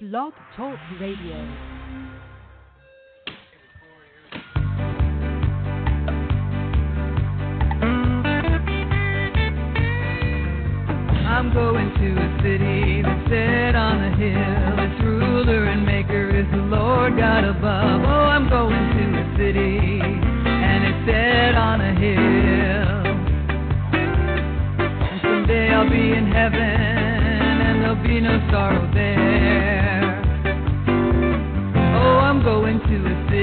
Blog 0.00 0.32
Talk 0.56 0.76
Radio. 1.00 1.36
I'm 11.22 11.54
going 11.54 11.94
to 11.94 12.10
a 12.10 12.42
city 12.42 13.02
that's 13.02 13.30
set 13.30 13.76
on 13.76 14.02
a 14.02 14.16
hill. 14.16 14.82
Its 14.82 15.00
ruler 15.04 15.66
and 15.66 15.86
maker 15.86 16.40
is 16.40 16.46
the 16.50 16.56
Lord 16.56 17.16
God 17.16 17.44
above. 17.44 18.00
Oh, 18.02 18.26
I'm 18.34 18.48
going 18.50 18.74
to 18.74 19.20
a 19.20 19.36
city 19.38 20.00
and 20.02 20.84
it's 20.90 21.06
set 21.06 21.54
on 21.54 21.80
a 21.80 21.94
hill. 21.94 23.04
And 24.90 25.20
someday 25.22 25.70
I'll 25.70 25.88
be 25.88 26.18
in 26.18 26.26
heaven 26.32 26.58
and 26.58 27.80
there'll 27.80 28.02
be 28.02 28.18
no 28.18 28.40
sorrow 28.50 28.83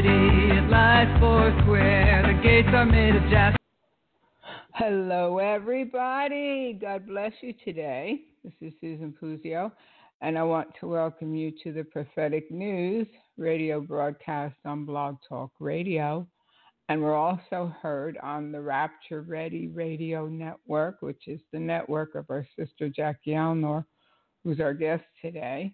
city. 0.01 0.57
It 0.57 0.69
lies 0.69 1.07
four 1.19 1.55
square. 1.61 2.23
The 2.25 2.41
gates 2.41 2.69
are 2.73 2.85
made 2.85 3.15
of 3.15 3.23
jasper. 3.29 3.57
Hello, 4.73 5.37
everybody. 5.37 6.77
God 6.79 7.07
bless 7.07 7.31
you 7.41 7.53
today. 7.63 8.21
This 8.43 8.53
is 8.61 8.73
Susan 8.81 9.13
Puzio, 9.21 9.71
and 10.21 10.37
I 10.37 10.43
want 10.43 10.69
to 10.79 10.87
welcome 10.87 11.35
you 11.35 11.51
to 11.63 11.71
the 11.71 11.83
Prophetic 11.83 12.49
News 12.49 13.07
radio 13.37 13.79
broadcast 13.79 14.55
on 14.65 14.85
Blog 14.85 15.17
Talk 15.27 15.51
Radio. 15.59 16.25
And 16.89 17.01
we're 17.01 17.15
also 17.15 17.73
heard 17.81 18.17
on 18.23 18.51
the 18.51 18.61
Rapture 18.61 19.21
Ready 19.21 19.67
Radio 19.67 20.27
Network, 20.27 21.01
which 21.01 21.27
is 21.27 21.39
the 21.53 21.59
network 21.59 22.15
of 22.15 22.25
our 22.29 22.45
sister 22.57 22.89
Jackie 22.89 23.31
Alnor, 23.31 23.85
who's 24.43 24.59
our 24.59 24.73
guest 24.73 25.03
today. 25.21 25.73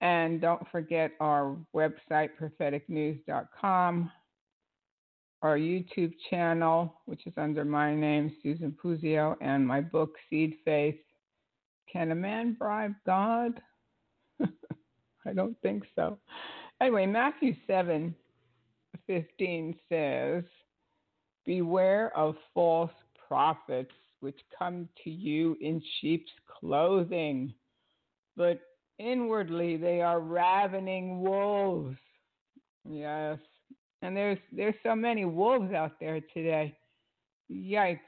And 0.00 0.40
don't 0.40 0.66
forget 0.70 1.12
our 1.20 1.56
website, 1.74 2.30
propheticnews.com, 2.40 4.12
our 5.42 5.58
YouTube 5.58 6.12
channel, 6.30 6.94
which 7.06 7.26
is 7.26 7.32
under 7.36 7.64
my 7.64 7.94
name, 7.94 8.32
Susan 8.42 8.76
Puzio, 8.82 9.36
and 9.40 9.66
my 9.66 9.80
book, 9.80 10.14
Seed 10.30 10.54
Faith. 10.64 10.98
Can 11.92 12.12
a 12.12 12.14
man 12.14 12.54
bribe 12.58 12.94
God? 13.06 13.60
I 14.40 15.32
don't 15.34 15.60
think 15.62 15.84
so. 15.96 16.18
Anyway, 16.80 17.06
Matthew 17.06 17.54
7 17.66 18.14
15 19.08 19.74
says, 19.88 20.44
Beware 21.44 22.16
of 22.16 22.36
false 22.54 22.92
prophets 23.26 23.92
which 24.20 24.38
come 24.56 24.88
to 25.02 25.10
you 25.10 25.56
in 25.60 25.82
sheep's 26.00 26.30
clothing, 26.60 27.54
but 28.36 28.60
inwardly 28.98 29.76
they 29.76 30.00
are 30.00 30.20
ravening 30.20 31.20
wolves. 31.20 31.96
Yes, 32.88 33.38
and 34.02 34.16
there's 34.16 34.38
there's 34.52 34.74
so 34.82 34.94
many 34.94 35.24
wolves 35.24 35.72
out 35.72 35.98
there 36.00 36.20
today. 36.34 36.76
Yikes. 37.50 38.00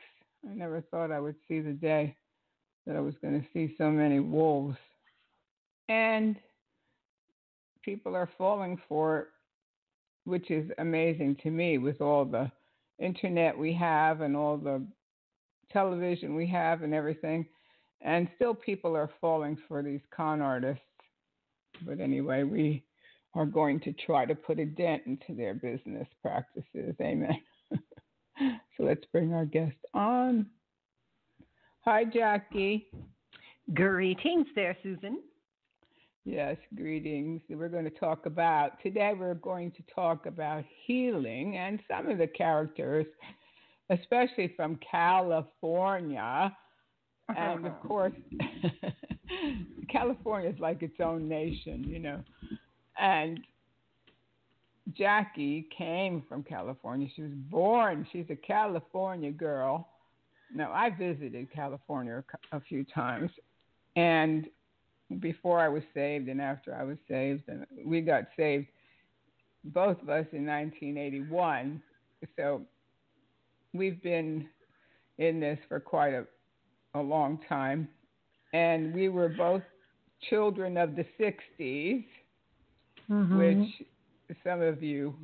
I 0.48 0.54
never 0.54 0.80
thought 0.80 1.12
I 1.12 1.20
would 1.20 1.36
see 1.48 1.60
the 1.60 1.72
day 1.72 2.16
that 2.86 2.96
I 2.96 3.00
was 3.00 3.14
going 3.20 3.40
to 3.40 3.46
see 3.52 3.74
so 3.76 3.90
many 3.90 4.20
wolves. 4.20 4.76
And 5.88 6.36
people 7.82 8.14
are 8.14 8.28
falling 8.38 8.80
for 8.88 9.18
it, 9.18 9.26
which 10.24 10.50
is 10.50 10.70
amazing 10.78 11.36
to 11.42 11.50
me 11.50 11.78
with 11.78 12.00
all 12.00 12.24
the 12.24 12.50
internet 12.98 13.56
we 13.56 13.72
have 13.74 14.20
and 14.20 14.36
all 14.36 14.56
the 14.56 14.82
television 15.72 16.34
we 16.34 16.46
have 16.46 16.82
and 16.82 16.94
everything. 16.94 17.46
And 18.02 18.28
still 18.36 18.54
people 18.54 18.96
are 18.96 19.10
falling 19.20 19.58
for 19.68 19.82
these 19.82 20.00
con 20.14 20.40
artists. 20.40 20.82
But 21.86 22.00
anyway, 22.00 22.44
we 22.44 22.84
are 23.34 23.46
going 23.46 23.80
to 23.80 23.92
try 23.92 24.26
to 24.26 24.34
put 24.34 24.58
a 24.58 24.64
dent 24.64 25.02
into 25.06 25.34
their 25.34 25.54
business 25.54 26.08
practices. 26.22 26.94
Amen. 27.00 27.40
so 27.70 28.82
let's 28.84 29.04
bring 29.12 29.32
our 29.32 29.44
guest 29.44 29.76
on. 29.94 30.46
Hi, 31.84 32.04
Jackie. 32.04 32.88
Greetings 33.74 34.46
there, 34.54 34.76
Susan. 34.82 35.20
Yes, 36.24 36.56
greetings. 36.74 37.40
We're 37.48 37.68
going 37.68 37.84
to 37.84 37.90
talk 37.90 38.26
about, 38.26 38.82
today 38.82 39.14
we're 39.18 39.34
going 39.34 39.70
to 39.72 39.82
talk 39.94 40.26
about 40.26 40.64
healing 40.84 41.56
and 41.56 41.80
some 41.88 42.10
of 42.10 42.18
the 42.18 42.26
characters, 42.26 43.06
especially 43.88 44.52
from 44.54 44.78
California. 44.88 46.54
And 47.36 47.66
of 47.66 47.80
course, 47.80 48.12
California 49.88 50.50
is 50.50 50.58
like 50.58 50.82
its 50.82 51.00
own 51.00 51.28
nation, 51.28 51.84
you 51.86 51.98
know. 51.98 52.20
And 52.98 53.40
Jackie 54.96 55.68
came 55.76 56.22
from 56.28 56.42
California. 56.42 57.08
She 57.14 57.22
was 57.22 57.32
born, 57.50 58.06
she's 58.12 58.26
a 58.30 58.36
California 58.36 59.30
girl. 59.30 59.88
Now, 60.54 60.72
I 60.72 60.90
visited 60.90 61.52
California 61.52 62.24
a 62.52 62.60
few 62.60 62.84
times. 62.84 63.30
And 63.96 64.48
before 65.20 65.60
I 65.60 65.68
was 65.68 65.82
saved 65.94 66.28
and 66.28 66.40
after 66.40 66.74
I 66.74 66.82
was 66.84 66.96
saved, 67.08 67.44
and 67.48 67.66
we 67.84 68.00
got 68.00 68.24
saved, 68.36 68.66
both 69.64 70.00
of 70.02 70.08
us 70.08 70.26
in 70.32 70.46
1981. 70.46 71.82
So 72.36 72.62
we've 73.72 74.02
been 74.02 74.48
in 75.18 75.40
this 75.40 75.58
for 75.68 75.80
quite 75.80 76.14
a, 76.14 76.24
a 76.94 77.00
long 77.00 77.38
time. 77.48 77.88
And 78.52 78.92
we 78.94 79.08
were 79.08 79.28
both 79.28 79.62
children 80.28 80.76
of 80.76 80.96
the 80.96 81.04
60s 81.18 82.04
mm-hmm. 83.10 83.38
which 83.38 83.68
some 84.44 84.60
of 84.60 84.82
you 84.82 85.14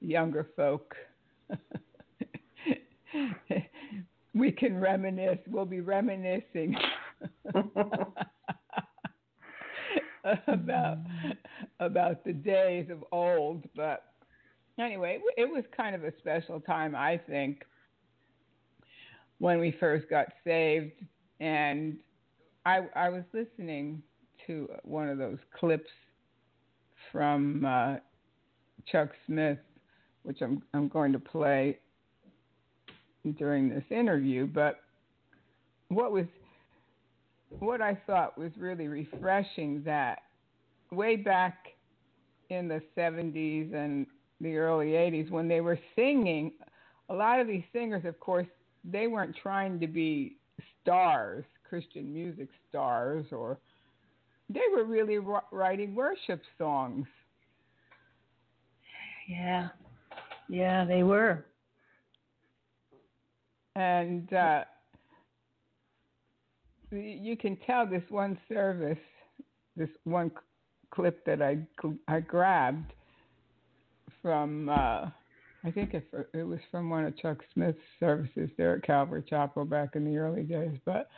younger 0.00 0.48
folk 0.56 0.94
we 4.34 4.50
can 4.52 4.78
reminisce 4.78 5.38
we'll 5.48 5.64
be 5.64 5.80
reminiscing 5.80 6.76
about 10.48 10.98
about 11.80 12.24
the 12.24 12.32
days 12.32 12.88
of 12.90 13.04
old 13.12 13.64
but 13.74 14.04
anyway 14.78 15.18
it 15.36 15.48
was 15.48 15.64
kind 15.76 15.94
of 15.94 16.04
a 16.04 16.12
special 16.18 16.60
time 16.60 16.94
i 16.94 17.20
think 17.28 17.64
when 19.38 19.58
we 19.58 19.74
first 19.78 20.08
got 20.08 20.26
saved 20.44 20.92
and 21.40 21.96
i 22.64 22.80
i 22.94 23.08
was 23.08 23.22
listening 23.32 24.02
to 24.46 24.68
one 24.84 25.08
of 25.08 25.18
those 25.18 25.38
clips 25.58 25.90
from 27.12 27.64
uh, 27.64 27.96
Chuck 28.90 29.10
Smith, 29.26 29.58
which 30.22 30.40
I'm 30.40 30.62
I'm 30.74 30.88
going 30.88 31.12
to 31.12 31.18
play 31.18 31.78
during 33.38 33.68
this 33.68 33.84
interview. 33.90 34.46
But 34.46 34.80
what 35.88 36.12
was 36.12 36.26
what 37.58 37.80
I 37.80 37.98
thought 38.06 38.36
was 38.38 38.52
really 38.58 38.88
refreshing 38.88 39.82
that 39.84 40.18
way 40.90 41.16
back 41.16 41.68
in 42.50 42.68
the 42.68 42.82
70s 42.96 43.74
and 43.74 44.06
the 44.40 44.56
early 44.56 44.88
80s 44.88 45.30
when 45.30 45.48
they 45.48 45.60
were 45.60 45.78
singing, 45.96 46.52
a 47.08 47.14
lot 47.14 47.40
of 47.40 47.46
these 47.46 47.64
singers, 47.72 48.04
of 48.04 48.20
course, 48.20 48.46
they 48.90 49.06
weren't 49.06 49.36
trying 49.42 49.80
to 49.80 49.86
be 49.86 50.36
stars, 50.82 51.44
Christian 51.68 52.12
music 52.12 52.48
stars, 52.68 53.26
or 53.32 53.58
they 54.48 54.60
were 54.74 54.84
really 54.84 55.18
writing 55.50 55.94
worship 55.94 56.40
songs. 56.56 57.06
Yeah, 59.28 59.68
yeah, 60.48 60.84
they 60.84 61.02
were. 61.02 61.44
And 63.74 64.32
uh, 64.32 64.64
you 66.90 67.36
can 67.36 67.56
tell 67.66 67.86
this 67.86 68.04
one 68.08 68.38
service, 68.48 68.98
this 69.76 69.90
one 70.04 70.30
clip 70.90 71.24
that 71.26 71.42
I 71.42 71.58
I 72.08 72.20
grabbed 72.20 72.92
from. 74.22 74.68
Uh, 74.68 75.10
I 75.66 75.72
think 75.72 75.94
it, 75.94 76.06
it 76.32 76.46
was 76.46 76.60
from 76.70 76.88
one 76.88 77.04
of 77.04 77.18
Chuck 77.18 77.38
Smith's 77.52 77.78
services 77.98 78.48
there 78.56 78.76
at 78.76 78.84
Calvary 78.84 79.24
Chapel 79.28 79.64
back 79.64 79.96
in 79.96 80.04
the 80.04 80.16
early 80.16 80.44
days. 80.44 80.78
But 80.84 81.08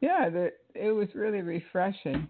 yeah, 0.00 0.28
the, 0.28 0.50
it 0.74 0.90
was 0.90 1.08
really 1.14 1.42
refreshing. 1.42 2.28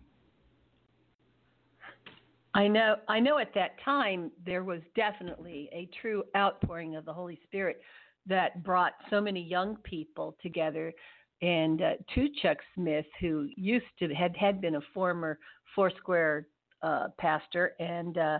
I 2.54 2.68
know 2.68 2.96
I 3.08 3.20
know 3.20 3.38
at 3.38 3.54
that 3.54 3.76
time 3.84 4.30
there 4.44 4.64
was 4.64 4.80
definitely 4.96 5.70
a 5.72 5.88
true 6.00 6.24
outpouring 6.36 6.96
of 6.96 7.04
the 7.04 7.12
Holy 7.12 7.38
Spirit 7.44 7.80
that 8.26 8.62
brought 8.62 8.92
so 9.10 9.20
many 9.20 9.40
young 9.40 9.76
people 9.84 10.36
together 10.42 10.92
and 11.40 11.80
uh, 11.80 11.92
to 12.14 12.28
Chuck 12.42 12.58
Smith 12.74 13.06
who 13.20 13.48
used 13.56 13.86
to 14.00 14.12
had 14.14 14.36
had 14.36 14.60
been 14.60 14.74
a 14.74 14.80
former 14.92 15.38
Foursquare 15.74 16.48
uh, 16.82 17.08
pastor 17.18 17.74
and 17.78 18.18
uh, 18.18 18.38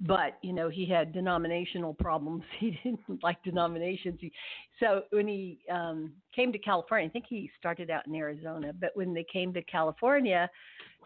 but 0.00 0.38
you 0.42 0.52
know 0.52 0.68
he 0.68 0.86
had 0.86 1.12
denominational 1.12 1.94
problems. 1.94 2.42
He 2.58 2.78
didn't 2.82 3.22
like 3.22 3.42
denominations. 3.42 4.20
So 4.78 5.02
when 5.10 5.28
he 5.28 5.58
um 5.70 6.12
came 6.34 6.52
to 6.52 6.58
california 6.58 7.08
i 7.08 7.10
think 7.10 7.26
he 7.28 7.50
started 7.58 7.90
out 7.90 8.06
in 8.06 8.14
arizona 8.14 8.72
but 8.72 8.90
when 8.94 9.12
they 9.12 9.26
came 9.32 9.52
to 9.52 9.62
california 9.64 10.48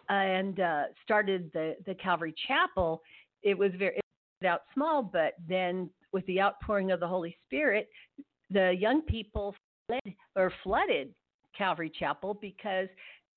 and 0.09 0.61
uh, 0.61 0.85
started 1.03 1.51
the 1.53 1.77
the 1.87 1.95
Calvary 1.95 2.35
Chapel, 2.47 3.03
it 3.43 3.57
was 3.57 3.73
very 3.79 4.01
it 4.41 4.47
out 4.47 4.63
small, 4.75 5.03
but 5.03 5.35
then 5.49 5.89
with 6.13 6.27
the 6.27 6.41
outpouring 6.41 6.91
of 6.91 7.01
the 7.01 7.07
Holy 7.07 7.37
Spirit, 7.47 7.89
the 8.51 8.75
young 8.79 9.03
people 9.03 9.55
fled 9.87 10.15
or 10.37 10.53
flooded 10.63 11.15
Calvary 11.57 11.91
Chapel 11.99 12.35
because 12.35 12.89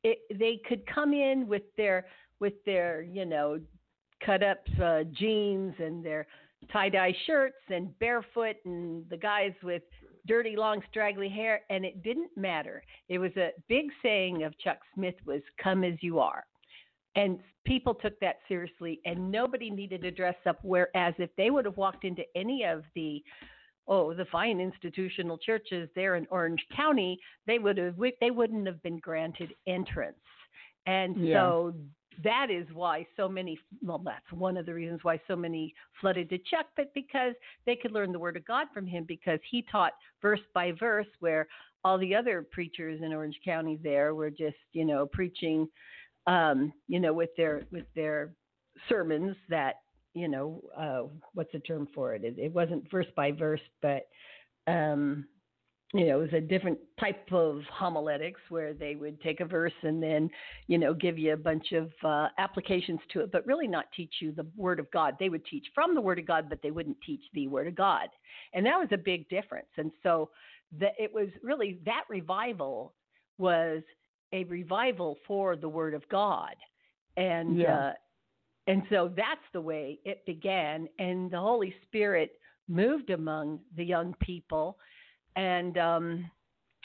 it, 0.03 0.19
they 0.33 0.59
could 0.67 0.85
come 0.87 1.13
in 1.13 1.47
with 1.47 1.63
their 1.77 2.05
with 2.39 2.53
their 2.65 3.01
you 3.01 3.25
know 3.25 3.59
cut 4.25 4.43
up 4.43 4.59
uh, 4.81 5.03
jeans 5.13 5.73
and 5.79 6.03
their 6.03 6.27
tie 6.71 6.89
dye 6.89 7.15
shirts 7.25 7.57
and 7.69 7.97
barefoot 7.99 8.55
and 8.65 9.05
the 9.09 9.17
guys 9.17 9.53
with 9.63 9.83
dirty 10.27 10.55
long 10.55 10.81
straggly 10.89 11.29
hair 11.29 11.61
and 11.69 11.85
it 11.85 12.03
didn't 12.03 12.35
matter. 12.35 12.83
It 13.09 13.19
was 13.19 13.31
a 13.37 13.51
big 13.69 13.85
saying 14.01 14.43
of 14.43 14.57
chuck 14.59 14.79
smith 14.93 15.15
was 15.25 15.41
come 15.61 15.83
as 15.83 15.93
you 16.01 16.19
are. 16.19 16.43
And 17.15 17.39
people 17.65 17.95
took 17.95 18.19
that 18.19 18.37
seriously 18.47 18.99
and 19.05 19.31
nobody 19.31 19.69
needed 19.69 20.01
to 20.01 20.11
dress 20.11 20.35
up 20.45 20.59
whereas 20.63 21.13
if 21.17 21.29
they 21.37 21.49
would 21.49 21.65
have 21.65 21.77
walked 21.77 22.03
into 22.03 22.23
any 22.35 22.63
of 22.63 22.83
the 22.95 23.23
oh 23.87 24.13
the 24.13 24.25
fine 24.25 24.59
institutional 24.59 25.37
churches 25.37 25.89
there 25.95 26.15
in 26.15 26.27
orange 26.29 26.63
county 26.75 27.17
they 27.45 27.59
would 27.59 27.77
have 27.77 27.95
they 28.19 28.31
wouldn't 28.31 28.67
have 28.67 28.81
been 28.83 28.99
granted 28.99 29.53
entrance. 29.67 30.17
And 30.85 31.15
Yeah. 31.17 31.33
so 31.33 31.73
that 32.23 32.47
is 32.49 32.65
why 32.73 33.05
so 33.15 33.29
many 33.29 33.59
well 33.83 34.01
that's 34.03 34.31
one 34.31 34.57
of 34.57 34.65
the 34.65 34.73
reasons 34.73 34.99
why 35.03 35.19
so 35.27 35.35
many 35.35 35.73
flooded 35.99 36.29
to 36.29 36.37
chuck 36.39 36.65
but 36.75 36.93
because 36.93 37.33
they 37.65 37.75
could 37.75 37.91
learn 37.91 38.11
the 38.11 38.19
word 38.19 38.37
of 38.37 38.45
god 38.45 38.67
from 38.73 38.85
him 38.85 39.05
because 39.07 39.39
he 39.49 39.65
taught 39.71 39.93
verse 40.21 40.39
by 40.53 40.71
verse 40.79 41.07
where 41.19 41.47
all 41.83 41.97
the 41.97 42.15
other 42.15 42.45
preachers 42.51 43.01
in 43.03 43.13
orange 43.13 43.39
county 43.45 43.79
there 43.83 44.15
were 44.15 44.29
just 44.29 44.55
you 44.73 44.85
know 44.85 45.05
preaching 45.05 45.67
um 46.25 46.73
you 46.87 46.99
know 46.99 47.13
with 47.13 47.29
their 47.37 47.63
with 47.71 47.85
their 47.95 48.31
sermons 48.89 49.35
that 49.49 49.75
you 50.13 50.27
know 50.27 50.61
uh 50.77 51.03
what's 51.33 51.51
the 51.51 51.59
term 51.59 51.87
for 51.93 52.15
it? 52.15 52.23
It, 52.23 52.35
it 52.37 52.53
wasn't 52.53 52.89
verse 52.89 53.07
by 53.15 53.31
verse 53.31 53.61
but 53.81 54.07
um 54.67 55.25
you 55.93 56.05
know, 56.05 56.19
it 56.19 56.21
was 56.21 56.33
a 56.33 56.41
different 56.41 56.77
type 56.99 57.31
of 57.31 57.61
homiletics 57.71 58.41
where 58.49 58.73
they 58.73 58.95
would 58.95 59.21
take 59.21 59.39
a 59.39 59.45
verse 59.45 59.73
and 59.83 60.03
then, 60.03 60.29
you 60.67 60.77
know, 60.77 60.93
give 60.93 61.17
you 61.17 61.31
a 61.31 61.37
bunch 61.37 61.71
of 61.71 61.89
uh, 62.03 62.27
applications 62.37 62.99
to 63.13 63.21
it, 63.21 63.31
but 63.31 63.47
really 63.47 63.67
not 63.67 63.85
teach 63.95 64.15
you 64.19 64.33
the 64.33 64.45
Word 64.57 64.81
of 64.81 64.91
God. 64.91 65.15
They 65.17 65.29
would 65.29 65.45
teach 65.45 65.65
from 65.73 65.95
the 65.95 66.01
Word 66.01 66.19
of 66.19 66.27
God, 66.27 66.49
but 66.49 66.61
they 66.61 66.71
wouldn't 66.71 66.97
teach 67.05 67.21
the 67.33 67.47
Word 67.47 67.67
of 67.67 67.75
God. 67.75 68.09
And 68.53 68.65
that 68.65 68.77
was 68.77 68.89
a 68.91 68.97
big 68.97 69.29
difference. 69.29 69.69
And 69.77 69.91
so 70.03 70.29
the, 70.77 70.87
it 70.99 71.13
was 71.13 71.29
really 71.41 71.79
that 71.85 72.03
revival 72.09 72.93
was 73.37 73.81
a 74.33 74.43
revival 74.43 75.15
for 75.25 75.55
the 75.55 75.69
Word 75.69 75.93
of 75.93 76.07
God. 76.09 76.55
And, 77.15 77.61
Yeah. 77.61 77.77
uh, 77.77 77.91
and 78.67 78.83
so 78.89 79.09
that's 79.15 79.39
the 79.53 79.61
way 79.61 79.99
it 80.03 80.25
began. 80.25 80.89
And 80.99 81.31
the 81.31 81.39
Holy 81.39 81.73
Spirit 81.83 82.31
moved 82.67 83.09
among 83.09 83.61
the 83.77 83.85
young 83.85 84.13
people 84.19 84.77
and 85.37 85.77
um, 85.77 86.29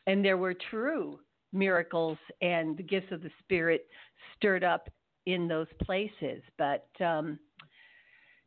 and 0.06 0.24
there 0.24 0.36
were 0.36 0.54
true 0.70 1.18
miracles 1.52 2.18
and 2.40 2.76
the 2.76 2.82
gifts 2.82 3.10
of 3.10 3.22
the 3.22 3.30
Spirit 3.40 3.86
stirred 4.36 4.62
up 4.62 4.88
in 5.26 5.48
those 5.48 5.66
places. 5.82 6.42
But 6.58 6.86
um, 7.00 7.38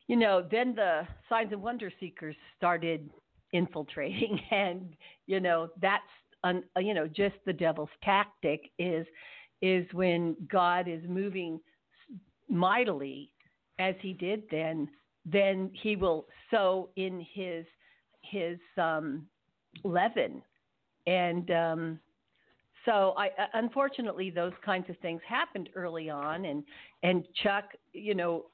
you 0.08 0.16
know, 0.16 0.48
then 0.50 0.76
the 0.76 1.02
signs 1.28 1.52
and 1.52 1.62
wonder 1.62 1.92
seekers 2.00 2.36
started 2.56 3.10
infiltrating, 3.52 4.40
and 4.52 4.96
you 5.28 5.42
know 5.42 5.70
that's 5.82 6.04
you 6.78 6.94
know 6.94 7.08
just 7.08 7.36
the 7.46 7.54
devil's 7.54 7.90
tactic 8.04 8.70
is 8.80 9.06
is 9.62 9.86
when 9.94 10.36
God 10.50 10.88
is 10.88 11.02
moving 11.08 11.60
mightily 12.48 13.32
as 13.80 13.96
he 14.00 14.14
did 14.14 14.44
then 14.52 14.88
then 15.26 15.72
he 15.74 15.96
will 15.96 16.28
sow 16.52 16.90
in 16.96 17.26
his 17.34 17.66
his 18.22 18.60
um 18.78 19.26
leaven. 19.84 20.42
And 21.08 21.52
um 21.52 22.00
so 22.86 23.14
I 23.18 23.28
uh, 23.28 23.48
unfortunately 23.54 24.30
those 24.30 24.54
kinds 24.64 24.90
of 24.90 24.98
things 25.00 25.22
happened 25.28 25.70
early 25.76 26.10
on 26.10 26.46
and 26.46 26.64
and 27.04 27.26
Chuck 27.44 27.66
you 27.94 28.16
know 28.16 28.46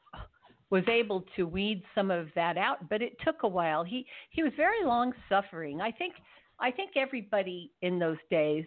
was 0.70 0.84
able 0.88 1.26
to 1.36 1.44
weed 1.46 1.84
some 1.94 2.12
of 2.12 2.28
that 2.36 2.58
out 2.58 2.90
but 2.90 3.02
it 3.02 3.18
took 3.24 3.44
a 3.44 3.48
while. 3.48 3.84
He 3.84 4.06
he 4.30 4.44
was 4.44 4.54
very 4.56 4.84
long 4.86 5.14
suffering. 5.30 5.82
I 5.82 5.92
think 5.92 6.16
I 6.60 6.72
think 6.72 6.92
everybody 6.96 7.72
in 7.82 8.00
those 8.00 8.18
days 8.30 8.66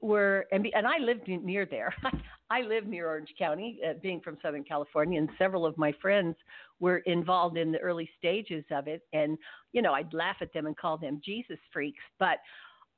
were 0.00 0.46
and 0.52 0.62
be, 0.62 0.72
and 0.74 0.86
I 0.86 0.98
lived 0.98 1.28
near 1.28 1.66
there. 1.66 1.94
I 2.50 2.62
live 2.62 2.86
near 2.86 3.08
Orange 3.08 3.34
County 3.38 3.78
uh, 3.86 3.94
being 4.02 4.20
from 4.20 4.38
Southern 4.42 4.64
California 4.64 5.18
and 5.18 5.28
several 5.38 5.66
of 5.66 5.76
my 5.76 5.92
friends 6.00 6.34
were 6.80 6.98
involved 6.98 7.56
in 7.58 7.72
the 7.72 7.78
early 7.78 8.08
stages 8.18 8.64
of 8.70 8.88
it. 8.88 9.02
And 9.12 9.38
you 9.72 9.82
know 9.82 9.92
I'd 9.92 10.12
laugh 10.12 10.36
at 10.40 10.52
them 10.52 10.66
and 10.66 10.76
call 10.76 10.96
them 10.98 11.20
Jesus 11.24 11.58
freaks 11.72 12.02
but 12.18 12.38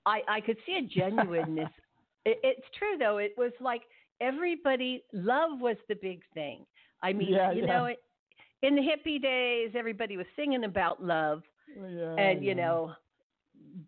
I 0.06 0.21
I 0.29 0.41
could 0.41 0.56
see 0.67 0.77
a 0.77 0.82
genuineness. 0.82 1.71
It, 2.27 2.38
it's 2.43 2.67
true 2.79 2.99
though. 2.99 3.17
It 3.17 3.33
was 3.38 3.53
like 3.61 3.81
everybody 4.21 5.03
love 5.15 5.59
was 5.59 5.76
the 5.88 5.94
big 5.94 6.21
thing. 6.35 6.67
I 7.03 7.15
mean 7.15 7.33
Yeah, 7.33 7.50
you 7.53 7.62
yeah. 7.62 7.67
know 7.67 7.85
it 7.87 8.03
in 8.61 8.76
the 8.76 8.83
hippie 8.83 9.23
days 9.23 9.71
everybody 9.75 10.19
was 10.19 10.26
singing 10.37 10.65
about 10.65 11.03
love. 11.03 11.43
Yeah, 11.75 12.15
and 12.17 12.43
you 12.43 12.49
yeah. 12.49 12.62
know 12.62 12.93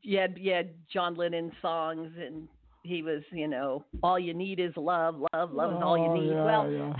you 0.02 0.18
had, 0.18 0.38
you 0.38 0.52
had 0.52 0.70
John 0.92 1.14
Lennon 1.14 1.52
songs 1.60 2.10
and 2.18 2.48
he 2.82 3.02
was 3.02 3.23
you 3.31 3.49
know 3.49 3.84
all 4.02 4.19
you 4.19 4.34
need 4.34 4.58
is 4.61 4.73
love 4.76 5.17
love 5.32 5.52
love 5.52 5.70
is 5.73 5.79
all 5.82 5.93
Oh, 5.93 5.94
you 5.94 6.08
need 6.08 6.32
yeah, 6.32 6.44
well 6.44 6.70
yeah. 6.70 6.93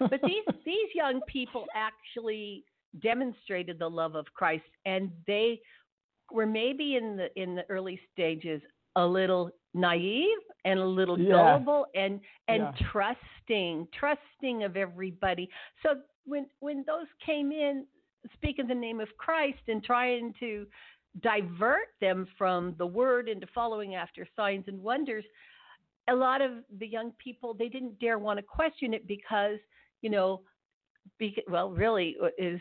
but 0.10 0.20
these 0.24 0.44
these 0.64 0.88
young 0.94 1.20
people 1.26 1.66
actually 1.74 2.64
demonstrated 3.02 3.78
the 3.78 3.88
love 3.88 4.14
of 4.14 4.26
Christ 4.34 4.64
and 4.86 5.10
they 5.26 5.60
were 6.32 6.46
maybe 6.46 6.96
in 6.96 7.16
the 7.16 7.28
in 7.40 7.54
the 7.54 7.64
early 7.68 8.00
stages 8.12 8.62
a 8.96 9.06
little 9.06 9.50
naive 9.74 10.38
and 10.64 10.78
a 10.78 10.84
little 10.84 11.18
Yeah. 11.18 11.32
gullible 11.32 11.86
and 11.94 12.20
and 12.48 12.62
Yeah. 12.62 12.72
trusting 12.90 13.88
trusting 13.92 14.64
of 14.64 14.76
everybody 14.76 15.48
so 15.82 16.00
when 16.24 16.46
when 16.60 16.84
those 16.86 17.06
came 17.24 17.52
in 17.52 17.86
speaking 18.34 18.66
the 18.66 18.74
name 18.74 19.00
of 19.00 19.08
Christ 19.16 19.60
and 19.68 19.82
trying 19.82 20.34
to 20.40 20.66
divert 21.22 21.88
them 22.00 22.26
from 22.36 22.74
the 22.78 22.86
word 22.86 23.28
into 23.28 23.46
following 23.54 23.94
after 23.94 24.26
signs 24.36 24.64
and 24.68 24.80
wonders 24.82 25.24
a 26.08 26.14
lot 26.14 26.40
of 26.40 26.52
the 26.78 26.86
young 26.86 27.12
people 27.22 27.54
they 27.54 27.68
didn't 27.68 27.98
dare 28.00 28.18
want 28.18 28.38
to 28.38 28.42
question 28.42 28.94
it 28.94 29.06
because 29.06 29.58
you 30.00 30.10
know 30.10 30.40
be, 31.18 31.36
well 31.48 31.70
really 31.70 32.16
uh, 32.22 32.28
is 32.38 32.60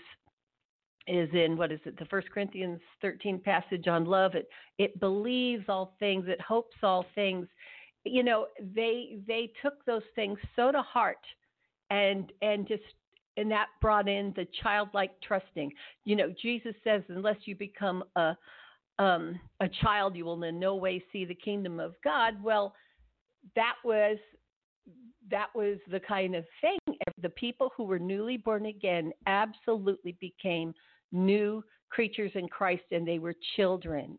is 1.08 1.30
in 1.34 1.56
what 1.58 1.72
is 1.72 1.80
it 1.86 1.98
the 1.98 2.06
first 2.06 2.30
corinthians 2.32 2.80
13 3.02 3.40
passage 3.40 3.88
on 3.88 4.06
love. 4.06 4.36
It 4.36 4.50
it 4.78 5.00
believes 5.00 5.66
all 5.70 5.96
things 6.00 6.26
it 6.28 6.42
hopes 6.42 6.76
all 6.84 7.06
things. 7.16 7.48
You 8.04 8.24
know 8.24 8.48
they 8.76 9.20
they 9.28 9.52
took 9.62 9.86
those 9.86 10.04
things 10.16 10.38
so 10.56 10.72
to 10.72 10.82
heart 10.82 11.26
and 11.90 12.32
and 12.42 12.68
just 12.68 12.84
and 13.38 13.50
that 13.51 13.67
brought 13.82 14.08
in 14.08 14.34
the 14.36 14.48
childlike 14.62 15.12
trusting 15.22 15.72
you 16.06 16.15
know 16.15 16.34
jesus 16.41 16.75
says 16.84 17.01
unless 17.10 17.38
you 17.46 17.56
become 17.56 18.03
a 18.15 18.36
um 19.00 19.39
a 19.60 19.70
child 19.82 20.15
you 20.15 20.25
will 20.25 20.41
in 20.44 20.60
no 20.60 20.75
way 20.75 21.03
see 21.12 21.25
the 21.25 21.36
kingdom 21.36 21.79
of 21.79 21.94
god 22.03 22.41
well 22.44 22.74
that 23.56 23.75
was 23.86 24.17
that 25.29 25.48
was 25.56 25.77
the 25.91 26.00
kind 26.00 26.36
of 26.36 26.46
thing 26.62 26.79
the 27.22 27.29
people 27.29 27.72
who 27.75 27.84
were 27.84 28.00
newly 28.00 28.38
born 28.38 28.65
again 28.67 29.12
absolutely 29.25 30.15
became 30.20 30.74
new 31.12 31.63
creatures 31.89 32.32
in 32.36 32.48
Christ 32.48 32.84
and 32.91 33.08
they 33.08 33.20
were 33.20 33.36
children. 33.56 34.17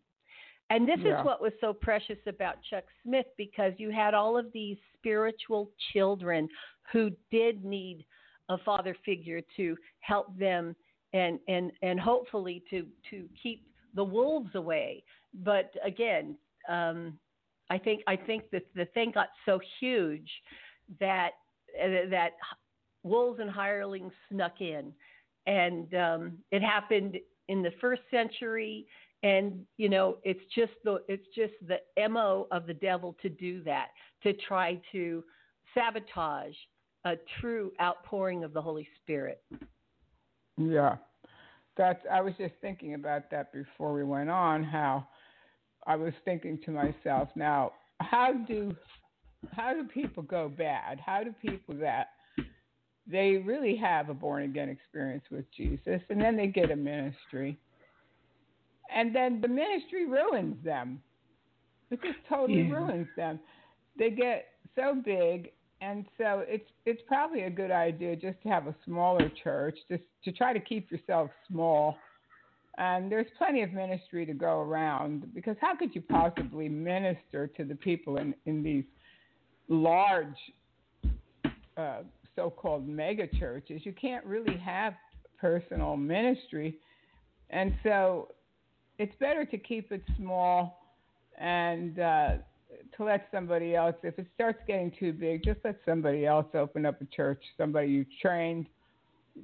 And 0.70 0.86
this 0.86 1.00
Yeah. 1.00 1.20
is 1.20 1.24
what 1.24 1.40
was 1.40 1.52
so 1.60 1.72
precious 1.72 2.18
about 2.26 2.62
Chuck 2.62 2.84
Smith 3.02 3.26
because 3.36 3.72
you 3.78 3.90
had 3.90 4.14
all 4.14 4.36
of 4.36 4.52
these 4.52 4.76
spiritual 4.94 5.70
children 5.92 6.48
who 6.92 7.10
did 7.30 7.64
need 7.64 8.04
a 8.48 8.58
father 8.58 8.96
figure 9.04 9.40
to 9.56 9.76
help 10.00 10.36
them 10.38 10.74
and 11.12 11.38
and 11.48 11.72
and 11.82 11.98
hopefully 11.98 12.62
to 12.70 12.86
to 13.10 13.28
keep 13.42 13.66
the 13.94 14.04
wolves 14.04 14.54
away. 14.54 15.02
But 15.44 15.72
again, 15.84 16.36
um, 16.68 17.18
I 17.70 17.78
think 17.78 18.02
I 18.06 18.16
think 18.16 18.44
that 18.52 18.62
the 18.74 18.86
thing 18.86 19.12
got 19.12 19.28
so 19.46 19.60
huge 19.80 20.30
that 21.00 21.30
that 22.10 22.30
wolves 23.02 23.40
and 23.40 23.50
hirelings 23.50 24.12
snuck 24.30 24.60
in, 24.60 24.92
and 25.46 25.94
um, 25.94 26.38
it 26.50 26.62
happened 26.62 27.18
in 27.48 27.62
the 27.62 27.72
first 27.80 28.02
century. 28.10 28.86
And 29.22 29.66
you 29.78 29.88
know, 29.88 30.18
it's 30.22 30.40
just 30.54 30.72
the 30.84 31.02
it's 31.08 31.26
just 31.34 31.54
the 31.66 31.78
mo 32.08 32.46
of 32.52 32.66
the 32.66 32.74
devil 32.74 33.16
to 33.22 33.28
do 33.28 33.62
that 33.64 33.88
to 34.22 34.32
try 34.32 34.80
to 34.92 35.24
sabotage 35.74 36.54
a 37.08 37.16
true 37.40 37.72
outpouring 37.80 38.44
of 38.44 38.52
the 38.52 38.62
Holy 38.62 38.88
Spirit. 39.02 39.42
Yeah. 40.56 40.96
That's 41.76 42.00
I 42.10 42.20
was 42.20 42.34
just 42.38 42.54
thinking 42.60 42.94
about 42.94 43.30
that 43.30 43.52
before 43.52 43.92
we 43.92 44.04
went 44.04 44.30
on 44.30 44.64
how 44.64 45.06
I 45.86 45.96
was 45.96 46.12
thinking 46.24 46.58
to 46.64 46.70
myself 46.72 47.28
now 47.36 47.72
how 48.00 48.32
do 48.32 48.74
how 49.52 49.72
do 49.72 49.84
people 49.84 50.22
go 50.24 50.48
bad? 50.48 50.98
How 50.98 51.22
do 51.22 51.32
people 51.40 51.76
that 51.76 52.08
they 53.06 53.36
really 53.36 53.76
have 53.76 54.08
a 54.08 54.14
born 54.14 54.42
again 54.42 54.68
experience 54.68 55.24
with 55.30 55.44
Jesus 55.56 56.00
and 56.10 56.20
then 56.20 56.36
they 56.36 56.48
get 56.48 56.70
a 56.70 56.76
ministry. 56.76 57.56
And 58.94 59.14
then 59.14 59.40
the 59.40 59.48
ministry 59.48 60.06
ruins 60.06 60.56
them. 60.64 61.00
It 61.90 62.02
just 62.02 62.18
totally 62.28 62.62
yeah. 62.62 62.74
ruins 62.74 63.08
them. 63.16 63.38
They 63.98 64.10
get 64.10 64.46
so 64.74 65.00
big 65.04 65.52
and 65.80 66.04
so 66.16 66.44
it's 66.46 66.68
it's 66.86 67.00
probably 67.06 67.42
a 67.42 67.50
good 67.50 67.70
idea 67.70 68.16
just 68.16 68.42
to 68.42 68.48
have 68.48 68.66
a 68.66 68.74
smaller 68.84 69.30
church, 69.42 69.78
just 69.88 70.02
to 70.24 70.32
try 70.32 70.52
to 70.52 70.60
keep 70.60 70.90
yourself 70.90 71.30
small. 71.48 71.96
And 72.78 73.10
there's 73.10 73.26
plenty 73.36 73.62
of 73.62 73.72
ministry 73.72 74.24
to 74.24 74.32
go 74.32 74.60
around 74.60 75.34
because 75.34 75.56
how 75.60 75.74
could 75.74 75.94
you 75.94 76.00
possibly 76.00 76.68
minister 76.68 77.48
to 77.56 77.64
the 77.64 77.74
people 77.74 78.18
in, 78.18 78.34
in 78.46 78.62
these 78.62 78.84
large 79.68 80.36
uh, 81.76 82.02
so-called 82.36 82.86
mega 82.86 83.26
churches, 83.38 83.82
you 83.84 83.92
can't 83.92 84.24
really 84.24 84.56
have 84.56 84.94
personal 85.40 85.96
ministry, 85.96 86.76
and 87.50 87.74
so 87.82 88.28
it's 88.98 89.14
better 89.18 89.44
to 89.44 89.58
keep 89.58 89.90
it 89.90 90.02
small 90.16 90.78
and 91.38 91.98
uh, 91.98 92.30
to 92.96 93.04
let 93.04 93.28
somebody 93.32 93.74
else. 93.74 93.94
If 94.02 94.18
it 94.18 94.26
starts 94.34 94.58
getting 94.66 94.92
too 94.98 95.12
big, 95.12 95.42
just 95.44 95.60
let 95.64 95.78
somebody 95.86 96.26
else 96.26 96.46
open 96.54 96.86
up 96.86 97.00
a 97.00 97.04
church, 97.06 97.42
somebody 97.56 97.88
you 97.88 98.06
trained, 98.20 98.66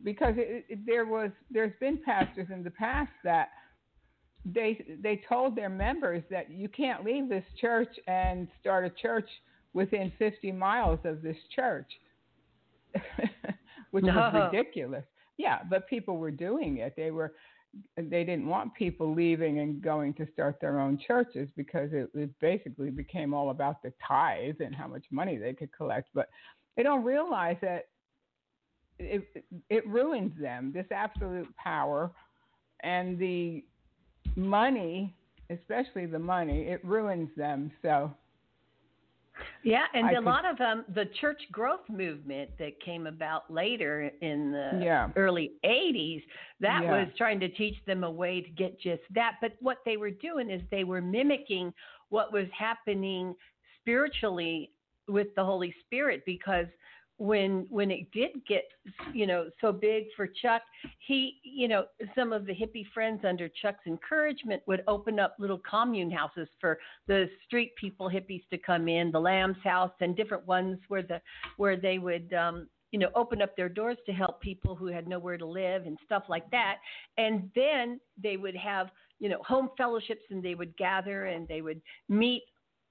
because 0.02 0.34
it, 0.36 0.64
it, 0.68 0.86
there 0.86 1.06
was 1.06 1.30
there's 1.50 1.72
been 1.80 1.98
pastors 2.04 2.48
in 2.52 2.62
the 2.62 2.70
past 2.70 3.12
that 3.22 3.48
they 4.44 4.84
they 5.02 5.22
told 5.28 5.56
their 5.56 5.70
members 5.70 6.22
that 6.30 6.50
you 6.50 6.68
can't 6.68 7.04
leave 7.04 7.28
this 7.28 7.44
church 7.60 7.94
and 8.06 8.48
start 8.60 8.84
a 8.84 8.90
church 8.90 9.28
within 9.72 10.12
50 10.18 10.52
miles 10.52 10.98
of 11.04 11.22
this 11.22 11.36
church 11.54 11.90
which 13.90 14.04
no. 14.04 14.14
was 14.14 14.50
ridiculous. 14.52 15.04
Yeah, 15.36 15.60
but 15.68 15.88
people 15.88 16.18
were 16.18 16.30
doing 16.30 16.78
it. 16.78 16.94
They 16.96 17.10
were 17.10 17.34
they 17.96 18.24
didn't 18.24 18.46
want 18.46 18.74
people 18.74 19.14
leaving 19.14 19.58
and 19.60 19.82
going 19.82 20.14
to 20.14 20.26
start 20.32 20.58
their 20.60 20.80
own 20.80 20.98
churches 21.06 21.48
because 21.56 21.90
it, 21.92 22.08
it 22.14 22.30
basically 22.40 22.90
became 22.90 23.34
all 23.34 23.50
about 23.50 23.82
the 23.82 23.92
tithes 24.06 24.58
and 24.60 24.74
how 24.74 24.86
much 24.86 25.04
money 25.10 25.36
they 25.36 25.52
could 25.52 25.72
collect. 25.72 26.08
But 26.14 26.28
they 26.76 26.82
don't 26.82 27.04
realize 27.04 27.56
that 27.62 27.88
it 28.98 29.24
it 29.70 29.86
ruins 29.88 30.32
them. 30.40 30.72
This 30.72 30.86
absolute 30.92 31.54
power 31.56 32.10
and 32.82 33.18
the 33.18 33.64
money, 34.36 35.14
especially 35.50 36.06
the 36.06 36.18
money, 36.18 36.62
it 36.68 36.84
ruins 36.84 37.30
them. 37.36 37.70
So 37.82 38.12
yeah, 39.64 39.84
and 39.94 40.06
I 40.06 40.12
a 40.12 40.14
could, 40.16 40.24
lot 40.24 40.44
of 40.44 40.60
um, 40.60 40.84
the 40.94 41.06
church 41.20 41.40
growth 41.50 41.88
movement 41.88 42.50
that 42.58 42.80
came 42.80 43.06
about 43.06 43.50
later 43.50 44.10
in 44.20 44.52
the 44.52 44.80
yeah. 44.82 45.10
early 45.16 45.52
80s, 45.64 46.22
that 46.60 46.82
yeah. 46.84 46.90
was 46.90 47.08
trying 47.16 47.40
to 47.40 47.48
teach 47.48 47.76
them 47.86 48.04
a 48.04 48.10
way 48.10 48.40
to 48.40 48.50
get 48.50 48.78
just 48.80 49.02
that. 49.14 49.36
But 49.40 49.52
what 49.60 49.78
they 49.84 49.96
were 49.96 50.10
doing 50.10 50.50
is 50.50 50.60
they 50.70 50.84
were 50.84 51.00
mimicking 51.00 51.72
what 52.10 52.32
was 52.32 52.46
happening 52.56 53.34
spiritually 53.80 54.70
with 55.08 55.28
the 55.34 55.44
Holy 55.44 55.74
Spirit 55.86 56.22
because– 56.26 56.66
when 57.18 57.66
when 57.70 57.90
it 57.90 58.10
did 58.12 58.30
get 58.46 58.64
you 59.12 59.26
know 59.26 59.48
so 59.60 59.72
big 59.72 60.04
for 60.16 60.26
Chuck, 60.26 60.62
he 61.06 61.40
you 61.42 61.68
know 61.68 61.84
some 62.14 62.32
of 62.32 62.46
the 62.46 62.52
hippie 62.52 62.86
friends 62.92 63.20
under 63.24 63.48
Chuck's 63.48 63.86
encouragement 63.86 64.62
would 64.66 64.82
open 64.88 65.18
up 65.20 65.36
little 65.38 65.60
commune 65.68 66.10
houses 66.10 66.48
for 66.60 66.78
the 67.06 67.28
street 67.46 67.74
people 67.76 68.10
hippies 68.10 68.42
to 68.50 68.58
come 68.58 68.88
in, 68.88 69.12
the 69.12 69.20
Lamb's 69.20 69.62
house 69.62 69.92
and 70.00 70.16
different 70.16 70.46
ones 70.46 70.78
where 70.88 71.02
the 71.02 71.20
where 71.56 71.76
they 71.76 71.98
would 71.98 72.32
um 72.34 72.68
you 72.90 72.98
know 72.98 73.10
open 73.14 73.40
up 73.42 73.56
their 73.56 73.68
doors 73.68 73.98
to 74.06 74.12
help 74.12 74.40
people 74.40 74.74
who 74.74 74.86
had 74.86 75.06
nowhere 75.06 75.38
to 75.38 75.46
live 75.46 75.86
and 75.86 75.98
stuff 76.04 76.24
like 76.28 76.50
that. 76.50 76.78
And 77.16 77.50
then 77.54 78.00
they 78.20 78.36
would 78.36 78.56
have 78.56 78.88
you 79.20 79.28
know 79.28 79.38
home 79.46 79.70
fellowships 79.76 80.22
and 80.30 80.42
they 80.42 80.56
would 80.56 80.76
gather 80.76 81.26
and 81.26 81.46
they 81.46 81.62
would 81.62 81.80
meet 82.08 82.42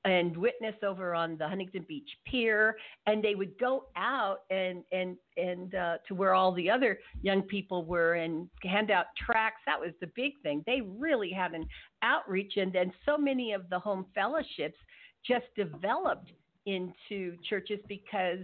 and 0.05 0.35
witness 0.35 0.75
over 0.83 1.15
on 1.15 1.37
the 1.37 1.47
Huntington 1.47 1.85
Beach 1.87 2.09
Pier, 2.25 2.75
and 3.07 3.23
they 3.23 3.35
would 3.35 3.57
go 3.57 3.85
out 3.95 4.39
and 4.49 4.83
and 4.91 5.17
and 5.37 5.75
uh, 5.75 5.97
to 6.07 6.15
where 6.15 6.33
all 6.33 6.51
the 6.53 6.69
other 6.69 6.99
young 7.21 7.41
people 7.41 7.85
were 7.85 8.15
and 8.15 8.49
hand 8.63 8.91
out 8.91 9.07
tracts. 9.17 9.61
That 9.65 9.79
was 9.79 9.91
the 10.01 10.11
big 10.15 10.33
thing. 10.43 10.63
They 10.65 10.81
really 10.81 11.31
had 11.31 11.53
an 11.53 11.65
outreach, 12.01 12.57
and 12.57 12.73
then 12.73 12.91
so 13.05 13.17
many 13.17 13.53
of 13.53 13.69
the 13.69 13.79
home 13.79 14.05
fellowships 14.13 14.77
just 15.25 15.45
developed 15.55 16.31
into 16.65 17.37
churches 17.49 17.79
because 17.87 18.39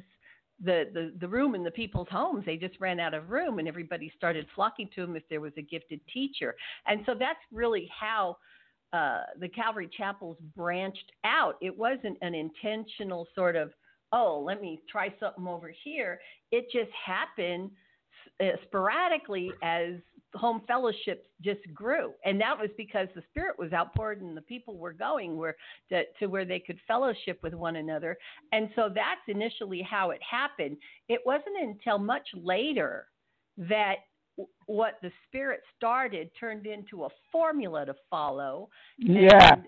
the, 0.63 0.85
the 0.93 1.13
the 1.19 1.27
room 1.27 1.55
in 1.55 1.63
the 1.63 1.71
people's 1.71 2.07
homes 2.11 2.43
they 2.45 2.57
just 2.57 2.79
ran 2.81 2.99
out 2.99 3.13
of 3.13 3.29
room 3.29 3.59
and 3.59 3.67
everybody 3.67 4.11
started 4.17 4.45
flocking 4.55 4.89
to 4.93 5.01
them 5.01 5.15
if 5.15 5.23
there 5.29 5.39
was 5.39 5.53
a 5.57 5.61
gifted 5.61 6.01
teacher 6.13 6.53
and 6.85 7.01
so 7.05 7.13
that's 7.17 7.39
really 7.51 7.89
how 7.97 8.35
uh, 8.93 9.21
the 9.39 9.47
Calvary 9.47 9.89
chapels 9.95 10.37
branched 10.55 11.11
out. 11.23 11.55
It 11.61 11.77
wasn't 11.77 12.17
an 12.21 12.33
intentional 12.33 13.27
sort 13.35 13.55
of, 13.55 13.71
oh, 14.11 14.43
let 14.45 14.61
me 14.61 14.81
try 14.89 15.13
something 15.19 15.47
over 15.47 15.71
here. 15.83 16.19
It 16.51 16.65
just 16.71 16.91
happened 17.05 17.71
uh, 18.41 18.55
sporadically 18.63 19.51
as 19.61 19.93
home 20.35 20.61
fellowships 20.67 21.25
just 21.41 21.61
grew 21.73 22.13
and 22.23 22.39
that 22.39 22.57
was 22.57 22.69
because 22.77 23.07
the 23.15 23.23
spirit 23.31 23.57
was 23.57 23.73
outpoured 23.73 24.21
and 24.21 24.37
the 24.37 24.41
people 24.41 24.77
were 24.77 24.93
going 24.93 25.37
where 25.37 25.55
to, 25.89 26.03
to 26.19 26.27
where 26.27 26.45
they 26.45 26.59
could 26.59 26.77
fellowship 26.87 27.39
with 27.41 27.53
one 27.55 27.77
another 27.77 28.15
and 28.51 28.69
so 28.75 28.89
that's 28.93 29.21
initially 29.27 29.81
how 29.81 30.11
it 30.11 30.19
happened 30.21 30.77
it 31.07 31.19
wasn't 31.25 31.57
until 31.59 31.97
much 31.97 32.27
later 32.35 33.07
that 33.57 33.95
what 34.65 34.97
the 35.01 35.11
spirit 35.27 35.61
started 35.75 36.29
turned 36.39 36.65
into 36.65 37.05
a 37.05 37.09
formula 37.31 37.85
to 37.85 37.95
follow. 38.09 38.69
Yeah. 38.97 39.53
And, 39.53 39.63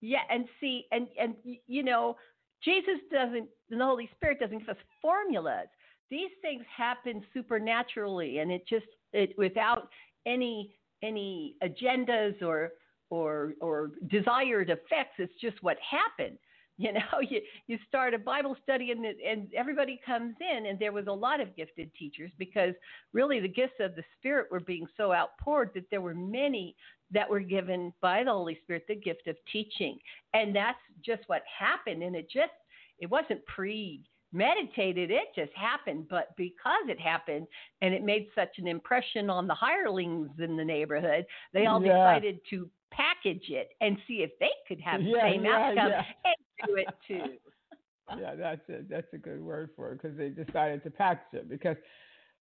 yeah, 0.00 0.22
and 0.30 0.46
see, 0.60 0.86
and 0.90 1.06
and 1.18 1.34
you 1.66 1.82
know, 1.84 2.16
Jesus 2.64 2.98
doesn't, 3.12 3.48
and 3.70 3.80
the 3.80 3.84
Holy 3.84 4.10
Spirit 4.16 4.40
doesn't 4.40 4.58
give 4.58 4.68
us 4.68 4.76
formulas. 5.00 5.68
These 6.10 6.30
things 6.42 6.64
happen 6.76 7.22
supernaturally, 7.32 8.38
and 8.38 8.50
it 8.50 8.66
just 8.68 8.86
it 9.12 9.32
without 9.38 9.88
any 10.26 10.74
any 11.02 11.54
agendas 11.62 12.42
or 12.42 12.72
or 13.10 13.54
or 13.60 13.92
desired 14.10 14.70
effects. 14.70 15.14
It's 15.18 15.32
just 15.40 15.62
what 15.62 15.76
happened. 15.88 16.38
You 16.92 16.92
know, 16.94 17.20
you 17.28 17.40
you 17.68 17.78
start 17.86 18.12
a 18.12 18.18
Bible 18.18 18.56
study 18.62 18.90
and 18.90 19.04
and 19.04 19.54
everybody 19.54 20.00
comes 20.04 20.34
in, 20.40 20.66
and 20.66 20.78
there 20.78 20.90
was 20.90 21.06
a 21.06 21.12
lot 21.12 21.40
of 21.40 21.54
gifted 21.54 21.92
teachers 21.94 22.32
because 22.38 22.74
really 23.12 23.38
the 23.38 23.48
gifts 23.48 23.78
of 23.78 23.94
the 23.94 24.02
Spirit 24.18 24.50
were 24.50 24.60
being 24.60 24.86
so 24.96 25.12
outpoured 25.12 25.70
that 25.74 25.84
there 25.90 26.00
were 26.00 26.14
many 26.14 26.74
that 27.12 27.28
were 27.28 27.40
given 27.40 27.92
by 28.00 28.24
the 28.24 28.32
Holy 28.32 28.58
Spirit 28.64 28.84
the 28.88 28.96
gift 28.96 29.28
of 29.28 29.36
teaching, 29.52 29.96
and 30.34 30.56
that's 30.56 30.78
just 31.04 31.22
what 31.28 31.42
happened. 31.58 32.02
And 32.02 32.16
it 32.16 32.28
just 32.28 32.50
it 32.98 33.08
wasn't 33.08 33.46
pre 33.46 34.00
meditated 34.32 35.10
it 35.10 35.28
just 35.36 35.52
happened 35.54 36.06
but 36.08 36.34
because 36.36 36.84
it 36.88 36.98
happened 36.98 37.46
and 37.80 37.92
it 37.92 38.02
made 38.02 38.26
such 38.34 38.58
an 38.58 38.66
impression 38.66 39.28
on 39.28 39.46
the 39.46 39.54
hirelings 39.54 40.30
in 40.38 40.56
the 40.56 40.64
neighborhood 40.64 41.24
they 41.52 41.66
all 41.66 41.84
yeah. 41.84 41.92
decided 41.92 42.40
to 42.48 42.68
package 42.92 43.48
it 43.48 43.70
and 43.80 43.96
see 44.06 44.22
if 44.22 44.30
they 44.38 44.50
could 44.68 44.80
have 44.80 45.00
the 45.00 45.10
yeah, 45.16 45.30
same 45.30 45.44
yeah, 45.44 45.50
outcome 45.50 45.92
and 46.24 46.66
do 46.66 46.76
it 46.76 46.88
too. 47.06 48.20
yeah, 48.20 48.34
that's 48.34 48.68
a, 48.68 48.82
that's 48.88 49.12
a 49.12 49.18
good 49.18 49.42
word 49.42 49.70
for 49.74 49.92
it 49.92 50.02
because 50.02 50.16
they 50.16 50.28
decided 50.28 50.82
to 50.84 50.90
package 50.90 51.40
it. 51.40 51.48
Because 51.48 51.76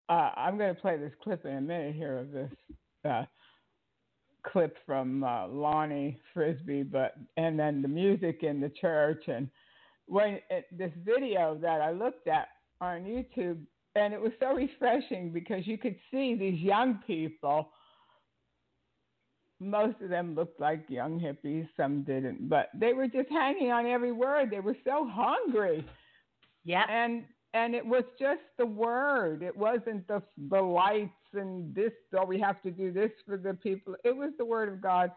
uh, 0.08 0.30
I'm 0.36 0.58
going 0.58 0.74
to 0.74 0.80
play 0.80 0.96
this 0.96 1.12
clip 1.22 1.44
in 1.44 1.56
a 1.56 1.60
minute 1.60 1.94
here 1.94 2.18
of 2.18 2.32
this 2.32 2.50
uh, 3.08 3.24
clip 4.46 4.76
from 4.84 5.24
uh, 5.24 5.46
Lonnie 5.48 6.20
Frisbee, 6.34 6.82
but 6.82 7.14
and 7.36 7.58
then 7.58 7.82
the 7.82 7.88
music 7.88 8.42
in 8.42 8.60
the 8.60 8.70
church 8.80 9.24
and 9.28 9.48
when 10.06 10.38
it, 10.50 10.66
this 10.72 10.92
video 11.04 11.56
that 11.60 11.80
I 11.80 11.92
looked 11.92 12.28
at 12.28 12.48
on 12.80 13.02
YouTube, 13.02 13.58
and 13.94 14.12
it 14.14 14.20
was 14.20 14.32
so 14.40 14.54
refreshing 14.54 15.32
because 15.32 15.66
you 15.66 15.78
could 15.78 15.96
see 16.10 16.34
these 16.34 16.60
young 16.60 17.00
people 17.06 17.70
most 19.62 20.00
of 20.02 20.10
them 20.10 20.34
looked 20.34 20.60
like 20.60 20.84
young 20.88 21.20
hippies, 21.20 21.68
some 21.76 22.02
didn't, 22.02 22.48
but 22.48 22.68
they 22.74 22.92
were 22.92 23.06
just 23.06 23.28
hanging 23.30 23.70
on 23.70 23.86
every 23.86 24.12
word. 24.12 24.50
They 24.50 24.60
were 24.60 24.76
so 24.84 25.08
hungry. 25.10 25.86
Yeah. 26.64 26.84
And 26.88 27.24
and 27.54 27.74
it 27.74 27.84
was 27.84 28.04
just 28.18 28.40
the 28.58 28.66
word. 28.66 29.42
It 29.42 29.56
wasn't 29.56 30.06
the 30.08 30.22
the 30.50 30.60
lights 30.60 31.10
and 31.34 31.74
this. 31.74 31.92
Oh, 32.16 32.24
we 32.24 32.40
have 32.40 32.60
to 32.62 32.70
do 32.70 32.92
this 32.92 33.10
for 33.26 33.36
the 33.36 33.54
people. 33.54 33.94
It 34.04 34.16
was 34.16 34.32
the 34.38 34.44
word 34.44 34.68
of 34.68 34.80
God. 34.80 35.10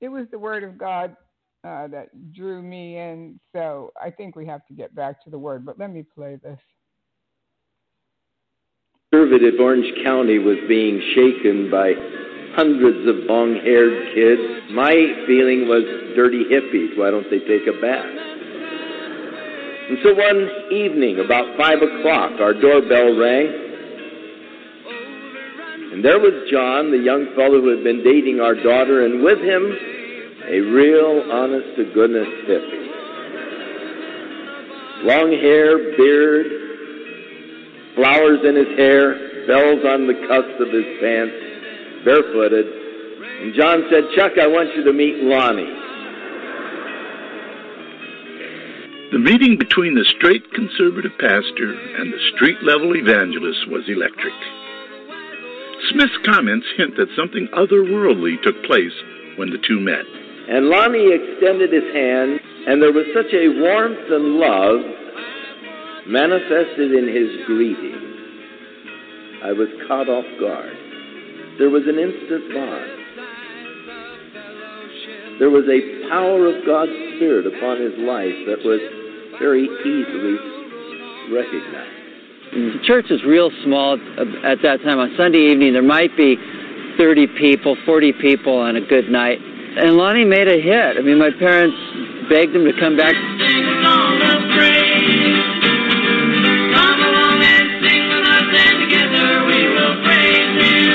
It 0.00 0.08
was 0.08 0.26
the 0.30 0.38
word 0.38 0.64
of 0.64 0.78
God 0.78 1.16
uh, 1.64 1.86
that 1.88 2.32
drew 2.32 2.62
me 2.62 2.98
in. 2.98 3.38
So 3.52 3.92
I 4.00 4.10
think 4.10 4.36
we 4.36 4.46
have 4.46 4.66
to 4.66 4.74
get 4.74 4.94
back 4.94 5.22
to 5.24 5.30
the 5.30 5.38
word. 5.38 5.64
But 5.64 5.78
let 5.78 5.92
me 5.92 6.02
play 6.02 6.36
this. 6.42 6.58
Conservative 9.12 9.60
Orange 9.60 9.92
County 10.02 10.38
was 10.38 10.56
being 10.68 11.00
shaken 11.14 11.70
by 11.70 11.92
hundreds 12.56 13.06
of 13.08 13.28
long 13.28 13.60
haired 13.62 14.14
kids. 14.14 14.72
My 14.72 14.92
feeling 15.26 15.68
was 15.68 15.84
dirty 16.16 16.44
hippies. 16.48 16.96
Why 16.96 17.10
don't 17.10 17.28
they 17.28 17.40
take 17.40 17.68
a 17.68 17.76
bath? 17.80 18.08
And 19.92 19.98
so 20.02 20.14
one 20.14 20.72
evening, 20.72 21.20
about 21.20 21.44
five 21.60 21.76
o'clock, 21.84 22.40
our 22.40 22.54
doorbell 22.54 23.12
rang. 23.18 23.52
And 25.92 26.02
there 26.02 26.18
was 26.18 26.32
John, 26.50 26.90
the 26.90 26.96
young 26.96 27.28
fellow 27.36 27.60
who 27.60 27.68
had 27.68 27.84
been 27.84 28.00
dating 28.00 28.40
our 28.40 28.54
daughter, 28.54 29.04
and 29.04 29.22
with 29.22 29.44
him, 29.44 29.91
a 30.48 30.60
real, 30.60 31.30
honest 31.30 31.76
to 31.76 31.84
goodness 31.94 32.28
hippie. 32.48 32.88
Long 35.04 35.30
hair, 35.32 35.96
beard, 35.96 36.46
flowers 37.94 38.40
in 38.44 38.56
his 38.56 38.78
hair, 38.78 39.46
bells 39.46 39.84
on 39.84 40.06
the 40.06 40.14
cuffs 40.28 40.54
of 40.60 40.68
his 40.70 40.86
pants, 41.00 41.34
barefooted. 42.04 42.66
And 43.42 43.54
John 43.54 43.82
said, 43.90 44.04
Chuck, 44.14 44.32
I 44.40 44.46
want 44.46 44.74
you 44.76 44.84
to 44.84 44.92
meet 44.92 45.22
Lonnie. 45.22 45.82
The 49.12 49.18
meeting 49.18 49.58
between 49.58 49.94
the 49.94 50.06
straight 50.16 50.50
conservative 50.54 51.12
pastor 51.18 51.74
and 51.98 52.12
the 52.12 52.30
street 52.34 52.62
level 52.62 52.96
evangelist 52.96 53.68
was 53.68 53.84
electric. 53.88 54.32
Smith's 55.90 56.16
comments 56.24 56.66
hint 56.76 56.96
that 56.96 57.12
something 57.14 57.48
otherworldly 57.52 58.40
took 58.42 58.62
place 58.64 58.94
when 59.36 59.50
the 59.50 59.58
two 59.68 59.80
met. 59.80 60.21
And 60.48 60.66
Lonnie 60.68 61.12
extended 61.12 61.72
his 61.72 61.94
hand, 61.94 62.40
and 62.66 62.82
there 62.82 62.92
was 62.92 63.06
such 63.14 63.32
a 63.32 63.48
warmth 63.62 64.10
and 64.10 64.36
love 64.42 64.80
manifested 66.06 66.92
in 66.92 67.06
his 67.06 67.46
greeting. 67.46 67.98
I 69.44 69.52
was 69.52 69.68
caught 69.86 70.08
off 70.08 70.26
guard. 70.40 70.76
There 71.58 71.70
was 71.70 71.82
an 71.86 71.98
instant 71.98 72.54
bond. 72.54 72.90
There 75.38 75.50
was 75.50 75.64
a 75.66 76.08
power 76.10 76.46
of 76.46 76.64
God's 76.66 76.92
Spirit 77.16 77.46
upon 77.46 77.80
his 77.80 77.94
life 77.98 78.34
that 78.46 78.62
was 78.62 78.80
very 79.38 79.64
easily 79.64 80.36
recognized. 81.34 81.98
The 82.52 82.82
church 82.84 83.10
is 83.10 83.24
real 83.24 83.50
small 83.64 83.94
at 84.44 84.58
that 84.62 84.82
time. 84.84 84.98
On 84.98 85.14
Sunday 85.16 85.50
evening, 85.50 85.72
there 85.72 85.82
might 85.82 86.14
be 86.16 86.36
30 86.98 87.26
people, 87.38 87.76
40 87.86 88.12
people 88.20 88.58
on 88.58 88.76
a 88.76 88.80
good 88.80 89.08
night. 89.08 89.38
And 89.74 89.96
Lonnie 89.96 90.24
made 90.24 90.48
a 90.48 90.60
hit. 90.60 90.96
I 90.98 91.00
mean, 91.00 91.18
my 91.18 91.30
parents 91.30 91.76
begged 92.28 92.54
him 92.54 92.64
to 92.64 92.72
come 92.78 92.96
back. 92.96 93.14
We'll 93.14 94.42
praise. 94.52 95.42
Come 96.76 97.00
along 97.00 97.40
and 97.40 97.66
sing 97.80 98.02
with 98.08 98.26
us 98.28 98.48
and 98.52 98.74
together 98.84 99.28
we 99.48 99.60
will 99.72 99.96
praise 100.04 100.52
him. 100.60 100.92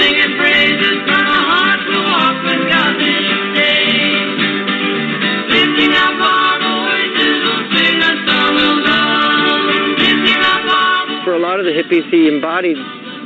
Sing 0.00 0.16
praises 0.40 0.96
from 1.04 1.24
the 1.28 1.40
heart 1.44 1.80
who 1.84 2.00
often 2.00 2.70
comes. 2.70 2.94
For 11.24 11.32
a 11.32 11.38
lot 11.38 11.58
of 11.58 11.64
the 11.64 11.72
hippies, 11.72 12.04
he 12.10 12.28
embodied, 12.28 12.76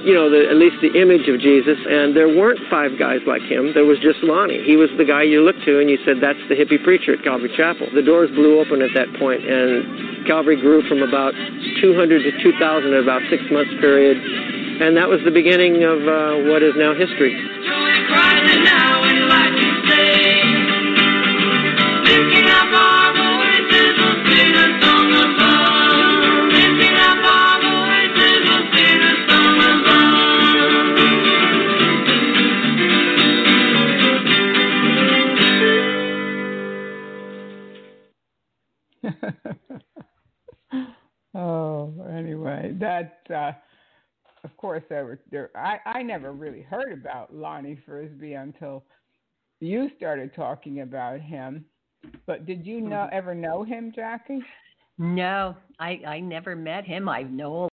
you 0.09 0.17
know, 0.17 0.33
the, 0.33 0.49
at 0.49 0.57
least 0.57 0.81
the 0.81 0.97
image 0.97 1.29
of 1.29 1.37
Jesus. 1.37 1.77
And 1.85 2.17
there 2.17 2.33
weren't 2.33 2.57
five 2.73 2.97
guys 2.97 3.21
like 3.29 3.45
him. 3.45 3.77
There 3.77 3.85
was 3.85 4.01
just 4.01 4.25
Lonnie. 4.25 4.65
He 4.65 4.81
was 4.81 4.89
the 4.97 5.05
guy 5.05 5.29
you 5.29 5.45
looked 5.45 5.61
to 5.69 5.85
and 5.85 5.93
you 5.93 6.01
said, 6.09 6.25
that's 6.25 6.41
the 6.49 6.57
hippie 6.57 6.81
preacher 6.81 7.13
at 7.13 7.21
Calvary 7.21 7.53
Chapel. 7.53 7.93
The 7.93 8.01
doors 8.01 8.33
blew 8.33 8.57
open 8.57 8.81
at 8.81 8.97
that 8.97 9.13
point, 9.21 9.45
and 9.45 10.25
Calvary 10.25 10.57
grew 10.57 10.81
from 10.89 11.05
about 11.05 11.37
200 11.85 12.25
to 12.25 12.33
2,000 12.41 12.89
in 12.89 12.97
about 13.05 13.21
six 13.29 13.45
months 13.53 13.77
period. 13.85 14.17
And 14.81 14.97
that 14.97 15.13
was 15.13 15.21
the 15.29 15.35
beginning 15.35 15.85
of 15.85 16.01
uh, 16.09 16.49
what 16.49 16.65
is 16.65 16.73
now 16.81 16.97
history. 16.97 17.37
Of 44.45 44.57
course 44.57 44.83
there 44.89 45.05
were 45.05 45.21
there. 45.31 45.51
I 45.57 45.79
I 45.87 46.03
never 46.03 46.33
really 46.33 46.63
heard 46.63 46.93
about 46.93 47.35
Lonnie 47.35 47.79
Frisbee 47.87 48.35
until 48.35 48.85
you 49.61 49.91
started 49.97 50.35
talking 50.35 50.81
about 50.81 51.21
him. 51.21 51.65
But 52.27 52.47
did 52.47 52.65
you 52.67 52.81
know 52.81 53.07
Mm-hmm. 53.07 53.17
ever 53.17 53.35
know 53.35 53.65
him, 53.65 53.93
Jackie? 53.95 54.41
No, 54.99 55.57
I 55.79 56.01
I 56.07 56.21
never 56.21 56.55
met 56.57 56.85
him. 56.85 57.09
I 57.09 57.23
know 57.23 57.69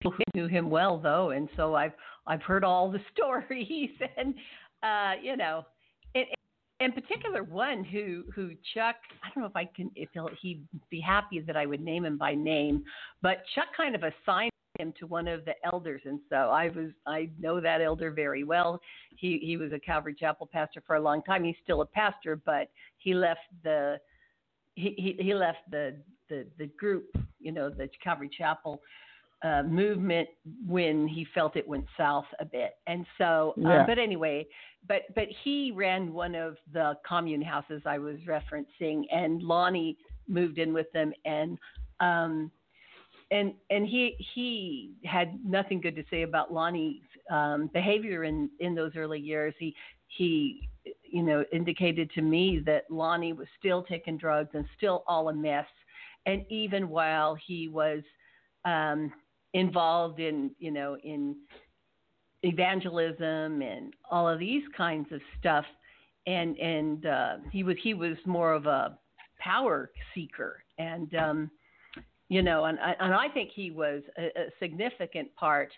people 0.00 0.12
who 0.16 0.40
knew 0.40 0.48
him 0.48 0.70
well 0.70 0.98
though, 0.98 1.30
and 1.30 1.48
so 1.56 1.74
I've 1.74 1.92
I've 2.26 2.42
heard 2.42 2.64
all 2.64 2.90
the 2.90 3.00
stories, 3.12 3.90
and 4.16 4.34
uh, 4.82 5.12
you 5.22 5.36
know, 5.36 5.64
in, 6.14 6.24
in 6.80 6.92
particular 6.92 7.42
one 7.44 7.84
who 7.84 8.24
who 8.34 8.50
Chuck. 8.74 8.96
I 9.22 9.28
don't 9.34 9.42
know 9.42 9.48
if 9.48 9.56
I 9.56 9.64
can 9.64 9.90
if 9.94 10.08
he'll, 10.12 10.30
he'd 10.40 10.66
be 10.90 11.00
happy 11.00 11.40
that 11.40 11.56
I 11.56 11.66
would 11.66 11.80
name 11.80 12.04
him 12.04 12.18
by 12.18 12.34
name, 12.34 12.84
but 13.22 13.42
Chuck 13.54 13.66
kind 13.76 13.94
of 13.94 14.02
assigned 14.02 14.50
him 14.78 14.92
to 14.98 15.06
one 15.06 15.28
of 15.28 15.44
the 15.44 15.54
elders, 15.64 16.02
and 16.04 16.20
so 16.28 16.36
I 16.36 16.68
was 16.68 16.90
I 17.06 17.30
know 17.38 17.60
that 17.60 17.80
elder 17.80 18.10
very 18.10 18.44
well. 18.44 18.80
He 19.16 19.38
he 19.42 19.56
was 19.56 19.72
a 19.72 19.78
Calvary 19.78 20.14
Chapel 20.18 20.48
pastor 20.50 20.82
for 20.86 20.96
a 20.96 21.00
long 21.00 21.22
time. 21.22 21.44
He's 21.44 21.56
still 21.62 21.82
a 21.82 21.86
pastor, 21.86 22.36
but 22.36 22.70
he 22.98 23.14
left 23.14 23.40
the 23.62 23.98
he, 24.74 24.94
he, 24.96 25.22
he 25.22 25.34
left 25.34 25.58
the, 25.70 25.96
the, 26.30 26.46
the 26.56 26.66
group, 26.78 27.14
you 27.38 27.52
know, 27.52 27.68
the 27.68 27.90
Calvary 28.02 28.30
Chapel 28.36 28.80
uh, 29.42 29.62
movement 29.64 30.28
when 30.66 31.06
he 31.06 31.26
felt 31.34 31.56
it 31.56 31.68
went 31.68 31.84
south 31.98 32.24
a 32.40 32.44
bit. 32.44 32.76
And 32.86 33.04
so, 33.18 33.54
Yeah. 33.58 33.80
um, 33.80 33.86
but 33.86 33.98
anyway, 33.98 34.46
but 34.88 35.02
but 35.14 35.28
he 35.44 35.72
ran 35.72 36.12
one 36.12 36.34
of 36.34 36.56
the 36.72 36.96
commune 37.06 37.42
houses 37.42 37.82
I 37.84 37.98
was 37.98 38.16
referencing, 38.20 39.02
and 39.12 39.42
Lonnie 39.42 39.98
moved 40.26 40.58
in 40.58 40.72
with 40.72 40.90
them, 40.92 41.12
and 41.24 41.58
um, 42.00 42.50
and 43.32 43.54
and 43.70 43.86
he 43.86 44.14
he 44.34 44.92
had 45.04 45.40
nothing 45.44 45.80
good 45.80 45.96
to 45.96 46.04
say 46.10 46.22
about 46.22 46.52
Lonnie's 46.52 47.02
um, 47.30 47.70
behavior 47.72 48.24
in 48.24 48.50
in 48.60 48.74
those 48.74 48.92
early 48.94 49.18
years. 49.18 49.54
He 49.58 49.74
he 50.18 50.68
you 51.02 51.22
know 51.22 51.44
indicated 51.50 52.10
to 52.14 52.22
me 52.22 52.62
that 52.66 52.84
Lonnie 52.90 53.32
was 53.32 53.48
still 53.58 53.82
taking 53.82 54.18
drugs 54.18 54.50
and 54.52 54.66
still 54.76 55.02
all 55.06 55.30
a 55.30 55.34
mess, 55.34 55.66
and 56.26 56.44
even 56.50 56.90
while 56.90 57.34
he 57.46 57.68
was 57.68 58.02
um, 58.66 59.10
involved 59.54 60.20
in 60.20 60.50
you 60.58 60.70
know 60.70 60.98
in 61.02 61.34
evangelism 62.42 63.62
and 63.62 63.94
all 64.10 64.28
of 64.28 64.38
these 64.38 64.64
kinds 64.76 65.10
of 65.10 65.22
stuff, 65.40 65.64
and 66.26 66.58
and 66.58 67.06
uh, 67.06 67.36
he 67.50 67.64
was 67.64 67.76
he 67.82 67.94
was 67.94 68.16
more 68.26 68.52
of 68.52 68.66
a 68.66 68.98
power 69.38 69.90
seeker 70.14 70.62
and. 70.78 71.14
Um, 71.14 71.50
you 72.32 72.42
know, 72.42 72.64
and 72.64 72.78
I- 72.80 72.96
and 73.00 73.12
I 73.14 73.28
think 73.28 73.50
he 73.50 73.70
was 73.70 74.02
a, 74.18 74.26
a 74.44 74.46
significant 74.58 75.28
part 75.36 75.70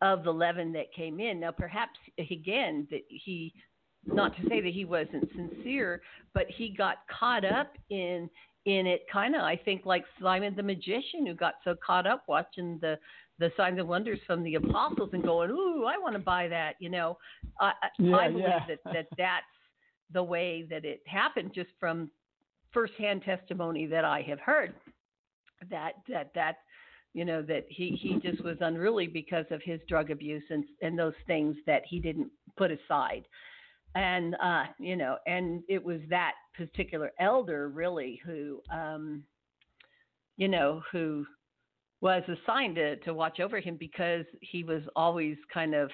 of 0.00 0.24
the 0.24 0.32
leaven 0.32 0.72
that 0.72 0.92
came 0.92 1.20
in. 1.20 1.38
Now, 1.40 1.52
perhaps 1.52 1.98
again 2.18 2.88
that 2.90 3.02
he, 3.08 3.52
not 4.04 4.34
to 4.36 4.42
say 4.48 4.60
that 4.60 4.72
he 4.72 4.84
wasn't 4.84 5.28
sincere, 5.36 6.02
but 6.34 6.46
he 6.58 6.68
got 6.70 6.96
caught 7.18 7.44
up 7.44 7.70
in 7.90 8.28
in 8.64 8.86
it, 8.86 9.02
kind 9.12 9.34
of. 9.34 9.42
I 9.42 9.56
think 9.56 9.86
like 9.86 10.04
Simon 10.20 10.54
the 10.56 10.62
magician, 10.62 11.26
who 11.26 11.34
got 11.34 11.54
so 11.64 11.74
caught 11.84 12.06
up 12.06 12.24
watching 12.28 12.78
the 12.80 12.98
the 13.38 13.50
signs 13.56 13.78
and 13.78 13.88
wonders 13.88 14.20
from 14.26 14.42
the 14.44 14.54
apostles 14.56 15.10
and 15.12 15.22
going, 15.22 15.50
"Ooh, 15.50 15.84
I 15.84 15.98
want 15.98 16.14
to 16.14 16.20
buy 16.34 16.48
that." 16.48 16.74
You 16.80 16.90
know, 16.90 17.16
I, 17.60 17.72
I- 17.82 17.88
Yeah, 17.98 18.16
I 18.16 18.28
believe 18.28 18.44
yeah. 18.48 18.66
that 18.68 18.78
that 18.92 19.06
that's 19.16 19.46
the 20.12 20.22
way 20.22 20.66
that 20.68 20.84
it 20.84 21.00
happened, 21.06 21.52
just 21.54 21.70
from 21.80 22.10
firsthand 22.72 23.22
testimony 23.22 23.86
that 23.86 24.04
I 24.04 24.22
have 24.22 24.40
heard 24.40 24.74
that 25.70 25.94
that 26.08 26.30
that 26.34 26.58
you 27.14 27.24
know 27.24 27.42
that 27.42 27.66
he 27.68 27.98
he 28.00 28.18
just 28.20 28.42
was 28.44 28.56
unruly 28.60 29.06
because 29.06 29.46
of 29.50 29.60
his 29.62 29.80
drug 29.88 30.10
abuse 30.10 30.42
and 30.50 30.64
and 30.80 30.98
those 30.98 31.14
things 31.26 31.56
that 31.66 31.82
he 31.88 31.98
didn't 31.98 32.30
put 32.56 32.70
aside 32.70 33.26
and 33.94 34.34
uh 34.42 34.64
you 34.78 34.96
know 34.96 35.16
and 35.26 35.62
it 35.68 35.82
was 35.82 36.00
that 36.08 36.32
particular 36.56 37.10
elder 37.20 37.68
really 37.68 38.20
who 38.24 38.60
um 38.72 39.22
you 40.36 40.48
know 40.48 40.82
who 40.90 41.26
was 42.00 42.22
assigned 42.28 42.76
to 42.76 42.96
to 42.96 43.14
watch 43.14 43.40
over 43.40 43.60
him 43.60 43.76
because 43.78 44.24
he 44.40 44.64
was 44.64 44.82
always 44.96 45.36
kind 45.52 45.74
of 45.74 45.90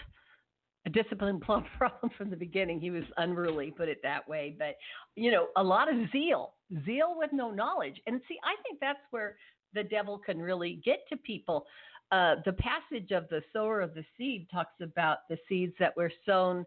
a 0.86 0.90
discipline 0.90 1.40
problem 1.78 2.10
from 2.16 2.30
the 2.30 2.36
beginning. 2.36 2.80
He 2.80 2.90
was 2.90 3.04
unruly, 3.16 3.70
put 3.70 3.88
it 3.88 4.00
that 4.02 4.26
way. 4.28 4.56
But 4.58 4.76
you 5.14 5.30
know, 5.30 5.48
a 5.56 5.62
lot 5.62 5.92
of 5.92 6.10
zeal, 6.10 6.54
zeal 6.84 7.14
with 7.16 7.30
no 7.32 7.50
knowledge. 7.50 8.00
And 8.06 8.20
see, 8.28 8.38
I 8.44 8.60
think 8.62 8.80
that's 8.80 8.98
where 9.10 9.36
the 9.74 9.84
devil 9.84 10.18
can 10.18 10.40
really 10.40 10.80
get 10.84 11.00
to 11.10 11.16
people. 11.16 11.66
Uh, 12.10 12.36
the 12.44 12.54
passage 12.54 13.10
of 13.10 13.28
the 13.28 13.42
sower 13.52 13.80
of 13.80 13.94
the 13.94 14.04
seed 14.16 14.48
talks 14.50 14.80
about 14.80 15.18
the 15.28 15.38
seeds 15.48 15.74
that 15.78 15.96
were 15.96 16.12
sown. 16.24 16.64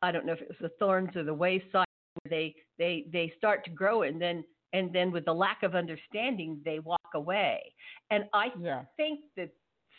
I 0.00 0.10
don't 0.10 0.24
know 0.24 0.32
if 0.32 0.40
it 0.40 0.48
was 0.48 0.58
the 0.60 0.70
thorns 0.78 1.14
or 1.16 1.24
the 1.24 1.34
wayside. 1.34 1.86
Where 2.22 2.30
they 2.30 2.54
they 2.78 3.06
they 3.12 3.32
start 3.38 3.64
to 3.64 3.70
grow, 3.70 4.02
and 4.02 4.20
then 4.20 4.44
and 4.72 4.92
then 4.92 5.12
with 5.12 5.24
the 5.24 5.34
lack 5.34 5.62
of 5.62 5.74
understanding, 5.74 6.60
they 6.64 6.78
walk 6.78 7.00
away. 7.14 7.74
And 8.10 8.24
I 8.32 8.52
Yeah. 8.58 8.84
think 8.96 9.20
that 9.36 9.50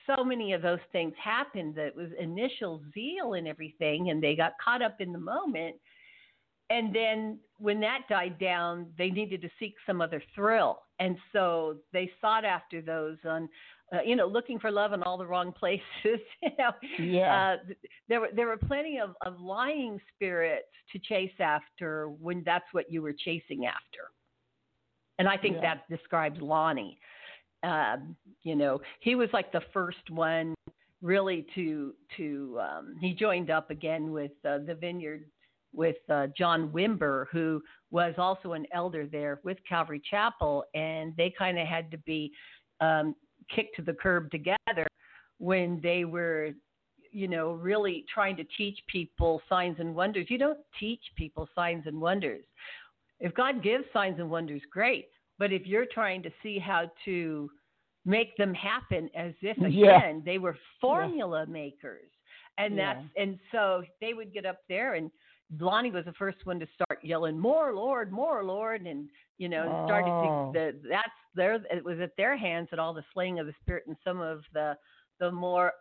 so 0.05 0.23
many 0.23 0.53
of 0.53 0.61
those 0.61 0.81
things 0.91 1.13
happened 1.17 1.75
that 1.75 1.95
was 1.95 2.11
initial 2.13 2.83
zeal 2.93 3.33
and 3.33 3.47
everything, 3.47 4.09
and 4.09 4.21
they 4.21 4.35
got 4.35 4.53
caught 4.63 4.81
up 4.81 4.99
in 4.99 5.11
the 5.11 5.19
moment. 5.19 5.75
And 6.69 6.93
then 6.93 7.39
when 7.63 7.79
that 7.79 8.01
died 8.09 8.37
down, 8.39 8.87
they 8.97 9.09
needed 9.09 9.41
to 9.41 9.49
seek 9.57 9.75
some 9.87 10.01
other 10.01 10.21
thrill, 10.35 10.81
and 10.99 11.15
so 11.31 11.77
they 11.93 12.11
sought 12.19 12.43
after 12.43 12.81
those 12.81 13.15
on, 13.23 13.47
uh, 13.93 14.01
you 14.05 14.17
know, 14.17 14.27
looking 14.27 14.59
for 14.59 14.69
love 14.69 14.91
in 14.91 15.01
all 15.01 15.17
the 15.17 15.25
wrong 15.25 15.53
places. 15.59 15.81
you 16.03 16.49
know, 16.59 16.71
Yeah. 16.99 17.53
uh, 17.53 17.73
there 18.09 18.19
were 18.19 18.29
there 18.35 18.47
were 18.47 18.57
plenty 18.57 18.99
of, 18.99 19.11
of 19.25 19.39
lying 19.39 19.97
spirits 20.13 20.67
to 20.91 20.99
chase 20.99 21.31
after 21.39 22.09
when 22.09 22.43
that's 22.45 22.65
what 22.73 22.91
you 22.91 23.01
were 23.01 23.13
chasing 23.13 23.65
after. 23.65 24.11
And 25.17 25.29
I 25.29 25.37
think 25.37 25.55
Yeah. 25.55 25.75
that 25.75 25.89
describes 25.89 26.41
Lonnie. 26.41 26.99
Um, 27.63 28.17
you 28.41 28.57
know, 28.57 28.81
he 28.99 29.15
was 29.15 29.29
like 29.31 29.53
the 29.53 29.63
first 29.71 30.09
one 30.09 30.53
really 31.01 31.45
to 31.55 31.93
to 32.17 32.59
um, 32.59 32.95
he 32.99 33.13
joined 33.13 33.49
up 33.49 33.69
again 33.69 34.11
with 34.11 34.31
uh, 34.43 34.57
the 34.67 34.75
Vineyard 34.75 35.23
with 35.73 35.97
uh, 36.09 36.27
John 36.37 36.69
Wimber, 36.69 37.25
who 37.31 37.61
was 37.91 38.13
also 38.17 38.53
an 38.53 38.65
elder 38.73 39.05
there 39.05 39.39
with 39.43 39.57
Calvary 39.67 40.01
Chapel, 40.09 40.63
and 40.73 41.13
they 41.17 41.33
kind 41.37 41.59
of 41.59 41.67
had 41.67 41.91
to 41.91 41.97
be 41.99 42.31
um, 42.79 43.15
kicked 43.53 43.75
to 43.75 43.81
the 43.81 43.93
curb 43.93 44.31
together 44.31 44.87
when 45.39 45.79
they 45.81 46.05
were, 46.05 46.51
you 47.11 47.27
know, 47.27 47.51
really 47.53 48.05
trying 48.13 48.35
to 48.37 48.43
teach 48.57 48.79
people 48.87 49.41
signs 49.49 49.77
and 49.79 49.93
wonders. 49.93 50.27
You 50.29 50.37
don't 50.37 50.59
teach 50.79 51.01
people 51.15 51.47
signs 51.53 51.83
and 51.85 51.99
wonders. 51.99 52.45
If 53.19 53.33
God 53.33 53.63
gives 53.63 53.85
signs 53.93 54.19
and 54.19 54.29
wonders, 54.29 54.61
great. 54.71 55.07
But 55.39 55.51
if 55.51 55.65
you're 55.65 55.85
trying 55.85 56.23
to 56.23 56.31
see 56.41 56.59
how 56.59 56.91
to 57.05 57.49
make 58.05 58.35
them 58.37 58.53
happen 58.53 59.09
as 59.15 59.33
if 59.41 59.57
again 59.57 59.71
Yeah. 59.73 60.19
they 60.25 60.37
were 60.37 60.57
formula 60.81 61.45
makers, 61.45 62.09
and 62.57 62.75
Yeah. 62.75 62.95
that's 62.95 63.07
and 63.17 63.39
so 63.51 63.83
they 64.01 64.13
would 64.13 64.33
get 64.33 64.45
up 64.45 64.59
there 64.67 64.95
and 64.95 65.09
Lonnie 65.59 65.91
was 65.91 66.05
the 66.05 66.13
first 66.13 66.45
one 66.45 66.59
to 66.59 66.67
start 66.73 67.03
yelling, 67.03 67.37
"More 67.37 67.73
Lord, 67.73 68.11
more 68.11 68.43
Lord," 68.43 68.81
and 68.85 69.09
you 69.37 69.49
know, 69.49 69.63
and 69.63 69.75
started 69.85 70.13
Oh. 70.23 70.51
to 70.51 70.53
the 70.53 70.87
that's 70.89 71.09
their 71.35 71.55
it 71.71 71.83
was 71.83 71.99
at 71.99 72.15
their 72.17 72.35
hands 72.37 72.69
that 72.71 72.79
all 72.79 72.93
the 72.93 73.03
slaying 73.13 73.39
of 73.39 73.47
the 73.47 73.53
spirit 73.61 73.85
and 73.87 73.97
some 74.03 74.19
of 74.19 74.43
the 74.53 74.77
the 75.19 75.31
more 75.31 75.73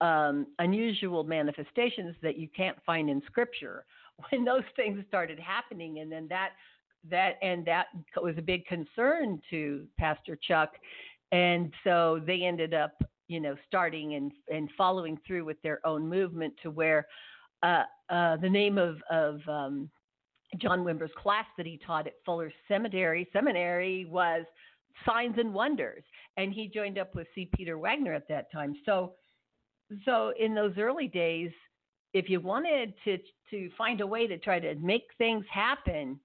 um, 0.00 0.46
unusual 0.58 1.24
manifestations 1.24 2.14
that 2.22 2.36
you 2.36 2.48
can't 2.48 2.76
find 2.84 3.08
in 3.08 3.22
Scripture. 3.26 3.84
When 4.30 4.44
those 4.44 4.62
things 4.76 5.04
started 5.08 5.40
happening, 5.40 5.98
and 5.98 6.10
then 6.12 6.28
that 6.28 6.50
that 7.10 7.36
and 7.42 7.64
that 7.66 7.86
was 8.22 8.36
a 8.38 8.42
big 8.42 8.64
concern 8.66 9.42
to 9.50 9.86
Pastor 9.98 10.36
Chuck, 10.36 10.70
and 11.32 11.72
so 11.82 12.20
they 12.24 12.42
ended 12.42 12.74
up, 12.74 12.92
you 13.26 13.40
know, 13.40 13.56
starting 13.66 14.14
and 14.14 14.30
and 14.52 14.70
following 14.78 15.18
through 15.26 15.44
with 15.44 15.60
their 15.62 15.84
own 15.84 16.08
movement 16.08 16.54
to 16.62 16.70
where 16.70 17.06
uh, 17.64 17.82
uh, 18.10 18.36
the 18.36 18.48
name 18.50 18.78
of 18.78 18.96
of 19.10 19.40
um, 19.48 19.90
John 20.58 20.84
Wimber's 20.84 21.10
class 21.16 21.46
that 21.56 21.66
he 21.66 21.78
taught 21.84 22.06
at 22.06 22.14
Fuller 22.24 22.52
Seminary 22.68 23.28
seminary 23.32 24.04
was 24.06 24.44
Signs 25.06 25.36
and 25.38 25.52
Wonders, 25.52 26.04
and 26.36 26.52
he 26.52 26.68
joined 26.68 26.98
up 26.98 27.14
with 27.14 27.26
C. 27.34 27.48
Peter 27.56 27.78
Wagner 27.78 28.12
at 28.14 28.28
that 28.28 28.50
time. 28.52 28.74
So, 28.86 29.14
so 30.04 30.32
in 30.38 30.54
those 30.54 30.74
early 30.78 31.08
days, 31.08 31.50
if 32.12 32.28
you 32.28 32.40
wanted 32.40 32.94
to 33.04 33.18
to 33.50 33.70
find 33.76 34.00
a 34.00 34.06
way 34.06 34.26
to 34.26 34.38
try 34.38 34.60
to 34.60 34.74
make 34.76 35.04
things 35.18 35.44
happen, 35.50 36.18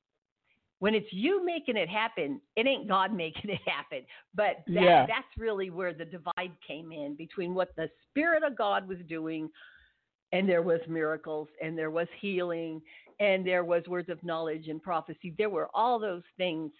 when 0.80 0.96
it's 0.96 1.12
you 1.12 1.44
making 1.44 1.78
it 1.78 1.90
happen, 1.90 2.40
it 2.56 2.68
ain't 2.68 2.88
God 2.88 3.14
making 3.26 3.50
it 3.50 3.62
happen. 3.66 4.06
But 4.36 4.58
that, 4.68 4.82
Yeah. 4.84 5.06
that's 5.08 5.28
really 5.38 5.70
where 5.70 5.94
the 5.94 6.06
divide 6.06 6.52
came 6.66 6.92
in 6.92 7.16
between 7.16 7.54
what 7.54 7.76
the 7.76 7.90
Spirit 8.10 8.44
of 8.44 8.56
God 8.58 8.88
was 8.88 9.00
doing, 9.08 9.50
and 10.32 10.48
there 10.48 10.62
was 10.62 10.80
miracles, 10.88 11.48
and 11.62 11.78
there 11.78 11.92
was 11.92 12.08
healing, 12.20 12.82
and 13.20 13.46
there 13.46 13.64
was 13.64 13.84
words 13.88 14.10
of 14.10 14.24
knowledge 14.24 14.68
and 14.68 14.82
prophecy. 14.82 15.34
There 15.38 15.50
were 15.50 15.70
all 15.74 16.00
those 16.00 16.24
things 16.38 16.72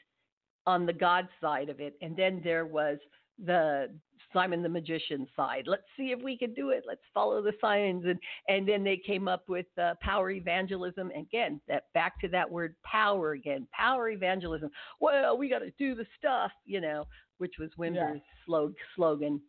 on 0.66 0.86
the 0.86 0.94
God 0.94 1.28
side 1.42 1.70
of 1.70 1.80
it, 1.80 1.96
and 2.02 2.16
then 2.16 2.42
there 2.44 2.66
was 2.66 2.98
the 3.46 3.90
Simon 4.34 4.62
the 4.62 4.70
magician 4.70 5.28
side. 5.36 5.64
Let's 5.66 5.88
see 5.98 6.12
if 6.12 6.22
we 6.22 6.38
can 6.38 6.54
do 6.54 6.70
it. 6.70 6.84
Let's 6.86 7.02
follow 7.14 7.42
the 7.42 7.54
signs, 7.60 8.06
and 8.06 8.20
and 8.48 8.68
then 8.68 8.84
they 8.84 8.98
came 8.98 9.28
up 9.28 9.48
with 9.48 9.66
uh, 9.82 9.96
power 10.02 10.30
evangelism. 10.30 11.12
Again, 11.12 11.60
that 11.68 11.86
back 11.94 12.20
to 12.22 12.28
that 12.30 12.50
word 12.50 12.76
power 12.84 13.32
again. 13.32 13.68
Power 13.74 14.10
evangelism. 14.10 14.70
Well, 15.00 15.38
we 15.38 15.50
got 15.50 15.60
to 15.60 15.72
do 15.80 15.96
the 15.96 16.06
stuff, 16.18 16.52
you 16.66 16.82
know, 16.82 17.08
which 17.40 17.54
was 17.60 17.70
Wimber's 17.78 18.22
slog- 18.46 18.76
slogan. 18.96 19.42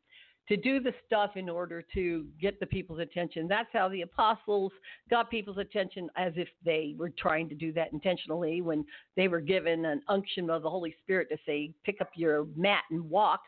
To 0.51 0.57
do 0.57 0.81
the 0.81 0.93
stuff 1.07 1.37
in 1.37 1.49
order 1.49 1.85
to 1.95 2.27
get 2.41 2.59
the 2.59 2.67
people's 2.67 2.99
attention. 2.99 3.47
That's 3.47 3.69
how 3.73 3.89
the 3.89 4.03
apostles 4.03 4.73
got 5.09 5.31
people's 5.31 5.59
attention, 5.59 6.11
as 6.17 6.33
if 6.35 6.49
they 6.65 6.97
were 6.99 7.13
trying 7.17 7.49
to 7.51 7.55
do 7.55 7.73
that 7.75 7.93
intentionally 7.93 8.61
when 8.61 8.85
they 9.17 9.29
were 9.29 9.41
given 9.41 9.85
an 9.85 10.03
unction 10.09 10.51
of 10.51 10.63
the 10.63 10.69
Holy 10.69 10.93
Spirit 11.03 11.29
to 11.31 11.37
say, 11.47 11.73
pick 11.85 12.01
up 12.01 12.11
your 12.17 12.47
mat 12.57 12.83
and 12.91 13.09
walk. 13.09 13.43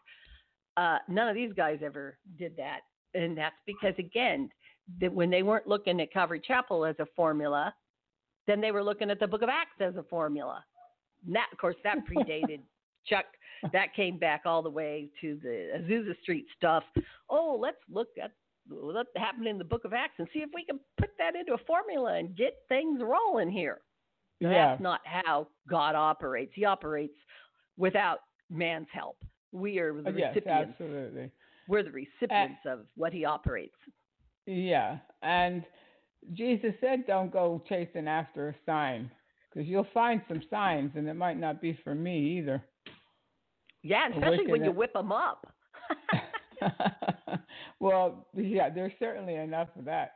Uh, 0.77 0.99
none 1.09 1.29
of 1.29 1.35
these 1.35 1.53
guys 1.53 1.81
ever 1.85 2.19
did 2.38 2.57
that. 2.57 2.83
And 3.15 3.37
that's 3.37 3.57
because, 3.67 3.95
again, 3.99 4.49
that 5.01 5.12
when 5.12 5.29
they 5.29 5.43
weren't 5.43 5.67
looking 5.67 6.01
at 6.01 6.12
Calvary 6.12 6.41
Chapel 6.47 6.85
as 6.85 6.95
a 7.01 7.07
formula, 7.17 7.75
then 8.47 8.61
they 8.61 8.71
were 8.71 8.85
looking 8.85 9.11
at 9.11 9.19
the 9.19 9.27
book 9.27 9.43
of 9.43 9.49
Acts 9.49 9.81
as 9.81 9.97
a 9.97 10.05
formula. 10.05 10.65
And 11.27 11.35
that, 11.35 11.49
of 11.51 11.59
course, 11.59 11.77
that 11.83 11.99
predated 12.09 12.61
Chuck. 13.07 13.27
That 13.72 13.94
came 13.94 14.18
back 14.18 14.42
all 14.44 14.62
the 14.62 14.70
way 14.70 15.09
to 15.20 15.38
the 15.42 15.68
Azusa 15.79 16.20
Street 16.22 16.46
stuff. 16.57 16.83
Oh, 17.31 17.57
let's 17.61 17.77
look 17.88 18.09
at 18.22 18.33
what 18.68 19.07
happened 19.16 19.46
in 19.46 19.59
the 19.59 19.64
book 19.64 19.85
of 19.85 19.92
Acts 19.92 20.14
and 20.18 20.29
see 20.33 20.40
if 20.40 20.51
we 20.55 20.64
can 20.64 20.81
put 20.98 21.11
that 21.18 21.37
into 21.37 21.55
a 21.55 21.64
formula 21.66 22.14
and 22.18 22.37
get 22.37 22.55
things 22.68 23.01
rolling 23.01 23.51
here. 23.51 23.81
Yeah. 24.40 24.51
That's 24.51 24.83
not 24.83 25.01
how 25.05 25.48
God 25.68 25.94
operates. 25.94 26.53
He 26.55 26.64
operates 26.64 27.14
without 27.77 28.18
man's 28.51 28.88
help. 28.92 29.16
We 29.53 29.79
are 29.79 29.92
the 29.92 30.11
yes, 30.11 30.35
recipients. 30.35 30.70
absolutely. 30.81 31.31
We're 31.68 31.85
the 31.85 31.92
recipients 31.92 32.61
of 32.66 32.81
what 32.96 33.12
he 33.12 33.25
operates. 33.25 33.77
Yeah, 34.46 34.98
and 35.22 35.64
Jesus 36.33 36.75
said, 36.81 37.07
"Don't 37.07 37.33
go 37.33 37.62
chasing 37.68 38.09
after 38.09 38.48
a 38.48 38.55
sign, 38.66 39.11
because 39.48 39.68
you'll 39.68 39.87
find 39.94 40.20
some 40.27 40.42
signs, 40.51 40.96
and 40.96 41.09
it 41.09 41.14
might 41.14 41.38
not 41.38 41.61
be 41.61 41.75
for 41.85 41.94
me 41.94 42.38
either." 42.38 42.64
Yeah, 43.83 44.09
especially 44.09 44.47
when 44.47 44.64
you 44.64 44.73
whip 44.73 44.92
them 44.92 45.12
up. 45.12 45.53
well, 47.81 48.27
yeah, 48.37 48.71
there's 48.71 48.92
certainly 48.99 49.35
enough 49.35 49.68
of 49.79 49.85
that 49.87 50.14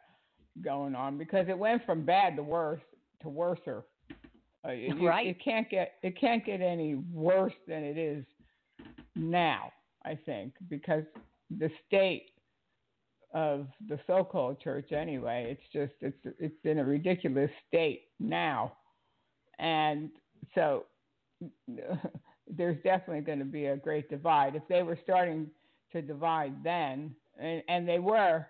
going 0.63 0.95
on 0.95 1.19
because 1.19 1.47
it 1.49 1.59
went 1.59 1.85
from 1.85 2.05
bad 2.05 2.37
to 2.37 2.43
worse 2.43 2.81
to 3.23 3.29
worser. 3.29 3.85
Uh, 4.65 4.71
it, 4.71 4.95
Right. 5.01 5.27
It 5.27 5.43
can't 5.43 5.69
get 5.69 5.95
it 6.03 6.19
can't 6.21 6.45
get 6.45 6.61
any 6.61 6.95
worse 7.13 7.55
than 7.67 7.83
it 7.83 7.99
is 7.99 8.25
now. 9.15 9.73
I 10.05 10.17
think 10.25 10.55
because 10.69 11.03
the 11.51 11.71
state 11.87 12.31
of 13.35 13.67
the 13.89 13.99
so-called 14.07 14.61
church 14.61 14.93
anyway, 14.93 15.47
it's 15.51 15.73
just 15.73 15.93
it's 16.01 16.37
it's 16.39 16.65
in 16.65 16.79
a 16.79 16.85
ridiculous 16.85 17.51
state 17.69 18.05
now, 18.21 18.73
and 19.59 20.11
so 20.55 20.85
there's 22.49 22.83
definitely 22.83 23.23
going 23.23 23.39
to 23.39 23.45
be 23.45 23.67
a 23.67 23.77
great 23.77 24.09
divide. 24.09 24.55
If 24.55 24.63
they 24.69 24.83
were 24.83 24.99
starting 25.03 25.51
to 25.93 26.03
divide 26.03 26.63
then, 26.63 27.15
and, 27.39 27.63
and 27.69 27.89
they 27.89 27.99
were 27.99 28.47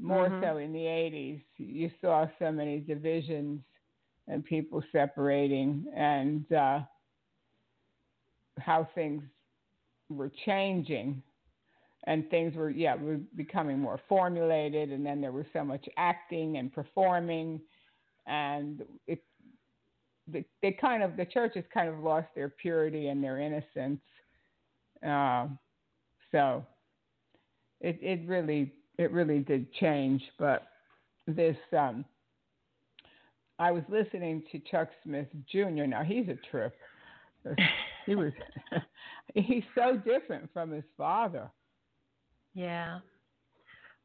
more 0.00 0.30
Mhm. 0.30 0.40
so 0.40 0.58
in 0.58 0.72
the 0.72 0.86
80s, 0.86 1.42
you 1.56 1.90
saw 2.00 2.26
so 2.38 2.50
many 2.52 2.80
divisions 2.80 3.60
and 4.28 4.44
people 4.44 4.82
separating, 4.92 5.86
and 5.94 6.50
uh, 6.52 6.80
how 8.58 8.88
things 8.94 9.22
were 10.08 10.30
changing. 10.46 11.22
And 12.06 12.28
things 12.30 12.54
were, 12.54 12.70
yeah, 12.70 12.94
were 12.96 13.18
becoming 13.34 13.78
more 13.78 14.00
formulated, 14.08 14.90
and 14.92 15.04
then 15.04 15.20
there 15.20 15.32
was 15.32 15.46
so 15.52 15.64
much 15.64 15.88
acting 15.96 16.58
and 16.58 16.72
performing, 16.72 17.60
and 18.26 18.82
it 19.06 19.22
they, 20.26 20.76
kind 20.80 21.02
of 21.02 21.16
the 21.16 21.24
churches 21.24 21.64
kind 21.72 21.88
of 21.88 21.98
lost 22.00 22.28
their 22.34 22.48
purity 22.48 23.08
and 23.08 23.22
their 23.22 23.38
innocence. 23.38 24.00
Um, 25.04 25.58
so 26.32 26.64
it 27.80 27.98
it 28.00 28.26
really 28.26 28.72
it 28.98 29.12
really 29.12 29.40
did 29.40 29.72
change. 29.74 30.22
But 30.38 30.66
this 31.26 31.56
um, 31.76 32.04
I 33.58 33.70
was 33.70 33.82
listening 33.88 34.42
to 34.52 34.58
Chuck 34.70 34.88
Smith 35.04 35.28
Jr. 35.50 35.84
Now 35.86 36.02
he's 36.02 36.28
a 36.28 36.38
trip. 36.50 36.74
He 38.06 38.14
was 38.14 38.32
he's 39.34 39.64
so 39.74 39.96
different 39.96 40.50
from 40.52 40.70
his 40.70 40.84
father. 40.96 41.50
Yeah. 42.54 43.00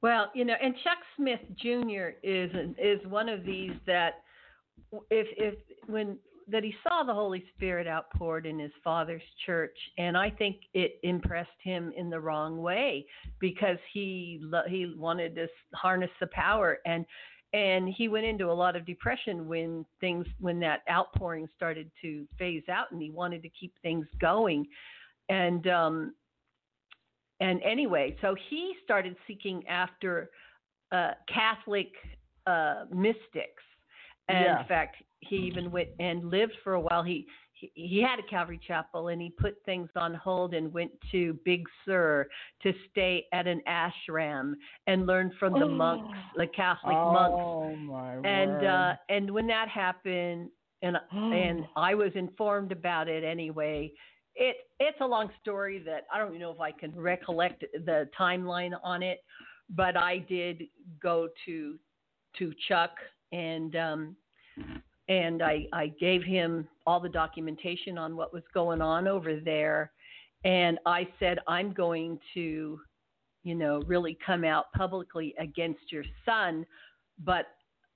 Well, 0.01 0.31
you 0.33 0.45
know, 0.45 0.55
and 0.61 0.73
Chuck 0.83 0.97
Smith 1.17 1.41
Jr. 1.57 2.15
is 2.23 2.51
is 2.77 3.05
one 3.07 3.29
of 3.29 3.43
these 3.43 3.73
that 3.85 4.23
if 5.09 5.27
if 5.37 5.55
when 5.87 6.17
that 6.51 6.63
he 6.63 6.73
saw 6.83 7.03
the 7.03 7.13
Holy 7.13 7.43
Spirit 7.55 7.87
outpoured 7.87 8.45
in 8.45 8.57
his 8.57 8.71
father's 8.83 9.21
church, 9.45 9.77
and 9.97 10.17
I 10.17 10.29
think 10.31 10.57
it 10.73 10.99
impressed 11.03 11.49
him 11.63 11.93
in 11.95 12.09
the 12.09 12.19
wrong 12.19 12.61
way 12.61 13.05
because 13.39 13.77
he 13.93 14.41
he 14.67 14.93
wanted 14.97 15.35
to 15.35 15.47
harness 15.73 16.11
the 16.19 16.27
power 16.27 16.79
and 16.85 17.05
and 17.51 17.89
he 17.89 18.07
went 18.07 18.25
into 18.25 18.45
a 18.45 18.53
lot 18.53 18.75
of 18.75 18.85
depression 18.85 19.47
when 19.47 19.85
things 19.99 20.25
when 20.39 20.59
that 20.59 20.81
outpouring 20.89 21.47
started 21.55 21.89
to 22.01 22.27
phase 22.37 22.63
out 22.71 22.91
and 22.91 23.01
he 23.01 23.09
wanted 23.09 23.41
to 23.41 23.49
keep 23.49 23.73
things 23.81 24.05
going. 24.19 24.67
And 25.29 25.67
um 25.67 26.13
and 27.39 27.61
anyway 27.63 28.15
so 28.21 28.35
he 28.49 28.73
started 28.83 29.15
seeking 29.27 29.65
after 29.67 30.29
uh 30.91 31.11
catholic 31.27 31.91
uh 32.47 32.85
mystics 32.91 33.63
and 34.29 34.39
Yeah. 34.45 34.61
in 34.61 34.67
fact 34.67 34.97
he 35.21 35.35
even 35.35 35.69
went 35.71 35.89
and 35.99 36.29
lived 36.29 36.53
for 36.63 36.73
a 36.73 36.79
while 36.79 37.03
he 37.03 37.27
he, 37.53 37.69
he 37.73 38.01
had 38.01 38.19
a 38.19 38.23
Calvary 38.23 38.59
chapel 38.65 39.09
and 39.09 39.21
he 39.21 39.29
put 39.31 39.55
things 39.65 39.89
on 39.97 40.13
hold 40.13 40.53
and 40.53 40.71
went 40.71 40.91
to 41.11 41.37
Big 41.43 41.65
Sur 41.83 42.25
to 42.63 42.73
stay 42.89 43.25
at 43.33 43.47
an 43.47 43.61
ashram 43.67 44.53
and 44.87 45.05
learn 45.05 45.33
from 45.37 45.51
the 45.59 45.65
monks, 45.65 46.07
the 46.37 46.47
Catholic 46.47 46.95
monks 46.95 47.35
oh 47.37 47.75
my 47.75 48.13
and 48.15 48.51
word. 48.51 48.65
uh 48.65 48.93
and 49.09 49.29
when 49.29 49.47
that 49.47 49.67
happened 49.67 50.49
and 50.81 50.95
and 51.11 51.65
I 51.75 51.95
was 51.95 52.11
informed 52.15 52.71
about 52.71 53.07
it 53.09 53.23
anyway 53.25 53.91
it 54.35 54.55
it's 54.79 55.01
a 55.01 55.05
long 55.05 55.29
story 55.41 55.79
that 55.79 56.05
I 56.13 56.17
don't 56.19 56.29
even 56.29 56.39
know 56.41 56.51
if 56.51 56.61
I 56.61 56.71
can 56.71 56.95
recollect 56.95 57.65
the 57.73 58.09
timeline 58.17 58.71
on 58.83 59.03
it 59.03 59.19
but 59.75 59.97
I 59.97 60.19
did 60.19 60.63
go 61.01 61.27
to 61.45 61.77
to 62.37 62.53
Chuck 62.69 62.91
and 63.31 63.75
um 63.75 64.15
and 65.07 65.41
I 65.41 65.65
I 65.73 65.87
gave 65.99 66.23
him 66.23 66.67
all 66.85 66.99
the 66.99 67.09
documentation 67.09 67.97
on 67.97 68.15
what 68.15 68.33
was 68.33 68.43
going 68.53 68.81
on 68.81 69.07
over 69.07 69.39
there 69.39 69.91
and 70.43 70.79
I 70.85 71.07
said 71.19 71.39
I'm 71.47 71.73
going 71.73 72.19
to 72.33 72.79
you 73.43 73.55
know 73.55 73.81
really 73.87 74.17
come 74.25 74.43
out 74.43 74.71
publicly 74.73 75.33
against 75.39 75.91
your 75.91 76.03
son 76.25 76.65
but 77.23 77.47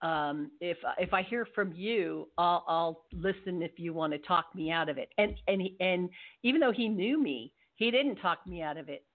um, 0.03 0.51
if 0.59 0.77
if 0.99 1.13
I 1.13 1.23
hear 1.23 1.47
from 1.55 1.71
you, 1.73 2.27
I'll, 2.37 2.65
I'll 2.67 3.05
listen 3.13 3.63
if 3.63 3.71
you 3.77 3.93
want 3.93 4.11
to 4.11 4.19
talk 4.19 4.53
me 4.53 4.69
out 4.69 4.89
of 4.89 4.97
it. 4.97 5.09
And 5.17 5.33
and 5.47 5.61
he, 5.61 5.77
and 5.79 6.09
even 6.43 6.59
though 6.59 6.73
he 6.73 6.89
knew 6.89 7.21
me, 7.21 7.53
he 7.75 7.89
didn't 7.89 8.17
talk 8.17 8.45
me 8.45 8.61
out 8.61 8.77
of 8.77 8.89
it. 8.89 9.05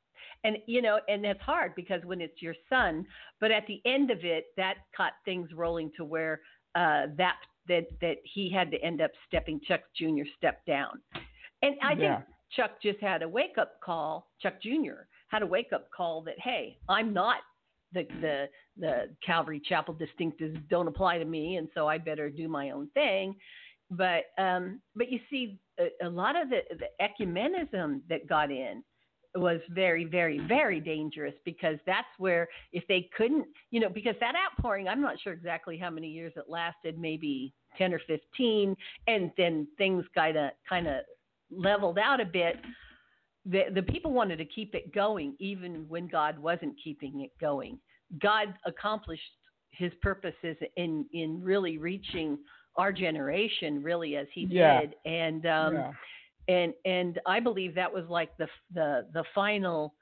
And 0.44 0.58
you 0.66 0.82
know, 0.82 1.00
and 1.08 1.24
that's 1.24 1.40
hard 1.40 1.74
because 1.74 2.04
when 2.04 2.20
it's 2.20 2.40
your 2.40 2.54
son. 2.68 3.06
But 3.40 3.50
at 3.50 3.66
the 3.66 3.80
end 3.84 4.10
of 4.10 4.24
it, 4.24 4.46
that 4.56 4.74
caught 4.96 5.12
things 5.24 5.50
rolling 5.54 5.90
to 5.96 6.04
where 6.04 6.40
uh, 6.74 7.06
that 7.16 7.36
that 7.68 7.86
that 8.00 8.16
he 8.22 8.50
had 8.50 8.70
to 8.70 8.82
end 8.82 9.00
up 9.00 9.10
stepping. 9.26 9.60
Chuck 9.66 9.80
Jr. 9.96 10.24
stepped 10.36 10.66
down, 10.66 11.00
and 11.62 11.74
I 11.82 11.94
think 11.94 12.20
Chuck 12.54 12.72
just 12.82 13.00
had 13.00 13.22
a 13.22 13.28
wake 13.28 13.58
up 13.58 13.80
call. 13.84 14.28
Chuck 14.40 14.60
Jr. 14.62 15.06
had 15.28 15.42
a 15.42 15.46
wake 15.46 15.72
up 15.72 15.88
call 15.94 16.22
that 16.22 16.38
hey, 16.38 16.78
I'm 16.88 17.12
not 17.12 17.38
the 17.92 18.06
the 18.20 18.48
the 18.78 19.10
Calvary 19.24 19.60
Chapel 19.64 19.94
distinctives 19.94 20.60
don't 20.68 20.88
apply 20.88 21.18
to 21.18 21.24
me, 21.24 21.56
and 21.56 21.68
so 21.74 21.88
I 21.88 21.98
better 21.98 22.30
do 22.30 22.48
my 22.48 22.70
own 22.70 22.88
thing. 22.94 23.34
But 23.90 24.24
um, 24.38 24.80
but 24.94 25.10
you 25.10 25.20
see, 25.30 25.58
a, 25.78 26.06
a 26.06 26.08
lot 26.08 26.40
of 26.40 26.48
the, 26.50 26.60
the 26.70 26.88
ecumenism 27.00 28.02
that 28.08 28.28
got 28.28 28.50
in 28.50 28.82
was 29.38 29.60
very 29.70 30.04
very 30.04 30.38
very 30.40 30.80
dangerous 30.80 31.34
because 31.44 31.78
that's 31.86 32.08
where 32.18 32.48
if 32.72 32.86
they 32.88 33.08
couldn't 33.16 33.46
you 33.70 33.80
know 33.80 33.88
because 33.88 34.14
that 34.20 34.34
outpouring 34.36 34.88
i'm 34.88 35.00
not 35.00 35.18
sure 35.20 35.32
exactly 35.32 35.76
how 35.78 35.90
many 35.90 36.08
years 36.08 36.32
it 36.36 36.44
lasted 36.48 36.98
maybe 36.98 37.52
10 37.76 37.92
or 37.94 38.00
15 38.06 38.76
and 39.06 39.30
then 39.36 39.66
things 39.76 40.04
kind 40.14 40.36
of 40.36 40.50
kind 40.68 40.86
of 40.86 41.02
leveled 41.50 41.98
out 41.98 42.20
a 42.20 42.24
bit 42.24 42.56
the 43.46 43.64
the 43.74 43.82
people 43.82 44.12
wanted 44.12 44.36
to 44.36 44.44
keep 44.44 44.74
it 44.74 44.92
going 44.94 45.34
even 45.38 45.86
when 45.88 46.06
God 46.06 46.38
wasn't 46.38 46.74
keeping 46.82 47.20
it 47.22 47.30
going. 47.40 47.78
God 48.20 48.52
accomplished 48.66 49.22
his 49.70 49.92
purposes 50.02 50.56
in 50.76 51.06
in 51.12 51.42
really 51.42 51.78
reaching 51.78 52.38
our 52.76 52.92
generation 52.92 53.82
really 53.82 54.16
as 54.16 54.26
he 54.34 54.46
Yeah. 54.50 54.80
did 54.80 54.94
and 55.04 55.46
um 55.46 55.74
yeah. 55.74 55.92
And 56.48 56.72
and 56.84 57.20
I 57.26 57.40
believe 57.40 57.74
that 57.74 57.92
was 57.92 58.04
like 58.08 58.36
the 58.36 58.48
the 58.74 59.06
the 59.12 59.24
final 59.34 59.94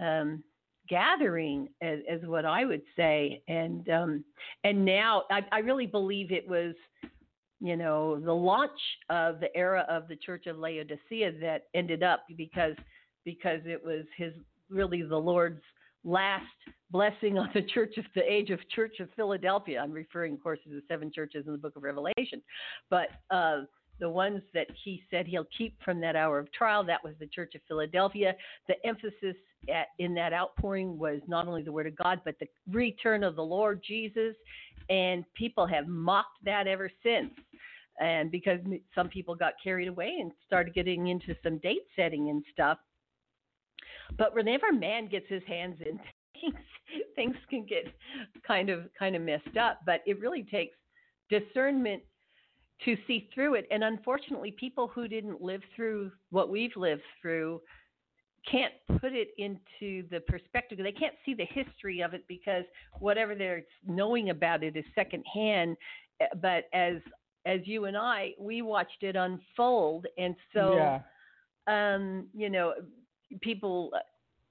um 0.00 0.42
gathering 0.88 1.68
as, 1.80 2.00
as 2.10 2.20
what 2.24 2.44
I 2.44 2.64
would 2.64 2.82
say 2.96 3.42
and 3.48 3.88
um 3.88 4.24
and 4.64 4.84
now 4.84 5.22
I, 5.30 5.40
I 5.52 5.58
really 5.60 5.86
believe 5.86 6.32
it 6.32 6.46
was 6.46 6.74
you 7.60 7.76
know 7.76 8.18
the 8.18 8.32
launch 8.34 8.70
of 9.08 9.40
the 9.40 9.56
era 9.56 9.86
of 9.88 10.08
the 10.08 10.16
Church 10.16 10.46
of 10.46 10.58
Laodicea 10.58 11.32
that 11.40 11.64
ended 11.74 12.02
up 12.02 12.24
because 12.36 12.74
because 13.24 13.60
it 13.64 13.82
was 13.82 14.04
his 14.16 14.32
really 14.68 15.02
the 15.02 15.16
Lord's 15.16 15.62
last 16.04 16.44
blessing 16.90 17.38
on 17.38 17.48
the 17.54 17.62
church 17.62 17.96
of 17.96 18.04
the 18.14 18.22
age 18.30 18.50
of 18.50 18.58
Church 18.70 18.98
of 19.00 19.08
Philadelphia. 19.14 19.80
I'm 19.80 19.92
referring, 19.92 20.34
of 20.34 20.42
course, 20.42 20.58
to 20.64 20.70
the 20.70 20.82
seven 20.88 21.12
churches 21.12 21.46
in 21.46 21.52
the 21.52 21.58
Book 21.58 21.76
of 21.76 21.82
Revelation, 21.84 22.42
but 22.90 23.08
uh, 23.30 23.62
the 24.02 24.10
ones 24.10 24.42
that 24.52 24.66
he 24.84 25.00
said 25.12 25.28
he'll 25.28 25.46
keep 25.56 25.80
from 25.84 26.00
that 26.00 26.16
hour 26.16 26.40
of 26.40 26.52
trial. 26.52 26.82
That 26.82 27.04
was 27.04 27.14
the 27.20 27.26
Church 27.28 27.54
of 27.54 27.60
Philadelphia. 27.68 28.34
The 28.66 28.74
emphasis 28.84 29.36
at, 29.72 29.86
in 30.00 30.12
that 30.14 30.32
outpouring 30.32 30.98
was 30.98 31.20
not 31.28 31.46
only 31.46 31.62
the 31.62 31.70
Word 31.70 31.86
of 31.86 31.94
God, 31.94 32.20
but 32.24 32.34
the 32.40 32.48
return 32.68 33.22
of 33.22 33.36
the 33.36 33.44
Lord 33.44 33.80
Jesus. 33.86 34.34
And 34.90 35.24
people 35.34 35.68
have 35.68 35.86
mocked 35.86 36.44
that 36.44 36.66
ever 36.66 36.90
since. 37.04 37.30
And 38.00 38.32
because 38.32 38.58
some 38.92 39.08
people 39.08 39.36
got 39.36 39.52
carried 39.62 39.86
away 39.86 40.16
and 40.20 40.32
started 40.44 40.74
getting 40.74 41.06
into 41.06 41.36
some 41.44 41.58
date 41.58 41.86
setting 41.94 42.28
and 42.28 42.42
stuff. 42.52 42.78
But 44.18 44.34
whenever 44.34 44.72
man 44.72 45.06
gets 45.06 45.26
his 45.28 45.44
hands 45.46 45.76
in 45.86 46.00
things, 46.40 46.64
things 47.14 47.36
can 47.48 47.64
get 47.66 47.86
kind 48.44 48.68
of 48.68 48.88
kind 48.98 49.14
of 49.14 49.22
messed 49.22 49.56
up. 49.56 49.78
But 49.86 50.00
it 50.06 50.18
really 50.18 50.42
takes 50.42 50.74
discernment 51.30 52.02
to 52.84 52.96
see 53.06 53.28
through 53.34 53.54
it. 53.54 53.66
And 53.70 53.84
unfortunately, 53.84 54.52
people 54.58 54.88
who 54.88 55.08
didn't 55.08 55.40
live 55.40 55.62
through 55.74 56.10
what 56.30 56.48
we've 56.50 56.76
lived 56.76 57.02
through 57.20 57.60
can't 58.50 58.72
put 59.00 59.12
it 59.12 59.28
into 59.38 60.06
the 60.10 60.20
perspective. 60.20 60.78
They 60.82 60.92
can't 60.92 61.14
see 61.24 61.34
the 61.34 61.44
history 61.44 62.00
of 62.00 62.12
it 62.14 62.24
because 62.28 62.64
whatever 62.98 63.34
they're 63.34 63.62
knowing 63.86 64.30
about 64.30 64.64
it 64.64 64.76
is 64.76 64.84
secondhand. 64.94 65.76
Eh, 66.20 66.26
But 66.40 66.64
as 66.72 66.96
as 67.44 67.60
you 67.64 67.86
and 67.86 67.96
I, 67.96 68.34
we 68.38 68.62
watched 68.62 69.02
it 69.02 69.16
unfold, 69.16 70.06
and 70.16 70.36
so 70.52 70.76
yeah. 70.76 71.00
um, 71.66 72.26
you 72.32 72.48
know, 72.48 72.74
people, 73.40 73.90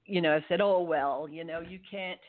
you 0.06 0.22
know, 0.22 0.42
said, 0.50 0.60
"Oh 0.62 0.82
well, 0.82 1.28
you 1.30 1.44
know, 1.46 1.62
you 1.62 1.80
can't, 1.90 2.20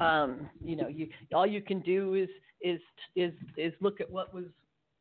um, 0.00 0.50
you 0.62 0.74
know, 0.76 0.88
you 0.88 1.08
all 1.32 1.46
you 1.46 1.60
can 1.60 1.80
do 1.80 2.14
is 2.14 2.28
is 2.60 2.80
is 3.14 3.32
is 3.56 3.72
look 3.80 4.00
at 4.00 4.10
what 4.10 4.34
was 4.34 4.44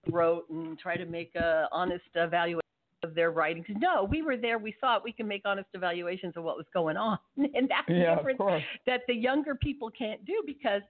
wrote 0.10 0.50
and 0.50 0.78
try 0.78 0.98
to 0.98 1.06
make 1.06 1.36
a 1.36 1.68
honest 1.72 2.06
evaluation 2.16 2.62
of 3.04 3.16
their 3.16 3.32
writings." 3.32 3.66
No, 3.70 4.04
we 4.04 4.22
were 4.22 4.38
there. 4.38 4.58
We 4.58 4.76
saw 4.80 4.98
it. 4.98 5.04
We 5.04 5.12
can 5.12 5.28
make 5.28 5.44
honest 5.46 5.70
evaluations 5.74 6.36
of 6.38 6.44
what 6.44 6.58
was 6.58 6.66
going 6.74 6.98
on, 6.98 7.18
and 7.38 7.70
that's 7.70 7.88
the 7.88 7.94
Yeah, 7.94 8.16
difference 8.16 8.42
that 8.86 9.02
the 9.08 9.16
younger 9.16 9.56
people 9.56 9.90
can't 9.90 10.24
do 10.26 10.44
because 10.46 10.82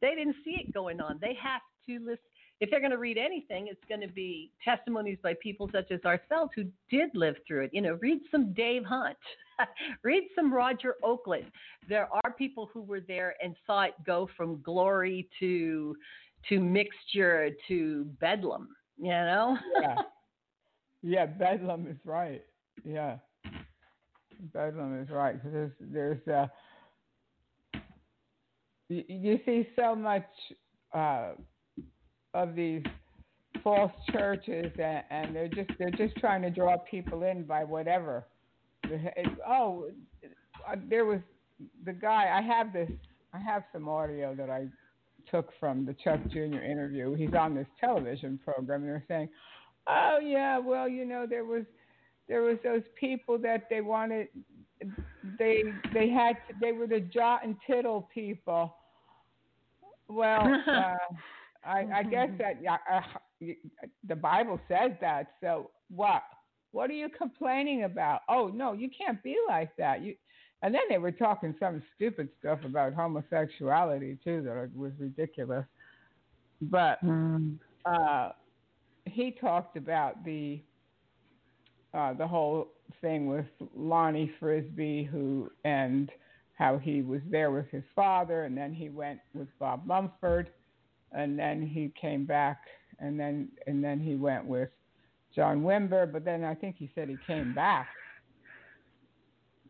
they 0.00 0.14
didn't 0.14 0.36
see 0.44 0.52
it 0.52 0.72
going 0.74 1.00
on. 1.00 1.18
They 1.20 1.34
have 1.40 1.62
to 1.86 1.98
listen. 1.98 2.18
If 2.60 2.70
they're 2.70 2.80
going 2.80 2.92
to 2.92 2.98
read 2.98 3.18
anything, 3.18 3.66
it's 3.66 3.80
going 3.88 4.02
to 4.02 4.12
be 4.12 4.52
testimonies 4.64 5.18
by 5.20 5.34
people 5.34 5.68
such 5.72 5.90
as 5.90 6.00
ourselves 6.04 6.52
who 6.54 6.64
did 6.90 7.10
live 7.12 7.34
through 7.44 7.64
it. 7.64 7.70
You 7.72 7.80
know, 7.80 7.98
read 8.00 8.20
some 8.30 8.52
Dave 8.52 8.84
Hunt, 8.84 9.16
read 10.04 10.24
some 10.36 10.54
Roger 10.54 10.94
Oakland. 11.02 11.46
There 11.88 12.08
are 12.12 12.32
people 12.32 12.70
who 12.72 12.82
were 12.82 13.00
there 13.00 13.34
and 13.42 13.56
saw 13.66 13.82
it 13.82 13.94
go 14.06 14.28
from 14.36 14.62
glory 14.62 15.28
to 15.40 15.96
to 16.48 16.60
mixture 16.60 17.50
to 17.68 18.04
bedlam. 18.20 18.68
You 18.98 19.10
know. 19.10 19.58
yeah. 19.80 19.94
Yeah, 21.02 21.26
Bedlam 21.26 21.88
is 21.88 21.96
right. 22.04 22.42
Yeah. 22.84 23.16
Bedlam 24.52 25.00
is 25.02 25.10
right. 25.10 25.36
There's, 25.44 25.72
there's, 25.80 26.28
uh, 26.28 26.46
you, 28.88 29.02
you 29.08 29.40
see 29.44 29.68
so 29.76 29.96
much 29.96 30.26
uh, 30.94 31.32
of 32.34 32.54
these 32.54 32.82
false 33.64 33.92
churches, 34.12 34.72
and, 34.78 35.02
and 35.10 35.34
they're 35.34 35.48
just 35.48 35.70
they're 35.78 35.90
just 35.90 36.16
trying 36.16 36.42
to 36.42 36.50
draw 36.50 36.76
people 36.78 37.22
in 37.24 37.44
by 37.44 37.64
whatever. 37.64 38.26
It's, 38.84 39.40
oh, 39.46 39.88
uh, 40.68 40.76
there 40.88 41.04
was 41.04 41.20
the 41.84 41.92
guy. 41.92 42.32
I 42.36 42.42
have 42.42 42.72
this. 42.72 42.90
I 43.32 43.38
have 43.38 43.62
some 43.72 43.88
audio 43.88 44.34
that 44.34 44.50
I 44.50 44.66
took 45.30 45.50
from 45.58 45.84
the 45.84 45.94
Chuck 45.94 46.20
Jr. 46.30 46.62
interview. 46.62 47.14
He's 47.14 47.34
on 47.34 47.54
this 47.54 47.66
television 47.80 48.38
program, 48.44 48.82
and 48.82 48.90
they're 48.90 49.04
saying, 49.08 49.28
"Oh 49.88 50.18
yeah, 50.22 50.58
well 50.58 50.88
you 50.88 51.04
know 51.04 51.26
there 51.28 51.44
was 51.44 51.64
there 52.28 52.42
was 52.42 52.56
those 52.64 52.82
people 52.98 53.38
that 53.38 53.68
they 53.70 53.80
wanted 53.80 54.28
they 55.38 55.62
they 55.94 56.08
had 56.08 56.32
to, 56.48 56.54
they 56.60 56.72
were 56.72 56.86
the 56.86 57.00
jot 57.00 57.44
and 57.44 57.56
tittle 57.66 58.08
people." 58.12 58.76
Well, 60.08 60.42
uh, 60.66 60.96
I, 61.64 61.86
I 61.94 62.02
guess 62.02 62.28
that 62.38 62.60
uh, 62.90 63.00
the 64.08 64.16
Bible 64.16 64.60
says 64.68 64.92
that. 65.00 65.34
So 65.40 65.70
what? 65.94 66.22
What 66.72 66.88
are 66.90 66.94
you 66.94 67.08
complaining 67.10 67.84
about? 67.84 68.20
Oh 68.28 68.48
no, 68.48 68.72
you 68.72 68.88
can't 68.96 69.22
be 69.22 69.36
like 69.48 69.76
that. 69.76 70.02
You 70.02 70.14
and 70.62 70.72
then 70.72 70.82
they 70.88 70.98
were 70.98 71.12
talking 71.12 71.54
some 71.58 71.82
stupid 71.96 72.28
stuff 72.38 72.60
about 72.64 72.94
homosexuality 72.94 74.16
too 74.22 74.42
that 74.42 74.70
was 74.76 74.92
ridiculous. 74.98 75.66
But 76.62 77.04
mm. 77.04 77.58
uh, 77.84 78.30
he 79.04 79.32
talked 79.32 79.76
about 79.76 80.24
the 80.24 80.60
uh, 81.92 82.14
the 82.14 82.26
whole 82.26 82.68
thing 83.00 83.26
with 83.26 83.46
Lonnie 83.76 84.30
Frisbee, 84.38 85.04
who 85.04 85.50
and 85.64 86.10
how 86.54 86.78
he 86.78 87.02
was 87.02 87.20
there 87.28 87.50
with 87.50 87.68
his 87.70 87.82
father, 87.94 88.44
and 88.44 88.56
then 88.56 88.72
he 88.72 88.88
went 88.88 89.18
with 89.34 89.48
Bob 89.58 89.84
Mumford, 89.84 90.50
and 91.10 91.36
then 91.36 91.66
he 91.66 91.92
came 92.00 92.24
back, 92.24 92.58
and 93.00 93.18
then 93.18 93.48
and 93.66 93.82
then 93.82 93.98
he 93.98 94.14
went 94.14 94.46
with 94.46 94.68
John 95.34 95.62
Wimber, 95.62 96.10
but 96.10 96.24
then 96.24 96.44
I 96.44 96.54
think 96.54 96.76
he 96.78 96.90
said 96.94 97.08
he 97.08 97.16
came 97.26 97.52
back 97.52 97.88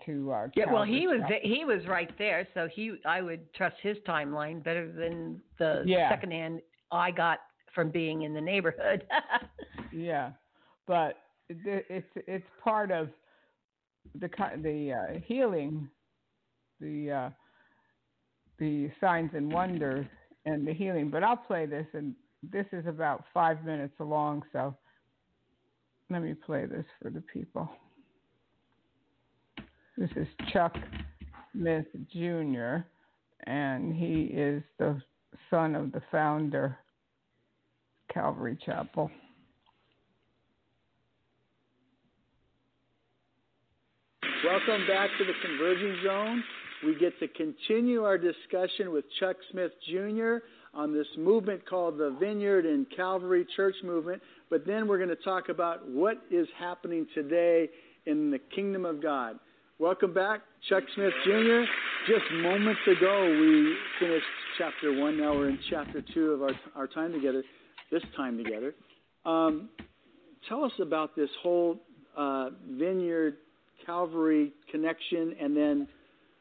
to 0.06 0.32
uh, 0.32 0.46
yeah. 0.54 0.72
Well, 0.72 0.84
he 0.84 1.06
was 1.06 1.20
he 1.42 1.64
was 1.64 1.86
right 1.86 2.10
there, 2.18 2.46
so 2.54 2.68
he 2.72 2.96
I 3.06 3.22
would 3.22 3.52
trust 3.54 3.76
his 3.82 3.96
timeline 4.06 4.62
better 4.62 4.90
than 4.90 5.40
the 5.58 5.82
yeah. 5.86 6.10
secondhand 6.10 6.60
I 6.90 7.10
got 7.10 7.40
from 7.74 7.90
being 7.90 8.22
in 8.22 8.34
the 8.34 8.40
neighborhood. 8.40 9.04
yeah, 9.92 10.32
but 10.86 11.18
it's 11.48 12.06
it's 12.16 12.46
part 12.62 12.90
of 12.90 13.08
the 14.18 14.28
the 14.62 14.92
uh, 14.92 15.20
healing, 15.26 15.88
the 16.80 17.10
uh, 17.10 17.30
the 18.58 18.90
signs 19.00 19.30
and 19.34 19.52
wonders 19.52 20.06
and 20.44 20.66
the 20.66 20.72
healing. 20.72 21.10
But 21.10 21.22
I'll 21.22 21.36
play 21.36 21.66
this, 21.66 21.86
and 21.92 22.14
this 22.42 22.66
is 22.72 22.86
about 22.86 23.24
five 23.32 23.64
minutes 23.64 23.94
long, 23.98 24.42
so 24.52 24.76
let 26.10 26.22
me 26.22 26.34
play 26.34 26.66
this 26.66 26.84
for 27.00 27.10
the 27.10 27.22
people. 27.22 27.70
This 29.98 30.10
is 30.16 30.26
Chuck 30.52 30.74
Smith 31.52 31.84
Jr., 32.12 32.76
and 33.44 33.94
he 33.94 34.22
is 34.32 34.62
the 34.78 35.00
son 35.50 35.74
of 35.74 35.92
the 35.92 36.00
founder, 36.10 36.78
Calvary 38.12 38.56
Chapel. 38.64 39.10
Welcome 44.44 44.86
back 44.88 45.10
to 45.18 45.24
the 45.24 45.32
Converging 45.44 45.96
Zone. 46.04 46.42
We 46.86 46.98
get 46.98 47.12
to 47.20 47.28
continue 47.28 48.04
our 48.04 48.16
discussion 48.16 48.92
with 48.92 49.04
Chuck 49.20 49.36
Smith 49.50 49.72
Jr. 49.90 50.36
on 50.72 50.94
this 50.94 51.06
movement 51.18 51.68
called 51.68 51.98
the 51.98 52.16
Vineyard 52.18 52.64
and 52.64 52.86
Calvary 52.96 53.46
Church 53.56 53.76
Movement. 53.84 54.22
But 54.48 54.66
then 54.66 54.88
we're 54.88 54.96
going 54.96 55.10
to 55.10 55.16
talk 55.16 55.50
about 55.50 55.86
what 55.86 56.16
is 56.30 56.48
happening 56.58 57.06
today 57.14 57.68
in 58.06 58.30
the 58.30 58.38
kingdom 58.38 58.86
of 58.86 59.02
God. 59.02 59.38
Welcome 59.78 60.12
back, 60.12 60.42
Chuck 60.68 60.84
Smith 60.94 61.12
Jr. 61.24 61.62
Just 62.06 62.24
moments 62.42 62.80
ago, 62.86 63.24
we 63.40 63.74
finished 63.98 64.24
chapter 64.58 64.92
one. 64.92 65.18
Now 65.18 65.34
we're 65.34 65.48
in 65.48 65.58
chapter 65.70 66.04
two 66.14 66.32
of 66.32 66.42
our, 66.42 66.52
our 66.76 66.86
time 66.86 67.12
together, 67.12 67.42
this 67.90 68.02
time 68.16 68.36
together. 68.36 68.74
Um, 69.24 69.70
tell 70.48 70.62
us 70.62 70.72
about 70.80 71.16
this 71.16 71.30
whole 71.42 71.80
uh, 72.16 72.50
vineyard 72.70 73.38
Calvary 73.84 74.52
connection, 74.70 75.34
and 75.40 75.56
then 75.56 75.88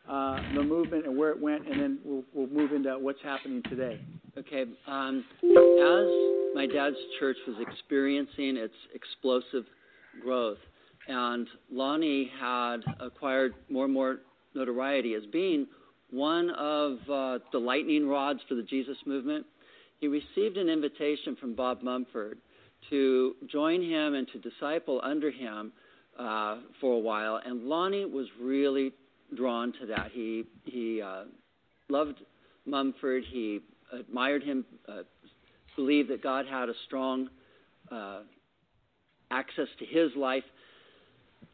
uh, 0.08 0.38
the 0.54 0.62
movement 0.62 1.08
and 1.08 1.18
where 1.18 1.32
it 1.32 1.42
went, 1.42 1.68
and 1.68 1.82
then 1.82 2.00
we'll, 2.04 2.24
we'll 2.34 2.48
move 2.48 2.74
into 2.74 2.92
what's 3.00 3.22
happening 3.24 3.64
today. 3.70 4.00
Okay. 4.38 4.66
Um, 4.88 5.24
as 5.44 6.08
my 6.54 6.68
dad's 6.68 6.98
church 7.20 7.38
was 7.48 7.58
experiencing 7.62 8.58
its 8.58 8.74
explosive 8.94 9.64
growth, 10.22 10.58
and 11.12 11.48
Lonnie 11.72 12.32
had 12.40 12.78
acquired 13.00 13.54
more 13.70 13.86
and 13.86 13.94
more 13.94 14.18
notoriety 14.56 15.14
as 15.14 15.24
being 15.32 15.68
one 16.10 16.50
of 16.52 16.94
uh, 17.10 17.40
the 17.52 17.60
lightning 17.60 18.08
rods 18.08 18.40
for 18.48 18.56
the 18.56 18.64
Jesus 18.64 18.98
movement, 19.06 19.46
he 20.00 20.08
received 20.08 20.58
an 20.58 20.70
invitation 20.70 21.36
from 21.36 21.54
Bob 21.54 21.82
Mumford 21.82 22.38
to 22.90 23.36
join 23.50 23.82
him 23.82 24.16
and 24.16 24.28
to 24.30 24.40
disciple 24.40 25.00
under 25.04 25.32
him 25.32 25.72
uh, 26.20 26.58
for 26.80 26.96
a 26.96 27.00
while, 27.00 27.40
and 27.46 27.64
Lonnie 27.64 28.06
was 28.06 28.28
really 28.40 28.92
drawn 29.36 29.72
to 29.80 29.86
that. 29.88 30.12
He 30.12 30.44
he 30.66 31.02
uh, 31.02 31.24
loved 31.88 32.18
Mumford. 32.66 33.24
He 33.32 33.62
admired 33.94 34.44
him. 34.44 34.66
Uh, 34.88 35.04
believed 35.76 36.10
that 36.10 36.22
God 36.22 36.46
had 36.46 36.70
a 36.70 36.74
strong 36.86 37.30
uh, 37.92 38.20
access 39.30 39.68
to 39.80 39.86
his 39.86 40.12
life, 40.16 40.44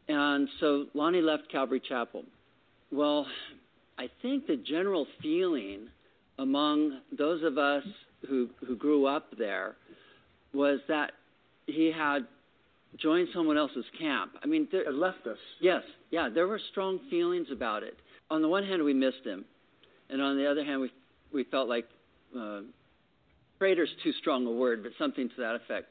and 0.08 0.48
so 0.60 0.86
Lonnie 0.94 1.20
left 1.20 1.50
Calvary 1.50 1.82
Chapel. 1.86 2.24
Well, 2.90 3.26
I 3.98 4.08
think 4.22 4.46
the 4.46 4.56
general 4.56 5.06
feeling 5.20 5.88
among 6.38 7.00
those 7.16 7.42
of 7.42 7.58
us 7.58 7.84
who 8.28 8.48
who 8.66 8.76
grew 8.76 9.06
up 9.06 9.26
there 9.36 9.76
was 10.52 10.80
that 10.88 11.12
he 11.66 11.92
had 11.94 12.26
joined 12.96 13.28
someone 13.34 13.58
else's 13.58 13.84
camp. 13.98 14.32
I 14.42 14.46
mean, 14.46 14.66
there, 14.72 14.88
it 14.88 14.94
left 14.94 15.26
us. 15.26 15.36
Yes, 15.60 15.82
yeah, 16.10 16.28
there 16.32 16.46
were 16.46 16.60
strong 16.70 17.00
feelings 17.10 17.48
about 17.52 17.82
it. 17.82 17.98
On 18.30 18.40
the 18.42 18.48
one 18.48 18.64
hand, 18.64 18.82
we 18.82 18.94
missed 18.94 19.24
him, 19.24 19.44
and 20.08 20.22
on 20.22 20.36
the 20.36 20.50
other 20.50 20.64
hand, 20.64 20.80
we 20.80 20.90
we 21.32 21.44
felt 21.44 21.68
like 21.68 21.86
uh, 22.38 22.60
traitor's 23.58 23.90
too 24.02 24.12
strong 24.12 24.46
a 24.46 24.50
word, 24.50 24.82
but 24.82 24.92
something 24.98 25.28
to 25.28 25.34
that 25.38 25.54
effect. 25.56 25.88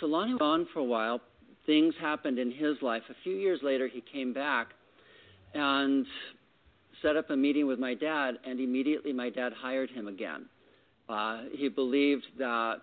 So 0.00 0.06
Lonnie 0.06 0.32
was 0.32 0.40
gone 0.40 0.66
for 0.72 0.80
a 0.80 0.84
while. 0.84 1.20
Things 1.66 1.94
happened 2.00 2.38
in 2.38 2.50
his 2.50 2.76
life. 2.82 3.02
A 3.10 3.14
few 3.22 3.34
years 3.34 3.60
later, 3.62 3.88
he 3.88 4.02
came 4.12 4.32
back 4.32 4.68
and 5.54 6.06
set 7.02 7.16
up 7.16 7.30
a 7.30 7.36
meeting 7.36 7.66
with 7.66 7.78
my 7.78 7.94
dad, 7.94 8.38
and 8.44 8.60
immediately 8.60 9.12
my 9.12 9.30
dad 9.30 9.52
hired 9.52 9.90
him 9.90 10.08
again. 10.08 10.46
Uh, 11.08 11.42
he 11.52 11.68
believed 11.68 12.24
that 12.38 12.82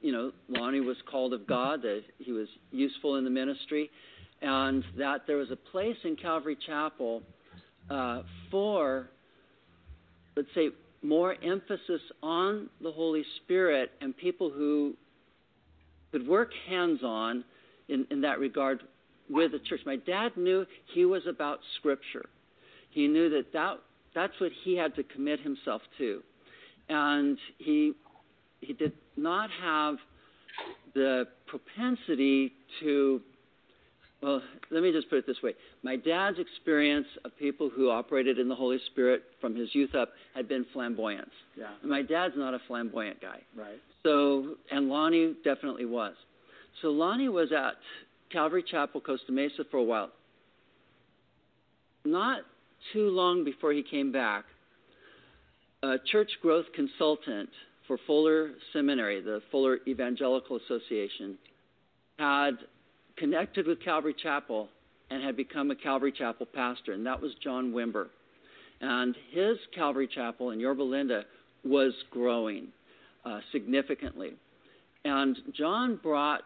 you 0.00 0.12
know, 0.12 0.32
Lonnie 0.48 0.80
was 0.80 0.96
called 1.10 1.32
of 1.32 1.46
God, 1.46 1.82
that 1.82 2.02
he 2.18 2.32
was 2.32 2.48
useful 2.70 3.16
in 3.16 3.24
the 3.24 3.30
ministry, 3.30 3.90
and 4.40 4.84
that 4.96 5.26
there 5.26 5.36
was 5.36 5.50
a 5.50 5.56
place 5.56 5.96
in 6.04 6.16
Calvary 6.16 6.56
Chapel 6.66 7.22
uh, 7.90 8.22
for, 8.50 9.08
let's 10.36 10.48
say, 10.54 10.68
more 11.02 11.34
emphasis 11.42 12.00
on 12.22 12.68
the 12.82 12.90
Holy 12.90 13.24
Spirit 13.42 13.90
and 14.00 14.16
people 14.16 14.50
who 14.50 14.94
could 16.12 16.26
work 16.26 16.50
hands 16.68 17.00
on 17.04 17.44
in, 17.88 18.06
in 18.10 18.20
that 18.22 18.38
regard 18.38 18.82
with 19.28 19.52
the 19.52 19.58
church. 19.58 19.80
My 19.84 19.96
dad 19.96 20.36
knew 20.36 20.64
he 20.94 21.04
was 21.04 21.22
about 21.28 21.60
Scripture. 21.78 22.26
He 22.90 23.06
knew 23.06 23.28
that, 23.30 23.52
that 23.52 23.78
that's 24.14 24.32
what 24.40 24.50
he 24.64 24.76
had 24.76 24.94
to 24.96 25.02
commit 25.02 25.40
himself 25.40 25.82
to. 25.98 26.22
And 26.88 27.38
he 27.58 27.92
he 28.60 28.72
did 28.72 28.92
not 29.16 29.50
have 29.62 29.96
the 30.94 31.28
propensity 31.46 32.52
to 32.80 33.20
well, 34.20 34.42
let 34.72 34.82
me 34.82 34.90
just 34.90 35.08
put 35.08 35.18
it 35.18 35.26
this 35.28 35.36
way. 35.44 35.54
My 35.84 35.94
dad's 35.94 36.38
experience 36.40 37.06
of 37.24 37.36
people 37.38 37.70
who 37.70 37.88
operated 37.88 38.40
in 38.40 38.48
the 38.48 38.54
Holy 38.54 38.78
Spirit 38.86 39.22
from 39.40 39.54
his 39.54 39.72
youth 39.74 39.94
up 39.94 40.08
had 40.34 40.48
been 40.48 40.66
flamboyance. 40.72 41.30
Yeah. 41.56 41.66
And 41.82 41.90
my 41.90 42.02
dad's 42.02 42.34
not 42.36 42.52
a 42.52 42.58
flamboyant 42.66 43.20
guy. 43.20 43.40
Right. 43.56 43.78
So, 44.02 44.56
and 44.72 44.88
Lonnie 44.88 45.36
definitely 45.44 45.84
was. 45.84 46.14
So 46.82 46.88
Lonnie 46.88 47.28
was 47.28 47.50
at 47.52 47.74
Calvary 48.30 48.64
Chapel, 48.68 49.00
Costa 49.00 49.32
Mesa 49.32 49.64
for 49.70 49.78
a 49.78 49.82
while. 49.82 50.10
Not 52.04 52.40
too 52.92 53.10
long 53.10 53.44
before 53.44 53.72
he 53.72 53.82
came 53.82 54.12
back, 54.12 54.44
a 55.82 55.96
church 56.10 56.30
growth 56.42 56.66
consultant 56.74 57.50
for 57.86 57.98
Fuller 58.06 58.50
Seminary, 58.72 59.20
the 59.20 59.40
Fuller 59.50 59.78
Evangelistic 59.86 60.50
Association, 60.64 61.38
had 62.18 62.52
connected 63.16 63.66
with 63.66 63.82
Calvary 63.82 64.14
Chapel 64.20 64.68
and 65.10 65.22
had 65.22 65.36
become 65.36 65.70
a 65.70 65.76
Calvary 65.76 66.12
Chapel 66.12 66.46
pastor, 66.46 66.92
and 66.92 67.06
that 67.06 67.20
was 67.20 67.32
John 67.42 67.72
Wimber. 67.72 68.06
And 68.80 69.16
his 69.32 69.56
Calvary 69.74 70.08
Chapel 70.12 70.50
in 70.50 70.60
Yorba 70.60 70.82
Linda 70.82 71.24
was 71.64 71.92
growing 72.10 72.68
uh, 73.24 73.40
significantly. 73.52 74.34
And 75.04 75.36
John 75.56 75.98
brought 76.02 76.44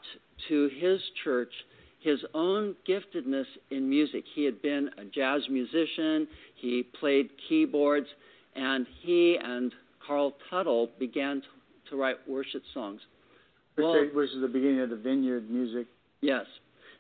to 0.49 0.71
his 0.81 1.01
church 1.25 1.53
his 2.01 2.19
own 2.35 2.75
giftedness 2.89 3.47
in 3.71 3.89
music. 3.89 4.25
He 4.35 4.45
had 4.45 4.61
been 4.61 4.91
a 4.99 5.05
jazz 5.05 5.43
musician, 5.49 6.27
he 6.57 6.83
played 6.83 7.31
keyboards, 7.49 8.09
and 8.57 8.87
he 9.03 9.39
and 9.43 9.73
Carl 10.05 10.35
Tuttle 10.51 10.91
began 10.99 11.41
to, 11.41 11.91
to 11.91 11.97
write 11.97 12.17
worship 12.29 12.63
songs. 12.75 13.01
Well, 13.79 14.05
which 14.13 14.31
is 14.31 14.41
the 14.41 14.49
beginning 14.49 14.81
of 14.81 14.91
the 14.91 14.97
Vineyard 14.97 15.49
music. 15.49 15.87
Yes. 16.21 16.45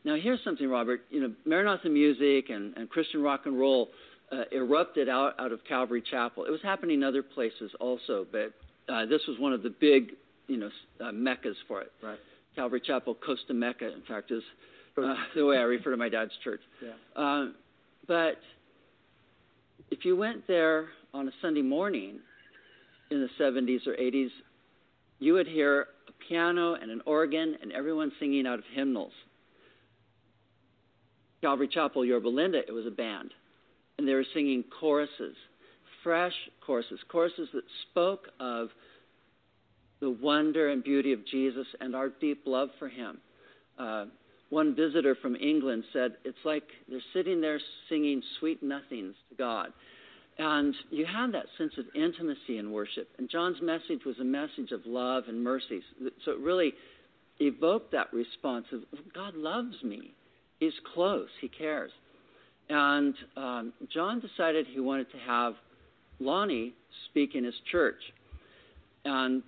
Now 0.04 0.16
here's 0.16 0.42
something, 0.42 0.68
Robert. 0.68 1.02
You 1.10 1.20
know, 1.20 1.32
Maranatha 1.44 1.88
music 1.88 2.50
and, 2.50 2.76
and 2.76 2.88
Christian 2.88 3.22
rock 3.22 3.42
and 3.44 3.58
roll 3.58 3.90
uh, 4.32 4.44
erupted 4.50 5.08
out 5.08 5.34
out 5.38 5.52
of 5.52 5.60
Calvary 5.68 6.02
Chapel. 6.10 6.44
It 6.44 6.50
was 6.50 6.62
happening 6.62 6.98
in 6.98 7.04
other 7.04 7.22
places 7.22 7.70
also, 7.78 8.26
but 8.30 8.52
uh, 8.92 9.04
this 9.06 9.20
was 9.28 9.38
one 9.38 9.52
of 9.52 9.62
the 9.62 9.70
big 9.70 10.12
you 10.46 10.56
know 10.56 10.70
uh, 11.00 11.12
meccas 11.12 11.56
for 11.68 11.80
it. 11.80 11.92
Right. 12.02 12.18
Calvary 12.54 12.82
Chapel, 12.84 13.14
Costa 13.14 13.54
Mecca, 13.54 13.92
in 13.92 14.02
fact, 14.06 14.30
is 14.30 14.42
uh, 14.98 15.14
the 15.34 15.46
way 15.46 15.56
I 15.56 15.62
refer 15.62 15.90
to 15.90 15.96
my 15.96 16.08
dad's 16.08 16.32
church. 16.44 16.60
Yeah. 16.82 16.90
Um, 17.16 17.54
but 18.06 18.38
if 19.90 20.04
you 20.04 20.16
went 20.16 20.46
there 20.46 20.88
on 21.14 21.28
a 21.28 21.32
Sunday 21.40 21.62
morning 21.62 22.18
in 23.10 23.20
the 23.20 23.42
70s 23.42 23.86
or 23.86 23.94
80s, 23.94 24.30
you 25.18 25.34
would 25.34 25.46
hear 25.46 25.86
a 26.08 26.12
piano 26.28 26.74
and 26.74 26.90
an 26.90 27.00
organ 27.06 27.56
and 27.62 27.72
everyone 27.72 28.12
singing 28.18 28.46
out 28.46 28.58
of 28.58 28.64
hymnals. 28.74 29.12
Calvary 31.42 31.68
Chapel, 31.68 32.04
Yorba 32.04 32.28
Linda, 32.28 32.58
it 32.66 32.72
was 32.72 32.86
a 32.86 32.90
band. 32.90 33.32
And 33.98 34.08
they 34.08 34.14
were 34.14 34.24
singing 34.32 34.64
choruses, 34.80 35.36
fresh 36.02 36.32
choruses, 36.64 37.00
choruses 37.08 37.48
that 37.52 37.64
spoke 37.90 38.28
of 38.40 38.68
the 40.02 40.10
wonder 40.10 40.70
and 40.70 40.82
beauty 40.82 41.12
of 41.12 41.24
Jesus 41.26 41.66
and 41.80 41.94
our 41.94 42.10
deep 42.10 42.42
love 42.44 42.68
for 42.78 42.88
him. 42.88 43.18
Uh, 43.78 44.06
one 44.50 44.74
visitor 44.74 45.16
from 45.22 45.36
England 45.36 45.84
said, 45.92 46.16
It's 46.24 46.36
like 46.44 46.64
they're 46.90 47.00
sitting 47.14 47.40
there 47.40 47.60
singing 47.88 48.20
sweet 48.38 48.62
nothings 48.62 49.14
to 49.30 49.36
God. 49.36 49.68
And 50.38 50.74
you 50.90 51.06
have 51.06 51.32
that 51.32 51.46
sense 51.56 51.72
of 51.78 51.84
intimacy 51.94 52.58
in 52.58 52.72
worship. 52.72 53.08
And 53.18 53.30
John's 53.30 53.62
message 53.62 54.04
was 54.04 54.16
a 54.20 54.24
message 54.24 54.72
of 54.72 54.80
love 54.84 55.24
and 55.28 55.42
mercy. 55.42 55.80
So 56.24 56.32
it 56.32 56.38
really 56.40 56.72
evoked 57.38 57.92
that 57.92 58.12
response 58.12 58.66
of 58.72 58.80
God 59.14 59.34
loves 59.36 59.82
me. 59.84 60.12
He's 60.58 60.72
close. 60.94 61.28
He 61.40 61.48
cares. 61.48 61.92
And 62.68 63.14
um, 63.36 63.72
John 63.92 64.20
decided 64.20 64.66
he 64.66 64.80
wanted 64.80 65.12
to 65.12 65.18
have 65.18 65.54
Lonnie 66.18 66.74
speak 67.08 67.34
in 67.34 67.44
his 67.44 67.54
church. 67.70 68.00
And 69.04 69.42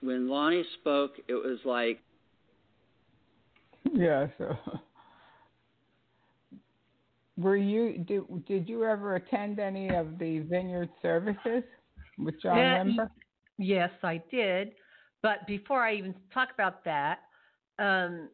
when 0.00 0.28
Lonnie 0.28 0.64
spoke, 0.80 1.12
it 1.28 1.34
was 1.34 1.58
like. 1.64 2.00
Yeah, 3.92 4.26
so. 4.38 4.56
Were 7.36 7.56
you 7.56 7.98
did 8.06 8.22
did 8.46 8.68
you 8.68 8.84
ever 8.84 9.16
attend 9.16 9.58
any 9.58 9.88
of 9.88 10.18
the 10.18 10.40
vineyard 10.40 10.90
services 11.00 11.62
with 12.18 12.40
John 12.42 12.58
Yeah, 12.58 12.84
Wimber? 12.84 13.10
Yes, 13.56 13.90
I 14.02 14.22
did. 14.30 14.72
But 15.22 15.46
before 15.46 15.82
I 15.82 15.94
even 15.94 16.14
talk 16.32 16.48
about 16.52 16.84
that, 16.84 17.20
um, 17.78 18.28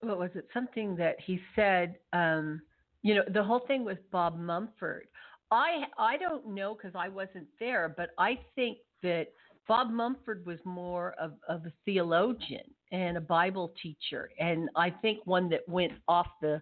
what 0.00 0.18
was 0.18 0.30
it? 0.34 0.48
Something 0.54 0.96
that 0.96 1.16
he 1.20 1.40
said. 1.54 1.96
Um, 2.12 2.62
you 3.02 3.14
know, 3.14 3.22
the 3.32 3.42
whole 3.42 3.60
thing 3.60 3.84
with 3.84 3.98
Bob 4.10 4.38
Mumford. 4.38 5.08
I 5.50 5.84
I 5.98 6.16
don't 6.16 6.48
know 6.48 6.74
because 6.74 6.94
I 6.94 7.08
wasn't 7.08 7.46
there, 7.60 7.92
but 7.94 8.10
I 8.18 8.38
think 8.54 8.78
that 9.02 9.28
Bob 9.68 9.90
Mumford 9.90 10.44
was 10.46 10.58
more 10.64 11.12
of, 11.20 11.34
of 11.48 11.66
a 11.66 11.72
theologian 11.84 12.64
and 12.90 13.16
a 13.18 13.20
Bible 13.20 13.72
teacher, 13.82 14.30
and 14.40 14.70
I 14.74 14.90
think 14.90 15.18
one 15.26 15.48
that 15.50 15.68
went 15.68 15.92
off 16.08 16.26
the 16.40 16.60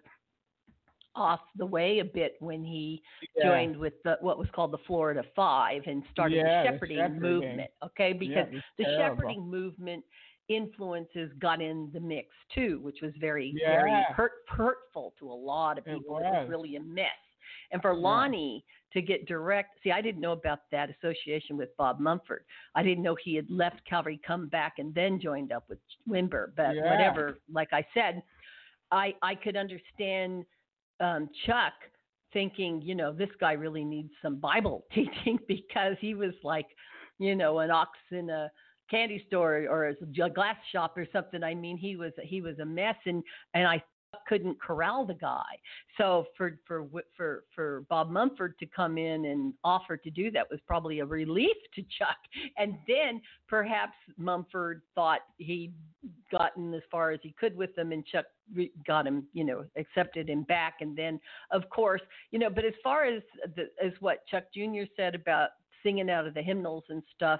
off 1.15 1.39
the 1.55 1.65
way 1.65 1.97
a 1.97 2.05
bit 2.05 2.35
when 2.41 2.63
he 2.63 3.01
Yeah. 3.35 3.45
joined 3.45 3.75
with 3.75 3.93
the, 4.03 4.17
what 4.21 4.37
was 4.37 4.47
called 4.51 4.71
the 4.71 4.77
Florida 4.85 5.23
Five 5.35 5.81
and 5.87 6.03
started 6.11 6.35
Yeah, 6.35 6.43
the 6.63 6.69
the 6.69 6.73
shepherding, 6.75 6.97
shepherding. 6.97 7.21
movement. 7.21 7.71
Okay, 7.83 8.13
because 8.13 8.47
Yeah, 8.51 8.59
the 8.77 8.83
terrible. 8.83 9.15
shepherding 9.23 9.41
movement 9.49 10.05
influences 10.47 11.31
got 11.39 11.59
in 11.61 11.89
the 11.91 11.99
mix 11.99 12.29
too, 12.53 12.79
which 12.83 13.01
was 13.01 13.13
very 13.19 13.55
very 13.65 14.05
hurt, 14.15 14.33
hurtful 14.47 15.13
to 15.19 15.31
a 15.31 15.33
lot 15.33 15.77
of 15.79 15.85
people. 15.85 16.17
It 16.19 16.23
was 16.23 16.41
was. 16.41 16.49
really 16.49 16.75
a 16.75 16.81
mess. 16.81 17.07
And 17.71 17.81
for 17.81 17.93
Lonnie 17.95 18.63
to 18.93 19.01
get 19.01 19.27
direct, 19.27 19.79
see, 19.83 19.91
I 19.91 20.01
didn't 20.01 20.21
know 20.21 20.31
about 20.31 20.59
that 20.71 20.89
association 20.89 21.57
with 21.57 21.75
Bob 21.77 21.99
Mumford. 21.99 22.45
I 22.75 22.83
didn't 22.83 23.03
know 23.03 23.15
he 23.15 23.35
had 23.35 23.49
left 23.49 23.85
Calvary, 23.85 24.19
come 24.25 24.47
back, 24.47 24.75
and 24.79 24.93
then 24.93 25.19
joined 25.19 25.51
up 25.51 25.65
with 25.69 25.79
Wimber. 26.07 26.55
But 26.55 26.75
Yeah. 26.75 26.89
whatever, 26.89 27.39
like 27.51 27.73
I 27.73 27.85
said, 27.93 28.23
I 28.91 29.15
I 29.21 29.35
could 29.35 29.57
understand 29.57 30.45
um, 30.99 31.29
Chuck 31.45 31.73
thinking, 32.33 32.81
you 32.81 32.95
know, 32.95 33.11
this 33.13 33.29
guy 33.39 33.53
really 33.53 33.83
needs 33.83 34.11
some 34.21 34.37
Bible 34.37 34.85
teaching 34.93 35.39
because 35.47 35.97
he 35.99 36.13
was 36.13 36.33
like, 36.43 36.67
you 37.19 37.35
know, 37.35 37.59
an 37.59 37.71
ox 37.71 37.97
in 38.11 38.29
a 38.29 38.49
candy 38.89 39.23
store 39.27 39.65
or 39.69 39.87
a 39.89 40.29
glass 40.29 40.57
shop 40.71 40.97
or 40.97 41.05
something. 41.11 41.43
I 41.43 41.53
mean, 41.53 41.77
he 41.77 41.95
was 41.95 42.13
he 42.23 42.41
was 42.41 42.59
a 42.59 42.65
mess, 42.65 42.95
and 43.05 43.23
and 43.53 43.67
I 43.67 43.83
couldn't 44.27 44.59
corral 44.61 45.05
the 45.05 45.13
guy. 45.13 45.43
So 45.97 46.25
for 46.37 46.59
for 46.65 46.87
for 47.15 47.43
for 47.53 47.85
Bob 47.89 48.09
Mumford 48.09 48.57
to 48.59 48.65
come 48.65 48.97
in 48.97 49.25
and 49.25 49.53
offer 49.63 49.97
to 49.97 50.09
do 50.09 50.31
that 50.31 50.49
was 50.49 50.59
probably 50.67 50.99
a 50.99 51.05
relief 51.05 51.55
to 51.75 51.81
Chuck. 51.97 52.17
And 52.57 52.77
then 52.87 53.21
perhaps 53.47 53.93
Mumford 54.17 54.81
thought 54.95 55.21
he'd 55.37 55.73
gotten 56.31 56.73
as 56.73 56.81
far 56.91 57.11
as 57.11 57.19
he 57.23 57.33
could 57.39 57.55
with 57.55 57.75
them, 57.75 57.91
and 57.91 58.05
Chuck 58.05 58.25
got 58.85 59.07
him, 59.07 59.25
you 59.33 59.43
know, 59.43 59.65
accepted 59.75 60.29
him 60.29 60.43
back. 60.43 60.75
And 60.81 60.97
then, 60.97 61.19
of 61.51 61.69
course, 61.69 62.01
you 62.31 62.39
know, 62.39 62.49
but 62.49 62.65
as 62.65 62.73
far 62.83 63.05
as 63.05 63.21
the, 63.55 63.69
as 63.83 63.93
what 63.99 64.25
Chuck 64.27 64.45
Jr. 64.53 64.83
said 64.95 65.15
about 65.15 65.49
singing 65.83 66.09
out 66.09 66.27
of 66.27 66.33
the 66.33 66.41
hymnals 66.41 66.83
and 66.89 67.03
stuff 67.15 67.39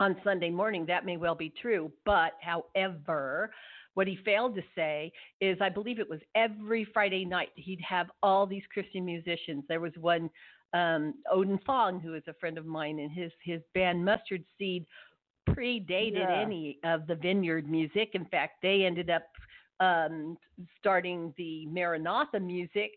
on 0.00 0.16
Sunday 0.24 0.50
morning, 0.50 0.86
that 0.86 1.04
may 1.04 1.16
well 1.16 1.34
be 1.34 1.52
true. 1.60 1.92
But 2.04 2.32
however, 2.40 3.50
what 3.94 4.06
he 4.06 4.16
failed 4.24 4.54
to 4.56 4.62
say 4.74 5.12
is, 5.40 5.58
I 5.60 5.68
believe 5.68 5.98
it 5.98 6.08
was 6.08 6.20
every 6.34 6.84
Friday 6.92 7.24
night 7.24 7.50
he'd 7.56 7.80
have 7.82 8.10
all 8.22 8.46
these 8.46 8.62
Christian 8.72 9.04
musicians. 9.04 9.64
There 9.68 9.80
was 9.80 9.92
one, 10.00 10.30
um, 10.72 11.14
Oden 11.32 11.62
Fong, 11.64 12.00
who 12.00 12.14
is 12.14 12.22
a 12.26 12.34
friend 12.34 12.56
of 12.56 12.66
mine, 12.66 12.98
and 12.98 13.10
his 13.10 13.32
his 13.42 13.60
band 13.74 14.04
Mustard 14.04 14.44
Seed 14.58 14.86
predated 15.50 16.28
Yeah. 16.28 16.42
any 16.42 16.78
of 16.84 17.06
the 17.06 17.16
Vineyard 17.16 17.68
music. 17.68 18.10
In 18.14 18.24
fact, 18.26 18.62
they 18.62 18.84
ended 18.84 19.10
up 19.10 19.24
um, 19.80 20.38
starting 20.78 21.34
the 21.36 21.66
Maranatha 21.66 22.40
music, 22.40 22.92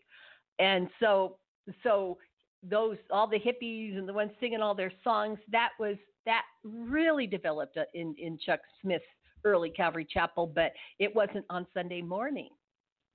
and 0.58 0.88
so 1.00 1.38
so 1.82 2.18
those 2.62 2.96
all 3.10 3.26
the 3.26 3.38
hippies 3.38 3.98
and 3.98 4.08
the 4.08 4.12
ones 4.12 4.30
singing 4.40 4.60
all 4.62 4.74
their 4.74 4.92
songs 5.04 5.38
that 5.50 5.70
was 5.78 5.96
that 6.24 6.42
really 6.64 7.26
developed 7.26 7.76
uh, 7.76 7.84
in 7.94 8.14
in 8.18 8.38
Chuck 8.38 8.60
Smith's 8.80 9.04
early 9.44 9.70
Calvary 9.70 10.06
Chapel, 10.08 10.46
but 10.46 10.72
it 10.98 11.14
wasn't 11.14 11.44
on 11.50 11.66
Sunday 11.74 12.02
morning. 12.02 12.50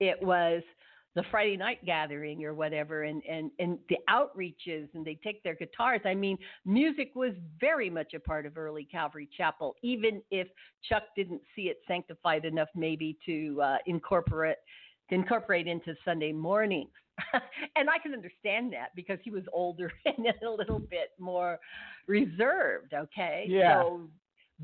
It 0.00 0.20
was 0.22 0.62
the 1.14 1.22
Friday 1.30 1.56
night 1.56 1.84
gathering 1.84 2.42
or 2.44 2.54
whatever, 2.54 3.02
and 3.02 3.22
and 3.28 3.50
and 3.58 3.78
the 3.88 3.98
outreaches, 4.08 4.88
and 4.94 5.04
they 5.04 5.18
take 5.22 5.42
their 5.42 5.54
guitars. 5.54 6.00
I 6.04 6.14
mean, 6.14 6.38
music 6.64 7.12
was 7.14 7.32
very 7.60 7.90
much 7.90 8.14
a 8.14 8.20
part 8.20 8.46
of 8.46 8.56
early 8.56 8.84
Calvary 8.90 9.28
Chapel, 9.36 9.76
even 9.82 10.22
if 10.30 10.48
Chuck 10.88 11.04
didn't 11.14 11.42
see 11.54 11.62
it 11.62 11.80
sanctified 11.86 12.44
enough, 12.44 12.68
maybe 12.74 13.18
to 13.26 13.60
uh, 13.62 13.76
incorporate 13.86 14.56
to 15.10 15.14
incorporate 15.14 15.66
into 15.66 15.94
Sunday 16.04 16.32
mornings. 16.32 16.88
and 17.76 17.90
I 17.90 17.98
can 17.98 18.14
understand 18.14 18.72
that 18.72 18.88
because 18.96 19.18
he 19.22 19.30
was 19.30 19.42
older 19.52 19.92
and 20.06 20.26
a 20.42 20.50
little 20.50 20.78
bit 20.78 21.10
more 21.18 21.58
reserved. 22.06 22.94
Okay, 22.94 23.44
Yeah. 23.48 23.82
so 23.82 24.08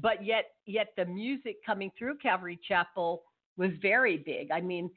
but 0.01 0.25
yet 0.25 0.47
yet 0.67 0.89
the 0.97 1.05
music 1.05 1.57
coming 1.65 1.91
through 1.99 2.17
Calvary 2.19 2.59
Chapel 2.67 3.23
was 3.57 3.71
very 3.83 4.19
big. 4.19 4.51
I 4.51 4.61
mean, 4.61 4.91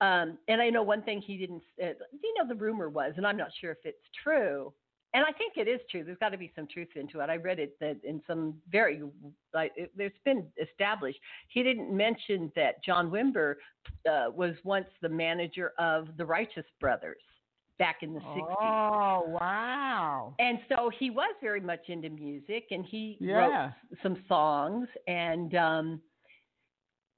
um, 0.00 0.38
and 0.48 0.60
I 0.60 0.70
know 0.70 0.82
one 0.82 1.02
thing 1.02 1.20
he 1.20 1.36
didn't. 1.38 1.62
Uh, 1.82 1.88
you 2.22 2.34
know, 2.38 2.46
the 2.46 2.54
rumor 2.54 2.88
was, 2.88 3.14
and 3.16 3.26
I'm 3.26 3.36
not 3.36 3.50
sure 3.60 3.72
if 3.72 3.78
it's 3.84 3.98
true. 4.22 4.72
And 5.14 5.24
I 5.24 5.32
think 5.32 5.54
it 5.56 5.66
is 5.66 5.80
true. 5.90 6.04
There's 6.04 6.18
got 6.18 6.30
to 6.30 6.36
be 6.36 6.52
some 6.54 6.66
truth 6.66 6.88
into 6.94 7.20
it. 7.20 7.30
I 7.30 7.36
read 7.36 7.58
it 7.58 7.78
that 7.80 7.96
in 8.04 8.20
some 8.26 8.56
very, 8.70 9.00
like, 9.54 9.72
it, 9.74 9.90
there's 9.96 10.12
been 10.26 10.44
established. 10.60 11.18
He 11.48 11.62
didn't 11.62 11.96
mention 11.96 12.52
that 12.54 12.84
John 12.84 13.10
Wimber 13.10 13.54
uh, 14.10 14.30
was 14.30 14.54
once 14.62 14.88
the 15.00 15.08
manager 15.08 15.72
of 15.78 16.08
the 16.18 16.26
Righteous 16.26 16.66
Brothers 16.80 17.22
back 17.78 18.02
in 18.02 18.14
the 18.14 18.20
60s. 18.20 18.46
Oh 18.62 19.24
wow! 19.40 20.34
And 20.38 20.58
so 20.68 20.90
he 20.98 21.10
was 21.10 21.34
very 21.40 21.60
much 21.60 21.88
into 21.88 22.10
music, 22.10 22.66
and 22.70 22.84
he 22.84 23.18
Yeah. 23.20 23.36
wrote 23.36 23.72
some 24.02 24.22
songs, 24.28 24.88
and 25.06 25.54
um, 25.54 26.02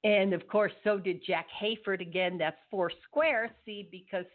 and 0.03 0.33
of 0.33 0.47
course, 0.47 0.71
so 0.83 0.97
did 0.97 1.23
Jack 1.23 1.47
Hayford. 1.61 2.01
Again, 2.01 2.37
that's 2.37 2.57
Four 2.71 2.91
Square. 3.03 3.51
See, 3.65 3.87
because 3.91 4.25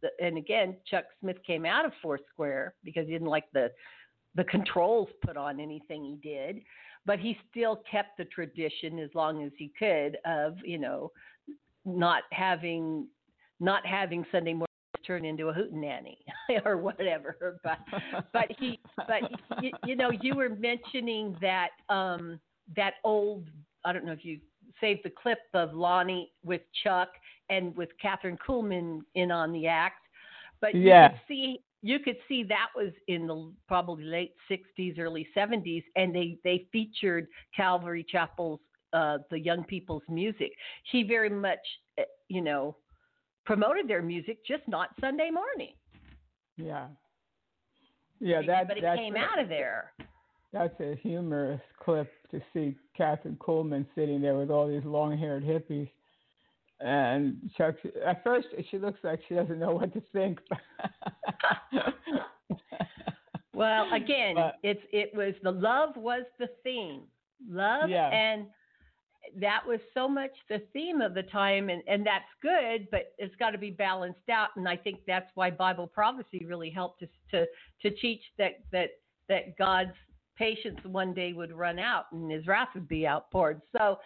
the, 0.00 0.10
and 0.20 0.38
again, 0.38 0.76
Chuck 0.86 1.04
Smith 1.20 1.36
came 1.46 1.66
out 1.66 1.84
of 1.84 1.92
Four 2.00 2.18
Square 2.32 2.74
because 2.84 3.06
he 3.06 3.12
didn't 3.12 3.28
like 3.28 3.50
the 3.52 3.70
the 4.34 4.44
controls 4.44 5.08
put 5.22 5.36
on 5.36 5.60
anything 5.60 6.04
he 6.04 6.16
did, 6.16 6.62
but 7.04 7.18
he 7.18 7.36
still 7.50 7.82
kept 7.90 8.16
the 8.16 8.24
tradition 8.26 8.98
as 8.98 9.10
long 9.14 9.42
as 9.44 9.52
he 9.58 9.72
could 9.78 10.16
of 10.24 10.56
you 10.64 10.78
know 10.78 11.10
not 11.84 12.22
having 12.32 13.06
not 13.58 13.84
having 13.84 14.24
Sunday 14.32 14.52
morning 14.54 14.66
turn 15.10 15.24
into 15.24 15.48
a 15.48 15.52
hootenanny 15.52 16.18
or 16.64 16.76
whatever. 16.76 17.58
But 17.64 17.78
but 18.32 18.46
he 18.58 18.78
but 19.08 19.22
you, 19.60 19.72
you 19.82 19.96
know 19.96 20.10
you 20.10 20.36
were 20.36 20.50
mentioning 20.50 21.36
that 21.40 21.70
um 21.88 22.38
that 22.76 22.94
old 23.04 23.48
I 23.84 23.92
don't 23.92 24.04
know 24.04 24.12
if 24.12 24.24
you 24.24 24.38
saved 24.80 25.00
the 25.02 25.10
clip 25.10 25.38
of 25.52 25.74
Lonnie 25.74 26.30
with 26.44 26.60
Chuck 26.84 27.08
and 27.48 27.76
with 27.76 27.88
Kathryn 28.02 28.38
Kuhlman 28.38 29.00
in 29.16 29.32
on 29.32 29.52
the 29.52 29.66
act, 29.66 30.06
but 30.60 30.74
you 30.74 30.82
Yeah. 30.82 31.08
could 31.08 31.18
see 31.26 31.58
you 31.82 31.98
could 31.98 32.18
see 32.28 32.44
that 32.44 32.68
was 32.76 32.92
in 33.08 33.26
the 33.26 33.52
probably 33.66 34.04
late 34.04 34.34
60s, 34.50 34.98
early 34.98 35.26
70s, 35.36 35.82
and 35.96 36.14
they 36.14 36.38
they 36.44 36.68
featured 36.70 37.26
Calvary 37.56 38.06
Chapel's 38.08 38.60
uh, 38.92 39.18
the 39.30 39.38
young 39.38 39.64
people's 39.64 40.02
music. 40.08 40.52
He 40.90 41.02
very 41.02 41.30
much, 41.30 41.58
eh, 41.98 42.04
you 42.28 42.42
know, 42.42 42.76
promoted 43.50 43.88
their 43.88 44.00
music, 44.00 44.46
just 44.46 44.62
not 44.68 44.90
Sunday 45.00 45.28
morning. 45.28 45.74
Yeah. 46.56 46.86
Yeah, 48.20 48.42
that 48.46 48.68
but 48.68 48.76
it 48.78 48.84
came 48.96 49.16
a, 49.16 49.18
out 49.18 49.40
of 49.40 49.48
there. 49.48 49.90
That's 50.52 50.78
a 50.78 50.94
humorous 51.02 51.60
clip 51.82 52.08
to 52.30 52.40
see 52.52 52.76
Kathryn 52.96 53.36
Kuhlman 53.38 53.86
sitting 53.96 54.20
there 54.20 54.36
with 54.36 54.50
all 54.50 54.68
these 54.68 54.84
long-haired 54.84 55.42
hippies, 55.42 55.88
and 56.78 57.50
Chuck. 57.58 57.74
At 58.06 58.22
first, 58.22 58.46
she 58.70 58.78
looks 58.78 59.00
like 59.02 59.18
she 59.28 59.34
doesn't 59.34 59.58
know 59.58 59.72
what 59.72 59.92
to 59.94 60.02
think. 60.12 60.38
well, 63.52 63.92
again, 63.92 64.36
But- 64.36 64.58
it's 64.62 64.82
it 64.92 65.10
was 65.12 65.34
the 65.42 65.50
love 65.50 65.96
was 65.96 66.22
the 66.38 66.48
theme, 66.62 67.02
love 67.48 67.90
Yeah. 67.90 68.10
and 68.10 68.46
that 69.38 69.60
was 69.66 69.80
so 69.94 70.08
much 70.08 70.30
the 70.48 70.62
theme 70.72 71.00
of 71.00 71.14
the 71.14 71.22
time 71.24 71.68
and, 71.68 71.82
and 71.86 72.06
that's 72.06 72.24
good 72.42 72.88
but 72.90 73.12
it's 73.18 73.34
got 73.36 73.50
to 73.50 73.58
be 73.58 73.70
balanced 73.70 74.28
out 74.30 74.48
and 74.56 74.68
i 74.68 74.76
think 74.76 74.98
that's 75.06 75.30
why 75.34 75.50
bible 75.50 75.86
prophecy 75.86 76.44
really 76.46 76.70
helped 76.70 77.02
us 77.02 77.08
to 77.30 77.44
to 77.82 77.90
teach 77.96 78.22
that 78.38 78.60
that 78.72 78.90
that 79.28 79.56
god's 79.56 79.92
patience 80.40 80.78
one 80.84 81.12
day 81.12 81.34
would 81.34 81.52
run 81.52 81.78
out 81.78 82.06
and 82.12 82.32
his 82.32 82.46
wrath 82.46 82.70
would 82.74 82.88
be 82.88 83.06
outpoured. 83.06 83.60
So 83.76 83.98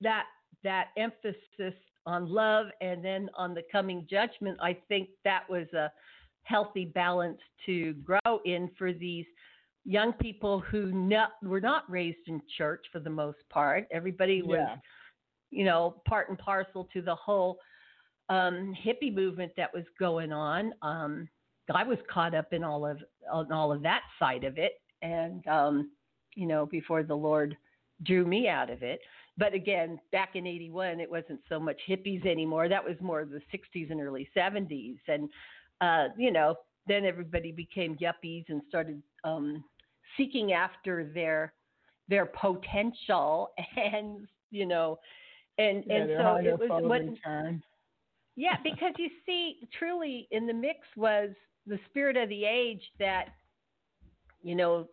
that 0.00 0.26
that 0.62 0.88
emphasis 0.96 1.74
on 2.06 2.28
love 2.28 2.66
and 2.80 3.04
then 3.04 3.28
on 3.36 3.52
the 3.52 3.62
coming 3.72 4.06
judgment 4.08 4.56
i 4.62 4.76
think 4.88 5.08
that 5.24 5.42
was 5.48 5.66
a 5.72 5.90
healthy 6.44 6.84
balance 6.84 7.40
to 7.64 7.94
grow 7.94 8.40
in 8.44 8.70
for 8.78 8.92
these 8.92 9.26
young 9.86 10.12
people 10.14 10.60
who 10.60 10.90
not, 10.92 11.30
were 11.42 11.60
not 11.60 11.88
raised 11.88 12.26
in 12.26 12.42
church 12.58 12.84
for 12.92 12.98
the 12.98 13.10
most 13.10 13.38
part. 13.50 13.86
Everybody 13.92 14.42
was, 14.42 14.58
Yeah. 14.58 14.76
you 15.50 15.64
know, 15.64 16.02
part 16.06 16.28
and 16.28 16.38
parcel 16.38 16.88
to 16.92 17.00
the 17.00 17.14
whole 17.14 17.60
um, 18.28 18.74
hippie 18.84 19.14
movement 19.14 19.52
that 19.56 19.72
was 19.72 19.84
going 19.98 20.32
on. 20.32 20.74
Um, 20.82 21.28
I 21.72 21.84
was 21.84 21.98
caught 22.12 22.34
up 22.34 22.52
in 22.52 22.62
all 22.62 22.86
of 22.86 23.00
all 23.32 23.72
of 23.72 23.82
that 23.82 24.02
side 24.18 24.44
of 24.44 24.58
it, 24.58 24.80
and 25.02 25.46
um, 25.46 25.90
you 26.34 26.46
know, 26.46 26.66
before 26.66 27.02
the 27.02 27.14
Lord 27.14 27.56
drew 28.04 28.24
me 28.24 28.48
out 28.48 28.70
of 28.70 28.82
it. 28.82 29.00
But 29.38 29.52
again, 29.52 29.98
back 30.12 30.36
in 30.36 30.46
'81, 30.46 31.00
it 31.00 31.10
wasn't 31.10 31.40
so 31.48 31.58
much 31.58 31.80
hippies 31.88 32.24
anymore. 32.26 32.68
That 32.68 32.84
was 32.84 32.96
more 33.00 33.24
the 33.24 33.40
'60s 33.52 33.90
and 33.90 34.00
early 34.00 34.28
'70s, 34.36 34.98
and 35.08 35.28
uh, 35.80 36.08
you 36.16 36.30
know, 36.30 36.54
then 36.86 37.04
everybody 37.04 37.52
became 37.52 37.96
yuppies 37.96 38.44
and 38.48 38.62
started 38.68 39.02
um, 39.24 39.64
seeking 40.16 40.52
after 40.52 41.10
their 41.14 41.52
their 42.08 42.26
potential 42.26 43.50
and 43.76 44.26
you 44.50 44.66
know 44.66 44.98
and 45.58 45.84
yeah, 45.86 45.96
and 45.96 46.10
so 46.18 46.36
it 46.36 46.58
was 46.58 46.82
what 46.84 47.02
yeah 48.36 48.56
because 48.62 48.92
you 48.98 49.08
see 49.24 49.56
truly 49.78 50.28
in 50.30 50.46
the 50.46 50.54
mix 50.54 50.80
was 50.96 51.30
the 51.66 51.78
spirit 51.88 52.16
of 52.16 52.28
the 52.28 52.44
age 52.44 52.82
that 52.98 53.26
you 54.42 54.54
know 54.54 54.86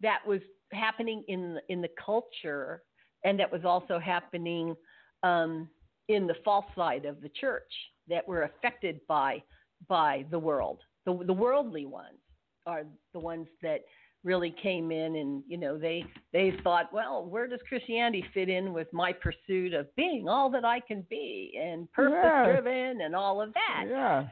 that 0.00 0.18
was 0.26 0.40
happening 0.72 1.22
in 1.28 1.58
in 1.68 1.80
the 1.80 1.90
culture 2.04 2.82
and 3.24 3.38
that 3.38 3.50
was 3.50 3.64
also 3.64 3.98
happening 3.98 4.74
um, 5.22 5.68
in 6.08 6.26
the 6.26 6.34
false 6.44 6.64
side 6.74 7.04
of 7.04 7.20
the 7.20 7.28
church 7.40 7.70
that 8.08 8.26
were 8.26 8.42
affected 8.42 9.00
by 9.06 9.42
by 9.88 10.24
the 10.30 10.38
world. 10.38 10.80
The 11.06 11.22
the 11.26 11.32
worldly 11.32 11.86
ones 11.86 12.18
are 12.66 12.82
the 13.12 13.20
ones 13.20 13.48
that 13.62 13.80
really 14.24 14.54
came 14.62 14.92
in 14.92 15.16
and 15.16 15.42
you 15.48 15.58
know 15.58 15.76
they 15.76 16.04
they 16.32 16.52
thought 16.62 16.92
well 16.92 17.24
where 17.24 17.48
does 17.48 17.58
christianity 17.68 18.24
fit 18.32 18.48
in 18.48 18.72
with 18.72 18.86
my 18.92 19.12
pursuit 19.12 19.74
of 19.74 19.94
being 19.96 20.28
all 20.28 20.48
that 20.48 20.64
i 20.64 20.78
can 20.80 21.04
be 21.10 21.58
and 21.60 21.90
purpose 21.92 22.46
driven 22.46 23.00
and 23.00 23.16
all 23.16 23.42
of 23.42 23.52
that? 23.54 23.84
Yeah. 23.88 24.28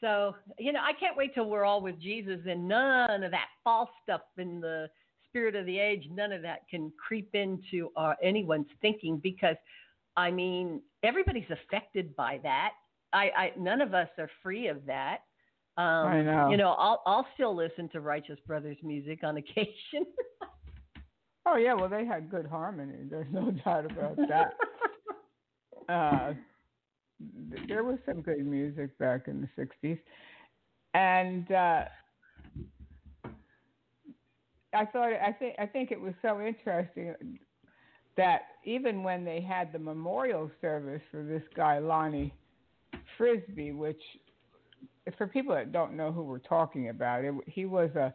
so 0.00 0.34
you 0.58 0.72
know 0.72 0.80
i 0.80 0.92
can't 0.92 1.16
wait 1.16 1.34
till 1.34 1.48
we're 1.48 1.64
all 1.64 1.80
with 1.80 1.98
jesus 1.98 2.40
and 2.46 2.68
none 2.68 3.22
of 3.22 3.30
that 3.30 3.46
false 3.64 3.90
stuff 4.02 4.22
in 4.36 4.60
the 4.60 4.88
spirit 5.28 5.56
of 5.56 5.64
the 5.64 5.78
age 5.78 6.06
none 6.12 6.32
of 6.32 6.42
that 6.42 6.68
can 6.68 6.92
creep 7.06 7.34
into 7.34 7.90
uh, 7.96 8.14
anyone's 8.22 8.66
thinking 8.82 9.18
because 9.22 9.56
i 10.16 10.30
mean 10.30 10.82
everybody's 11.02 11.50
affected 11.50 12.14
by 12.16 12.38
that. 12.42 12.72
I, 13.12 13.30
I 13.36 13.52
none 13.58 13.80
of 13.80 13.94
us 13.94 14.08
are 14.18 14.30
free 14.42 14.68
of 14.68 14.84
that 14.86 15.20
um, 15.80 16.06
I 16.08 16.22
know. 16.22 16.50
You 16.50 16.56
know, 16.58 16.74
I'll 16.78 17.02
I'll 17.06 17.26
still 17.34 17.56
listen 17.56 17.88
to 17.90 18.00
Righteous 18.00 18.38
Brothers 18.46 18.76
music 18.82 19.24
on 19.24 19.36
occasion. 19.38 20.06
Oh 21.46 21.56
yeah, 21.56 21.74
well 21.74 21.88
they 21.88 22.04
had 22.04 22.30
good 22.30 22.46
harmony. 22.46 23.06
There's 23.10 23.32
no 23.32 23.50
doubt 23.64 23.90
about 23.90 24.16
that. 24.16 24.54
uh, 25.92 26.34
there 27.66 27.82
was 27.82 27.98
some 28.04 28.20
good 28.20 28.44
music 28.44 28.96
back 28.98 29.26
in 29.26 29.48
the 29.56 29.66
'60s, 29.84 29.98
and 30.92 31.50
uh, 31.50 31.84
I 34.74 34.84
thought 34.84 35.12
I 35.12 35.34
think 35.38 35.54
I 35.58 35.66
think 35.66 35.92
it 35.92 36.00
was 36.00 36.14
so 36.20 36.42
interesting 36.42 37.38
that 38.18 38.42
even 38.64 39.02
when 39.02 39.24
they 39.24 39.40
had 39.40 39.72
the 39.72 39.78
memorial 39.78 40.50
service 40.60 41.00
for 41.10 41.22
this 41.22 41.42
guy 41.56 41.78
Lonnie 41.78 42.34
Frisbee, 43.16 43.72
which 43.72 44.02
for 45.16 45.26
people 45.26 45.54
that 45.54 45.72
don't 45.72 45.96
know 45.96 46.12
who 46.12 46.22
we're 46.22 46.38
talking 46.38 46.88
about, 46.88 47.24
it, 47.24 47.34
he 47.46 47.64
was 47.64 47.90
a 47.96 48.14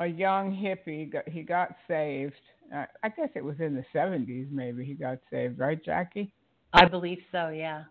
a 0.00 0.06
young 0.06 0.50
hippie. 0.50 1.12
Got, 1.12 1.28
he 1.28 1.42
got 1.42 1.70
saved. 1.86 2.34
Uh, 2.74 2.86
I 3.02 3.08
guess 3.10 3.28
it 3.34 3.44
was 3.44 3.56
in 3.60 3.74
the 3.74 3.84
'70s. 3.94 4.50
Maybe 4.50 4.84
he 4.84 4.94
got 4.94 5.18
saved, 5.30 5.58
right, 5.58 5.82
Jackie? 5.82 6.32
I 6.72 6.86
believe 6.86 7.18
so. 7.30 7.48
Yeah. 7.48 7.84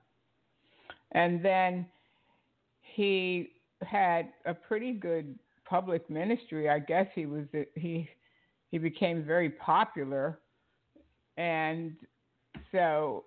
And 1.14 1.44
then 1.44 1.86
he 2.82 3.52
had 3.82 4.30
a 4.46 4.54
pretty 4.54 4.94
good 4.94 5.38
public 5.66 6.10
ministry. 6.10 6.70
I 6.70 6.80
guess 6.80 7.08
he 7.14 7.26
was 7.26 7.46
he 7.76 8.10
he 8.72 8.78
became 8.78 9.24
very 9.24 9.50
popular, 9.50 10.40
and 11.38 11.96
so 12.72 13.26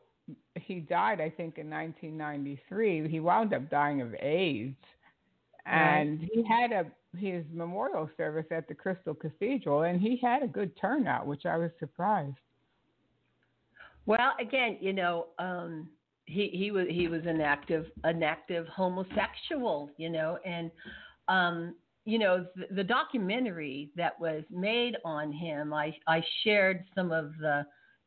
he 0.55 0.81
died. 0.81 1.21
I 1.21 1.31
think 1.31 1.59
in 1.59 1.69
1993. 1.71 3.09
He 3.09 3.21
wound 3.21 3.53
up 3.53 3.69
dying 3.71 4.01
of 4.01 4.15
AIDS, 4.15 4.77
and 5.67 6.21
he 6.33 6.45
had 6.45 6.73
a 6.73 6.87
his 7.17 7.45
memorial 7.53 8.11
service 8.17 8.47
at 8.51 8.67
the 8.69 8.75
Crystal 8.75 9.15
Cathedral, 9.15 9.83
and 9.83 10.01
he 10.01 10.19
had 10.21 10.43
a 10.43 10.49
good 10.49 10.73
turnout, 10.81 11.27
which 11.27 11.47
I 11.47 11.57
was 11.57 11.71
surprised. 11.79 12.37
Well, 14.07 14.33
again, 14.41 14.79
you 14.81 14.93
know, 14.93 15.29
um, 15.39 15.89
he 16.27 16.51
he 16.53 16.71
was 16.71 16.87
he 16.91 17.09
was 17.09 17.23
an 17.27 17.41
active 17.41 17.87
an 18.05 18.23
active 18.23 18.67
homosexual, 18.69 19.91
you 19.97 20.11
know, 20.11 20.39
and 20.45 20.71
um, 21.29 21.75
you 22.05 22.19
know 22.19 22.47
the, 22.57 22.75
the 22.75 22.85
documentary 22.85 23.91
that 23.97 24.19
was 24.21 24.43
made 24.51 24.97
on 25.05 25.33
him. 25.33 25.73
I 25.73 25.95
I 26.07 26.23
shared 26.43 26.85
some 26.95 27.13
of 27.13 27.33
the 27.41 27.65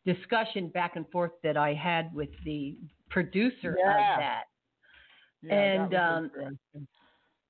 discussion 0.08 0.70
back 0.70 0.96
and 0.96 1.08
forth 1.12 1.34
that 1.44 1.58
I 1.58 1.74
had 1.74 2.14
with 2.14 2.30
the 2.46 2.78
producer 3.10 3.76
Yeah. 3.78 4.14
of 4.14 4.20
that. 4.20 4.44
Yeah, 5.44 5.54
And, 5.54 5.92
that 5.92 6.02
um. 6.74 6.88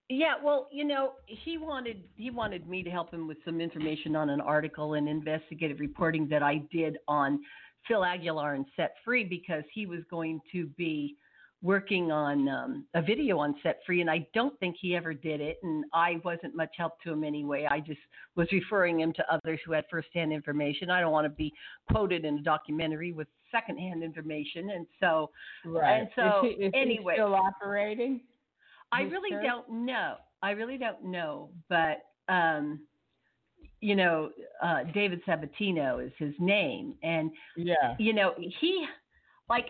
Yeah, 0.09 0.35
well, 0.41 0.69
you 0.71 0.85
know, 0.85 1.13
he 1.25 1.57
wanted 1.57 2.03
he 2.15 2.29
wanted 2.31 2.67
me 2.67 2.81
to 2.81 2.89
help 2.89 3.13
him 3.13 3.27
with 3.27 3.37
some 3.43 3.59
information 3.59 4.15
on 4.15 4.29
an 4.29 4.39
article 4.39 4.93
and 4.93 5.07
investigative 5.07 5.79
reporting 5.81 6.27
that 6.29 6.41
I 6.41 6.63
did 6.71 6.97
on 7.09 7.41
Phil 7.87 8.05
Aguilar 8.05 8.53
and 8.53 8.65
Set 8.75 8.93
Free 9.03 9.25
because 9.25 9.63
he 9.73 9.85
was 9.85 9.99
going 10.09 10.39
to 10.53 10.67
be 10.77 11.17
working 11.63 12.11
on 12.11 12.47
um, 12.47 12.85
a 12.93 13.01
video 13.01 13.39
on 13.39 13.55
Set 13.63 13.79
Free, 13.85 14.01
and 14.01 14.09
I 14.09 14.27
don't 14.33 14.57
think 14.59 14.75
he 14.79 14.95
ever 14.95 15.13
did 15.13 15.41
it, 15.41 15.57
and 15.63 15.85
I 15.93 16.21
wasn't 16.23 16.55
much 16.55 16.69
help 16.77 17.01
to 17.01 17.11
him 17.11 17.23
anyway. 17.23 17.67
I 17.69 17.79
just 17.79 17.99
was 18.35 18.47
referring 18.51 18.99
him 18.99 19.11
to 19.13 19.33
others 19.33 19.59
who 19.65 19.71
had 19.71 19.85
firsthand 19.89 20.31
information. 20.31 20.89
I 20.91 21.01
don't 21.01 21.11
want 21.11 21.25
to 21.25 21.29
be 21.29 21.51
quoted 21.91 22.25
in 22.25 22.37
a 22.37 22.41
documentary 22.41 23.11
with 23.11 23.27
secondhand 23.51 24.03
information, 24.03 24.69
and 24.69 24.85
so 24.99 25.31
Right. 25.65 26.01
and 26.01 26.09
so 26.15 26.45
is 26.47 26.55
he, 26.57 26.63
is 26.65 26.71
anyway, 26.75 27.15
still 27.15 27.33
operating? 27.33 28.21
I 28.91 29.01
really 29.01 29.31
church? 29.31 29.43
don't 29.43 29.85
know. 29.85 30.15
I 30.43 30.51
really 30.51 30.77
don't 30.77 31.03
know, 31.05 31.49
but 31.69 32.05
um, 32.29 32.81
you 33.81 33.95
know, 33.95 34.29
uh, 34.61 34.83
David 34.93 35.21
Sabatino 35.25 36.05
is 36.05 36.11
his 36.19 36.33
name, 36.39 36.95
and 37.01 37.31
Yeah. 37.55 37.95
you 37.97 38.13
know, 38.13 38.35
he 38.37 38.85
like 39.49 39.69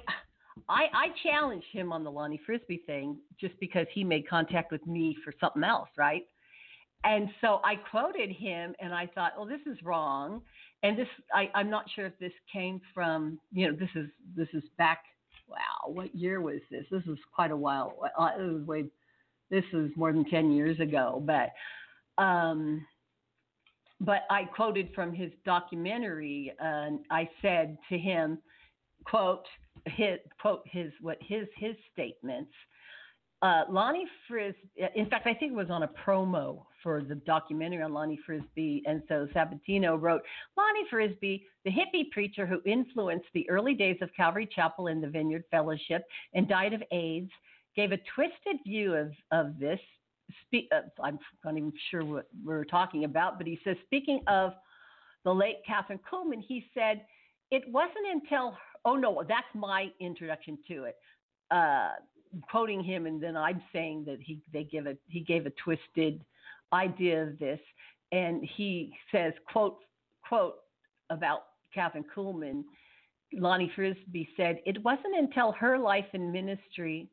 I 0.69 0.85
I 0.93 1.07
challenged 1.23 1.67
him 1.71 1.91
on 1.91 2.03
the 2.03 2.11
Lonnie 2.11 2.39
Frisbee 2.45 2.83
thing 2.85 3.17
just 3.39 3.59
because 3.59 3.87
he 3.93 4.03
made 4.03 4.27
contact 4.27 4.71
with 4.71 4.85
me 4.87 5.15
for 5.23 5.33
something 5.39 5.63
else, 5.63 5.89
right? 5.97 6.23
And 7.03 7.29
so 7.41 7.61
I 7.63 7.75
quoted 7.75 8.31
him, 8.31 8.73
and 8.79 8.93
I 8.93 9.07
thought, 9.13 9.33
well, 9.37 9.45
this 9.45 9.61
is 9.65 9.81
wrong. 9.83 10.41
And 10.83 10.97
this, 10.97 11.07
I, 11.33 11.49
I'm 11.55 11.69
not 11.69 11.85
sure 11.95 12.05
if 12.05 12.17
this 12.19 12.33
came 12.51 12.81
from, 12.93 13.39
you 13.51 13.67
know, 13.67 13.77
this 13.77 13.89
is 13.95 14.09
this 14.35 14.47
is 14.53 14.63
back. 14.77 15.03
Wow, 15.47 15.91
what 15.93 16.13
year 16.13 16.41
was 16.41 16.59
this? 16.69 16.85
This 16.91 17.05
was 17.05 17.17
quite 17.33 17.51
a 17.51 17.57
while. 17.57 17.95
uh, 18.17 18.31
It 18.37 18.51
was 18.51 18.67
way 18.67 18.85
this 19.49 19.63
was 19.71 19.89
more 19.95 20.11
than 20.11 20.25
10 20.25 20.51
years 20.51 20.79
ago, 20.79 21.23
but 21.25 21.51
um, 22.21 22.85
but 24.01 24.23
I 24.29 24.43
quoted 24.43 24.89
from 24.93 25.13
his 25.13 25.31
documentary, 25.45 26.53
and 26.59 26.99
I 27.09 27.29
said 27.41 27.77
to 27.89 27.97
him, 27.97 28.39
quote 29.05 29.45
his 29.85 30.19
quote 30.41 30.63
his 30.65 30.91
what 31.01 31.17
his 31.21 31.47
his 31.55 31.75
statements. 31.93 32.51
Uh, 33.43 33.65
Lonnie 33.69 34.07
Frisbee, 34.27 34.57
in 34.95 35.07
fact, 35.11 35.27
I 35.27 35.33
think 35.35 35.51
it 35.51 35.55
was 35.55 35.69
on 35.69 35.83
a 35.83 35.89
promo 36.03 36.63
for 36.81 37.03
the 37.03 37.13
documentary 37.13 37.83
on 37.83 37.93
Lonnie 37.93 38.19
Frisbee. 38.25 38.81
And 38.87 39.03
so 39.07 39.27
Sabatino 39.35 40.01
wrote 40.01 40.23
Lonnie 40.57 40.85
Frisbee, 40.89 41.45
the 41.63 41.69
hippie 41.69 42.09
preacher 42.09 42.47
who 42.47 42.61
influenced 42.65 43.27
the 43.35 43.47
early 43.47 43.75
days 43.75 43.97
of 44.01 44.09
Calvary 44.17 44.49
Chapel 44.51 44.87
and 44.87 45.03
the 45.03 45.07
Vineyard 45.07 45.43
Fellowship 45.51 46.03
and 46.33 46.47
died 46.47 46.73
of 46.73 46.81
AIDS, 46.91 47.29
gave 47.75 47.91
a 47.91 47.99
twisted 48.15 48.57
view 48.65 48.95
of, 48.95 49.11
of 49.31 49.59
this. 49.59 49.79
Spe- 50.47 50.73
uh, 50.73 50.81
I'm 51.03 51.19
not 51.45 51.57
even 51.57 51.71
sure 51.91 52.03
what 52.03 52.27
we're 52.43 52.65
talking 52.65 53.03
about, 53.03 53.37
but 53.37 53.45
he 53.45 53.59
says, 53.63 53.77
speaking 53.85 54.21
of 54.25 54.53
the 55.25 55.33
late 55.33 55.57
Kathryn 55.69 55.99
Kuhlman, 56.11 56.41
he 56.41 56.65
said, 56.73 57.05
it 57.51 57.63
wasn't 57.71 58.07
until, 58.11 58.57
oh 58.87 58.95
no, 58.95 59.23
that's 59.27 59.45
my 59.53 59.91
introduction 59.99 60.57
to 60.69 60.85
it. 60.85 60.95
Uh, 61.51 61.89
quoting 62.49 62.83
him, 62.83 63.05
and 63.05 63.21
then 63.21 63.35
I'm 63.35 63.61
saying 63.73 64.05
that 64.05 64.17
he 64.21 64.39
they 64.53 64.63
give 64.63 64.87
a 64.87 64.95
he 65.07 65.19
gave 65.19 65.45
a 65.45 65.51
twisted 65.63 66.23
idea 66.73 67.23
of 67.23 67.37
this, 67.37 67.59
and 68.11 68.43
he 68.55 68.93
says 69.11 69.33
quote 69.51 69.77
quote 70.27 70.55
about 71.09 71.43
Kathryn 71.75 72.03
Kuhlman. 72.15 72.63
Lonnie 73.33 73.71
Frisbee 73.75 74.29
said 74.37 74.59
it 74.65 74.81
wasn't 74.83 75.17
until 75.17 75.51
her 75.51 75.77
life 75.77 76.05
in 76.13 76.31
ministry. 76.31 77.09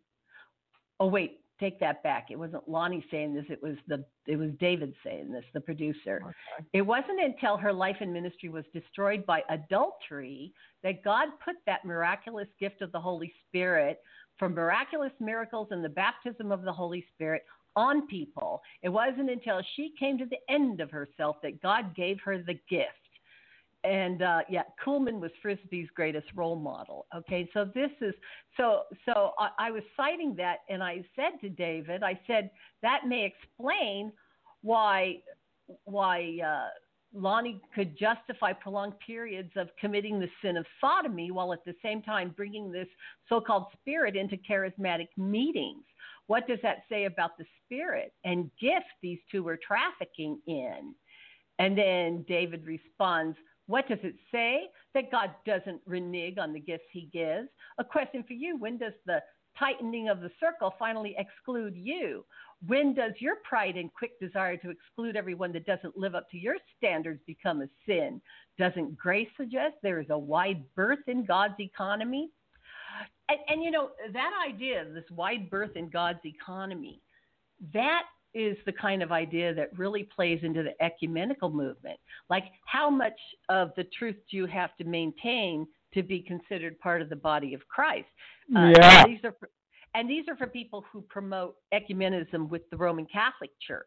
Oh 1.00 1.08
wait, 1.08 1.40
take 1.60 1.78
that 1.80 2.02
back. 2.02 2.26
It 2.30 2.38
wasn't 2.38 2.68
Lonnie 2.68 3.04
saying 3.10 3.34
this. 3.34 3.44
It 3.48 3.62
was 3.62 3.76
the 3.86 4.04
it 4.26 4.36
was 4.36 4.50
David 4.58 4.94
saying 5.04 5.30
this, 5.30 5.44
the 5.52 5.60
producer. 5.60 6.20
Okay. 6.24 6.66
It 6.72 6.82
wasn't 6.82 7.22
until 7.22 7.56
her 7.56 7.72
life 7.72 7.96
and 8.00 8.12
ministry 8.12 8.48
was 8.48 8.64
destroyed 8.72 9.24
by 9.26 9.42
adultery 9.50 10.52
that 10.82 11.04
God 11.04 11.28
put 11.44 11.56
that 11.66 11.84
miraculous 11.84 12.48
gift 12.58 12.82
of 12.82 12.92
the 12.92 13.00
Holy 13.00 13.32
Spirit 13.48 14.00
from 14.38 14.54
miraculous 14.54 15.12
miracles 15.20 15.68
and 15.70 15.84
the 15.84 15.88
baptism 15.88 16.50
of 16.50 16.62
the 16.62 16.72
Holy 16.72 17.04
Spirit 17.14 17.44
on 17.76 18.06
people. 18.06 18.62
It 18.82 18.88
wasn't 18.88 19.30
until 19.30 19.60
she 19.76 19.94
came 19.98 20.18
to 20.18 20.26
the 20.26 20.52
end 20.52 20.80
of 20.80 20.90
herself 20.90 21.36
that 21.42 21.62
God 21.62 21.94
gave 21.94 22.18
her 22.24 22.38
the 22.38 22.58
gift. 22.68 23.03
And 23.84 24.22
uh, 24.22 24.40
yeah, 24.48 24.62
Kuhlman 24.84 25.20
was 25.20 25.30
Frisbee's 25.44 25.90
greatest 25.94 26.28
role 26.34 26.56
model. 26.56 27.06
Okay, 27.14 27.48
so 27.52 27.66
this 27.74 27.90
is 28.00 28.14
so. 28.56 28.82
So 29.04 29.32
I, 29.38 29.50
I 29.58 29.70
was 29.70 29.82
citing 29.94 30.34
that, 30.36 30.60
and 30.70 30.82
I 30.82 31.04
said 31.14 31.38
to 31.42 31.50
David, 31.50 32.02
I 32.02 32.18
said 32.26 32.50
that 32.82 33.02
may 33.06 33.24
explain 33.24 34.10
why 34.62 35.20
why 35.84 36.38
uh, 36.44 36.68
Lonnie 37.14 37.60
could 37.74 37.96
justify 37.96 38.52
prolonged 38.52 38.94
periods 39.06 39.52
of 39.56 39.68
committing 39.80 40.18
the 40.18 40.28
sin 40.42 40.56
of 40.56 40.66
sodomy 40.80 41.30
while 41.30 41.52
at 41.52 41.64
the 41.64 41.74
same 41.82 42.02
time 42.02 42.34
bringing 42.36 42.72
this 42.72 42.88
so 43.28 43.40
called 43.40 43.66
spirit 43.80 44.16
into 44.16 44.36
charismatic 44.36 45.08
meetings. 45.16 45.84
What 46.26 46.48
does 46.48 46.58
that 46.62 46.84
say 46.88 47.04
about 47.04 47.38
the 47.38 47.44
spirit 47.64 48.12
and 48.24 48.50
gift 48.58 48.86
these 49.02 49.18
two 49.30 49.42
were 49.44 49.58
trafficking 49.64 50.40
in? 50.46 50.94
And 51.58 51.78
then 51.78 52.24
David 52.26 52.66
responds, 52.66 53.36
What 53.66 53.88
does 53.88 53.98
it 54.02 54.16
say? 54.30 54.68
That 54.94 55.10
God 55.10 55.30
doesn't 55.46 55.80
renege 55.86 56.38
on 56.38 56.52
the 56.52 56.60
gifts 56.60 56.84
he 56.92 57.08
gives. 57.12 57.48
A 57.78 57.84
question 57.84 58.24
for 58.26 58.34
you 58.34 58.56
When 58.58 58.78
does 58.78 58.92
the 59.06 59.22
tightening 59.58 60.08
of 60.08 60.20
the 60.20 60.30
circle 60.40 60.74
finally 60.78 61.14
exclude 61.18 61.76
you? 61.76 62.24
When 62.66 62.94
does 62.94 63.12
your 63.18 63.36
pride 63.48 63.76
and 63.76 63.92
quick 63.92 64.18
desire 64.20 64.56
to 64.58 64.70
exclude 64.70 65.16
everyone 65.16 65.52
that 65.52 65.66
doesn't 65.66 65.98
live 65.98 66.14
up 66.14 66.30
to 66.30 66.38
your 66.38 66.56
standards 66.76 67.20
become 67.26 67.62
a 67.62 67.68
sin? 67.86 68.20
Doesn't 68.58 68.96
grace 68.96 69.28
suggest 69.36 69.74
there 69.82 70.00
is 70.00 70.10
a 70.10 70.18
wide 70.18 70.64
berth 70.74 71.06
in 71.06 71.24
God's 71.24 71.58
economy? 71.60 72.30
And, 73.28 73.38
and 73.48 73.62
you 73.62 73.70
know, 73.70 73.90
that 74.12 74.30
idea, 74.46 74.86
this 74.92 75.04
wide 75.10 75.50
berth 75.50 75.76
in 75.76 75.88
God's 75.90 76.24
economy, 76.24 77.00
that 77.72 78.04
is 78.34 78.56
the 78.66 78.72
kind 78.72 79.02
of 79.02 79.12
idea 79.12 79.54
that 79.54 79.76
really 79.78 80.02
plays 80.02 80.40
into 80.42 80.62
the 80.62 80.84
ecumenical 80.84 81.50
movement. 81.50 81.98
Like, 82.28 82.44
how 82.66 82.90
much 82.90 83.18
of 83.48 83.70
the 83.76 83.84
truth 83.96 84.16
do 84.30 84.36
you 84.36 84.46
have 84.46 84.76
to 84.76 84.84
maintain 84.84 85.66
to 85.94 86.02
be 86.02 86.20
considered 86.20 86.78
part 86.80 87.00
of 87.00 87.08
the 87.08 87.16
body 87.16 87.54
of 87.54 87.66
Christ? 87.68 88.08
Uh, 88.54 88.72
yeah. 88.76 89.06
These 89.06 89.20
are 89.24 89.34
and 89.94 90.10
these 90.10 90.28
are 90.28 90.36
for 90.36 90.48
people 90.48 90.84
who 90.92 91.02
promote 91.02 91.54
ecumenism 91.72 92.48
with 92.48 92.68
the 92.70 92.76
Roman 92.76 93.06
Catholic 93.06 93.50
Church. 93.64 93.86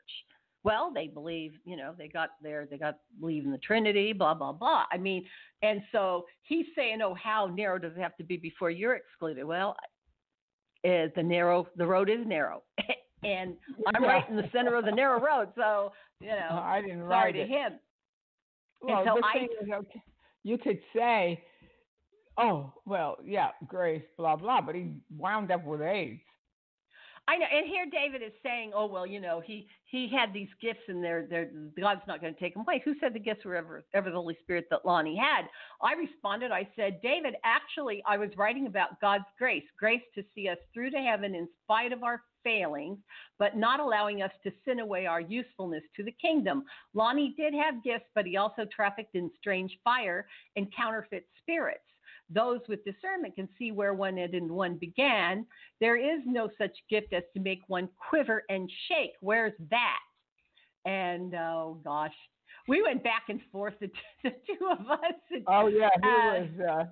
Well, 0.64 0.91
they 0.93 1.08
believe, 1.08 1.54
you 1.66 1.76
know, 1.76 1.93
they 1.98 2.08
got 2.08 2.30
there, 2.41 2.66
they 2.70 2.78
got 2.78 3.00
believe 3.20 3.43
in 3.45 3.52
the 3.52 3.58
Trinity, 3.58 4.14
blah 4.14 4.34
blah 4.34 4.54
blah. 4.54 4.86
I 4.91 4.98
mean, 4.98 5.26
and 5.62 5.82
so 5.91 6.26
he's 6.43 6.66
saying, 6.76 7.02
oh, 7.02 7.16
how 7.22 7.48
narrow 7.48 7.78
does 7.78 7.93
it 7.95 8.02
have 8.02 8.16
to 8.18 8.24
be 8.24 8.38
before 8.38 8.70
you're 8.70 8.95
excluded? 8.95 9.43
Well, 9.43 9.76
uh, 10.86 11.08
the 11.16 11.24
narrow, 11.24 11.68
the 11.76 11.86
road 11.86 12.10
is 12.10 12.26
narrow, 12.26 12.64
and 13.24 13.55
I'm 13.93 14.03
yeah. 14.03 14.09
right 14.09 14.30
in 14.30 14.36
the 14.36 14.49
center 14.53 14.76
of 14.76 14.86
the 14.86 14.91
narrow 14.91 15.20
road. 15.20 15.49
So, 15.55 15.91
you 16.20 16.28
know, 16.49 16.61
I 16.61 16.82
didn't 16.82 16.99
sorry 16.99 17.09
write 17.09 17.32
to 17.34 17.41
it. 17.41 17.49
him. 17.49 17.74
Well, 18.82 18.99
and 18.99 19.07
so 19.07 19.20
the 19.20 19.26
I, 19.26 19.43
is, 19.43 19.70
okay, 19.74 20.03
you 20.43 20.57
could 20.57 20.80
say, 20.95 21.43
oh, 22.38 22.74
well, 22.86 23.18
yeah, 23.26 23.49
grace, 23.68 24.03
blah 24.18 24.36
blah, 24.36 24.61
but 24.61 24.76
he 24.76 24.93
wound 25.15 25.51
up 25.51 25.65
with 25.65 25.82
AIDS. 25.82 26.22
I 27.28 27.38
know, 27.38 27.45
and 27.51 27.68
here 27.68 27.86
David 27.91 28.26
is 28.26 28.32
saying, 28.41 28.72
"Oh 28.74 28.86
well, 28.86 29.05
you 29.05 29.20
know, 29.20 29.41
he 29.43 29.68
he 29.90 30.08
had 30.08 30.34
these 30.34 30.50
gifts, 30.62 30.82
and 30.88 31.04
they're 31.04 31.26
they're 31.30 31.50
God's 31.80 32.02
not 32.08 32.22
going 32.22 32.34
to 32.34 32.40
take 32.40 32.54
them 32.54 32.62
away." 32.62 32.82
Who 32.86 32.96
said 33.00 33.14
the 33.14 33.20
gifts 33.20 33.46
were 33.46 33.56
ever 33.56 33.86
ever 33.94 34.10
the 34.10 34.18
Holy 34.18 34.38
Spirit 34.42 34.68
that 34.70 34.86
Lonnie 34.86 35.16
had? 35.18 35.48
I 35.82 35.94
responded, 35.94 36.52
I 36.52 36.68
said, 36.76 37.02
"David, 37.02 37.36
actually, 37.44 38.04
I 38.06 38.18
was 38.18 38.30
writing 38.38 38.68
about 38.68 39.00
God's 39.02 39.26
grace, 39.38 39.66
grace 39.78 40.04
to 40.16 40.24
see 40.36 40.50
us 40.50 40.58
through 40.74 40.92
to 40.92 41.00
heaven 41.00 41.36
in 41.36 41.48
spite 41.64 41.94
of 41.94 42.04
our 42.04 42.24
failings, 42.44 43.00
but 43.40 43.58
not 43.58 43.80
allowing 43.80 44.22
us 44.22 44.32
to 44.44 44.52
sin 44.66 44.80
away 44.80 45.06
our 45.06 45.22
usefulness 45.22 45.84
to 45.96 46.04
the 46.04 46.12
kingdom. 46.12 46.64
Lonnie 46.94 47.34
did 47.38 47.54
have 47.54 47.84
gifts, 47.84 48.10
but 48.14 48.26
he 48.26 48.38
also 48.38 48.66
trafficked 48.66 49.16
in 49.16 49.32
strange 49.40 49.80
fire 49.84 50.28
and 50.56 50.74
counterfeit 50.74 51.28
spirits." 51.42 51.82
Those 52.30 52.59
with 52.67 52.84
discernment 52.84 53.36
can 53.36 53.47
see 53.57 53.71
where 53.71 53.93
one 53.93 54.17
ended 54.17 54.41
and 54.41 54.51
one 54.51 54.75
began. 54.78 55.45
There 55.80 55.97
is 55.97 56.21
no 56.25 56.49
such 56.57 56.75
gift 56.89 57.13
as 57.13 57.23
to 57.34 57.39
make 57.39 57.61
one 57.67 57.89
quiver 58.09 58.43
and 58.49 58.69
shake. 58.88 59.13
Where's 59.21 59.53
that? 59.69 59.99
And 60.86 61.34
oh 61.36 61.80
gosh, 61.84 62.13
we 62.67 62.82
went 62.82 63.03
back 63.03 63.23
and 63.30 63.39
forth 63.51 63.73
the, 63.80 63.89
the 64.23 64.30
two 64.47 64.69
of 64.71 64.89
us. 64.89 64.99
And, 65.32 65.43
oh 65.47 65.67
yeah, 65.67 65.89
he 66.01 66.07
uh, 66.07 66.41
was. 66.41 66.49
Uh, 66.59 66.84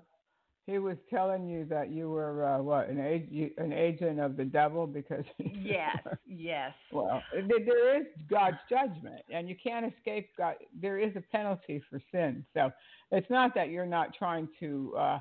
he 0.66 0.80
was 0.80 0.98
telling 1.12 1.48
you 1.48 1.66
that 1.66 1.92
you 1.92 2.10
were 2.10 2.44
uh, 2.44 2.62
what 2.62 2.90
an 2.90 3.00
an 3.00 3.72
agent 3.72 4.20
of 4.20 4.36
the 4.36 4.46
devil 4.46 4.88
because. 4.88 5.24
yes, 5.38 5.98
yes. 6.28 6.74
Well, 6.92 7.22
there 7.34 8.02
is 8.02 8.08
God's 8.30 8.58
judgment, 8.70 9.22
and 9.32 9.48
you 9.48 9.56
can't 9.62 9.94
escape 9.94 10.30
God. 10.38 10.56
There 10.82 10.98
is 10.98 11.16
a 11.16 11.22
penalty 11.32 11.84
for 11.90 12.02
sin, 12.12 12.44
so 12.54 12.72
it's 13.12 13.30
not 13.30 13.54
that 13.54 13.70
you're 13.70 13.86
not 13.86 14.16
trying 14.18 14.50
to 14.60 14.94
uh, 14.98 15.20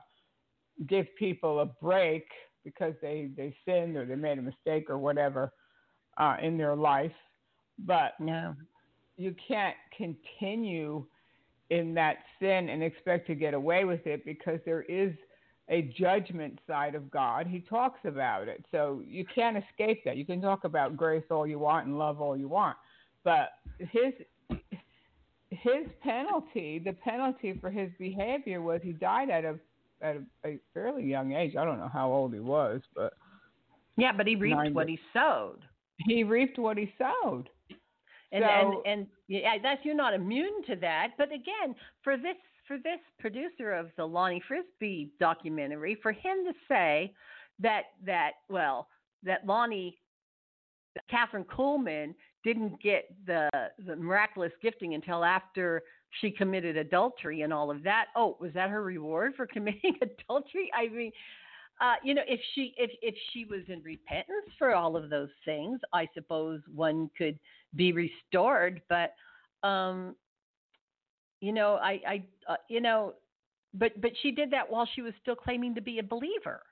give 0.89 1.07
people 1.19 1.61
a 1.61 1.67
break 1.67 2.27
because 2.65 2.95
they 3.03 3.29
they 3.37 3.55
sinned 3.67 3.97
or 3.97 4.07
they 4.07 4.17
made 4.17 4.39
a 4.39 4.43
mistake 4.43 4.89
or 4.89 4.97
whatever 4.97 5.53
uh, 6.17 6.37
in 6.43 6.57
their 6.57 6.75
life, 6.75 7.13
but 7.81 8.13
no, 8.19 8.55
you 9.19 9.35
can't 9.47 9.77
continue 9.95 11.05
in 11.69 11.95
that 11.95 12.17
sin 12.41 12.69
and 12.69 12.83
expect 12.83 13.27
to 13.27 13.35
get 13.35 13.53
away 13.53 13.85
with 13.85 14.07
it 14.07 14.25
because 14.25 14.59
there 14.65 14.83
is 14.83 15.13
a 15.69 15.83
judgment 15.99 16.59
side 16.67 16.95
of 16.95 17.11
God. 17.11 17.47
He 17.47 17.61
talks 17.61 18.01
about 18.05 18.49
it. 18.49 18.65
So 18.71 19.03
you 19.07 19.25
can't 19.35 19.57
escape 19.57 20.05
that. 20.05 20.17
You 20.17 20.27
can 20.27 20.41
talk 20.41 20.65
about 20.65 20.97
grace 20.97 21.25
all 21.31 21.47
you 21.47 21.59
want 21.59 21.87
and 21.87 21.99
love 21.99 22.21
all 22.21 22.37
you 22.37 22.49
want, 22.49 22.77
but 23.23 23.51
his 23.79 24.13
his 25.51 25.87
penalty, 26.03 26.81
the 26.85 26.93
penalty 26.93 27.57
for 27.61 27.71
his 27.71 27.91
behavior 27.99 28.61
was 28.61 28.81
he 28.83 28.93
died 28.93 29.31
at 29.31 29.45
a 29.45 29.59
at 30.03 30.17
a, 30.17 30.49
a 30.49 30.59
fairly 30.75 31.05
young 31.05 31.33
age. 31.33 31.57
I 31.57 31.65
don't 31.65 31.79
know 31.79 31.91
how 31.93 32.13
old 32.13 32.35
he 32.35 32.41
was, 32.41 32.83
but 32.95 33.15
yeah, 33.97 34.13
but 34.13 34.27
he 34.27 34.37
reaped 34.37 34.57
90. 34.57 34.73
what 34.73 34.89
he 34.89 34.99
sowed. 35.13 35.61
He 36.07 36.25
reaped 36.25 36.59
what 36.59 36.77
he 36.77 36.93
sowed. 36.99 37.49
And, 38.33 38.43
so, 38.45 38.49
and 38.49 38.75
and 38.87 39.07
yeah, 39.29 39.55
that's 39.63 39.85
you're 39.85 39.95
not 39.95 40.13
immune 40.13 40.63
to 40.67 40.77
that. 40.77 41.13
But 41.17 41.29
again, 41.29 41.75
for 42.03 42.17
this 42.17 42.37
for 42.67 42.79
this 42.79 43.01
producer 43.19 43.73
of 43.73 43.91
the 43.97 44.05
Lonnie 44.05 44.43
Frisbee 44.47 45.11
documentary, 45.21 45.97
for 46.03 46.13
him 46.13 46.45
to 46.47 46.53
say 46.69 47.13
that 47.61 47.85
that 48.05 48.33
well 48.49 48.89
that 49.23 49.47
Lonnie 49.47 49.99
Kathryn 51.11 51.45
Kuhlman 51.45 52.15
didn't 52.43 52.81
get 52.83 53.05
the 53.27 53.49
the 53.87 53.97
miraculous 53.97 54.53
gifting 54.63 54.95
until 54.95 55.25
after 55.25 55.83
she 56.21 56.31
committed 56.31 56.77
adultery 56.77 57.43
and 57.43 57.53
all 57.53 57.71
of 57.71 57.83
that. 57.83 58.07
Oh, 58.17 58.37
was 58.41 58.53
that 58.55 58.71
her 58.71 58.83
reward 58.83 59.35
for 59.37 59.47
committing 59.53 59.97
adultery? 60.01 60.71
I 60.77 60.89
mean, 60.89 61.13
uh, 61.81 61.95
you 62.03 62.15
know, 62.15 62.23
if 62.27 62.41
she 62.55 62.75
if 62.77 62.91
if 63.03 63.15
she 63.33 63.45
was 63.45 63.63
in 63.69 63.83
repentance 63.83 64.47
for 64.59 64.75
all 64.75 64.97
of 64.97 65.11
those 65.11 65.31
things, 65.45 65.81
I 65.93 66.09
suppose 66.15 66.61
one 66.73 67.11
could 67.17 67.39
be 67.75 67.93
restored. 67.93 68.81
But 68.89 69.15
um, 69.67 70.15
you 71.41 71.53
know, 71.53 71.75
I 71.77 72.01
I 72.07 72.25
uh, 72.49 72.57
you 72.69 72.81
know, 72.81 73.15
but 73.75 74.01
but 74.01 74.13
she 74.23 74.31
did 74.31 74.51
that 74.53 74.71
while 74.71 74.89
she 74.95 75.03
was 75.03 75.13
still 75.23 75.37
claiming 75.37 75.75
to 75.75 75.81
be 75.81 75.99
a 75.99 76.03
believer. 76.03 76.63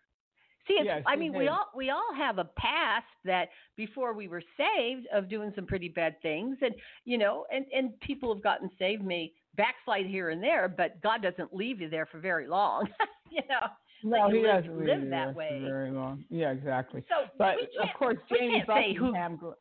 See, 0.69 0.75
it's, 0.75 0.87
Yes, 0.87 1.03
I 1.09 1.17
mean, 1.17 1.33
we 1.37 1.49
all 1.49 1.67
we 1.75 1.91
all 1.91 2.15
have 2.17 2.39
a 2.39 2.45
past 2.57 3.05
that 3.25 3.49
before 3.77 4.13
we 4.13 4.29
were 4.29 4.43
saved 4.57 5.07
of 5.13 5.29
doing 5.29 5.53
some 5.57 5.67
pretty 5.67 5.89
bad 5.89 6.21
things, 6.23 6.57
and 6.63 6.75
you 7.05 7.19
know, 7.19 7.45
and 7.53 7.67
and 7.77 7.99
people 8.01 8.33
have 8.33 8.43
gotten 8.45 8.71
saved 8.79 9.03
may 9.05 9.33
backslide 9.57 10.07
here 10.07 10.31
and 10.31 10.43
there, 10.43 10.69
but 10.69 11.03
God 11.03 11.21
doesn't 11.23 11.53
leave 11.53 11.81
you 11.81 11.91
there 11.91 12.07
for 12.07 12.21
very 12.21 12.47
long, 12.47 12.89
you 13.31 13.43
know. 13.49 13.67
No, 14.05 14.19
like 14.27 14.33
he 14.35 14.41
live- 14.41 14.65
doesn't 14.65 14.79
live 14.87 15.03
you 15.03 15.11
that 15.11 15.35
way. 15.35 15.61
very 15.65 15.91
long. 15.91 16.25
Yeah, 16.31 16.51
exactly. 16.53 17.05
So 17.09 17.29
But 17.39 17.55
of 17.83 17.89
course, 17.99 18.19
Jamie 18.33 18.61
who- 18.61 18.67
Buckingham 19.13 19.39
gl- 19.39 19.55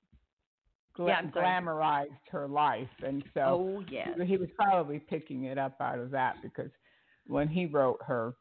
gla- 0.95 1.07
Yeah, 1.07 1.21
glamorized 1.23 2.09
her 2.31 2.47
life, 2.47 2.89
and 3.05 3.23
so 3.33 3.41
Oh 3.45 3.83
yes. 3.89 4.09
he 4.25 4.37
was 4.37 4.49
probably 4.55 4.99
picking 4.99 5.45
it 5.45 5.57
up 5.57 5.79
out 5.81 5.99
of 5.99 6.11
that 6.11 6.35
because 6.41 6.71
when 7.27 7.47
he 7.47 7.65
wrote 7.65 7.99
her 8.05 8.33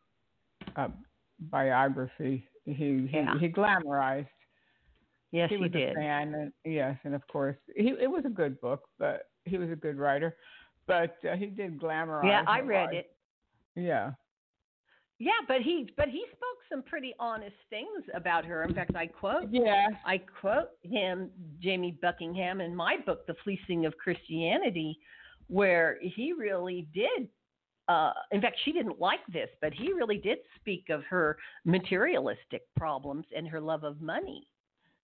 uh, 0.77 0.89
biography, 1.39 2.47
he 2.65 2.73
he, 2.73 3.09
Yeah. 3.13 3.39
he 3.39 3.49
glamorized. 3.49 4.27
Yes, 5.33 5.49
he 5.51 5.59
he 5.59 5.69
did. 5.69 5.93
a 5.93 5.95
fan, 5.95 6.35
and 6.35 6.53
yes, 6.65 6.99
and 7.05 7.15
of 7.15 7.27
course, 7.29 7.57
he 7.77 7.91
it 8.01 8.11
was 8.11 8.25
a 8.27 8.31
good 8.31 8.61
book, 8.61 8.83
but 8.99 9.29
he 9.45 9.59
was 9.59 9.71
a 9.71 9.77
good 9.77 9.97
writer, 9.97 10.37
but 10.87 11.17
uh, 11.31 11.37
he 11.37 11.47
did 11.47 11.79
glamorize. 11.81 12.27
Yeah, 12.27 12.45
I 12.49 12.61
read 12.61 12.87
life. 12.87 12.95
it. 12.95 13.17
Yeah, 13.77 14.11
Yeah, 15.23 15.33
but 15.47 15.61
he 15.61 15.87
but 15.99 16.09
he 16.09 16.25
spoke 16.29 16.59
some 16.71 16.83
pretty 16.83 17.15
honest 17.21 17.55
things 17.69 18.05
about 18.15 18.47
her. 18.47 18.65
In 18.65 18.73
fact, 18.75 18.97
I 18.97 19.07
quote 19.07 19.49
yeah, 19.51 19.87
I 20.07 20.17
quote 20.19 20.71
him, 20.83 21.29
Jamie 21.61 21.99
Buckingham, 22.01 22.63
in 22.63 22.75
my 22.75 22.97
book, 23.05 23.27
The 23.27 23.35
Fleecing 23.45 23.85
of 23.85 23.97
Christianity, 23.99 24.99
where 25.49 25.99
he 26.01 26.33
really 26.33 26.89
did. 26.95 27.29
Uh, 27.87 28.13
in 28.31 28.41
fact, 28.41 28.57
she 28.65 28.73
didn't 28.73 28.99
like 28.99 29.21
this, 29.31 29.51
but 29.61 29.75
he 29.75 29.93
really 29.93 30.17
did 30.17 30.39
speak 30.57 30.87
of 30.89 31.03
her 31.05 31.37
materialistic 31.65 32.63
problems 32.77 33.27
and 33.37 33.47
her 33.47 33.61
love 33.61 33.85
of 33.85 34.01
money. 34.01 34.47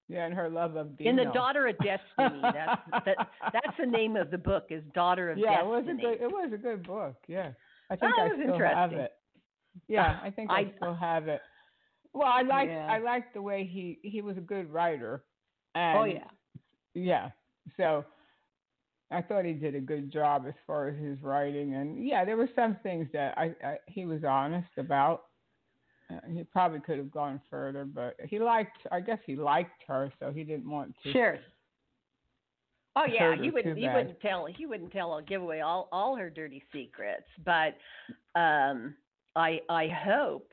yeah, 0.08 0.24
and 0.24 0.32
her 0.34 0.48
love 0.48 0.76
of 0.76 0.96
Dino. 0.96 1.10
In 1.10 1.16
The 1.16 1.32
Daughter 1.32 1.66
of 1.66 1.76
Destiny, 1.78 2.40
that's 2.42 2.80
that, 3.04 3.16
that's 3.52 3.76
the 3.78 3.86
name 3.86 4.16
of 4.16 4.30
the 4.30 4.38
book, 4.38 4.66
is 4.70 4.82
Daughter 4.94 5.30
of 5.30 5.36
yeah, 5.36 5.62
Destiny. 5.62 5.68
Yeah, 5.68 5.76
it 5.76 5.84
was 5.84 5.84
a 5.88 6.00
good 6.00 6.24
it 6.24 6.32
was 6.32 6.50
a 6.54 6.56
good 6.56 6.86
book. 6.86 7.16
Yeah, 7.26 7.50
I 7.90 7.96
think 7.96 8.12
Oh, 8.16 8.22
I 8.22 8.28
still 8.28 8.58
have 8.60 8.92
interesting. 8.92 8.98
it. 9.00 9.12
Yeah, 9.88 10.18
I 10.22 10.30
think 10.30 10.50
I, 10.50 10.60
I- 10.60 10.72
still 10.76 10.94
have 10.94 11.28
it. 11.28 11.40
Well, 12.12 12.28
I 12.28 12.42
like 12.42 12.68
Yeah. 12.68 12.86
I 12.90 12.98
like 12.98 13.34
the 13.34 13.42
way 13.42 13.68
he 13.70 13.98
he 14.02 14.22
was 14.22 14.38
a 14.38 14.40
good 14.40 14.70
writer. 14.72 15.22
And 15.74 15.98
oh 15.98 16.04
yeah. 16.04 16.28
Yeah. 16.94 17.30
So 17.76 18.06
I 19.10 19.22
thought 19.22 19.44
he 19.44 19.52
did 19.52 19.74
a 19.74 19.80
good 19.80 20.10
job 20.10 20.46
as 20.48 20.54
far 20.66 20.88
as 20.88 20.98
his 20.98 21.20
writing, 21.22 21.74
and 21.74 22.04
yeah, 22.04 22.24
there 22.24 22.36
were 22.36 22.48
some 22.56 22.76
things 22.82 23.06
that 23.12 23.36
I, 23.36 23.54
I 23.62 23.76
he 23.86 24.06
was 24.06 24.24
honest 24.24 24.70
about. 24.78 25.24
Uh, 26.10 26.20
he 26.32 26.44
probably 26.44 26.80
could 26.80 26.98
have 26.98 27.10
gone 27.10 27.40
further, 27.50 27.84
but 27.84 28.16
he 28.28 28.38
liked. 28.38 28.78
I 28.90 29.00
guess 29.00 29.18
he 29.26 29.36
liked 29.36 29.82
her, 29.86 30.10
so 30.18 30.32
he 30.32 30.42
didn't 30.42 30.70
want 30.70 30.94
to. 31.02 31.12
Sure. 31.12 31.38
Oh 32.96 33.04
yeah, 33.04 33.36
he 33.40 33.50
wouldn't. 33.50 33.76
He 33.76 33.84
bad. 33.86 33.94
wouldn't 33.94 34.20
tell. 34.20 34.46
He 34.46 34.66
wouldn't 34.66 34.90
tell. 34.90 35.10
or 35.10 35.22
Give 35.22 35.42
away 35.42 35.60
all 35.60 35.88
all 35.92 36.16
her 36.16 36.30
dirty 36.30 36.62
secrets. 36.72 37.26
But 37.44 37.76
um, 38.38 38.94
I 39.36 39.60
I 39.68 39.88
hope 39.88 40.52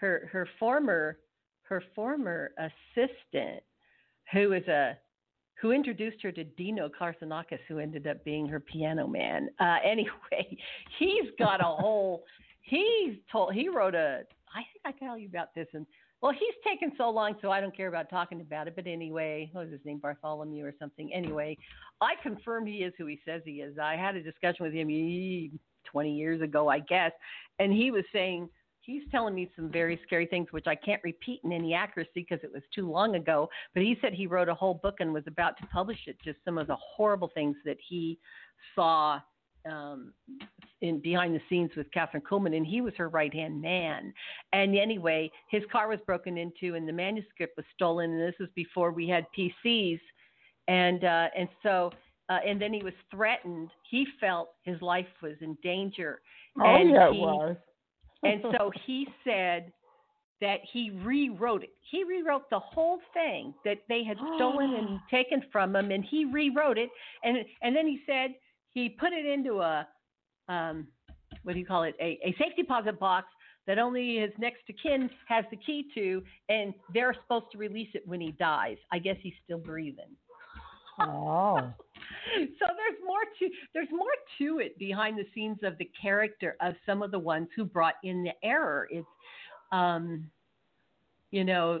her 0.00 0.28
her 0.32 0.48
former 0.58 1.18
her 1.62 1.82
former 1.94 2.52
assistant, 2.58 3.62
who 4.32 4.52
is 4.52 4.66
a 4.68 4.98
who 5.60 5.70
introduced 5.70 6.20
her 6.22 6.32
to 6.32 6.44
Dino 6.44 6.88
Kartsonakis, 6.88 7.60
who 7.68 7.78
ended 7.78 8.06
up 8.06 8.24
being 8.24 8.46
her 8.48 8.60
piano 8.60 9.06
man. 9.06 9.48
Uh, 9.60 9.76
anyway, 9.84 10.58
he's 10.98 11.30
got 11.38 11.60
a 11.60 11.64
whole. 11.64 12.24
He's 12.62 13.16
told. 13.30 13.54
He 13.54 13.68
wrote 13.68 13.94
a. 13.94 14.22
I 14.54 14.58
think 14.58 14.82
I 14.84 14.92
can 14.92 15.08
tell 15.08 15.18
you 15.18 15.28
about 15.28 15.54
this 15.54 15.66
and 15.74 15.86
well, 16.24 16.32
he's 16.32 16.54
taken 16.66 16.90
so 16.96 17.10
long, 17.10 17.34
so 17.42 17.50
I 17.50 17.60
don't 17.60 17.76
care 17.76 17.88
about 17.88 18.08
talking 18.08 18.40
about 18.40 18.66
it. 18.66 18.74
But 18.74 18.86
anyway, 18.86 19.50
what 19.52 19.64
was 19.64 19.72
his 19.72 19.84
name? 19.84 19.98
Bartholomew 19.98 20.64
or 20.64 20.72
something. 20.78 21.12
Anyway, 21.12 21.58
I 22.00 22.14
confirmed 22.22 22.66
he 22.66 22.76
is 22.76 22.94
who 22.96 23.04
he 23.04 23.20
says 23.26 23.42
he 23.44 23.60
is. 23.60 23.76
I 23.78 23.96
had 23.96 24.16
a 24.16 24.22
discussion 24.22 24.64
with 24.64 24.72
him 24.72 24.88
20 25.94 26.12
years 26.12 26.42
ago, 26.42 26.68
I 26.68 26.80
guess, 26.80 27.12
and 27.60 27.72
he 27.72 27.92
was 27.92 28.02
saying 28.12 28.48
he's 28.80 29.02
telling 29.12 29.34
me 29.34 29.48
some 29.56 29.70
very 29.70 29.98
scary 30.04 30.26
things, 30.26 30.48
which 30.50 30.66
I 30.66 30.74
can't 30.74 31.00
repeat 31.04 31.40
in 31.44 31.52
any 31.52 31.72
accuracy 31.72 32.10
because 32.28 32.40
it 32.42 32.52
was 32.52 32.62
too 32.74 32.90
long 32.90 33.14
ago. 33.14 33.48
But 33.74 33.84
he 33.84 33.96
said 34.00 34.12
he 34.12 34.26
wrote 34.26 34.48
a 34.48 34.54
whole 34.54 34.74
book 34.74 34.96
and 34.98 35.14
was 35.14 35.24
about 35.28 35.56
to 35.58 35.66
publish 35.68 36.00
it. 36.06 36.16
Just 36.24 36.38
some 36.44 36.58
of 36.58 36.66
the 36.66 36.76
horrible 36.76 37.30
things 37.32 37.56
that 37.64 37.78
he 37.88 38.18
saw 38.74 39.20
um, 39.70 40.12
in 40.82 41.00
behind 41.00 41.34
the 41.34 41.40
scenes 41.48 41.70
with 41.76 41.86
Kathryn 41.96 42.20
Kuhlman, 42.20 42.56
and 42.56 42.66
he 42.66 42.80
was 42.80 42.92
her 42.96 43.08
right 43.08 43.32
hand 43.32 43.60
man. 43.60 44.12
And 44.52 44.76
anyway, 44.76 45.30
his 45.50 45.62
car 45.72 45.88
was 45.88 46.00
broken 46.04 46.36
into, 46.36 46.74
and 46.74 46.86
the 46.86 46.92
manuscript 46.92 47.56
was 47.56 47.66
stolen. 47.74 48.10
And 48.10 48.20
this 48.20 48.34
was 48.38 48.50
before 48.54 48.90
we 48.90 49.08
had 49.08 49.26
PCs, 49.36 50.00
and 50.68 51.04
uh, 51.04 51.28
and 51.36 51.48
so. 51.62 51.90
Uh, 52.28 52.38
and 52.46 52.60
then 52.60 52.72
he 52.72 52.82
was 52.82 52.94
threatened. 53.10 53.70
He 53.90 54.06
felt 54.20 54.50
his 54.62 54.80
life 54.80 55.06
was 55.22 55.34
in 55.40 55.56
danger. 55.62 56.20
Oh 56.58 56.64
and 56.64 56.90
yeah, 56.90 57.10
he, 57.10 57.18
it 57.18 57.20
was. 57.20 57.56
and 58.22 58.42
so 58.56 58.70
he 58.86 59.06
said 59.24 59.72
that 60.40 60.58
he 60.72 60.90
rewrote 60.90 61.62
it. 61.62 61.74
He 61.90 62.02
rewrote 62.04 62.48
the 62.50 62.58
whole 62.58 62.98
thing 63.12 63.54
that 63.64 63.78
they 63.88 64.04
had 64.04 64.16
stolen 64.36 64.74
and 64.74 65.00
taken 65.10 65.42
from 65.52 65.76
him, 65.76 65.90
and 65.90 66.04
he 66.04 66.24
rewrote 66.24 66.78
it. 66.78 66.88
And 67.22 67.38
and 67.62 67.76
then 67.76 67.86
he 67.86 68.00
said 68.06 68.34
he 68.72 68.88
put 68.88 69.12
it 69.12 69.26
into 69.26 69.60
a 69.60 69.86
um, 70.48 70.88
what 71.42 71.52
do 71.52 71.58
you 71.58 71.66
call 71.66 71.84
it? 71.84 71.94
A, 72.00 72.18
a 72.24 72.34
safe 72.38 72.56
deposit 72.56 72.98
box 72.98 73.26
that 73.66 73.78
only 73.78 74.18
his 74.18 74.30
next 74.38 74.66
to 74.66 74.72
kin 74.72 75.08
has 75.26 75.44
the 75.50 75.56
key 75.56 75.86
to, 75.94 76.22
and 76.48 76.74
they're 76.92 77.14
supposed 77.22 77.46
to 77.52 77.58
release 77.58 77.88
it 77.94 78.06
when 78.06 78.20
he 78.20 78.32
dies. 78.32 78.76
I 78.92 78.98
guess 78.98 79.16
he's 79.22 79.34
still 79.44 79.58
breathing. 79.58 80.16
oh. 81.00 81.72
so 82.58 82.66
there's 82.76 83.00
more 83.04 83.24
to 83.38 83.48
there's 83.72 83.88
more 83.90 84.06
to 84.38 84.58
it 84.58 84.78
behind 84.78 85.18
the 85.18 85.26
scenes 85.34 85.58
of 85.62 85.76
the 85.78 85.90
character 86.00 86.56
of 86.60 86.74
some 86.86 87.02
of 87.02 87.10
the 87.10 87.18
ones 87.18 87.48
who 87.56 87.64
brought 87.64 87.96
in 88.02 88.22
the 88.22 88.32
error. 88.42 88.88
It's 88.90 89.06
um, 89.72 90.30
you 91.30 91.44
know, 91.44 91.80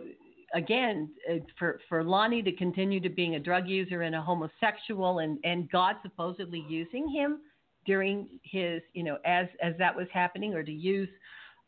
again, 0.54 1.10
uh, 1.30 1.36
for 1.58 1.80
for 1.88 2.02
Lonnie 2.02 2.42
to 2.42 2.52
continue 2.52 3.00
to 3.00 3.08
being 3.08 3.36
a 3.36 3.40
drug 3.40 3.68
user 3.68 4.02
and 4.02 4.14
a 4.14 4.20
homosexual, 4.20 5.20
and 5.20 5.38
and 5.44 5.70
God 5.70 5.96
supposedly 6.02 6.64
using 6.68 7.08
him 7.08 7.40
during 7.86 8.40
his, 8.42 8.82
you 8.94 9.04
know, 9.04 9.18
as 9.24 9.46
as 9.62 9.74
that 9.78 9.94
was 9.94 10.06
happening, 10.12 10.54
or 10.54 10.62
to 10.62 10.72
use 10.72 11.08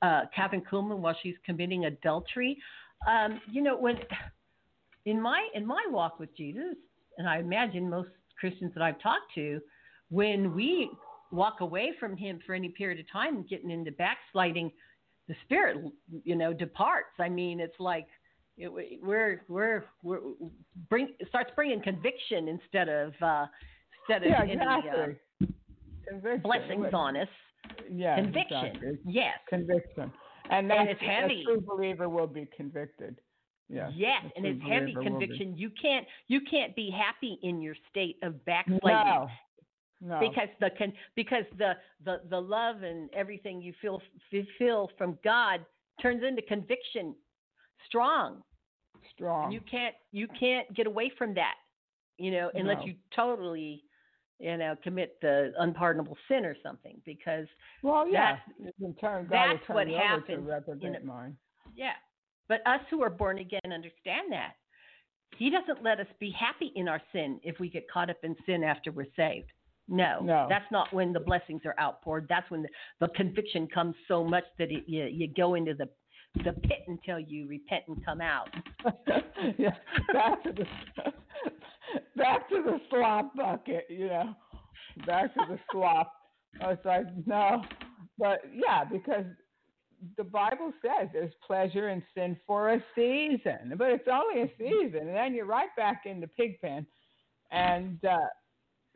uh, 0.03 0.23
Kuhlman 0.37 0.99
while 0.99 1.17
she's 1.23 1.37
committing 1.45 1.85
adultery. 1.85 2.59
Um, 3.07 3.41
you 3.51 3.63
know, 3.63 3.77
when 3.77 3.99
in 5.05 5.21
my 5.21 5.49
in 5.55 5.67
my 5.67 5.85
walk 5.91 6.19
with 6.19 6.35
Jesus, 6.37 6.75
and 7.19 7.29
I 7.29 7.39
imagine 7.39 7.89
most 7.89 8.11
Christians 8.39 8.73
that 8.75 8.83
I've 8.83 9.01
talked 9.01 9.33
to, 9.35 9.61
when 10.11 10.55
we 10.55 10.91
walk 11.31 11.61
away 11.61 11.93
from 11.99 12.17
Him 12.17 12.41
for 12.47 12.55
any 12.55 12.69
period 12.69 13.01
of 13.01 13.11
time, 13.11 13.45
getting 13.49 13.71
into 13.71 13.93
backsliding, 13.93 14.71
the 15.29 15.35
Spirit, 15.45 15.79
you 16.25 16.37
know, 16.37 16.53
departs. 16.53 17.15
I 17.19 17.29
mean, 17.29 17.59
it's 17.61 17.79
like 17.81 18.07
it, 18.57 18.71
we're 19.03 19.43
we're 19.49 19.85
we're 20.03 20.21
bring 20.89 21.09
starts 21.29 21.51
bringing 21.57 21.83
conviction 21.83 22.49
instead 22.49 22.89
of 22.89 23.13
uh, 23.21 23.47
instead 24.09 24.23
of 24.23 24.31
Yeah, 24.31 24.43
any 24.43 25.17
uh, 26.23 26.37
blessings 26.43 26.87
on 26.93 27.17
us. 27.17 27.29
Yeah, 27.93 28.17
conviction, 28.17 28.67
exactly. 28.67 28.99
yes. 29.05 29.35
Conviction. 29.49 30.13
And, 30.49 30.71
And 30.71 30.89
it's 30.89 31.01
heavy. 31.01 31.43
A 31.43 31.45
true 31.45 31.61
believer 31.61 32.09
will 32.09 32.29
be 32.29 32.49
convicted. 32.57 33.17
Yeah. 33.69 33.91
Yes, 33.95 34.23
a 34.25 34.37
and 34.37 34.47
it's 34.47 34.63
heavy 34.63 34.93
believer 34.95 35.01
will 35.11 35.19
be. 35.19 35.27
conviction. 35.27 35.57
You 35.57 35.71
can't 35.81 36.07
you 36.29 36.41
can't 36.49 36.75
be 36.77 36.91
happy 36.91 37.39
in 37.43 37.61
your 37.61 37.75
state 37.91 38.17
of 38.23 38.45
backsliding 38.45 38.81
No. 38.83 39.29
No. 40.01 40.21
because 40.21 40.49
the 40.61 40.71
con, 40.79 40.93
because 41.17 41.45
the, 41.59 41.73
the 42.05 42.21
the 42.31 42.41
love 42.41 42.83
and 42.83 43.09
everything 43.15 43.61
you 43.63 43.73
feel 43.81 44.01
feel 44.59 44.91
from 44.99 45.19
God 45.25 45.65
turns 46.01 46.23
into 46.23 46.43
conviction, 46.43 47.15
strong. 47.87 48.43
strong. 49.15 49.45
And 49.45 49.53
you 49.55 49.61
can't 49.69 49.95
you 50.13 50.29
can't 50.39 50.73
get 50.77 50.87
away 50.87 51.11
from 51.19 51.35
that, 51.35 51.55
you 52.19 52.31
know, 52.31 52.51
unless 52.55 52.79
No. 52.81 52.85
you 52.87 52.95
totally, 53.15 53.83
you 54.39 54.57
know, 54.59 54.77
commit 54.85 55.17
the 55.23 55.53
unpardonable 55.59 56.17
sin 56.29 56.45
or 56.45 56.55
something. 56.63 57.01
Because 57.05 57.47
well, 57.83 58.07
yeah. 58.09 58.37
that's 58.37 58.73
You 58.79 58.87
can 58.87 58.95
turn, 58.97 59.25
God 59.25 59.31
that's 59.57 59.69
will 59.69 59.75
what 59.77 59.83
turn 59.85 59.91
you 59.91 59.97
over 59.97 60.05
happens 60.07 60.27
To 60.47 60.53
reprobate 60.53 60.85
in 60.89 60.95
a- 60.97 61.05
mind. 61.05 61.37
yeah, 61.75 61.93
but 62.49 62.61
us 62.67 62.81
who 62.91 63.03
are 63.03 63.11
born 63.11 63.39
again 63.39 63.61
understand 63.65 64.31
that. 64.33 64.55
He 65.37 65.51
doesn't 65.51 65.83
let 65.83 66.01
us 66.01 66.07
be 66.21 66.31
happy 66.31 66.73
in 66.77 66.89
our 66.89 67.01
sin 67.13 67.41
if 67.43 67.59
we 67.59 67.69
get 67.69 67.91
caught 67.91 68.09
up 68.11 68.17
in 68.23 68.35
sin 68.47 68.63
after 68.65 68.91
we're 68.93 69.07
saved. 69.17 69.51
No, 69.89 70.21
No. 70.23 70.47
that's 70.49 70.71
not 70.73 70.93
when 70.93 71.13
the 71.13 71.21
blessings 71.21 71.63
are 71.65 71.75
outpoured. 71.79 72.27
That's 72.29 72.51
when 72.51 72.63
the, 72.63 72.69
the 73.01 73.09
conviction 73.09 73.69
comes 73.73 73.95
so 74.09 74.25
much 74.25 74.45
that 74.59 74.71
it, 74.73 74.85
you, 74.87 75.05
you 75.05 75.29
go 75.37 75.55
into 75.55 75.75
the 75.75 75.89
the 76.45 76.53
pit 76.53 76.81
until 76.87 77.19
you 77.19 77.49
repent 77.49 77.85
and 77.89 78.05
come 78.05 78.21
out. 78.21 78.51
yeah, 79.59 79.71
back 80.13 80.43
to 80.43 80.53
the 80.53 80.67
back 82.17 82.49
to 82.51 82.63
the 82.63 82.79
slop 82.91 83.35
bucket, 83.35 83.87
you 83.89 84.07
know, 84.09 84.35
back 85.07 85.33
to 85.35 85.41
the 85.49 85.59
slop. 85.73 86.13
I 86.61 86.69
was 86.69 86.79
like, 86.85 87.07
no, 87.27 87.63
but 88.19 88.41
yeah, 88.53 88.85
because 88.85 89.25
the 90.17 90.25
Bible 90.25 90.73
says 90.83 91.09
there's 91.13 91.33
pleasure 91.47 91.89
in 91.89 92.03
sin 92.15 92.37
for 92.47 92.71
a 92.73 92.85
season, 92.95 93.75
but 93.77 93.91
it's 93.91 94.09
only 94.13 94.43
a 94.43 94.51
season, 94.59 95.09
and 95.09 95.17
then 95.17 95.35
you're 95.35 95.47
right 95.47 95.75
back 95.77 96.03
in 96.07 96.21
the 96.21 96.27
pig 96.29 96.61
pen, 96.61 96.87
and 97.51 98.05
uh, 98.05 98.17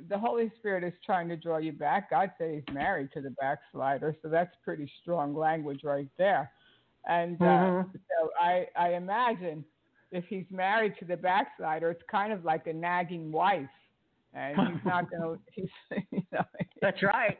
the 0.08 0.18
Holy 0.18 0.50
Spirit 0.58 0.84
is 0.84 0.92
trying 1.04 1.28
to 1.28 1.36
draw 1.36 1.58
you 1.58 1.72
back. 1.72 2.10
God 2.10 2.30
said 2.38 2.54
He's 2.54 2.74
married 2.74 3.10
to 3.12 3.20
the 3.20 3.34
backslider, 3.40 4.16
so 4.22 4.28
that's 4.28 4.54
pretty 4.64 4.90
strong 5.02 5.34
language 5.34 5.80
right 5.84 6.08
there. 6.18 6.50
And 7.06 7.40
uh, 7.40 7.44
mm-hmm. 7.44 7.90
so 7.92 8.30
I, 8.40 8.66
I 8.76 8.94
imagine 8.94 9.64
if 10.12 10.24
he's 10.28 10.44
married 10.50 10.94
to 10.98 11.04
the 11.04 11.16
backslider, 11.16 11.90
it's 11.90 12.02
kind 12.10 12.32
of 12.32 12.44
like 12.44 12.66
a 12.66 12.72
nagging 12.72 13.32
wife, 13.32 13.68
and 14.34 14.56
he's 14.56 14.84
not 14.84 15.10
going 15.18 15.38
to. 15.38 15.40
He's, 15.52 15.68
you 16.10 16.22
know. 16.32 16.44
That's 16.80 17.02
right. 17.02 17.38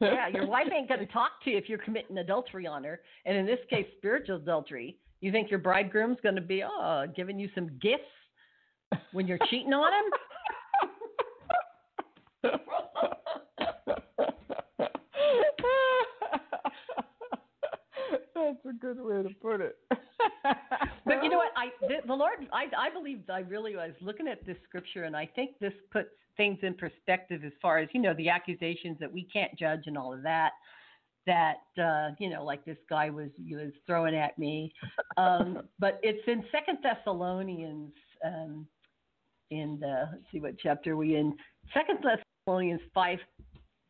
Yeah, 0.00 0.28
your 0.28 0.46
wife 0.46 0.68
ain't 0.72 0.88
going 0.88 1.00
to 1.06 1.06
talk 1.06 1.42
to 1.44 1.50
you 1.50 1.58
if 1.58 1.68
you're 1.68 1.78
committing 1.78 2.18
adultery 2.18 2.66
on 2.66 2.84
her, 2.84 3.00
and 3.24 3.36
in 3.36 3.46
this 3.46 3.58
case, 3.68 3.86
spiritual 3.96 4.36
adultery. 4.36 4.96
You 5.20 5.32
think 5.32 5.50
your 5.50 5.58
bridegroom's 5.58 6.18
going 6.22 6.36
to 6.36 6.40
be 6.40 6.62
oh 6.62 7.06
giving 7.16 7.38
you 7.40 7.48
some 7.54 7.70
gifts 7.80 8.04
when 9.12 9.26
you're 9.26 9.38
cheating 9.50 9.72
on 9.72 9.92
him? 9.92 10.10
That's 18.34 18.64
a 18.64 18.72
good 18.78 19.00
way 19.00 19.22
to 19.22 19.30
put 19.42 19.60
it. 19.60 19.76
but 19.90 21.22
you 21.22 21.28
know 21.28 21.38
what? 21.38 21.52
I 21.56 21.70
the, 21.80 22.06
the 22.06 22.14
Lord, 22.14 22.46
I 22.52 22.66
I 22.78 22.90
believe 22.90 23.22
I 23.28 23.40
really 23.40 23.74
was 23.74 23.90
looking 24.00 24.28
at 24.28 24.46
this 24.46 24.56
scripture, 24.68 25.04
and 25.04 25.16
I 25.16 25.26
think 25.26 25.58
this 25.58 25.72
puts 25.90 26.08
things 26.38 26.58
in 26.62 26.72
perspective 26.72 27.42
as 27.44 27.52
far 27.60 27.78
as 27.78 27.88
you 27.92 28.00
know 28.00 28.14
the 28.14 28.30
accusations 28.30 28.96
that 29.00 29.12
we 29.12 29.24
can't 29.30 29.54
judge 29.58 29.82
and 29.84 29.98
all 29.98 30.14
of 30.14 30.22
that. 30.22 30.52
That 31.26 31.58
uh, 31.78 32.14
you 32.18 32.30
know, 32.30 32.42
like 32.42 32.64
this 32.64 32.78
guy 32.88 33.10
was 33.10 33.28
was 33.50 33.72
throwing 33.86 34.14
at 34.14 34.38
me, 34.38 34.72
um, 35.18 35.68
but 35.78 36.00
it's 36.02 36.26
in 36.26 36.42
Second 36.50 36.78
Thessalonians. 36.82 37.92
Um, 38.24 38.66
in 39.50 39.78
the 39.80 40.08
let's 40.12 40.24
see 40.32 40.40
what 40.40 40.58
chapter 40.58 40.96
we 40.96 41.16
in 41.16 41.34
Second 41.72 41.98
Thessalonians 42.02 42.82
five 42.94 43.18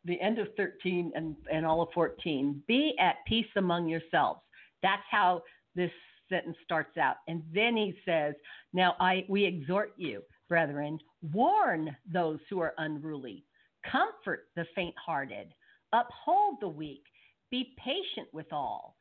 the 0.08 0.20
end 0.20 0.38
of 0.38 0.48
13 0.56 1.12
and, 1.14 1.36
and 1.52 1.64
all 1.64 1.82
of 1.82 1.88
14. 1.94 2.62
Be 2.66 2.94
at 2.98 3.16
peace 3.26 3.46
among 3.56 3.88
yourselves. 3.88 4.40
That's 4.82 5.02
how 5.10 5.42
this 5.74 5.90
sentence 6.28 6.56
starts 6.64 6.96
out. 6.96 7.16
And 7.28 7.42
then 7.54 7.76
he 7.76 7.94
says, 8.04 8.34
Now 8.72 8.96
I 8.98 9.24
we 9.28 9.44
exhort 9.44 9.92
you, 9.96 10.22
brethren, 10.48 10.98
warn 11.32 11.96
those 12.12 12.38
who 12.48 12.60
are 12.60 12.74
unruly, 12.78 13.44
comfort 13.90 14.46
the 14.56 14.64
faint 14.74 14.94
hearted, 15.04 15.52
uphold 15.92 16.56
the 16.60 16.68
weak, 16.68 17.02
be 17.50 17.74
patient 17.78 18.28
with 18.32 18.52
all. 18.52 18.96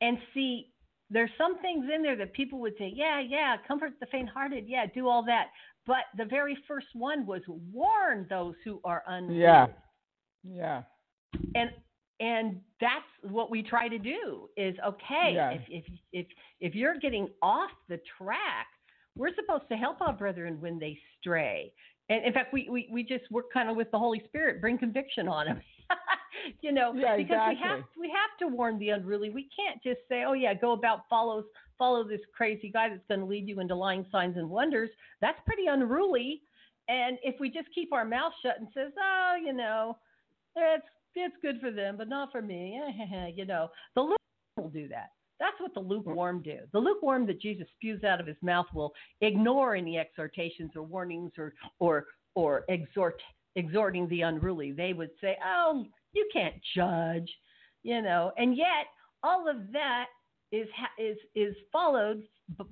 And 0.00 0.18
see, 0.34 0.72
there's 1.10 1.30
some 1.38 1.58
things 1.60 1.86
in 1.92 2.02
there 2.02 2.16
that 2.16 2.32
people 2.34 2.60
would 2.60 2.74
say, 2.78 2.92
Yeah, 2.94 3.20
yeah, 3.20 3.56
comfort 3.66 3.92
the 4.00 4.06
faint 4.06 4.28
hearted, 4.28 4.64
yeah, 4.68 4.86
do 4.94 5.08
all 5.08 5.24
that. 5.24 5.46
But 5.86 6.04
the 6.16 6.26
very 6.26 6.56
first 6.68 6.88
one 6.92 7.24
was 7.26 7.40
warn 7.48 8.26
those 8.28 8.54
who 8.64 8.80
are 8.84 9.02
unruly. 9.06 9.40
Yeah. 9.40 9.66
Yeah. 10.44 10.82
And 11.54 11.70
and 12.20 12.60
that's 12.80 13.04
what 13.22 13.50
we 13.50 13.62
try 13.62 13.88
to 13.88 13.98
do 13.98 14.48
is 14.56 14.74
okay 14.86 15.32
yeah. 15.34 15.50
if, 15.50 15.62
if 15.68 15.84
if 16.12 16.26
if 16.60 16.74
you're 16.74 16.98
getting 16.98 17.28
off 17.42 17.70
the 17.88 18.00
track 18.18 18.66
we're 19.18 19.34
supposed 19.34 19.68
to 19.70 19.76
help 19.76 20.00
our 20.00 20.12
brethren 20.12 20.56
when 20.60 20.78
they 20.78 20.98
stray 21.20 21.72
and 22.08 22.24
in 22.24 22.32
fact 22.32 22.52
we 22.52 22.68
we, 22.70 22.88
we 22.90 23.02
just 23.02 23.30
work 23.30 23.46
kind 23.52 23.68
of 23.68 23.76
with 23.76 23.90
the 23.90 23.98
holy 23.98 24.22
spirit 24.26 24.60
bring 24.60 24.78
conviction 24.78 25.28
on 25.28 25.46
them 25.46 25.60
you 26.62 26.72
know 26.72 26.92
yeah, 26.94 27.16
because 27.16 27.30
exactly. 27.30 27.54
we 27.54 27.62
have 27.62 27.80
we 28.00 28.08
have 28.08 28.38
to 28.38 28.54
warn 28.54 28.78
the 28.78 28.90
unruly 28.90 29.30
we 29.30 29.48
can't 29.54 29.82
just 29.82 30.00
say 30.08 30.24
oh 30.26 30.32
yeah 30.34 30.54
go 30.54 30.72
about 30.72 31.00
follows 31.10 31.44
follow 31.78 32.02
this 32.06 32.20
crazy 32.36 32.70
guy 32.72 32.88
that's 32.88 33.06
going 33.08 33.20
to 33.20 33.26
lead 33.26 33.46
you 33.46 33.60
into 33.60 33.74
lying 33.74 34.06
signs 34.10 34.36
and 34.36 34.48
wonders 34.48 34.90
that's 35.20 35.38
pretty 35.44 35.66
unruly 35.66 36.42
and 36.88 37.18
if 37.22 37.38
we 37.38 37.50
just 37.50 37.68
keep 37.74 37.92
our 37.92 38.04
mouth 38.04 38.32
shut 38.42 38.56
and 38.58 38.68
says 38.74 38.92
oh 38.98 39.34
you 39.44 39.52
know 39.52 39.96
it's 40.56 40.86
it's 41.14 41.36
good 41.42 41.60
for 41.60 41.70
them, 41.70 41.96
but 41.96 42.08
not 42.08 42.32
for 42.32 42.42
me. 42.42 42.80
you 43.34 43.44
know, 43.44 43.68
the 43.94 44.00
lukewarm 44.00 44.18
will 44.56 44.68
do 44.68 44.88
that. 44.88 45.10
That's 45.40 45.60
what 45.60 45.74
the 45.74 45.80
lukewarm 45.80 46.42
do. 46.42 46.58
The 46.72 46.78
lukewarm 46.78 47.26
that 47.26 47.40
Jesus 47.40 47.68
spews 47.76 48.02
out 48.04 48.20
of 48.20 48.26
his 48.26 48.36
mouth 48.42 48.66
will 48.74 48.92
ignore 49.20 49.76
any 49.76 49.98
exhortations 49.98 50.72
or 50.74 50.82
warnings 50.82 51.32
or 51.38 51.54
or 51.78 52.06
or 52.34 52.64
exhort 52.68 53.20
exhorting 53.56 54.08
the 54.08 54.22
unruly. 54.22 54.72
They 54.72 54.92
would 54.92 55.10
say, 55.20 55.36
"Oh, 55.44 55.86
you 56.12 56.28
can't 56.32 56.56
judge," 56.74 57.30
you 57.82 58.02
know, 58.02 58.32
and 58.36 58.56
yet 58.56 58.86
all 59.22 59.48
of 59.48 59.72
that 59.72 60.06
is 60.52 60.68
is 60.98 61.16
is 61.34 61.54
followed 61.72 62.22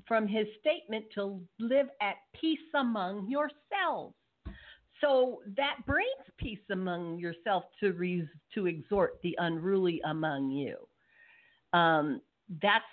from 0.07 0.27
his 0.27 0.47
statement 0.61 1.05
to 1.15 1.41
live 1.59 1.89
at 2.01 2.17
peace 2.41 2.59
among 2.75 3.29
yourselves. 3.29 4.15
So 5.01 5.43
that 5.57 5.77
brings 5.87 6.25
peace 6.39 6.65
among 6.71 7.19
yourself 7.19 7.65
to 7.81 7.93
re- 7.93 8.29
to 8.55 8.67
exhort 8.67 9.21
the 9.23 9.37
unruly 9.39 10.01
among 10.05 10.51
you. 10.51 10.77
Um, 11.73 12.23
that's 12.63 12.85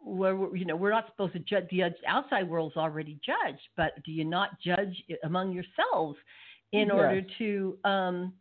where 0.00 0.36
we're, 0.36 0.56
you 0.56 0.64
know 0.64 0.76
we're 0.76 0.90
not 0.90 1.06
supposed 1.10 1.32
to 1.34 1.38
judge. 1.40 1.66
The 1.70 1.84
outside 2.06 2.48
world's 2.48 2.76
already 2.76 3.18
judged, 3.24 3.60
but 3.76 3.92
do 4.04 4.12
you 4.12 4.24
not 4.24 4.50
judge 4.60 5.02
among 5.24 5.52
yourselves 5.52 6.18
in 6.72 6.88
yes. 6.88 6.92
order 6.92 7.22
to 7.38 7.78
um, 7.84 8.32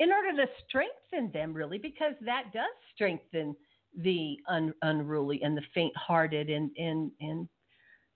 in 0.00 0.10
order 0.12 0.32
to 0.44 0.50
strengthen 0.68 1.30
them 1.32 1.52
really 1.52 1.78
because 1.78 2.14
that 2.24 2.44
does 2.52 2.64
strengthen 2.94 3.54
the 4.02 4.36
un- 4.48 4.74
unruly 4.82 5.40
and 5.42 5.56
the 5.56 5.62
faint-hearted 5.72 6.50
and 6.50 6.70
and 6.76 7.10
and 7.20 7.48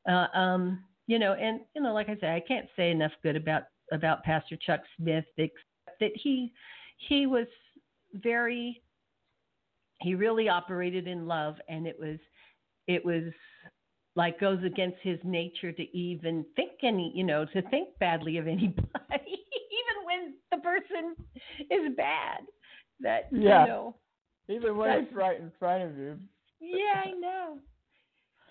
uh, 0.08 0.26
um, 0.36 0.82
you 1.06 1.18
know 1.18 1.34
and 1.34 1.60
you 1.74 1.82
know 1.82 1.92
like 1.92 2.08
I 2.08 2.16
said 2.20 2.30
I 2.30 2.40
can't 2.40 2.68
say 2.76 2.90
enough 2.90 3.12
good 3.22 3.36
about 3.36 3.64
about 3.92 4.22
Pastor 4.22 4.56
Chuck 4.64 4.80
Smith, 4.96 5.24
except 5.36 5.54
that 6.00 6.12
he 6.14 6.52
he 6.96 7.26
was 7.26 7.46
very 8.14 8.82
he 10.00 10.14
really 10.14 10.48
operated 10.48 11.06
in 11.06 11.26
love, 11.26 11.56
and 11.68 11.86
it 11.86 11.98
was 11.98 12.18
it 12.86 13.04
was 13.04 13.24
like 14.16 14.40
goes 14.40 14.62
against 14.64 14.96
his 15.02 15.18
nature 15.24 15.72
to 15.72 15.96
even 15.96 16.44
think 16.56 16.72
any 16.82 17.12
you 17.14 17.24
know 17.24 17.44
to 17.44 17.62
think 17.70 17.88
badly 17.98 18.38
of 18.38 18.46
anybody, 18.46 18.82
even 19.12 20.04
when 20.04 20.34
the 20.50 20.58
person 20.58 21.16
is 21.70 21.94
bad. 21.96 22.40
That 23.00 23.28
yeah. 23.30 23.62
you 23.62 23.68
know, 23.68 23.94
even 24.48 24.76
when 24.76 24.90
it's 24.90 25.14
right 25.14 25.38
in 25.38 25.52
front 25.58 25.84
of 25.84 25.96
you. 25.96 26.18
Yeah, 26.60 27.02
I 27.04 27.10
know. 27.12 27.58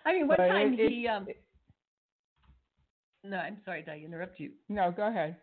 I 0.05 0.13
mean, 0.13 0.27
one 0.27 0.37
but 0.37 0.47
time 0.47 0.73
it, 0.79 0.89
he 0.89 1.07
um, 1.07 1.25
it, 1.27 1.41
no, 3.23 3.37
I'm 3.37 3.57
sorry, 3.65 3.81
did 3.81 3.91
I 3.91 3.97
interrupt 3.97 4.39
you? 4.39 4.51
No, 4.69 4.93
go 4.95 5.07
ahead. 5.07 5.35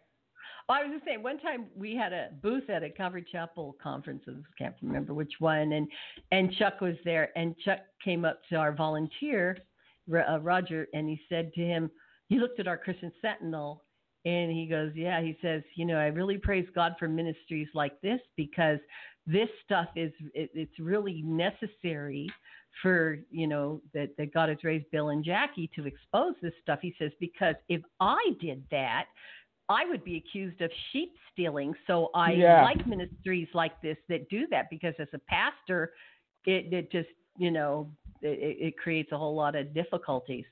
Well, 0.68 0.78
I 0.78 0.84
was 0.84 0.92
just 0.94 1.04
saying, 1.04 1.22
one 1.22 1.38
time 1.40 1.66
we 1.76 1.94
had 1.94 2.12
a 2.12 2.30
booth 2.42 2.70
at 2.70 2.82
a 2.82 2.88
Calvary 2.88 3.24
Chapel 3.30 3.76
conference. 3.82 4.22
I 4.26 4.32
can't 4.56 4.74
remember 4.82 5.12
which 5.12 5.34
one, 5.38 5.72
and 5.72 5.86
and 6.32 6.52
Chuck 6.54 6.80
was 6.80 6.94
there, 7.04 7.36
and 7.36 7.54
Chuck 7.58 7.80
came 8.02 8.24
up 8.24 8.40
to 8.48 8.56
our 8.56 8.72
volunteer, 8.72 9.58
uh, 10.10 10.40
Roger, 10.40 10.86
and 10.94 11.08
he 11.08 11.20
said 11.28 11.52
to 11.54 11.60
him, 11.60 11.90
he 12.28 12.38
looked 12.38 12.60
at 12.60 12.66
our 12.66 12.78
Christian 12.78 13.12
Sentinel, 13.20 13.84
and 14.24 14.50
he 14.50 14.66
goes, 14.66 14.92
yeah, 14.94 15.20
he 15.20 15.36
says, 15.42 15.62
you 15.74 15.84
know, 15.84 15.98
I 15.98 16.06
really 16.06 16.38
praise 16.38 16.66
God 16.74 16.94
for 16.98 17.08
ministries 17.08 17.68
like 17.74 18.00
this 18.00 18.20
because 18.36 18.78
this 19.26 19.48
stuff 19.64 19.88
is 19.96 20.12
it, 20.32 20.50
it's 20.54 20.78
really 20.78 21.20
necessary 21.22 22.30
for 22.82 23.18
you 23.30 23.46
know 23.46 23.80
that, 23.92 24.16
that 24.16 24.32
God 24.32 24.48
has 24.48 24.58
raised 24.64 24.90
Bill 24.90 25.10
and 25.10 25.24
Jackie 25.24 25.70
to 25.76 25.86
expose 25.86 26.34
this 26.42 26.52
stuff. 26.62 26.78
He 26.82 26.94
says 26.98 27.12
because 27.20 27.54
if 27.68 27.82
I 28.00 28.30
did 28.40 28.64
that, 28.70 29.06
I 29.68 29.86
would 29.86 30.04
be 30.04 30.16
accused 30.16 30.60
of 30.60 30.70
sheep 30.92 31.14
stealing. 31.32 31.74
So 31.86 32.10
I 32.14 32.32
yeah. 32.32 32.62
like 32.62 32.86
ministries 32.86 33.48
like 33.54 33.80
this 33.82 33.96
that 34.08 34.28
do 34.28 34.46
that 34.50 34.68
because 34.70 34.94
as 34.98 35.08
a 35.14 35.18
pastor, 35.20 35.92
it, 36.44 36.72
it 36.72 36.92
just 36.92 37.08
you 37.38 37.50
know 37.50 37.90
it, 38.22 38.56
it 38.60 38.78
creates 38.78 39.12
a 39.12 39.18
whole 39.18 39.34
lot 39.34 39.54
of 39.54 39.74
difficulties. 39.74 40.44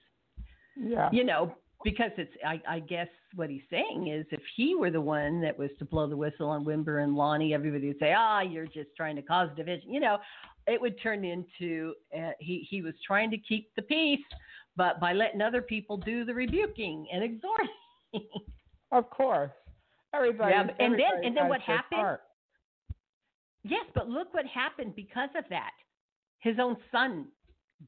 Yeah. 0.77 1.11
You 1.13 1.25
know, 1.25 1.55
because 1.85 2.11
it's 2.17 2.33
I, 2.47 2.61
I 2.69 2.79
guess 2.81 3.09
what 3.35 3.51
he's 3.51 3.63
saying 3.71 4.09
is 4.09 4.27
if 4.31 4.41
he 4.57 4.75
were 4.75 4.91
the 4.91 5.01
one 5.01 5.41
that 5.43 5.59
was 5.59 5.71
to 5.79 5.85
blow 5.85 6.07
the 6.07 6.17
whistle 6.17 6.49
on 6.49 6.65
Wimber 6.65 7.03
and 7.03 7.15
Lonnie, 7.15 7.55
everybody 7.55 7.89
would 7.89 7.99
say, 7.99 8.15
ah, 8.17 8.41
you're 8.41 8.67
just 8.67 8.91
trying 8.97 9.17
to 9.17 9.23
cause 9.23 9.49
division. 9.57 9.93
You 9.93 10.01
know, 10.01 10.19
it 10.67 10.81
would 10.81 11.01
turn 11.03 11.25
into 11.25 11.95
uh, 12.17 12.31
he 12.39 12.67
he 12.69 12.83
was 12.83 12.95
trying 13.07 13.31
to 13.31 13.39
keep 13.39 13.75
the 13.77 13.83
peace, 13.83 14.21
but 14.77 15.01
by 15.01 15.13
letting 15.13 15.43
other 15.43 15.63
people 15.63 15.97
do 15.97 16.25
the 16.25 16.35
rebuking 16.35 17.07
and 17.13 17.23
exhorting. 17.23 17.69
of 18.93 19.11
course, 19.11 19.51
everybody. 20.15 20.53
Yeah, 20.53 20.61
and 20.61 20.71
everybody 20.79 21.03
then 21.03 21.25
and 21.25 21.37
then 21.37 21.49
what 21.49 21.61
happened? 21.61 22.19
Yes, 23.65 23.85
but 23.95 24.09
look 24.09 24.33
what 24.35 24.47
happened 24.47 24.95
because 24.95 25.31
of 25.37 25.45
that. 25.51 25.71
His 26.41 26.57
own 26.61 26.77
son 26.91 27.27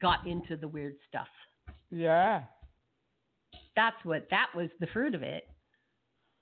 got 0.01 0.25
into 0.25 0.55
the 0.57 0.67
weird 0.67 0.95
stuff. 1.07 1.27
Yeah. 1.91 2.43
That's 3.75 3.97
what 4.03 4.27
that 4.31 4.47
was 4.55 4.69
the 4.79 4.87
fruit 4.87 5.13
of 5.15 5.21
it. 5.23 5.47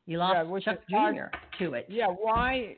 You 0.06 0.18
lost 0.18 0.48
Yeah, 0.50 0.60
Chuck 0.60 0.84
hard- 0.92 1.16
Jr. 1.16 1.64
to 1.64 1.74
it. 1.74 1.86
Yeah, 1.90 2.08
why 2.08 2.78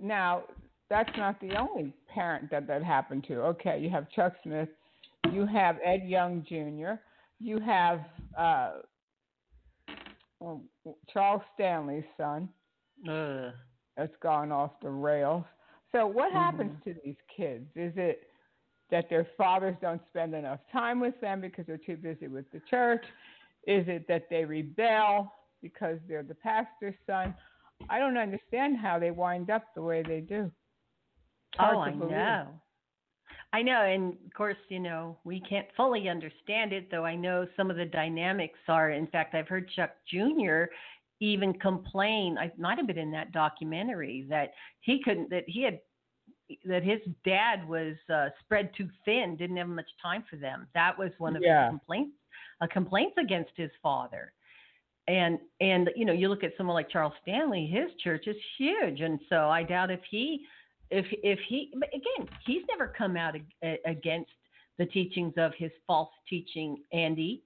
now 0.00 0.44
that's 0.88 1.10
not 1.16 1.40
the 1.40 1.56
only 1.56 1.92
parent 2.08 2.50
that 2.50 2.66
that 2.66 2.82
happened 2.82 3.24
to. 3.28 3.42
Okay, 3.42 3.78
you 3.80 3.90
have 3.90 4.08
Chuck 4.10 4.34
Smith, 4.42 4.68
you 5.32 5.46
have 5.46 5.78
Ed 5.84 6.02
Young 6.04 6.44
Jr., 6.48 7.00
you 7.40 7.58
have 7.60 8.00
uh, 8.38 8.72
oh, 10.42 10.62
Charles 11.12 11.42
Stanley's 11.54 12.04
son 12.16 12.48
Ugh. 13.08 13.52
that's 13.96 14.14
gone 14.22 14.52
off 14.52 14.72
the 14.82 14.90
rails. 14.90 15.44
So 15.92 16.06
what 16.06 16.32
happens 16.32 16.70
Mm-hmm. 16.70 16.80
to 16.84 16.94
these 17.04 17.16
kids? 17.34 17.66
Is 17.76 17.92
it 17.96 18.28
that 18.90 19.08
their 19.08 19.26
fathers 19.36 19.76
don't 19.80 20.00
spend 20.08 20.34
enough 20.34 20.60
time 20.72 21.00
with 21.00 21.18
them 21.20 21.40
because 21.40 21.66
they're 21.66 21.78
too 21.78 21.96
busy 21.96 22.28
with 22.28 22.50
the 22.52 22.60
church? 22.68 23.04
Is 23.66 23.84
it 23.88 24.06
that 24.08 24.28
they 24.30 24.44
rebel 24.44 25.32
because 25.62 25.98
they're 26.08 26.22
the 26.22 26.34
pastor's 26.34 26.94
son? 27.06 27.34
I 27.88 27.98
don't 27.98 28.16
understand 28.16 28.76
how 28.76 28.98
they 28.98 29.10
wind 29.10 29.50
up 29.50 29.64
the 29.74 29.82
way 29.82 30.02
they 30.02 30.20
do. 30.20 30.50
Hard 31.56 31.76
Oh, 31.76 31.80
I 31.80 31.92
know. 31.94 32.60
I 33.52 33.62
know, 33.62 33.82
and 33.82 34.12
of 34.26 34.34
course, 34.34 34.56
you 34.68 34.80
know, 34.80 35.16
we 35.24 35.40
can't 35.40 35.66
fully 35.76 36.08
understand 36.08 36.72
it, 36.72 36.90
though 36.90 37.04
I 37.04 37.14
know 37.14 37.46
some 37.56 37.70
of 37.70 37.76
the 37.76 37.86
dynamics 37.86 38.58
are. 38.68 38.90
In 38.90 39.06
fact, 39.06 39.34
I've 39.34 39.48
heard 39.48 39.70
Chuck 39.70 39.92
Jr. 40.12 40.64
even 41.20 41.54
complain. 41.54 42.36
I 42.38 42.52
might 42.58 42.76
have 42.76 42.86
been 42.86 42.98
in 42.98 43.10
that 43.12 43.32
documentary 43.32 44.26
that 44.28 44.50
he 44.80 45.02
couldn't, 45.02 45.30
that 45.30 45.44
he 45.46 45.62
had, 45.62 45.80
that 46.64 46.82
his 46.82 47.00
dad 47.24 47.66
was 47.66 47.94
uh, 48.12 48.28
spread 48.40 48.70
too 48.76 48.88
thin, 49.04 49.36
didn't 49.36 49.56
have 49.56 49.68
much 49.68 49.88
time 50.02 50.24
for 50.28 50.36
them. 50.36 50.66
That 50.74 50.98
was 50.98 51.10
one 51.18 51.36
of 51.36 51.42
Yeah. 51.42 51.64
his 51.64 51.70
complaints, 51.70 52.16
uh, 52.60 52.66
complaints 52.66 53.16
against 53.18 53.52
his 53.56 53.70
father. 53.82 54.32
And 55.08 55.38
and 55.60 55.88
you 55.94 56.04
know, 56.04 56.12
you 56.12 56.28
look 56.28 56.42
at 56.42 56.52
someone 56.58 56.74
like 56.74 56.90
Charles 56.90 57.14
Stanley, 57.22 57.66
his 57.66 57.92
church 58.02 58.26
is 58.26 58.36
huge, 58.58 59.00
and 59.00 59.20
so 59.28 59.48
I 59.48 59.62
doubt 59.62 59.92
if 59.92 60.00
he 60.10 60.44
if 60.90 61.06
if 61.22 61.38
he 61.48 61.70
again 61.92 62.28
he's 62.46 62.62
never 62.70 62.92
come 62.96 63.16
out 63.16 63.34
ag- 63.36 63.78
against 63.86 64.30
the 64.78 64.86
teachings 64.86 65.32
of 65.36 65.52
his 65.56 65.70
false 65.86 66.10
teaching 66.28 66.76
andy 66.92 67.42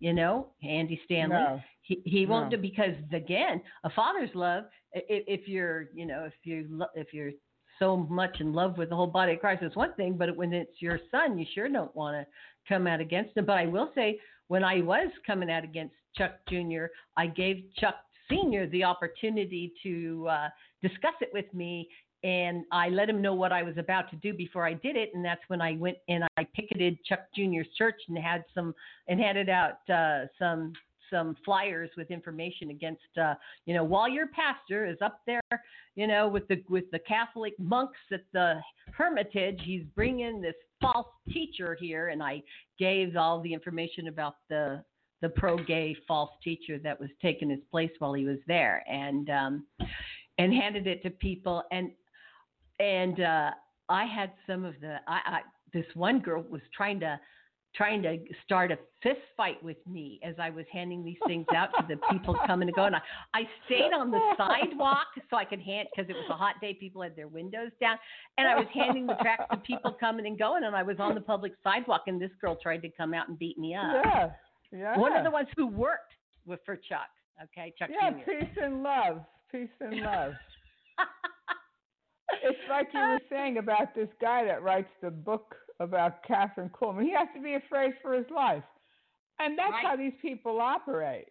you 0.00 0.12
know 0.12 0.48
andy 0.62 1.00
stanley. 1.04 1.36
No. 1.36 1.60
he 1.82 2.02
he 2.04 2.26
won't 2.26 2.50
do 2.50 2.56
because 2.56 2.94
again 3.12 3.60
a 3.84 3.90
father's 3.90 4.30
love 4.34 4.64
i- 4.94 4.98
i- 4.98 5.24
if 5.26 5.46
you're 5.46 5.88
you 5.94 6.06
know 6.06 6.24
if 6.24 6.32
you 6.44 6.84
if 6.94 7.12
you're 7.12 7.32
so 7.78 7.96
much 7.96 8.40
in 8.40 8.52
love 8.52 8.76
with 8.76 8.88
the 8.90 8.96
whole 8.96 9.06
body 9.06 9.34
of 9.34 9.40
christ 9.40 9.62
it's 9.62 9.76
one 9.76 9.92
thing 9.94 10.14
but 10.16 10.34
when 10.36 10.52
it's 10.52 10.80
your 10.82 10.98
son 11.10 11.38
you 11.38 11.46
sure 11.54 11.68
don't 11.68 11.94
want 11.94 12.14
to 12.16 12.26
come 12.68 12.86
out 12.86 13.00
against 13.00 13.36
him. 13.36 13.44
But 13.46 13.58
i 13.58 13.66
will 13.66 13.90
say 13.94 14.18
when 14.48 14.64
i 14.64 14.80
was 14.80 15.08
coming 15.26 15.50
out 15.50 15.64
against 15.64 15.94
chuck 16.16 16.32
jr 16.48 16.86
i 17.16 17.26
gave 17.26 17.64
chuck 17.78 17.96
senior 18.28 18.66
the 18.68 18.84
opportunity 18.84 19.72
to 19.82 20.26
uh, 20.30 20.48
discuss 20.82 21.14
it 21.20 21.30
with 21.32 21.52
me 21.52 21.88
and 22.22 22.64
I 22.70 22.88
let 22.88 23.08
him 23.08 23.22
know 23.22 23.34
what 23.34 23.52
I 23.52 23.62
was 23.62 23.76
about 23.78 24.10
to 24.10 24.16
do 24.16 24.34
before 24.34 24.66
I 24.66 24.74
did 24.74 24.96
it, 24.96 25.10
and 25.14 25.24
that's 25.24 25.40
when 25.48 25.60
I 25.60 25.76
went 25.76 25.96
and 26.08 26.24
I 26.36 26.46
picketed 26.54 26.98
Chuck 27.04 27.20
Jr.'s 27.34 27.66
church 27.76 28.00
and 28.08 28.18
had 28.18 28.44
some 28.54 28.74
and 29.08 29.20
handed 29.20 29.48
out 29.48 29.78
uh, 29.88 30.26
some 30.38 30.72
some 31.10 31.36
flyers 31.44 31.90
with 31.96 32.10
information 32.10 32.70
against 32.70 33.02
uh, 33.20 33.34
you 33.66 33.74
know 33.74 33.82
while 33.82 34.08
your 34.08 34.28
pastor 34.28 34.86
is 34.86 34.96
up 35.02 35.20
there 35.26 35.40
you 35.96 36.06
know 36.06 36.28
with 36.28 36.46
the 36.48 36.62
with 36.68 36.90
the 36.92 36.98
Catholic 37.00 37.58
monks 37.58 37.98
at 38.12 38.22
the 38.32 38.60
Hermitage, 38.92 39.60
he's 39.64 39.84
bringing 39.94 40.40
this 40.40 40.54
false 40.80 41.06
teacher 41.32 41.76
here, 41.80 42.08
and 42.08 42.22
I 42.22 42.42
gave 42.78 43.16
all 43.16 43.40
the 43.40 43.52
information 43.52 44.08
about 44.08 44.36
the 44.48 44.82
the 45.22 45.28
pro-gay 45.28 45.94
false 46.08 46.30
teacher 46.42 46.78
that 46.78 46.98
was 46.98 47.10
taking 47.20 47.50
his 47.50 47.60
place 47.70 47.90
while 47.98 48.14
he 48.14 48.24
was 48.24 48.38
there, 48.46 48.84
and 48.88 49.30
um, 49.30 49.66
and 50.38 50.52
handed 50.52 50.86
it 50.86 51.02
to 51.02 51.10
people 51.10 51.62
and 51.70 51.90
and 52.80 53.20
uh, 53.20 53.50
I 53.88 54.04
had 54.06 54.32
some 54.46 54.64
of 54.64 54.74
the 54.80 54.96
I, 55.06 55.20
I 55.26 55.40
this 55.72 55.86
one 55.94 56.20
girl 56.20 56.42
was 56.48 56.62
trying 56.74 56.98
to 57.00 57.20
trying 57.76 58.02
to 58.02 58.18
start 58.44 58.72
a 58.72 58.78
fist 59.00 59.20
fight 59.36 59.62
with 59.62 59.76
me 59.86 60.18
as 60.24 60.34
I 60.40 60.50
was 60.50 60.66
handing 60.72 61.04
these 61.04 61.18
things 61.28 61.46
out 61.54 61.68
to 61.78 61.86
the 61.88 62.00
people 62.10 62.36
coming 62.44 62.66
and 62.68 62.74
going. 62.74 62.94
I, 62.94 63.00
I 63.32 63.42
stayed 63.66 63.92
on 63.96 64.10
the 64.10 64.18
sidewalk 64.36 65.06
so 65.30 65.36
I 65.36 65.44
could 65.44 65.60
hand 65.60 65.86
because 65.94 66.10
it 66.10 66.14
was 66.14 66.26
a 66.30 66.34
hot 66.34 66.56
day. 66.60 66.74
People 66.74 67.00
had 67.00 67.14
their 67.14 67.28
windows 67.28 67.70
down, 67.80 67.96
and 68.38 68.48
I 68.48 68.56
was 68.56 68.66
handing 68.74 69.06
the 69.06 69.14
tracts 69.22 69.44
to 69.52 69.56
people 69.58 69.96
coming 70.00 70.26
and 70.26 70.36
going. 70.36 70.64
And 70.64 70.74
I 70.74 70.82
was 70.82 70.96
on 70.98 71.14
the 71.14 71.20
public 71.20 71.52
sidewalk, 71.62 72.02
and 72.08 72.20
this 72.20 72.32
girl 72.40 72.58
tried 72.60 72.82
to 72.82 72.88
come 72.90 73.14
out 73.14 73.28
and 73.28 73.38
beat 73.38 73.56
me 73.56 73.76
up. 73.76 74.02
Yeah. 74.04 74.30
Yeah. 74.72 74.98
One 74.98 75.16
of 75.16 75.24
the 75.24 75.30
ones 75.30 75.48
who 75.56 75.66
worked 75.66 76.12
with 76.46 76.60
for 76.66 76.76
Chuck. 76.76 77.08
Okay, 77.42 77.72
Chuck 77.78 77.90
Yeah, 77.90 78.10
Jr. 78.10 78.30
peace 78.30 78.58
and 78.62 78.82
love. 78.82 79.20
Peace 79.50 79.68
and 79.80 80.00
love. 80.00 80.32
it's 82.42 82.58
like 82.68 82.88
you 82.92 83.00
were 83.00 83.20
saying 83.28 83.58
about 83.58 83.94
this 83.94 84.08
guy 84.20 84.44
that 84.44 84.62
writes 84.62 84.90
the 85.02 85.10
book 85.10 85.56
about 85.80 86.24
Kathryn 86.24 86.70
Kuhlman. 86.70 87.02
He 87.04 87.12
has 87.12 87.28
to 87.34 87.40
be 87.42 87.54
afraid 87.54 87.92
for 88.02 88.14
his 88.14 88.26
life. 88.30 88.64
And 89.38 89.58
that's 89.58 89.72
Right. 89.72 89.84
how 89.86 89.96
these 89.96 90.12
people 90.20 90.60
operate. 90.60 91.28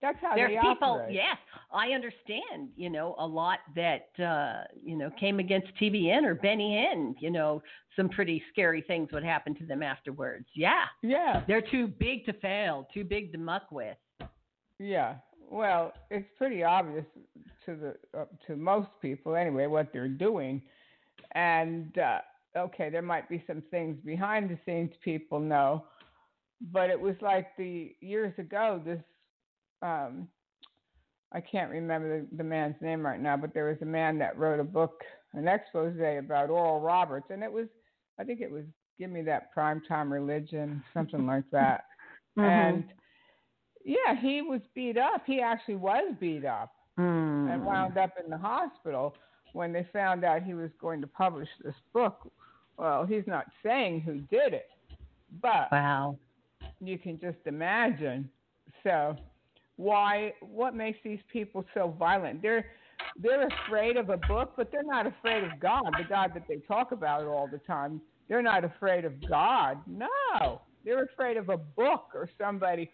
That's 0.00 0.18
how 0.20 0.34
There's 0.34 0.50
they 0.50 0.60
people, 0.60 0.94
operate. 0.94 1.14
yes, 1.14 1.38
I 1.70 1.92
understand, 1.92 2.70
you 2.74 2.90
know, 2.90 3.14
a 3.18 3.26
lot 3.26 3.60
that, 3.76 4.08
uh, 4.18 4.64
you 4.82 4.96
know, 4.96 5.10
came 5.12 5.38
against 5.38 5.68
TBN 5.76 6.24
or 6.24 6.34
Benny 6.34 6.72
Hinn, 6.74 7.14
you 7.20 7.30
know, 7.30 7.62
some 7.94 8.08
pretty 8.08 8.42
scary 8.50 8.82
things 8.82 9.12
would 9.12 9.22
happen 9.22 9.54
to 9.54 9.64
them 9.64 9.80
afterwards. 9.80 10.48
Yeah. 10.54 10.86
Yeah. 11.02 11.44
They're 11.46 11.62
too 11.62 11.86
big 11.86 12.24
to 12.26 12.32
fail, 12.32 12.88
too 12.92 13.04
big 13.04 13.30
to 13.30 13.38
muck 13.38 13.70
with. 13.70 13.96
Yeah. 14.80 15.18
Well, 15.52 15.92
it's 16.10 16.26
pretty 16.38 16.64
obvious 16.64 17.04
to 17.66 17.76
the 17.76 18.18
uh, 18.18 18.24
to 18.46 18.56
most 18.56 18.88
people 19.02 19.36
anyway 19.36 19.66
what 19.66 19.92
they're 19.92 20.08
doing, 20.08 20.62
and 21.34 21.92
uh, 21.98 22.20
okay, 22.56 22.88
there 22.88 23.02
might 23.02 23.28
be 23.28 23.44
some 23.46 23.62
things 23.70 23.98
behind 24.02 24.48
the 24.48 24.58
scenes 24.64 24.92
people 25.04 25.38
know, 25.38 25.84
but 26.72 26.88
it 26.88 26.98
was 26.98 27.16
like 27.20 27.48
the 27.58 27.94
years 28.00 28.32
ago. 28.38 28.80
This 28.82 29.02
um, 29.82 30.26
I 31.32 31.42
can't 31.42 31.70
remember 31.70 32.20
the, 32.20 32.36
the 32.38 32.44
man's 32.44 32.76
name 32.80 33.04
right 33.04 33.20
now, 33.20 33.36
but 33.36 33.52
there 33.52 33.68
was 33.68 33.82
a 33.82 33.86
man 33.86 34.18
that 34.20 34.38
wrote 34.38 34.58
a 34.58 34.64
book, 34.64 35.02
an 35.34 35.48
expose 35.48 35.94
about 36.18 36.48
Oral 36.48 36.80
Roberts, 36.80 37.26
and 37.28 37.42
it 37.42 37.52
was 37.52 37.66
I 38.18 38.24
think 38.24 38.40
it 38.40 38.50
was 38.50 38.64
Give 38.98 39.10
Me 39.10 39.20
That 39.20 39.54
Primetime 39.54 40.10
Religion, 40.10 40.82
something 40.94 41.26
like 41.26 41.44
that, 41.52 41.84
and 42.38 42.84
yeah, 43.84 44.14
he 44.20 44.42
was 44.42 44.60
beat 44.74 44.96
up. 44.98 45.22
He 45.26 45.40
actually 45.40 45.76
was 45.76 46.14
beat 46.20 46.44
up 46.44 46.72
Mm. 46.98 47.50
and 47.52 47.64
wound 47.64 47.96
up 47.96 48.10
in 48.22 48.28
the 48.30 48.36
hospital 48.36 49.14
when 49.54 49.72
they 49.72 49.84
found 49.94 50.24
out 50.24 50.42
he 50.42 50.52
was 50.52 50.70
going 50.78 51.00
to 51.00 51.06
publish 51.06 51.48
this 51.64 51.74
book. 51.94 52.30
Well, 52.76 53.06
he's 53.06 53.26
not 53.26 53.46
saying 53.62 54.02
who 54.02 54.20
did 54.30 54.52
it, 54.52 54.68
but 55.40 55.72
Wow. 55.72 56.18
you 56.80 56.98
can 56.98 57.18
just 57.18 57.38
imagine. 57.46 58.28
So, 58.82 59.16
why? 59.76 60.34
What 60.40 60.74
makes 60.74 60.98
these 61.02 61.20
people 61.32 61.64
so 61.74 61.88
violent? 61.88 62.42
They're 62.42 62.66
they're 63.16 63.46
afraid 63.48 63.96
of 63.96 64.10
a 64.10 64.16
book, 64.16 64.52
but 64.56 64.70
they're 64.70 64.82
not 64.84 65.06
afraid 65.06 65.44
of 65.44 65.58
God, 65.60 65.84
the 65.98 66.04
God 66.04 66.32
that 66.34 66.46
they 66.46 66.58
talk 66.58 66.92
about 66.92 67.24
all 67.24 67.48
the 67.50 67.58
time. 67.58 68.00
They're 68.28 68.42
not 68.42 68.64
afraid 68.64 69.04
of 69.04 69.14
God. 69.28 69.78
No, 69.86 70.60
they're 70.84 71.04
afraid 71.04 71.36
of 71.36 71.48
a 71.48 71.56
book 71.56 72.10
or 72.14 72.28
somebody 72.38 72.90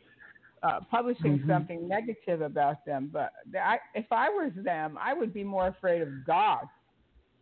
uh, 0.63 0.81
publishing 0.91 1.39
Mhm. 1.39 1.49
something 1.49 1.89
negative 1.89 2.41
about 2.43 2.85
them. 2.85 3.11
But 3.13 3.33
I, 3.55 3.79
if 3.95 4.07
I 4.11 4.29
was 4.29 4.53
them, 4.57 4.99
I 5.01 5.15
would 5.15 5.33
be 5.33 5.45
more 5.45 5.69
afraid 5.69 6.03
of 6.03 6.09
God 6.27 6.67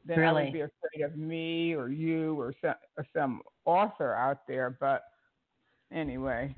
than 0.04 0.18
I 0.20 0.32
would 0.32 0.52
be 0.52 0.60
afraid 0.60 1.02
of 1.04 1.16
me 1.16 1.74
or 1.74 1.88
you 1.88 2.38
or 2.40 2.54
some, 2.60 2.74
or 2.96 3.06
some 3.12 3.42
author 3.64 4.14
out 4.14 4.46
there. 4.46 4.70
But 4.78 5.02
anyway, 5.92 6.54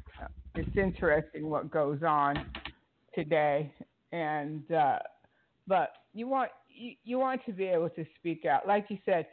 it's 0.54 0.76
interesting 0.76 1.48
what 1.48 1.70
goes 1.70 2.02
on 2.02 2.50
today, 3.14 3.72
and 4.12 4.70
uh, 4.72 4.98
but 5.66 5.92
you 6.12 6.26
want 6.28 6.50
you, 6.68 6.92
you 7.04 7.18
want 7.18 7.44
to 7.46 7.52
be 7.52 7.64
able 7.64 7.90
to 7.90 8.04
speak 8.18 8.44
out, 8.44 8.66
like 8.66 8.86
you 8.90 8.98
said. 9.04 9.26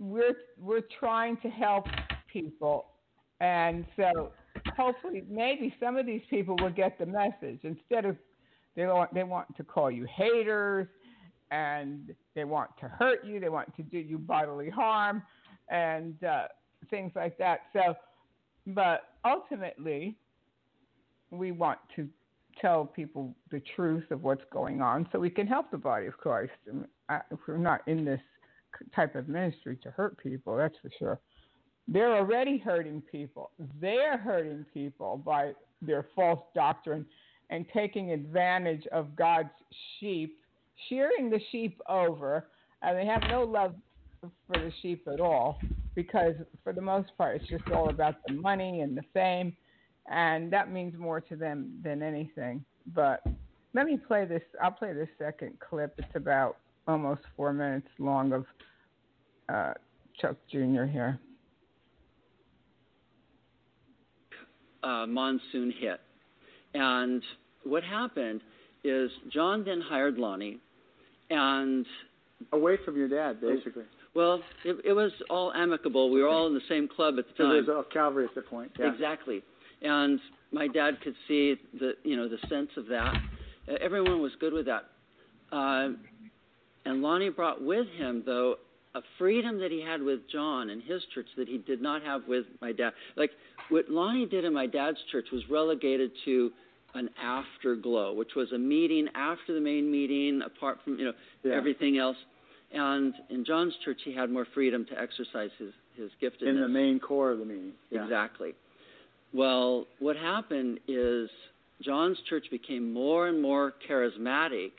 We're 0.00 0.36
we're 0.60 0.84
trying 1.00 1.38
to 1.38 1.48
help 1.48 1.86
people, 2.32 2.86
and 3.40 3.84
so 3.96 4.32
hopefully 4.78 5.24
maybe 5.28 5.74
some 5.80 5.96
of 5.96 6.06
these 6.06 6.22
people 6.30 6.56
will 6.60 6.70
get 6.70 6.98
the 6.98 7.06
message 7.06 7.60
instead 7.64 8.04
of 8.04 8.16
they 8.76 8.86
want 8.86 9.12
they 9.12 9.24
want 9.24 9.54
to 9.56 9.64
call 9.64 9.90
you 9.90 10.06
haters 10.06 10.86
and 11.50 12.14
they 12.34 12.44
want 12.44 12.70
to 12.80 12.88
hurt 12.88 13.24
you, 13.24 13.40
they 13.40 13.48
want 13.48 13.74
to 13.76 13.82
do 13.82 13.98
you 13.98 14.18
bodily 14.18 14.70
harm 14.70 15.22
and 15.70 16.22
uh, 16.22 16.44
things 16.90 17.12
like 17.16 17.36
that. 17.38 17.60
So, 17.72 17.94
but 18.68 19.14
ultimately, 19.24 20.16
we 21.30 21.52
want 21.52 21.78
to 21.96 22.08
tell 22.60 22.84
people 22.84 23.34
the 23.50 23.62
truth 23.76 24.10
of 24.10 24.22
what's 24.22 24.44
going 24.52 24.80
on 24.80 25.08
so 25.10 25.18
we 25.18 25.30
can 25.30 25.46
help 25.46 25.70
the 25.70 25.78
body 25.78 26.06
of 26.06 26.16
Christ. 26.18 26.52
And 26.66 26.86
I, 27.08 27.20
we're 27.46 27.56
not 27.56 27.80
in 27.86 28.04
this 28.04 28.20
type 28.94 29.14
of 29.14 29.28
ministry 29.28 29.78
to 29.82 29.90
hurt 29.90 30.18
people, 30.18 30.56
that's 30.56 30.74
for 30.82 30.90
sure. 30.98 31.20
They're 31.88 32.14
already 32.14 32.58
hurting 32.58 33.02
people. 33.10 33.50
They're 33.80 34.18
hurting 34.18 34.66
people 34.74 35.22
by 35.24 35.52
their 35.80 36.06
false 36.14 36.40
doctrine 36.54 37.06
and 37.50 37.64
taking 37.72 38.12
advantage 38.12 38.86
of 38.92 39.16
God's 39.16 39.48
sheep, 39.98 40.38
shearing 40.88 41.30
the 41.30 41.40
sheep 41.50 41.80
over, 41.88 42.46
and 42.82 42.96
they 42.96 43.06
have 43.06 43.22
no 43.30 43.42
love 43.42 43.74
for 44.20 44.58
the 44.58 44.70
sheep 44.82 45.08
at 45.12 45.20
all 45.20 45.58
because, 45.94 46.34
for 46.62 46.72
the 46.72 46.80
most 46.80 47.10
part, 47.16 47.36
it's 47.36 47.48
just 47.48 47.64
all 47.70 47.88
about 47.88 48.16
the 48.26 48.34
money 48.34 48.82
and 48.82 48.96
the 48.96 49.02
fame, 49.14 49.56
and 50.10 50.52
that 50.52 50.70
means 50.70 50.94
more 50.98 51.20
to 51.22 51.36
them 51.36 51.72
than 51.82 52.02
anything. 52.02 52.62
But 52.94 53.22
let 53.74 53.86
me 53.86 53.96
play 53.96 54.26
this. 54.26 54.42
I'll 54.62 54.70
play 54.70 54.92
this 54.92 55.08
second 55.18 55.58
clip. 55.58 55.94
It's 55.98 56.14
about 56.14 56.58
almost 56.86 57.22
four 57.36 57.52
minutes 57.52 57.88
long 57.98 58.32
of 58.32 58.44
uh, 59.48 59.72
Chuck 60.20 60.36
Jr. 60.50 60.84
here. 60.84 61.18
Uh, 64.82 65.06
monsoon 65.06 65.72
hit. 65.78 66.00
And 66.74 67.22
what 67.64 67.82
happened 67.82 68.40
is 68.84 69.10
John 69.32 69.64
then 69.64 69.80
hired 69.80 70.18
Lonnie, 70.18 70.58
and 71.30 71.84
away 72.52 72.76
from 72.84 72.96
your 72.96 73.08
dad, 73.08 73.40
basically. 73.40 73.82
Well, 74.14 74.40
it, 74.64 74.76
it 74.84 74.92
was 74.92 75.12
all 75.28 75.52
amicable. 75.52 76.10
We 76.10 76.22
were 76.22 76.28
all 76.28 76.46
in 76.46 76.54
the 76.54 76.60
same 76.68 76.88
club 76.88 77.14
at 77.18 77.26
the 77.26 77.32
So 77.36 77.44
time. 77.44 77.52
there's 77.52 77.68
a 77.68 77.82
Calvary 77.92 78.24
at 78.24 78.34
the 78.34 78.42
point. 78.42 78.72
Yeah. 78.78 78.92
Exactly. 78.92 79.42
And 79.82 80.20
my 80.52 80.66
dad 80.68 81.00
could 81.02 81.14
see 81.26 81.56
the 81.78 81.92
you 82.04 82.16
know 82.16 82.28
the 82.28 82.38
sense 82.48 82.70
of 82.76 82.86
that. 82.86 83.14
Everyone 83.80 84.20
was 84.22 84.32
good 84.40 84.52
with 84.52 84.66
that. 84.66 84.84
Uh, 85.52 85.90
and 86.84 87.02
Lonnie 87.02 87.28
brought 87.30 87.62
with 87.62 87.86
him 87.96 88.22
though 88.24 88.56
a 88.98 89.02
freedom 89.16 89.58
that 89.60 89.70
he 89.70 89.80
had 89.80 90.02
with 90.02 90.20
John 90.30 90.70
and 90.70 90.82
his 90.82 91.02
church 91.14 91.26
that 91.36 91.46
he 91.48 91.58
did 91.58 91.80
not 91.80 92.02
have 92.02 92.22
with 92.26 92.46
my 92.60 92.72
dad. 92.72 92.92
Like 93.16 93.30
what 93.68 93.88
Lonnie 93.88 94.26
did 94.26 94.44
in 94.44 94.52
my 94.52 94.66
dad's 94.66 94.98
church 95.12 95.26
was 95.32 95.42
relegated 95.48 96.10
to 96.24 96.50
an 96.94 97.08
afterglow, 97.22 98.12
which 98.14 98.34
was 98.34 98.50
a 98.52 98.58
meeting 98.58 99.06
after 99.14 99.54
the 99.54 99.60
main 99.60 99.90
meeting, 99.90 100.42
apart 100.44 100.78
from 100.82 100.98
you 100.98 101.04
know 101.06 101.12
Yeah. 101.44 101.52
everything 101.52 101.98
else. 101.98 102.16
And 102.72 103.14
in 103.30 103.44
John's 103.44 103.74
church, 103.84 103.98
he 104.04 104.12
had 104.12 104.30
more 104.30 104.46
freedom 104.54 104.84
to 104.86 105.00
exercise 105.00 105.50
his 105.58 105.72
his 105.96 106.10
giftedness. 106.22 106.48
In 106.48 106.60
the 106.60 106.68
main 106.68 106.98
core 107.00 107.30
of 107.32 107.38
the 107.38 107.44
meeting. 107.44 107.72
Yeah. 107.90 108.04
Exactly. 108.04 108.54
Well, 109.32 109.86
what 109.98 110.16
happened 110.16 110.80
is 110.88 111.28
John's 111.82 112.18
church 112.28 112.46
became 112.50 112.92
more 112.92 113.28
and 113.28 113.40
more 113.42 113.74
charismatic, 113.88 114.72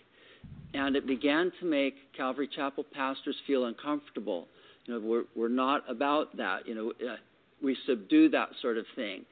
and 0.74 0.96
it 0.96 1.08
began 1.08 1.52
to 1.60 1.66
make 1.66 1.96
Calvary 2.16 2.50
Chapel 2.56 2.86
pastors 2.94 3.36
feel 3.48 3.66
uncomfortable. 3.66 4.48
You 4.86 4.94
know, 4.96 5.00
we're 5.08 5.24
we're 5.36 5.50
not 5.50 5.84
about 5.90 6.36
that. 6.38 6.68
You 6.68 6.76
know, 6.76 6.90
uh, 7.08 7.16
we 7.64 7.76
subdue 7.88 8.30
that 8.30 8.50
sort 8.62 8.78
of 8.78 8.86
thing, 8.96 9.26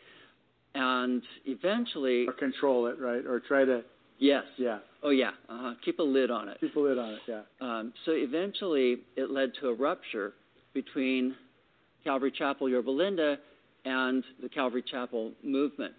and 0.76 1.22
eventually, 1.46 2.28
Or 2.28 2.34
control 2.34 2.88
it, 2.88 3.00
right? 3.00 3.26
Or 3.26 3.40
try 3.40 3.66
to. 3.66 3.84
yes, 4.20 4.44
Yeah. 4.58 4.80
oh 5.04 5.10
yeah, 5.12 5.32
uh-huh. 5.50 5.76
keep 5.84 6.00
a 6.00 6.04
lid 6.04 6.30
on 6.32 6.50
it. 6.50 6.58
Keep 6.60 6.76
a 6.76 6.80
lid 6.80 6.98
on 6.98 7.14
it. 7.14 7.20
Yeah. 7.28 7.42
Um, 7.62 7.94
so 8.06 8.12
eventually, 8.14 8.98
it 9.16 9.30
led 9.32 9.52
to 9.62 9.70
a 9.70 9.74
rupture 9.74 10.34
between 10.74 11.36
Calvary 12.04 12.32
Chapel 12.32 12.70
Yorba 12.70 12.92
Linda 12.92 13.38
and 13.86 14.24
the 14.42 14.50
Calvary 14.50 14.84
Chapel 14.90 15.32
movement. 15.44 15.94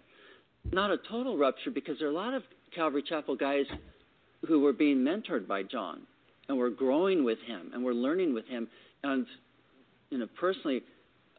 Not 0.71 0.91
a 0.91 0.97
total 1.09 1.37
rupture 1.37 1.71
because 1.71 1.97
there 1.99 2.07
are 2.07 2.11
a 2.11 2.15
lot 2.15 2.33
of 2.33 2.43
Calvary 2.75 3.03
Chapel 3.07 3.35
guys 3.35 3.65
who 4.47 4.59
were 4.59 4.73
being 4.73 4.97
mentored 4.97 5.47
by 5.47 5.63
John 5.63 6.01
and 6.47 6.57
were 6.57 6.69
growing 6.69 7.23
with 7.23 7.39
him 7.45 7.71
and 7.73 7.83
were 7.83 7.93
learning 7.93 8.33
with 8.33 8.47
him. 8.47 8.67
And 9.03 9.25
you 10.09 10.17
know, 10.17 10.27
personally, 10.39 10.81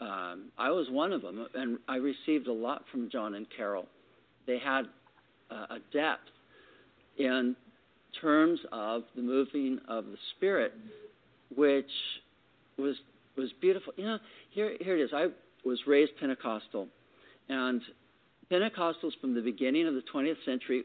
um, 0.00 0.50
I 0.56 0.70
was 0.70 0.86
one 0.90 1.12
of 1.12 1.22
them, 1.22 1.46
and 1.54 1.78
I 1.88 1.96
received 1.96 2.46
a 2.46 2.52
lot 2.52 2.84
from 2.90 3.10
John 3.10 3.34
and 3.34 3.46
Carol. 3.54 3.86
They 4.46 4.58
had 4.58 4.82
uh, 5.50 5.66
a 5.70 5.78
depth 5.92 6.22
in 7.18 7.54
terms 8.20 8.60
of 8.72 9.02
the 9.14 9.22
moving 9.22 9.78
of 9.88 10.06
the 10.06 10.16
Spirit, 10.36 10.72
which 11.54 11.90
was 12.78 12.96
was 13.36 13.50
beautiful. 13.60 13.92
You 13.96 14.04
know, 14.04 14.18
here 14.50 14.76
here 14.80 14.96
it 14.96 15.02
is. 15.02 15.10
I 15.12 15.26
was 15.64 15.80
raised 15.86 16.12
Pentecostal, 16.18 16.88
and 17.48 17.82
Pentecostals 18.50 19.12
from 19.20 19.34
the 19.34 19.42
beginning 19.42 19.86
of 19.86 19.94
the 19.94 20.02
20th 20.12 20.44
century 20.44 20.84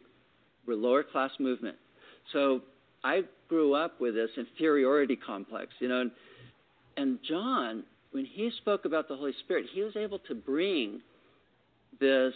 were 0.67 0.75
lower 0.75 1.03
class 1.03 1.31
movement. 1.39 1.77
So 2.33 2.61
I 3.03 3.21
grew 3.47 3.73
up 3.73 3.99
with 3.99 4.15
this 4.15 4.31
inferiority 4.37 5.15
complex, 5.15 5.73
you 5.79 5.87
know, 5.87 6.01
and, 6.01 6.11
and 6.97 7.19
John, 7.27 7.83
when 8.11 8.25
he 8.25 8.51
spoke 8.57 8.85
about 8.85 9.07
the 9.07 9.15
Holy 9.15 9.33
Spirit, 9.43 9.65
he 9.73 9.81
was 9.81 9.95
able 9.95 10.19
to 10.19 10.35
bring 10.35 11.01
this 11.99 12.33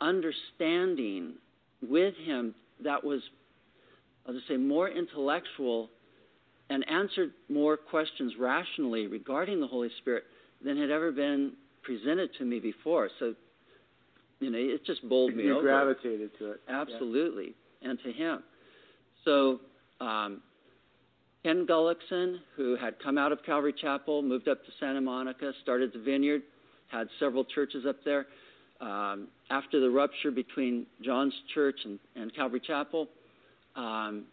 understanding 0.00 1.34
with 1.82 2.14
him 2.24 2.54
that 2.82 3.02
was, 3.02 3.20
I'll 4.26 4.34
just 4.34 4.48
say, 4.48 4.56
more 4.56 4.88
intellectual 4.88 5.90
and 6.70 6.88
answered 6.88 7.32
more 7.48 7.76
questions 7.76 8.32
rationally 8.38 9.06
regarding 9.06 9.60
the 9.60 9.66
Holy 9.66 9.90
Spirit 9.98 10.24
than 10.64 10.76
had 10.76 10.90
ever 10.90 11.12
been 11.12 11.52
presented 11.82 12.30
to 12.38 12.44
me 12.44 12.58
before. 12.58 13.08
So, 13.18 13.34
you 14.40 14.50
know, 14.50 14.58
it 14.58 14.84
just 14.84 15.08
bowled 15.08 15.34
me 15.34 15.44
you 15.44 15.58
over. 15.58 15.62
gravitated 15.62 16.30
to 16.38 16.52
it. 16.52 16.60
Absolutely, 16.68 17.54
and 17.82 17.98
to 18.04 18.12
him. 18.12 18.42
So, 19.26 19.60
um, 20.00 20.40
Kenn 21.42 21.66
Gulliksen, 21.66 22.38
who 22.56 22.76
had 22.76 22.94
come 23.02 23.18
out 23.18 23.32
of 23.32 23.42
Calvary 23.44 23.74
Chapel, 23.78 24.22
moved 24.22 24.48
up 24.48 24.64
to 24.64 24.70
Santa 24.80 25.00
Monica, 25.00 25.52
started 25.62 25.92
the 25.92 25.98
Vineyard, 25.98 26.42
had 26.88 27.08
several 27.20 27.44
churches 27.44 27.84
up 27.86 27.96
there. 28.04 28.26
Um, 28.80 29.28
after 29.50 29.80
the 29.80 29.90
rupture 29.90 30.30
between 30.30 30.86
John's 31.02 31.34
church 31.54 31.76
and, 31.84 31.98
and 32.14 32.34
Calvary 32.34 32.60
Chapel, 32.64 33.08
um, 33.74 34.24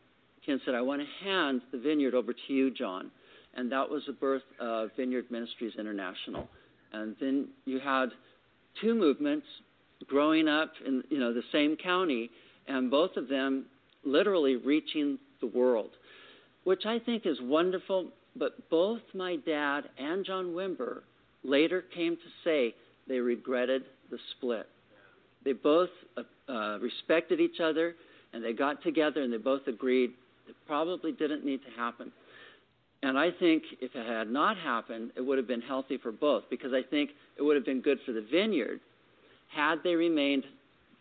Ken 0.45 0.61
said, 0.65 0.75
I 0.75 0.81
want 0.81 1.01
to 1.01 1.25
hand 1.25 1.61
the 1.71 1.79
Vineyard 1.79 2.13
over 2.13 2.31
to 2.33 2.53
you, 2.53 2.71
John. 2.71 3.09
And 3.55 3.71
that 3.71 3.89
was 3.89 4.03
the 4.05 4.13
birth 4.13 4.43
of 4.59 4.89
Vineyard 4.95 5.25
Ministries 5.31 5.73
International. 5.79 6.47
And 6.91 7.15
then 7.19 7.47
you 7.65 7.79
had 7.79 8.09
two 8.81 8.93
movements 8.93 9.47
growing 10.07 10.47
up 10.47 10.71
in 10.85 11.03
you 11.09 11.19
know 11.19 11.33
the 11.33 11.43
same 11.51 11.77
county, 11.77 12.29
and 12.67 12.91
both 12.91 13.15
of 13.15 13.27
them 13.27 13.65
literally 14.05 14.55
reaching 14.55 15.17
the 15.41 15.47
world, 15.47 15.91
which 16.63 16.85
I 16.85 16.99
think 16.99 17.25
is 17.25 17.37
wonderful. 17.41 18.09
But 18.35 18.69
both 18.69 19.01
my 19.13 19.35
dad 19.35 19.89
and 19.97 20.25
John 20.25 20.53
Wimber 20.53 21.01
later 21.43 21.83
came 21.93 22.15
to 22.15 22.21
say 22.43 22.73
they 23.07 23.19
regretted 23.19 23.83
the 24.09 24.17
split. 24.31 24.67
They 25.45 25.53
both 25.53 25.89
uh, 26.17 26.51
uh, 26.51 26.79
respected 26.79 27.39
each 27.39 27.59
other, 27.59 27.95
and 28.31 28.43
they 28.43 28.53
got 28.53 28.81
together, 28.81 29.21
and 29.21 29.31
they 29.31 29.37
both 29.37 29.67
agreed 29.67 30.11
it 30.47 30.55
probably 30.67 31.11
didn't 31.11 31.45
need 31.45 31.61
to 31.63 31.71
happen. 31.71 32.11
And 33.01 33.17
I 33.17 33.31
think 33.31 33.63
if 33.81 33.95
it 33.95 34.05
had 34.05 34.29
not 34.29 34.57
happened, 34.57 35.11
it 35.15 35.21
would 35.21 35.37
have 35.37 35.47
been 35.47 35.61
healthy 35.61 35.97
for 35.97 36.11
both 36.11 36.43
because 36.49 36.71
I 36.73 36.81
think 36.81 37.11
it 37.37 37.41
would 37.41 37.55
have 37.55 37.65
been 37.65 37.81
good 37.81 37.99
for 38.05 38.13
the 38.13 38.25
vineyard 38.31 38.79
had 39.53 39.83
they 39.83 39.95
remained 39.95 40.45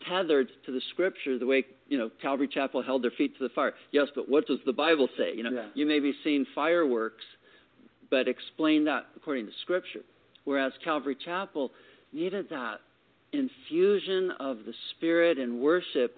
tethered 0.09 0.47
to 0.65 0.71
the 0.71 0.81
scripture 0.91 1.37
the 1.37 1.45
way 1.45 1.65
you 1.87 1.97
know 1.97 2.09
Calvary 2.21 2.47
Chapel 2.47 2.81
held 2.81 3.03
their 3.03 3.11
feet 3.11 3.37
to 3.37 3.43
the 3.47 3.53
fire. 3.53 3.73
Yes, 3.91 4.07
but 4.15 4.29
what 4.29 4.47
does 4.47 4.59
the 4.65 4.73
Bible 4.73 5.07
say? 5.17 5.35
You 5.35 5.43
know, 5.43 5.51
Yeah. 5.51 5.67
you 5.73 5.85
may 5.85 5.99
be 5.99 6.13
seeing 6.23 6.45
fireworks, 6.55 7.23
but 8.09 8.27
explain 8.27 8.85
that 8.85 9.05
according 9.15 9.45
to 9.47 9.51
scripture. 9.61 10.01
Whereas 10.45 10.73
Calvary 10.83 11.15
Chapel 11.23 11.71
needed 12.11 12.49
that 12.49 12.79
infusion 13.31 14.31
of 14.39 14.65
the 14.65 14.73
Spirit 14.91 15.37
and 15.37 15.59
worship 15.61 16.15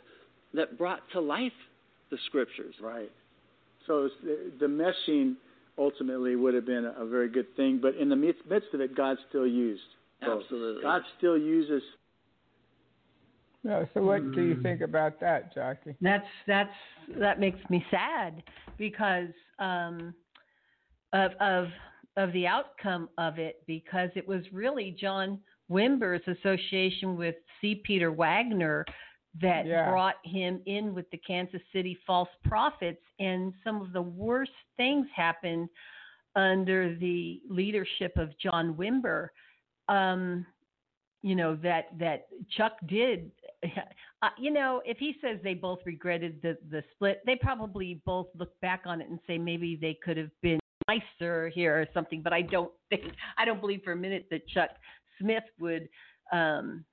that 0.54 0.78
brought 0.78 1.02
to 1.14 1.20
life 1.22 1.54
the 2.12 2.18
scriptures. 2.28 2.76
Right. 2.82 3.12
So 3.88 4.10
the, 4.60 4.66
meshing 4.66 5.36
ultimately 5.78 6.36
would 6.36 6.54
have 6.54 6.66
been 6.66 6.86
a, 6.98 7.06
very 7.06 7.30
good 7.30 7.56
thing, 7.56 7.80
but 7.82 7.96
in 7.96 8.10
the 8.10 8.16
midst, 8.16 8.42
midst 8.50 8.70
of 8.74 8.82
it, 8.82 8.96
God 8.96 9.18
still 9.30 9.46
used. 9.48 9.82
both. 10.22 10.42
Absolutely. 10.44 10.82
God 10.82 11.02
still 11.18 11.38
uses. 11.38 11.84
No, 13.66 13.84
so 13.96 14.04
what 14.04 14.32
do 14.34 14.44
you 14.44 14.62
think 14.62 14.82
about 14.82 15.20
that, 15.22 15.52
Jackie? 15.56 15.96
That's 16.00 16.28
that's 16.46 16.70
that 17.20 17.40
makes 17.40 17.58
me 17.72 17.84
sad 17.90 18.44
because 18.78 19.30
um, 19.58 20.14
of 21.14 21.32
of 21.40 21.68
of 22.16 22.32
the 22.34 22.46
outcome 22.46 23.10
of 23.18 23.40
it 23.40 23.64
because 23.66 24.12
it 24.16 24.28
was 24.28 24.44
really 24.54 24.96
John 25.02 25.40
Wimber's 25.72 26.22
association 26.28 27.18
with 27.18 27.34
C. 27.60 27.82
Peter 27.84 28.12
Wagner 28.12 28.86
that 29.42 29.66
Yeah. 29.66 29.90
brought 29.90 30.18
him 30.24 30.62
in 30.68 30.94
with 30.94 31.10
the 31.10 31.18
Kansas 31.18 31.62
City 31.74 31.98
false 32.06 32.30
prophets, 32.44 33.02
and 33.20 33.52
some 33.64 33.82
of 33.82 33.94
the 33.94 34.02
worst 34.02 34.52
things 34.78 35.08
happened 35.16 35.70
under 36.36 36.96
the 36.96 37.42
leadership 37.50 38.16
of 38.16 38.38
John 38.38 38.76
Wimber. 38.76 39.30
Um, 39.90 40.46
you 41.24 41.36
know 41.36 41.56
that 41.64 41.98
that 41.98 42.28
Chuck 42.56 42.74
did. 42.86 43.32
Uh, 44.22 44.30
you 44.40 44.50
know, 44.50 44.82
if 44.86 44.98
he 44.98 45.14
says 45.22 45.38
they 45.44 45.54
both 45.54 45.78
regretted 45.86 46.42
the 46.42 46.58
the 46.72 46.82
split, 46.94 47.22
they 47.28 47.36
probably 47.36 48.02
both 48.06 48.26
look 48.36 48.60
back 48.60 48.82
on 48.86 49.00
it 49.00 49.10
and 49.10 49.20
say 49.28 49.38
maybe 49.38 49.78
they 49.80 49.96
could 50.04 50.18
have 50.18 50.32
been 50.42 50.58
nicer 50.88 51.50
here 51.50 51.80
or 51.80 51.86
something. 51.94 52.22
But 52.24 52.34
I 52.34 52.42
don't 52.42 52.72
think 52.90 53.04
I 53.38 53.46
don't 53.46 53.60
believe 53.60 53.82
for 53.84 53.92
a 53.92 53.96
minute 53.96 54.26
that 54.32 54.48
Chuck 54.48 54.70
Smith 55.20 55.44
would 55.60 55.90
um, 56.32 56.86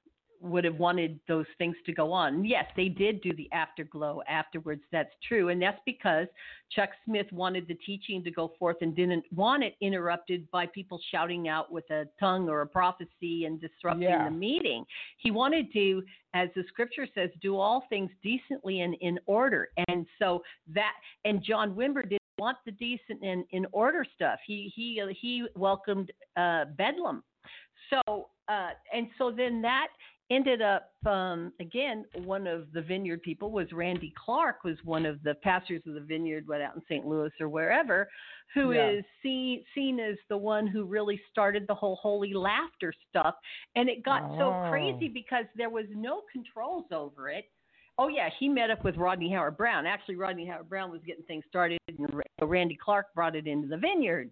would 0.43 0.64
have 0.64 0.77
wanted 0.77 1.20
those 1.28 1.47
things 1.56 1.77
to 1.86 1.93
go 1.93 2.12
on. 2.12 2.44
Yes, 2.44 2.64
they 2.77 2.89
did 2.89 3.20
do 3.23 3.32
the 3.36 3.48
afterglow 3.52 4.20
afterwards. 4.28 4.82
That's 4.90 5.12
true. 5.27 5.51
And 5.51 5.62
that's 5.62 5.81
because 5.86 6.27
Chuck 6.70 6.90
Smith 7.05 7.27
wanted 7.32 7.69
the 7.69 7.74
teaching 7.74 8.24
to 8.24 8.31
go 8.31 8.52
forth 8.59 8.78
and 8.81 8.94
didn't 8.94 9.24
want 9.35 9.62
it 9.62 9.74
interrupted 9.81 10.51
by 10.51 10.66
people 10.66 11.01
shouting 11.10 11.48
out 11.48 11.70
with 11.70 11.89
a 11.90 12.06
tongue 12.19 12.48
or 12.48 12.62
a 12.62 12.66
prophecy 12.66 13.44
and 13.44 13.60
disrupting 13.60 14.02
Yeah. 14.02 14.24
the 14.24 14.31
meeting. 14.31 14.85
He 15.19 15.31
wanted 15.31 15.73
to, 15.74 16.02
as 16.35 16.48
the 16.55 16.64
scripture 16.69 17.06
says, 17.14 17.31
do 17.40 17.56
all 17.56 17.82
things 17.89 18.10
decently 18.23 18.81
and 18.81 18.94
in 19.01 19.19
order. 19.27 19.69
And 19.89 20.06
so 20.19 20.43
that, 20.74 20.94
and 21.24 21.43
John 21.43 21.74
Wimber 21.74 22.02
didn't 22.02 22.19
want 22.39 22.59
the 22.64 22.73
decent 22.73 23.23
and 23.23 23.44
in 23.51 23.66
order 23.73 24.05
stuff. 24.16 24.40
He, 24.47 24.73
he, 24.74 25.01
he 25.20 25.47
welcomed 25.55 26.10
uh, 26.36 26.64
Bedlam. 26.77 27.23
So, 27.90 28.28
uh, 28.48 28.70
and 28.93 29.09
so 29.19 29.31
then 29.31 29.60
that 29.62 29.89
ended 30.34 30.62
up 30.62 30.90
um, 31.06 31.52
again 31.60 32.04
one 32.24 32.46
of 32.46 32.66
the 32.72 32.80
vineyard 32.82 33.22
people 33.22 33.50
was 33.50 33.72
randy 33.72 34.12
clark 34.24 34.64
was 34.64 34.76
one 34.84 35.04
of 35.04 35.22
the 35.22 35.34
pastors 35.36 35.82
of 35.86 35.94
the 35.94 36.00
vineyard 36.00 36.46
went 36.46 36.62
out 36.62 36.74
in 36.76 36.82
st 36.88 37.06
louis 37.06 37.30
or 37.40 37.48
wherever 37.48 38.09
who 38.54 38.72
is 38.72 39.04
Yeah. 39.22 39.60
seen 39.74 40.00
as 40.00 40.16
the 40.28 40.36
one 40.36 40.66
who 40.66 40.84
really 40.84 41.20
started 41.30 41.66
the 41.66 41.74
whole 41.74 41.96
holy 41.96 42.34
laughter 42.34 42.92
stuff 43.09 43.34
and 43.76 43.88
it 43.88 44.04
got 44.04 44.22
so 44.38 44.50
Oh. 44.50 44.66
crazy 44.68 45.09
because 45.09 45.44
there 45.56 45.70
was 45.70 45.86
no 45.94 46.22
controls 46.32 46.86
over 46.92 47.28
it 47.28 47.46
Oh 47.98 48.09
yeah, 48.09 48.30
he 48.40 48.48
met 48.48 48.70
up 48.70 48.82
with 48.84 48.96
Rodney 48.96 49.30
Howard-Browne. 49.30 49.84
Actually, 49.84 50.16
Rodney 50.16 50.46
Howard-Browne 50.46 50.90
was 50.90 51.02
getting 51.06 51.24
things 51.24 51.44
started, 51.46 51.78
and 51.86 52.22
Randy 52.40 52.74
Clark 52.82 53.12
brought 53.14 53.36
it 53.36 53.46
into 53.46 53.68
the 53.68 53.76
vineyard. 53.76 54.30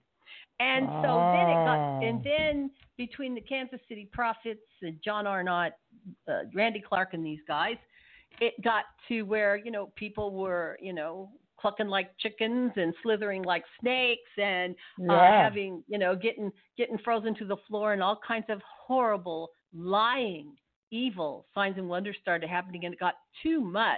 And 0.60 0.89
so 1.05 1.31
then 1.31 1.48
it 1.51 1.64
got, 1.66 1.78
Oh. 1.78 2.01
and 2.02 2.24
then 2.24 2.70
between 3.01 3.35
the 3.35 3.40
Kansas 3.40 3.81
City 3.89 4.06
Prophets 4.12 4.60
and 4.82 4.98
John 5.02 5.27
Arnott, 5.27 5.72
uh, 6.28 6.40
Randy 6.52 6.85
Clark, 6.86 7.14
and 7.14 7.24
these 7.24 7.40
guys, 7.48 7.77
it 8.43 8.52
got 8.62 8.85
to 9.09 9.22
where 9.22 9.56
you 9.56 9.70
know 9.70 9.90
people 9.97 10.32
were 10.35 10.77
you 10.82 10.93
know 10.93 11.31
clucking 11.59 11.89
like 11.89 12.10
chickens 12.18 12.72
and 12.77 12.93
slithering 13.02 13.43
like 13.43 13.64
snakes 13.81 14.31
and 14.36 14.74
uh, 15.09 15.18
having 15.18 15.82
you 15.89 15.98
know 15.98 16.14
getting 16.14 16.52
getting 16.77 16.98
frozen 16.98 17.35
to 17.36 17.47
the 17.47 17.56
floor 17.66 17.94
and 17.94 18.02
all 18.02 18.20
kinds 18.27 18.44
of 18.51 18.60
horrible 18.86 19.48
lying 19.74 20.52
evil 20.90 21.47
signs 21.55 21.78
and 21.78 21.89
wonders 21.89 22.16
started 22.20 22.51
happening. 22.51 22.85
And 22.85 22.93
it 22.93 23.01
got 23.01 23.14
too 23.43 23.62
much 23.62 23.97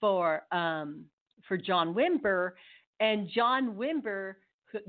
for 0.00 0.42
um 0.50 1.04
for 1.46 1.56
John 1.56 1.94
Wimber. 1.94 2.50
And 2.98 3.28
John 3.32 3.76
Wimber 3.76 4.34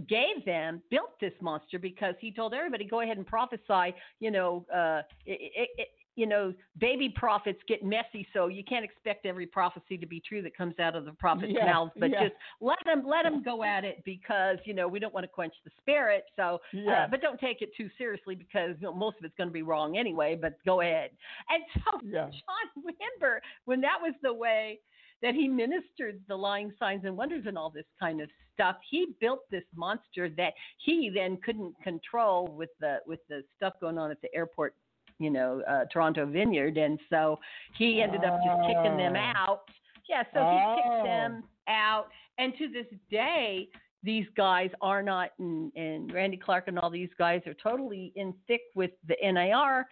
gave 0.08 0.44
them 0.45 0.82
built 0.90 1.20
this 1.20 1.34
monster 1.41 1.80
because 1.80 2.16
he 2.20 2.32
told 2.32 2.53
everybody 2.53 2.86
go 2.86 3.02
ahead 3.02 3.18
and 3.18 3.26
prophesy 3.26 3.94
you 4.20 4.32
know 4.32 4.66
uh 4.74 5.02
it, 5.26 5.40
it, 5.56 5.70
it, 5.78 5.88
you 6.16 6.26
know 6.26 6.53
baby 6.78 7.08
prophets 7.16 7.60
get 7.68 7.84
messy 7.84 8.28
so 8.34 8.48
you 8.48 8.64
can't 8.66 8.84
expect 8.84 9.26
every 9.26 9.45
prophecy 9.45 9.98
to 9.98 10.06
be 10.06 10.20
true 10.20 10.41
that 10.41 10.56
comes 10.56 10.78
out 10.80 10.95
of 10.95 11.06
the 11.06 11.14
prophet's 11.14 11.53
Yeah, 11.56 11.66
mouth 11.66 11.91
but 11.98 12.12
yeah. 12.12 12.24
just 12.24 12.36
let 12.60 12.78
them 12.86 13.03
let 13.08 13.24
them 13.24 13.41
go 13.44 13.64
at 13.64 13.86
it 13.86 14.02
because 14.03 14.58
you 14.66 14.74
know 14.74 14.88
we 14.90 14.99
don't 14.99 15.14
want 15.14 15.24
to 15.24 15.30
quench 15.30 15.53
the 15.64 15.72
spirit 15.80 16.26
so 16.36 16.60
Yeah. 16.74 17.03
uh, 17.03 17.08
but 17.10 17.22
don't 17.22 17.40
take 17.40 17.62
it 17.62 17.70
too 17.78 17.90
seriously 17.98 18.36
because 18.36 18.76
you 18.80 18.88
know, 18.88 18.94
most 18.94 19.18
of 19.20 19.26
it's 19.26 19.36
going 19.38 19.49
to 19.49 19.53
be 19.53 19.62
wrong 19.62 19.98
anyway 19.98 20.38
but 20.40 20.58
go 20.66 20.82
ahead 20.82 21.12
and 21.49 21.64
so 21.76 21.99
Yeah. 22.03 22.26
John 22.26 22.84
Wimber 22.86 23.40
when 23.66 23.80
that 23.82 23.98
was 24.02 24.14
the 24.22 24.34
way 24.34 24.80
that 25.22 25.35
he 25.35 25.48
ministered 25.48 26.19
the 26.27 26.35
lying 26.35 26.73
signs 26.80 27.06
and 27.06 27.15
wonders 27.15 27.45
and 27.48 27.57
all 27.57 27.69
this 27.69 27.85
kind 27.99 28.22
of 28.22 28.30
stuff. 28.53 28.77
He 28.89 29.07
built 29.19 29.49
this 29.52 29.64
monster 29.76 30.30
that 30.30 30.53
he 30.77 31.10
then 31.14 31.38
couldn't 31.38 31.76
control 31.84 32.48
with 32.48 32.69
the 32.80 32.99
with 33.06 33.19
the 33.30 33.43
stuff 33.57 33.73
going 33.80 33.98
on 33.98 34.11
at 34.11 34.22
the 34.22 34.34
airport, 34.35 34.76
you 35.19 35.30
know, 35.30 35.61
uh, 35.68 35.85
Toronto 35.91 36.26
Vineyard, 36.26 36.77
and 36.77 36.99
so 37.10 37.39
he 37.77 38.02
ended 38.02 38.23
up 38.23 38.39
just 38.43 38.61
kicking 38.68 38.98
them 38.98 39.15
Oh. 39.15 39.34
out. 39.35 39.61
Yeah, 40.10 40.23
so 40.34 40.39
he 40.39 40.57
Oh. 40.57 40.76
kicked 40.76 41.03
them 41.06 41.43
out, 41.68 42.10
and 42.38 42.56
to 42.57 42.68
this 42.68 42.88
day. 43.10 43.69
These 44.03 44.26
guys 44.35 44.72
are 44.81 45.03
not, 45.03 45.30
and, 45.38 45.72
and 45.76 46.11
Randy 46.11 46.35
Clark 46.35 46.68
and 46.68 46.80
all 46.80 46.89
these 46.89 47.14
guys 47.19 47.45
are 47.45 47.53
totally 47.53 48.11
in 48.15 48.34
thick 48.48 48.61
with 48.73 48.89
the 49.07 49.15
NAR 49.22 49.88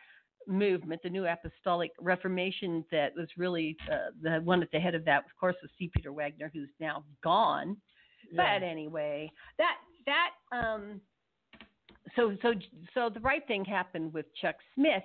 movement, 0.49 1.01
the 1.03 1.09
New 1.09 1.27
Apostolic 1.27 1.91
Reformation, 2.01 2.83
that 2.91 3.13
was 3.15 3.27
really 3.37 3.77
uh, 3.91 4.09
the 4.21 4.41
one 4.43 4.61
at 4.61 4.71
the 4.71 4.79
head 4.79 4.95
of 4.95 5.05
that, 5.05 5.19
of 5.19 5.39
course, 5.39 5.55
was 5.61 5.71
C. 5.77 5.89
Peter 5.93 6.11
Wagner, 6.11 6.49
who's 6.53 6.69
now 6.79 7.03
gone. 7.23 7.77
But 8.35 8.63
anyway, 8.63 9.31
that 9.57 9.75
that 10.05 10.31
um, 10.51 11.01
so 12.15 12.35
so 12.41 12.53
so 12.93 13.09
the 13.09 13.19
right 13.21 13.45
thing 13.47 13.63
happened 13.65 14.13
with 14.13 14.25
Chuck 14.41 14.55
Smith, 14.75 15.03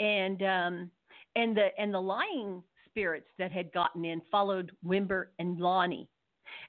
and 0.00 0.42
um, 0.42 0.90
and 1.36 1.56
the 1.56 1.68
and 1.78 1.92
the 1.92 2.00
lying 2.00 2.62
spirits 2.88 3.28
that 3.38 3.52
had 3.52 3.72
gotten 3.72 4.04
in 4.04 4.20
followed 4.30 4.72
Wimber 4.84 5.26
and 5.38 5.58
Lonnie, 5.58 6.08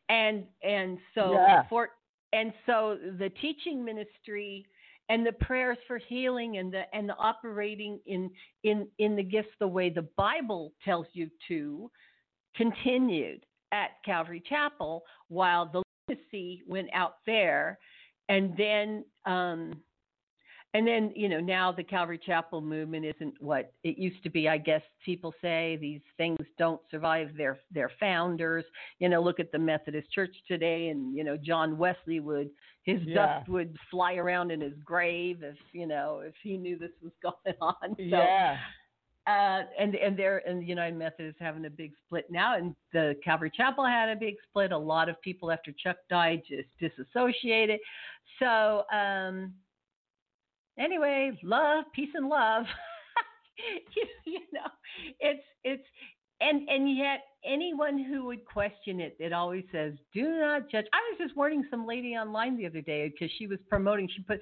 and 0.09 0.45
and 0.61 0.97
so 1.15 1.33
Yeah. 1.33 1.63
for 1.69 1.89
and 2.33 2.51
so 2.65 2.97
the 3.19 3.29
teaching 3.41 3.83
ministry 3.85 4.65
and 5.09 5.25
the 5.25 5.31
prayers 5.33 5.77
for 5.87 5.97
healing 5.97 6.57
and 6.57 6.73
the 6.73 6.83
and 6.93 7.07
the 7.07 7.15
operating 7.17 7.99
in 8.05 8.29
in 8.63 8.87
in 8.99 9.15
the 9.15 9.23
gifts 9.23 9.51
the 9.59 9.67
way 9.67 9.89
the 9.89 10.07
Bible 10.17 10.73
tells 10.83 11.07
you 11.13 11.29
to 11.47 11.89
continued 12.55 13.45
at 13.71 13.91
Calvary 14.05 14.41
Chapel 14.47 15.03
while 15.27 15.65
the 15.65 15.83
legacy 16.07 16.63
went 16.67 16.89
out 16.93 17.15
there. 17.25 17.79
And 18.29 18.55
then 18.57 19.03
um 19.25 19.81
and 20.75 20.87
then 20.87 21.11
you 21.15 21.27
know 21.27 21.39
now 21.39 21.71
the 21.71 21.83
Calvary 21.83 22.19
Chapel 22.23 22.61
movement 22.61 23.05
isn't 23.05 23.35
what 23.39 23.73
it 23.83 23.97
used 23.97 24.23
to 24.23 24.29
be 24.29 24.47
I 24.47 24.57
guess 24.57 24.81
people 25.03 25.33
say. 25.41 25.77
These 25.81 26.01
things 26.17 26.39
don't 26.57 26.81
survive. 26.89 27.35
Their 27.35 27.59
their 27.71 27.91
founders. 27.99 28.63
You 28.99 29.09
know 29.09 29.21
look 29.21 29.39
at 29.39 29.51
the 29.51 29.59
Methodist 29.59 30.11
Church 30.11 30.35
today 30.47 30.87
and 30.89 31.15
you 31.15 31.23
know 31.23 31.35
John 31.35 31.77
Wesley 31.77 32.19
would 32.21 32.49
his 32.83 33.01
Yeah. 33.03 33.15
dust 33.39 33.49
would 33.49 33.75
fly 33.89 34.15
around 34.15 34.51
in 34.51 34.61
his 34.61 34.73
grave 34.85 35.41
if 35.43 35.55
you 35.71 35.87
know 35.87 36.19
if 36.25 36.33
he 36.43 36.57
knew 36.57 36.77
this 36.77 36.91
was 37.01 37.11
going 37.21 37.55
on 37.61 37.95
so 37.95 38.03
yeah. 38.03 38.57
uh, 39.25 39.63
and 39.79 39.95
and 39.95 40.17
they're 40.17 40.39
and 40.47 40.61
the 40.61 40.65
United 40.65 40.97
Methodist 40.97 41.37
having 41.39 41.65
a 41.65 41.69
big 41.69 41.91
split 42.05 42.29
now, 42.29 42.57
and 42.57 42.75
the 42.91 43.15
Calvary 43.23 43.51
Chapel 43.55 43.85
had 43.85 44.09
a 44.09 44.15
big 44.15 44.35
split. 44.49 44.71
A 44.73 44.77
lot 44.77 45.07
of 45.09 45.19
people 45.21 45.49
after 45.51 45.71
Chuck 45.81 45.95
died 46.09 46.41
just 46.47 46.67
disassociated. 46.79 47.79
So 48.39 48.83
um, 48.93 49.53
anyway, 50.77 51.37
love, 51.41 51.85
peace, 51.95 52.09
and 52.15 52.27
love. 52.27 52.65
you, 53.95 54.05
you 54.25 54.39
know, 54.51 54.67
it's 55.19 55.43
it's 55.63 55.83
and 56.43 56.67
and 56.67 56.95
yet 56.95 57.21
anyone 57.45 57.97
who 57.97 58.25
would 58.25 58.45
question 58.45 58.99
it, 58.99 59.15
it 59.19 59.33
always 59.33 59.63
says, 59.71 59.93
"Do 60.13 60.39
not 60.39 60.69
judge." 60.69 60.85
I 60.93 61.11
was 61.11 61.19
just 61.19 61.35
warning 61.37 61.65
some 61.69 61.85
lady 61.85 62.15
online 62.15 62.57
the 62.57 62.65
other 62.65 62.81
day 62.81 63.09
because 63.09 63.33
she 63.37 63.47
was 63.47 63.59
promoting. 63.69 64.09
She 64.15 64.21
put 64.23 64.39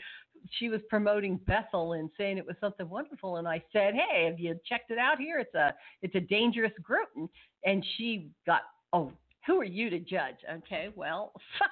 she 0.58 0.70
was 0.70 0.82
promoting 0.90 1.40
Bethel 1.46 1.94
and 1.94 2.10
saying 2.18 2.38
it 2.38 2.46
was 2.46 2.56
something 2.60 2.90
wonderful, 2.90 3.38
and 3.38 3.48
I 3.48 3.64
said, 3.72 3.94
"Hey, 3.94 4.26
have 4.26 4.40
you 4.40 4.60
checked 4.68 4.92
it 4.92 4.98
out 4.98 5.20
here? 5.20 5.40
It's 5.40 5.56
a 5.56 5.74
it's 6.02 6.16
a 6.16 6.22
dangerous 6.22 6.74
group." 6.82 7.10
And, 7.16 7.30
and 7.66 7.86
she 7.98 8.30
got, 8.46 8.62
"Oh, 8.94 9.12
who 9.46 9.60
are 9.60 9.66
you 9.66 9.90
to 9.90 10.00
judge?" 10.00 10.38
Okay, 10.58 10.90
well. 10.96 11.34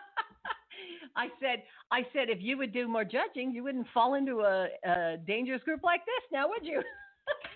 I 1.15 1.27
said, 1.41 1.63
I 1.91 2.03
said, 2.13 2.29
if 2.29 2.37
you 2.39 2.57
would 2.57 2.71
do 2.71 2.87
more 2.87 3.03
judging, 3.03 3.51
you 3.51 3.63
wouldn't 3.63 3.87
fall 3.93 4.13
into 4.13 4.39
a, 4.41 4.67
a 4.85 5.17
dangerous 5.27 5.61
group 5.63 5.83
like 5.83 6.01
this, 6.05 6.23
now 6.31 6.47
would 6.47 6.65
you? 6.65 6.81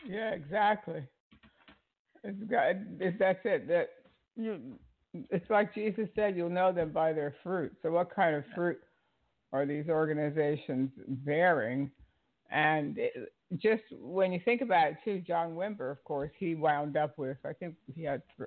Yeah, 0.05 0.31
exactly. 0.31 1.07
It's 2.23 3.17
that's 3.19 3.39
it. 3.43 3.67
That 3.67 3.89
you, 4.35 4.59
it's 5.29 5.49
like 5.49 5.73
Jesus 5.73 6.07
said, 6.15 6.35
you'll 6.35 6.49
know 6.49 6.71
them 6.71 6.91
by 6.91 7.13
their 7.13 7.35
fruit. 7.43 7.73
So, 7.81 7.91
what 7.91 8.13
kind 8.15 8.35
of 8.35 8.43
fruit 8.55 8.79
are 9.51 9.65
these 9.65 9.87
organizations 9.89 10.89
bearing? 11.07 11.91
And 12.51 12.97
it, 12.97 13.33
just 13.57 13.83
when 13.99 14.31
you 14.31 14.39
think 14.43 14.61
about 14.61 14.87
it, 14.87 14.97
too, 15.03 15.21
John 15.25 15.51
Wimber, 15.55 15.91
of 15.91 16.03
course, 16.03 16.31
he 16.39 16.55
wound 16.55 16.97
up 16.97 17.17
with, 17.17 17.37
I 17.45 17.53
think 17.53 17.75
he 17.95 18.03
had 18.03 18.21
thr 18.37 18.43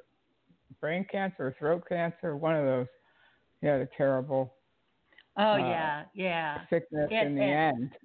brain 0.81 1.07
cancer 1.11 1.47
or 1.49 1.57
throat 1.59 1.85
cancer, 1.89 2.37
one 2.37 2.57
of 2.57 2.65
those. 2.65 2.87
He 3.61 3.67
had 3.69 3.81
a 3.81 3.89
terrible 3.97 4.53
Oh 5.39 5.53
Uh, 5.53 5.57
yeah, 5.59 6.03
yeah. 6.15 6.61
sickness 6.71 7.09
And- 7.13 7.29
in 7.29 7.35
the 7.37 7.43
and- 7.43 7.77
end. 7.83 7.97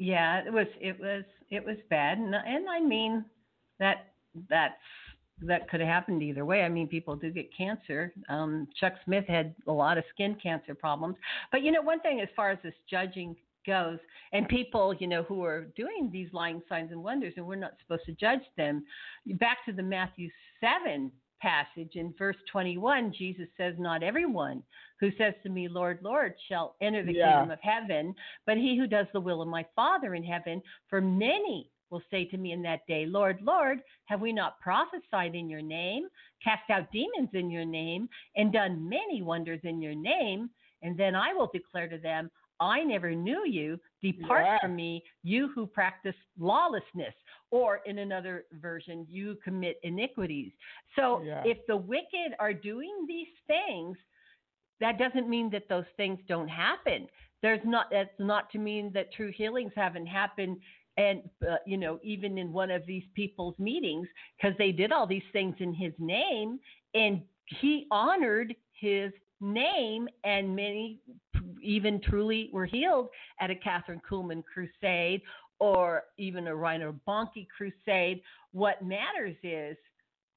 Yeah, 0.00 0.44
it 0.46 0.52
was 0.52 0.68
it 0.80 0.98
was 1.00 1.24
it 1.50 1.64
was 1.64 1.76
bad, 1.90 2.18
and 2.18 2.32
and 2.34 2.70
I 2.70 2.78
mean 2.78 3.24
that 3.80 4.12
that's 4.48 4.74
that 5.42 5.68
could 5.68 5.80
have 5.80 5.88
happened 5.88 6.22
either 6.22 6.44
way. 6.44 6.62
I 6.62 6.68
mean, 6.68 6.88
people 6.88 7.16
do 7.16 7.30
get 7.30 7.54
cancer. 7.56 8.12
Um, 8.28 8.68
Chuck 8.78 8.94
Smith 9.04 9.24
had 9.26 9.54
a 9.66 9.72
lot 9.72 9.98
of 9.98 10.04
skin 10.12 10.36
cancer 10.42 10.74
problems, 10.74 11.16
but 11.52 11.62
you 11.62 11.72
know, 11.72 11.82
one 11.82 12.00
thing 12.00 12.20
as 12.20 12.28
far 12.34 12.50
as 12.50 12.58
this 12.62 12.74
judging 12.90 13.36
goes, 13.66 13.98
and 14.32 14.48
people 14.48 14.94
you 14.94 15.06
know 15.06 15.22
who 15.24 15.44
are 15.44 15.66
doing 15.76 16.10
these 16.12 16.28
lying 16.32 16.62
signs 16.68 16.90
and 16.90 17.02
wonders, 17.02 17.34
and 17.36 17.46
we're 17.46 17.56
not 17.56 17.72
supposed 17.80 18.04
to 18.06 18.12
judge 18.12 18.42
them. 18.56 18.84
Back 19.38 19.58
to 19.66 19.72
the 19.72 19.82
Matthew 19.82 20.28
seven 20.60 21.12
passage 21.40 21.92
in 21.94 22.14
verse 22.18 22.36
21, 22.50 23.12
Jesus 23.16 23.46
says, 23.56 23.74
Not 23.78 24.02
everyone 24.02 24.62
who 25.00 25.10
says 25.16 25.34
to 25.42 25.48
me, 25.48 25.68
Lord, 25.68 26.00
Lord, 26.02 26.34
shall 26.48 26.74
enter 26.80 27.04
the 27.04 27.12
Yeah. 27.12 27.32
kingdom 27.32 27.50
of 27.52 27.60
heaven, 27.62 28.14
but 28.46 28.56
he 28.56 28.76
who 28.76 28.86
does 28.86 29.06
the 29.12 29.20
will 29.20 29.42
of 29.42 29.48
my 29.48 29.64
Father 29.76 30.14
in 30.14 30.24
heaven. 30.24 30.62
For 30.88 31.00
many 31.00 31.70
will 31.90 32.02
say 32.10 32.24
to 32.26 32.36
me 32.36 32.52
in 32.52 32.62
that 32.62 32.86
day, 32.86 33.06
Lord, 33.06 33.40
Lord, 33.42 33.82
have 34.06 34.20
we 34.20 34.32
not 34.32 34.60
prophesied 34.60 35.34
in 35.34 35.48
your 35.48 35.62
name, 35.62 36.08
cast 36.42 36.68
out 36.70 36.90
demons 36.92 37.30
in 37.32 37.50
your 37.50 37.64
name, 37.64 38.08
and 38.36 38.52
done 38.52 38.88
many 38.88 39.22
wonders 39.22 39.60
in 39.64 39.80
your 39.80 39.94
name? 39.94 40.50
And 40.82 40.96
then 40.96 41.14
I 41.14 41.32
will 41.32 41.50
declare 41.52 41.88
to 41.88 41.98
them, 41.98 42.30
I 42.60 42.82
never 42.82 43.14
knew 43.14 43.46
you. 43.46 43.78
Depart 44.02 44.44
Yeah. 44.44 44.58
from 44.58 44.74
me, 44.74 45.04
you 45.22 45.48
who 45.48 45.66
practice 45.66 46.16
lawlessness. 46.38 47.14
Or 47.50 47.76
in 47.86 47.98
another 47.98 48.46
version, 48.52 49.06
you 49.08 49.36
commit 49.36 49.78
iniquities. 49.82 50.52
So 50.96 51.22
Yeah. 51.22 51.42
if 51.44 51.64
the 51.66 51.76
wicked 51.76 52.34
are 52.38 52.52
doing 52.52 53.06
these 53.06 53.32
things, 53.46 53.96
that 54.80 54.98
doesn't 54.98 55.28
mean 55.28 55.50
that 55.50 55.68
those 55.68 55.86
things 55.96 56.20
don't 56.26 56.48
happen. 56.48 57.08
There's 57.40 57.64
not. 57.64 57.90
That's 57.90 58.18
not 58.18 58.50
to 58.50 58.58
mean 58.58 58.92
that 58.92 59.12
true 59.12 59.30
healings 59.30 59.72
haven't 59.74 60.06
happened. 60.06 60.60
And 60.98 61.22
uh, 61.48 61.56
you 61.64 61.78
know, 61.78 61.98
even 62.02 62.36
in 62.36 62.52
one 62.52 62.70
of 62.70 62.84
these 62.84 63.04
people's 63.14 63.58
meetings, 63.58 64.06
because 64.36 64.56
they 64.58 64.72
did 64.72 64.92
all 64.92 65.06
these 65.06 65.22
things 65.32 65.54
in 65.60 65.72
His 65.72 65.94
name, 65.98 66.60
and 66.94 67.22
He 67.60 67.86
honored 67.90 68.54
His 68.78 69.12
name, 69.40 70.08
and 70.24 70.54
many 70.54 71.00
even 71.62 72.00
truly 72.00 72.50
were 72.52 72.66
healed 72.66 73.08
at 73.40 73.50
a 73.50 73.54
Kathryn 73.54 74.00
Kuhlman 74.08 74.42
crusade 74.44 75.22
or 75.60 76.04
even 76.18 76.46
a 76.46 76.54
Reinhard 76.54 77.00
Bonnke 77.06 77.46
crusade. 77.56 78.20
What 78.52 78.84
matters 78.84 79.36
is 79.42 79.76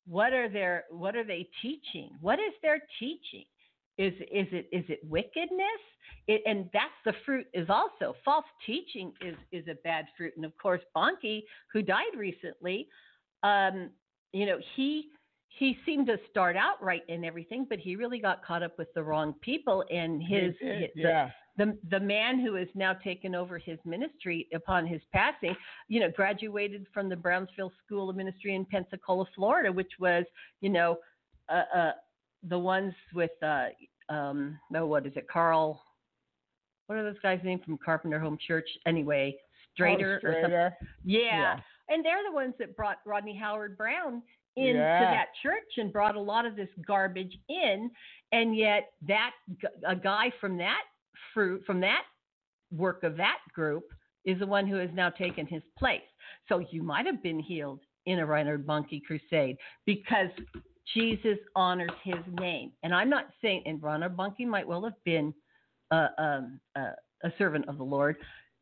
what 0.08 0.34
are 0.34 0.50
their 0.50 0.86
what 0.90 1.16
are 1.16 1.24
they 1.24 1.48
teaching? 1.62 2.12
What 2.22 2.40
is 2.40 2.54
their 2.62 2.82
teaching? 3.00 3.46
Is 4.02 4.14
is 4.42 4.48
it 4.52 4.66
is 4.72 4.86
it 4.90 5.00
wickedness? 5.08 5.82
It, 6.28 6.42
and 6.46 6.70
that's 6.74 7.00
the 7.06 7.14
fruit 7.26 7.48
is 7.54 7.68
also 7.70 8.16
false 8.26 8.46
teaching 8.66 9.14
is 9.22 9.36
is 9.52 9.68
a 9.68 9.76
bad 9.84 10.06
fruit. 10.18 10.34
And 10.36 10.46
of 10.46 10.54
course, 10.58 10.82
Bonnke, 10.96 11.44
who 11.72 11.82
died 11.82 12.16
recently, 12.18 12.88
um, 13.44 13.92
you 14.34 14.46
know 14.48 14.58
he 14.76 15.10
he 15.60 15.78
seemed 15.86 16.08
to 16.08 16.18
start 16.30 16.56
out 16.56 16.82
right 16.82 17.04
in 17.10 17.26
everything, 17.26 17.66
but 17.70 17.78
he 17.80 17.96
really 17.96 18.20
got 18.20 18.44
caught 18.44 18.64
up 18.64 18.78
with 18.78 18.88
the 18.96 19.04
wrong 19.04 19.34
people. 19.42 19.84
And 19.92 20.22
his, 20.24 20.54
He 20.60 20.66
did, 20.68 20.92
the- 20.96 21.02
yeah. 21.02 21.30
the 21.58 21.78
the 21.90 22.00
man 22.00 22.40
who 22.40 22.56
has 22.56 22.70
now 22.74 22.94
taken 22.94 23.36
over 23.36 23.58
his 23.60 23.78
ministry 23.86 24.48
upon 24.54 24.88
his 24.88 25.02
passing, 25.14 25.56
you 25.90 26.00
know, 26.00 26.10
graduated 26.10 26.88
from 26.94 27.10
the 27.10 27.16
Brownsville 27.18 27.74
School 27.86 28.10
of 28.10 28.16
Ministry 28.16 28.56
in 28.56 28.66
Pensacola, 28.66 29.26
Florida, 29.36 29.72
which 29.72 29.92
was, 30.00 30.24
you 30.62 30.70
know, 30.70 30.98
uh, 31.50 31.66
uh, 31.76 31.92
the 32.44 32.58
ones 32.58 32.94
with, 33.14 33.32
uh, 33.44 33.68
um, 34.12 34.60
no, 34.70 34.86
what 34.86 35.06
is 35.06 35.14
it, 35.16 35.28
Carl? 35.28 35.82
What 36.88 36.98
are 36.98 37.04
those 37.04 37.20
guys' 37.24 37.40
names 37.44 37.64
from 37.64 37.78
Carpenter 37.84 38.20
Home 38.20 38.38
Church? 38.46 38.68
Anyway, 38.86 39.38
Strader 39.80 40.20
Oh, 40.24 40.28
or 40.28 40.34
something. 40.42 40.52
Yeah. 40.52 40.70
Yeah. 41.04 41.60
And 41.90 42.04
they're 42.04 42.24
the 42.30 42.34
ones 42.34 42.54
that 42.60 42.76
brought 42.76 42.98
Rodney 43.06 43.36
Howard-Browne 43.36 44.22
into 44.58 44.80
Yeah. 44.80 45.00
that 45.00 45.28
church 45.42 45.78
and 45.78 45.94
brought 45.94 46.16
a 46.16 46.20
lot 46.20 46.46
of 46.46 46.56
this 46.56 46.70
garbage 46.86 47.38
in. 47.50 47.90
And 48.34 48.56
yet, 48.56 48.92
that 49.08 49.32
a 49.88 49.96
guy 49.96 50.32
from 50.42 50.58
that 50.58 50.84
fruit, 51.34 51.64
from 51.66 51.80
that 51.82 52.04
work 52.72 53.04
of 53.04 53.16
that 53.18 53.40
group, 53.54 53.84
is 54.26 54.40
the 54.40 54.48
one 54.48 54.68
who 54.68 54.76
has 54.76 54.90
now 54.94 55.10
taken 55.10 55.48
his 55.48 55.64
place. 55.78 56.02
So 56.48 56.60
you 56.60 56.84
might 56.84 57.06
have 57.06 57.24
been 57.24 57.40
healed 57.40 57.80
in 58.06 58.20
a 58.20 58.26
Reinhard 58.26 58.66
Bonnke 58.66 59.04
crusade 59.04 59.58
because 59.86 60.30
Jesus 60.96 61.38
honors 61.56 61.92
his 62.04 62.16
name. 62.40 62.72
And 62.84 62.94
I'm 62.94 63.10
not 63.10 63.28
saying, 63.42 63.64
and 63.66 63.82
Reinhard 63.82 64.16
Bonnke 64.18 64.46
might 64.46 64.68
well 64.68 64.84
have 64.84 65.02
been 65.04 65.34
uh, 65.92 66.08
um, 66.18 66.60
uh, 66.76 66.92
a 67.24 67.32
servant 67.38 67.68
of 67.68 67.78
the 67.78 67.84
Lord, 67.84 68.18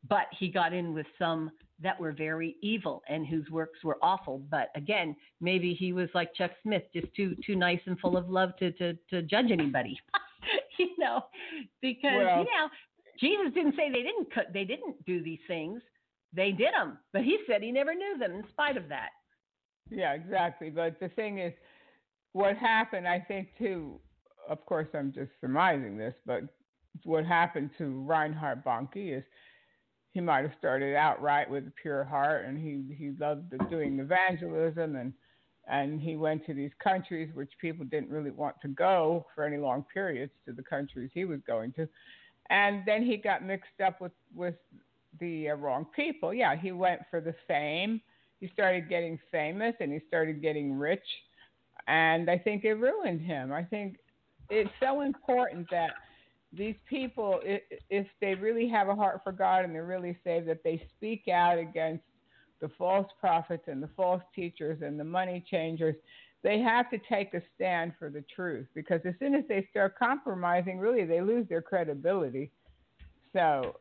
but 0.07 0.25
he 0.37 0.49
got 0.49 0.73
in 0.73 0.93
with 0.93 1.05
some 1.17 1.51
that 1.81 1.99
were 1.99 2.11
very 2.11 2.57
evil 2.61 3.01
and 3.07 3.25
whose 3.25 3.49
works 3.49 3.83
were 3.83 3.97
awful. 4.01 4.41
But 4.49 4.69
again, 4.75 5.15
maybe 5.39 5.73
he 5.73 5.93
was 5.93 6.09
like 6.13 6.33
Chuck 6.35 6.51
Smith, 6.63 6.83
just 6.93 7.07
too 7.15 7.35
too 7.45 7.55
nice 7.55 7.79
and 7.85 7.99
full 7.99 8.17
of 8.17 8.29
love 8.29 8.55
to 8.57 8.71
to, 8.73 8.93
to 9.09 9.21
judge 9.21 9.51
anybody, 9.51 9.97
you 10.79 10.89
know, 10.97 11.25
because 11.81 12.11
Well- 12.15 12.39
you 12.39 12.45
know 12.45 12.69
Jesus 13.19 13.53
didn't 13.53 13.75
say 13.75 13.89
they 13.89 14.03
didn't 14.03 14.33
cut, 14.33 14.53
they 14.53 14.63
didn't 14.63 15.03
do 15.05 15.21
these 15.21 15.39
things, 15.47 15.81
they 16.33 16.51
did 16.51 16.73
them, 16.73 16.97
but 17.11 17.23
he 17.23 17.37
said 17.47 17.61
he 17.61 17.71
never 17.71 17.93
knew 17.93 18.17
them 18.17 18.31
in 18.31 18.43
spite 18.49 18.77
of 18.77 18.87
that. 18.89 19.09
Yeah, 19.89 20.13
exactly. 20.13 20.69
But 20.69 20.99
the 20.99 21.09
thing 21.09 21.39
is, 21.39 21.51
what 22.33 22.57
happened, 22.57 23.07
I 23.07 23.19
think, 23.19 23.49
too, 23.57 23.99
of 24.47 24.65
course, 24.65 24.87
I'm 24.93 25.11
just 25.13 25.31
surmising 25.41 25.97
this, 25.97 26.13
but 26.25 26.41
what 27.03 27.25
happened 27.25 27.71
to 27.77 28.01
Reinhard 28.01 28.63
Bonnke 28.63 29.17
is 29.17 29.23
he 30.11 30.21
might 30.21 30.41
have 30.41 30.53
started 30.57 30.95
out 30.95 31.21
right 31.21 31.49
with 31.49 31.67
a 31.67 31.73
pure 31.81 32.03
heart 32.03 32.45
and 32.45 32.57
he, 32.57 32.95
he 32.95 33.11
loved 33.19 33.53
doing 33.69 33.99
evangelism 33.99 34.95
and 34.95 35.13
and 35.71 36.01
he 36.01 36.15
went 36.15 36.43
to 36.47 36.53
these 36.55 36.71
countries 36.83 37.29
which 37.35 37.51
people 37.61 37.85
didn't 37.85 38.09
really 38.09 38.31
want 38.31 38.55
to 38.59 38.67
go 38.69 39.27
for 39.35 39.43
any 39.43 39.57
long 39.57 39.85
periods 39.93 40.31
to 40.43 40.51
the 40.51 40.63
countries 40.63 41.11
he 41.13 41.25
was 41.25 41.39
going 41.45 41.71
to. 41.73 41.87
And 42.49 42.81
then 42.87 43.05
he 43.05 43.17
got 43.17 43.45
mixed 43.45 43.79
up 43.85 44.01
with 44.01 44.11
with 44.33 44.55
the 45.19 45.51
uh, 45.51 45.55
wrong 45.55 45.85
people. 45.95 46.33
Yeah 46.33 46.55
he 46.55 46.71
went 46.71 47.01
for 47.11 47.21
the 47.21 47.35
fame. 47.47 48.01
He 48.39 48.49
started 48.51 48.89
getting 48.89 49.19
famous 49.31 49.75
and 49.79 49.91
he 49.91 49.99
started 50.07 50.41
getting 50.41 50.73
rich 50.73 51.05
and 51.89 52.29
i 52.29 52.37
think 52.37 52.63
it 52.63 52.75
ruined 52.75 53.19
him. 53.19 53.51
I 53.51 53.63
think 53.63 53.97
it's 54.49 54.69
so 54.79 55.01
important 55.01 55.69
that 55.71 55.91
these 56.53 56.75
people 56.89 57.41
if 57.43 58.07
they 58.21 58.35
really 58.35 58.67
have 58.69 58.87
a 58.87 58.95
heart 58.95 59.21
for 59.23 59.31
god 59.31 59.65
and 59.65 59.75
they're 59.75 59.85
really 59.85 60.17
saved 60.23 60.47
that 60.47 60.63
they 60.63 60.81
speak 60.95 61.27
out 61.27 61.57
against 61.57 62.03
the 62.61 62.69
false 62.77 63.07
prophets 63.19 63.63
and 63.67 63.81
the 63.81 63.89
false 63.95 64.21
teachers 64.35 64.81
and 64.81 64.99
the 64.99 65.03
money 65.03 65.43
changers. 65.49 65.95
They 66.43 66.59
have 66.59 66.89
to 66.89 66.97
take 67.09 67.33
a 67.33 67.41
stand 67.55 67.93
for 67.97 68.09
the 68.09 68.23
truth 68.35 68.67
because 68.73 69.01
as 69.05 69.13
soon 69.19 69.33
as 69.35 69.43
they 69.47 69.67
start 69.71 69.97
compromising 69.97 70.77
really 70.79 71.05
they 71.05 71.21
lose 71.21 71.47
their 71.49 71.61
credibility. 71.61 72.51
So 73.33 73.75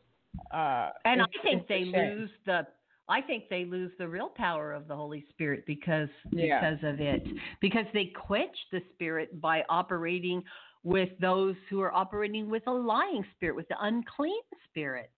uh 0.53 0.91
And 1.05 1.23
I 1.23 1.27
think 1.43 1.67
they 1.69 1.85
lose 1.85 2.31
the 2.47 2.67
I 3.09 3.23
think 3.23 3.49
they 3.49 3.65
lose 3.65 3.91
the 3.99 4.07
real 4.09 4.29
power 4.29 4.73
of 4.73 4.87
the 4.87 4.95
Holy 4.95 5.25
Spirit 5.31 5.65
because 5.67 6.09
Yeah. 6.31 6.61
because 6.61 6.85
of 6.85 7.01
it. 7.01 7.27
Because 7.61 7.87
they 7.93 8.07
quench 8.07 8.57
the 8.71 8.83
spirit 8.95 9.41
by 9.41 9.65
operating 9.69 10.45
with 10.85 11.11
those 11.19 11.57
who 11.69 11.81
are 11.81 11.93
operating 11.93 12.49
with 12.49 12.67
a 12.67 12.73
lying 12.73 13.25
spirit, 13.35 13.57
with 13.57 13.69
the 13.69 13.77
unclean 13.85 14.43
spirit. 14.69 15.11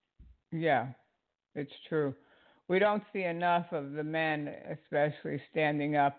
Yeah, 0.53 0.89
it's 1.55 1.73
true. 1.89 2.15
We 2.69 2.79
don't 2.79 3.03
see 3.13 3.25
enough 3.25 3.73
of 3.73 3.93
the 3.93 4.05
men, 4.05 4.55
especially 4.71 5.43
standing 5.51 5.97
up 5.97 6.17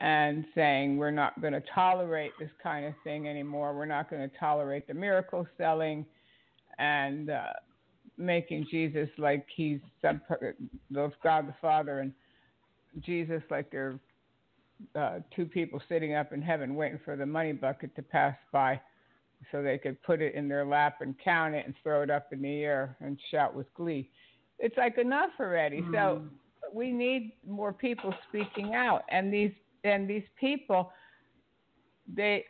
and 0.00 0.44
saying, 0.54 0.96
we're 0.96 1.10
not 1.10 1.40
going 1.40 1.52
to 1.52 1.62
tolerate 1.74 2.32
this 2.38 2.50
kind 2.62 2.86
of 2.86 2.94
thing 3.04 3.28
anymore. 3.28 3.74
We're 3.74 3.84
not 3.86 4.08
going 4.08 4.28
to 4.28 4.36
tolerate 4.38 4.86
the 4.86 4.94
miracle 4.94 5.46
selling 5.58 6.06
and 6.78 7.30
uh, 7.30 7.52
making 8.22 8.66
Jesus 8.70 9.08
like 9.18 9.46
he's 9.54 9.80
some, 10.00 10.20
of 10.96 11.12
God 11.22 11.48
the 11.48 11.54
Father 11.60 12.00
and 12.00 12.12
Jesus 13.00 13.42
like 13.50 13.70
they're 13.70 13.98
uh, 14.96 15.20
two 15.34 15.46
people 15.46 15.80
sitting 15.88 16.14
up 16.14 16.32
in 16.32 16.42
heaven 16.42 16.74
waiting 16.74 17.00
for 17.04 17.16
the 17.16 17.26
money 17.26 17.52
bucket 17.52 17.94
to 17.96 18.02
pass 18.02 18.36
by 18.52 18.80
so 19.50 19.62
they 19.62 19.78
could 19.78 20.00
put 20.02 20.20
it 20.20 20.34
in 20.34 20.48
their 20.48 20.64
lap 20.64 21.00
and 21.00 21.14
count 21.22 21.54
it 21.54 21.66
and 21.66 21.74
throw 21.82 22.02
it 22.02 22.10
up 22.10 22.32
in 22.32 22.42
the 22.42 22.62
air 22.62 22.96
and 23.00 23.18
shout 23.30 23.54
with 23.54 23.72
glee. 23.74 24.08
It's 24.58 24.76
like 24.76 24.98
enough 24.98 25.30
already. 25.40 25.84
So 25.92 26.22
we 26.72 26.92
need 26.92 27.32
more 27.46 27.72
people 27.72 28.14
speaking 28.28 28.74
out 28.74 29.02
and 29.08 29.32
these 29.32 29.52
and 29.84 30.08
these 30.08 30.24
people 30.38 30.92
they 32.14 32.44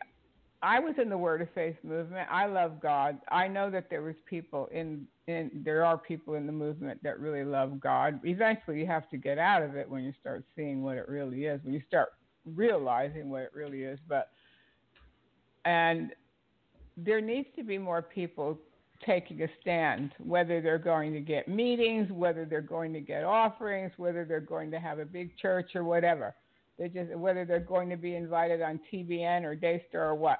I 0.62 0.78
was 0.78 0.94
in 1.00 1.08
the 1.08 1.18
Word 1.18 1.42
of 1.42 1.48
Faith 1.54 1.76
movement. 1.82 2.28
I 2.30 2.46
love 2.46 2.80
God. 2.80 3.18
I 3.28 3.48
know 3.48 3.68
that 3.70 3.90
there 3.90 4.02
was 4.02 4.14
people 4.28 4.68
in 4.72 5.06
in 5.26 5.50
there 5.64 5.84
are 5.84 5.98
people 5.98 6.34
in 6.34 6.46
the 6.46 6.52
movement 6.52 7.02
that 7.02 7.18
really 7.18 7.44
love 7.44 7.80
God. 7.80 8.20
Eventually 8.24 8.78
you 8.78 8.86
have 8.86 9.08
to 9.10 9.16
get 9.16 9.38
out 9.38 9.62
of 9.62 9.76
it 9.76 9.88
when 9.88 10.04
you 10.04 10.12
start 10.20 10.44
seeing 10.54 10.82
what 10.82 10.96
it 10.96 11.08
really 11.08 11.46
is, 11.46 11.60
when 11.64 11.74
you 11.74 11.82
start 11.86 12.10
realizing 12.44 13.28
what 13.28 13.42
it 13.42 13.50
really 13.54 13.82
is. 13.82 13.98
But 14.08 14.28
and 15.64 16.12
there 16.96 17.20
needs 17.20 17.48
to 17.56 17.64
be 17.64 17.78
more 17.78 18.02
people 18.02 18.58
taking 19.04 19.42
a 19.42 19.48
stand, 19.60 20.12
whether 20.18 20.60
they're 20.60 20.78
going 20.78 21.12
to 21.12 21.20
get 21.20 21.48
meetings, 21.48 22.10
whether 22.12 22.44
they're 22.44 22.60
going 22.60 22.92
to 22.92 23.00
get 23.00 23.24
offerings, 23.24 23.92
whether 23.96 24.24
they're 24.24 24.40
going 24.40 24.70
to 24.70 24.78
have 24.78 25.00
a 25.00 25.04
big 25.04 25.36
church 25.38 25.72
or 25.74 25.82
whatever. 25.82 26.34
They 26.78 26.88
just 26.88 27.14
whether 27.16 27.44
they're 27.44 27.60
going 27.60 27.90
to 27.90 27.96
be 27.96 28.14
invited 28.14 28.62
on 28.62 28.80
TBN 28.92 29.42
or 29.42 29.54
Daystar 29.54 30.08
or 30.10 30.14
what. 30.14 30.38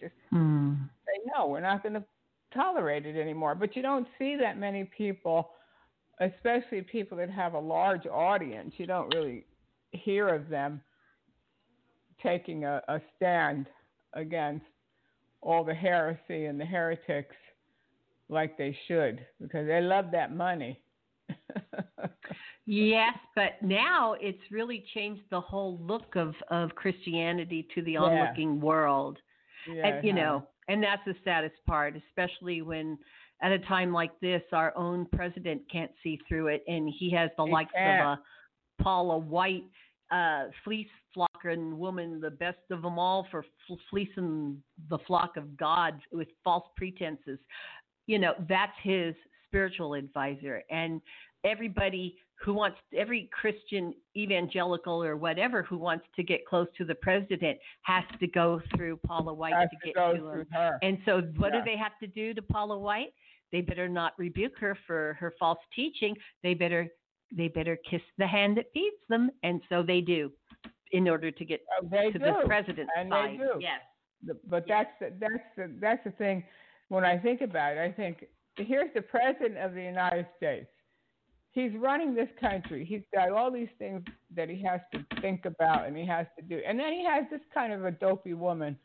Just 0.00 0.14
hmm. 0.30 0.74
say 1.06 1.30
no, 1.36 1.46
we're 1.46 1.60
not 1.60 1.82
going 1.82 1.94
to 1.94 2.04
tolerate 2.54 3.06
it 3.06 3.20
anymore. 3.20 3.54
But 3.54 3.76
you 3.76 3.82
don't 3.82 4.06
see 4.18 4.36
that 4.40 4.58
many 4.58 4.84
people, 4.84 5.50
especially 6.20 6.82
people 6.82 7.16
that 7.18 7.30
have 7.30 7.54
a 7.54 7.58
large 7.58 8.06
audience. 8.06 8.74
You 8.76 8.86
don't 8.86 9.12
really 9.14 9.44
hear 9.92 10.28
of 10.28 10.48
them 10.48 10.80
taking 12.22 12.64
a, 12.64 12.82
a 12.88 13.00
stand 13.16 13.66
against 14.14 14.64
all 15.40 15.64
the 15.64 15.74
heresy 15.74 16.46
and 16.46 16.60
the 16.60 16.64
heretics 16.64 17.36
like 18.28 18.58
they 18.58 18.76
should 18.86 19.24
because 19.40 19.66
they 19.66 19.80
love 19.80 20.06
that 20.12 20.34
money. 20.34 20.80
yes, 22.66 23.14
but 23.34 23.62
now 23.62 24.14
it's 24.20 24.38
really 24.50 24.84
changed 24.94 25.22
the 25.30 25.40
whole 25.40 25.78
look 25.80 26.16
of, 26.16 26.34
of 26.50 26.74
Christianity 26.74 27.66
to 27.74 27.82
the 27.82 27.92
Yeah. 27.92 28.00
onlooking 28.00 28.60
world. 28.60 29.18
Yeah, 29.72 29.86
and 29.86 30.06
you 30.06 30.12
know, 30.12 30.46
and 30.68 30.82
that's 30.82 31.02
the 31.06 31.14
saddest 31.24 31.56
part, 31.66 31.94
especially 31.96 32.62
when 32.62 32.98
at 33.42 33.52
a 33.52 33.58
time 33.60 33.92
like 33.92 34.18
this, 34.20 34.42
our 34.52 34.76
own 34.76 35.06
president 35.12 35.62
can't 35.70 35.92
see 36.02 36.18
through 36.28 36.48
it, 36.48 36.64
and 36.66 36.92
he 36.98 37.10
has 37.12 37.30
the 37.36 37.44
He 37.44 37.52
likes 37.52 37.72
can't. 37.74 38.00
of 38.00 38.18
a 38.18 38.82
Paula 38.82 39.18
White, 39.18 39.64
uh, 40.10 40.46
fleece 40.64 40.88
flocking 41.14 41.78
woman, 41.78 42.20
the 42.20 42.30
best 42.30 42.58
of 42.70 42.82
them 42.82 42.98
all 42.98 43.26
for 43.30 43.44
fleecing 43.90 44.62
the 44.88 44.98
flock 45.06 45.36
of 45.36 45.56
God 45.56 46.00
with 46.12 46.28
false 46.42 46.64
pretenses. 46.76 47.38
You 48.06 48.18
know, 48.18 48.32
that's 48.48 48.72
his 48.82 49.14
spiritual 49.46 49.94
advisor, 49.94 50.62
and 50.70 51.00
everybody 51.44 52.16
who 52.44 52.54
wants 52.54 52.78
every 52.96 53.28
Christian 53.32 53.92
evangelical 54.16 55.02
or 55.02 55.16
whatever 55.16 55.62
who 55.64 55.76
wants 55.76 56.04
to 56.16 56.22
get 56.22 56.46
close 56.46 56.68
to 56.78 56.84
the 56.84 56.94
president 56.96 57.58
has 57.82 58.04
to 58.20 58.26
go 58.28 58.60
through 58.76 58.96
Paula 58.98 59.34
White 59.34 59.54
Has 59.54 59.68
to 59.70 59.76
get 59.84 59.94
to 59.96 60.14
him. 60.14 60.46
her. 60.52 60.78
And 60.82 60.98
so, 61.04 61.22
what 61.36 61.52
Yeah. 61.52 61.60
do 61.60 61.64
they 61.70 61.76
have 61.76 61.98
to 61.98 62.06
do 62.06 62.34
to 62.34 62.42
Paula 62.42 62.78
White? 62.78 63.12
They 63.50 63.60
better 63.60 63.88
not 63.88 64.12
rebuke 64.18 64.56
her 64.58 64.76
for 64.86 65.14
her 65.14 65.32
false 65.38 65.58
teaching. 65.74 66.16
They 66.42 66.54
better 66.54 66.88
they 67.30 67.48
better 67.48 67.76
kiss 67.76 68.00
the 68.16 68.26
hand 68.26 68.56
that 68.56 68.72
feeds 68.72 68.96
them, 69.10 69.30
and 69.42 69.60
so 69.68 69.82
they 69.82 70.00
do, 70.00 70.32
in 70.92 71.06
order 71.10 71.30
to 71.30 71.44
get 71.44 71.60
uh, 71.78 71.86
they 71.90 72.10
to 72.10 72.18
do. 72.18 72.24
the 72.24 72.42
president's 72.46 72.90
and 72.96 73.10
side. 73.10 73.32
They 73.32 73.36
do. 73.36 73.58
Yes. 73.60 73.82
The- 74.22 74.40
But 74.46 74.66
that's 74.66 74.90
the, 74.98 75.12
that's 75.18 75.44
the 75.56 75.74
that's 75.78 76.04
the 76.04 76.10
thing. 76.12 76.42
When 76.88 77.04
I 77.04 77.18
think 77.18 77.40
about 77.42 77.76
it, 77.76 77.80
I 77.80 77.92
think 77.92 78.24
here's 78.56 78.92
the 78.94 79.02
president 79.02 79.58
of 79.58 79.74
the 79.74 79.82
United 79.82 80.26
States. 80.38 80.70
He's 81.52 81.72
running 81.76 82.14
this 82.14 82.28
country. 82.40 82.84
He's 82.84 83.02
got 83.12 83.32
all 83.32 83.50
these 83.50 83.68
things 83.78 84.02
that 84.36 84.48
he 84.48 84.62
has 84.62 84.80
to 84.92 85.04
think 85.20 85.44
about 85.44 85.86
and 85.86 85.96
he 85.96 86.06
has 86.06 86.26
to 86.38 86.44
do, 86.44 86.60
and 86.66 86.78
then 86.78 86.92
he 86.92 87.04
has 87.04 87.24
this 87.30 87.40
kind 87.52 87.72
of 87.72 87.84
a 87.84 87.90
dopey 87.90 88.34
woman 88.34 88.76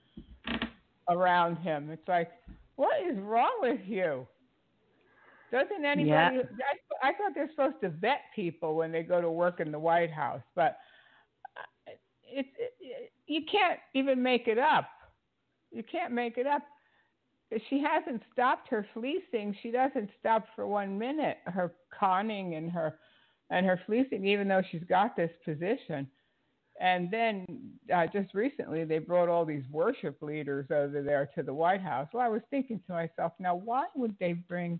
around 1.09 1.57
him. 1.57 1.89
It's 1.89 2.07
like, 2.07 2.31
what 2.75 2.95
is 3.07 3.17
wrong 3.19 3.59
with 3.61 3.81
you? 3.85 4.25
Doesn't 5.51 5.85
anybody? 5.85 6.37
Yeah. 6.37 6.41
I, 7.03 7.09
I 7.09 7.11
thought 7.13 7.33
they're 7.35 7.49
supposed 7.51 7.79
to 7.81 7.89
vet 7.89 8.21
people 8.35 8.75
when 8.75 8.91
they 8.91 9.03
go 9.03 9.21
to 9.21 9.29
work 9.29 9.59
in 9.59 9.71
the 9.71 9.77
White 9.77 10.11
House, 10.11 10.41
but 10.55 10.77
uh, 11.55 11.91
it, 12.23 12.47
it, 12.57 13.11
you 13.27 13.41
can't 13.51 13.79
even 13.93 14.23
make 14.23 14.47
it 14.47 14.57
up. 14.57 14.89
You 15.71 15.83
can't 15.83 16.11
make 16.11 16.39
it 16.39 16.47
up. 16.47 16.63
She 17.69 17.81
hasn't 17.81 18.21
stopped 18.31 18.69
her 18.69 18.85
fleecing. 18.93 19.55
She 19.61 19.71
doesn't 19.71 20.09
stop 20.19 20.45
for 20.55 20.67
one 20.67 20.97
minute. 20.97 21.37
Her 21.45 21.73
conning 21.97 22.55
and 22.55 22.71
her 22.71 22.99
and 23.49 23.65
her 23.65 23.79
fleecing, 23.85 24.25
even 24.25 24.47
though 24.47 24.63
she's 24.71 24.83
got 24.89 25.15
this 25.15 25.31
position. 25.45 26.07
And 26.79 27.11
then 27.11 27.45
uh, 27.93 28.07
just 28.07 28.33
recently, 28.33 28.83
they 28.83 28.97
brought 28.97 29.29
all 29.29 29.45
these 29.45 29.63
worship 29.71 30.21
leaders 30.21 30.65
over 30.71 31.03
there 31.03 31.29
to 31.35 31.43
the 31.43 31.53
White 31.53 31.81
House. 31.81 32.07
Well, 32.11 32.25
I 32.25 32.29
was 32.29 32.41
thinking 32.49 32.81
to 32.87 32.93
myself, 32.93 33.33
now 33.39 33.55
why 33.55 33.85
would 33.95 34.15
they 34.19 34.33
bring? 34.33 34.79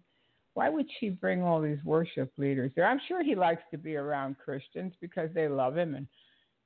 Why 0.56 0.70
would 0.70 0.88
she 1.00 1.10
bring 1.10 1.42
all 1.42 1.62
these 1.62 1.84
worship 1.84 2.32
leaders 2.38 2.72
there? 2.76 2.86
I'm 2.88 3.02
sure 3.08 3.24
he 3.24 3.36
likes 3.36 3.64
to 3.72 3.78
be 3.78 3.96
around 3.96 4.38
Christians 4.44 4.94
because 5.02 5.30
they 5.34 5.48
love 5.48 5.78
him, 5.78 5.96
and 5.96 6.08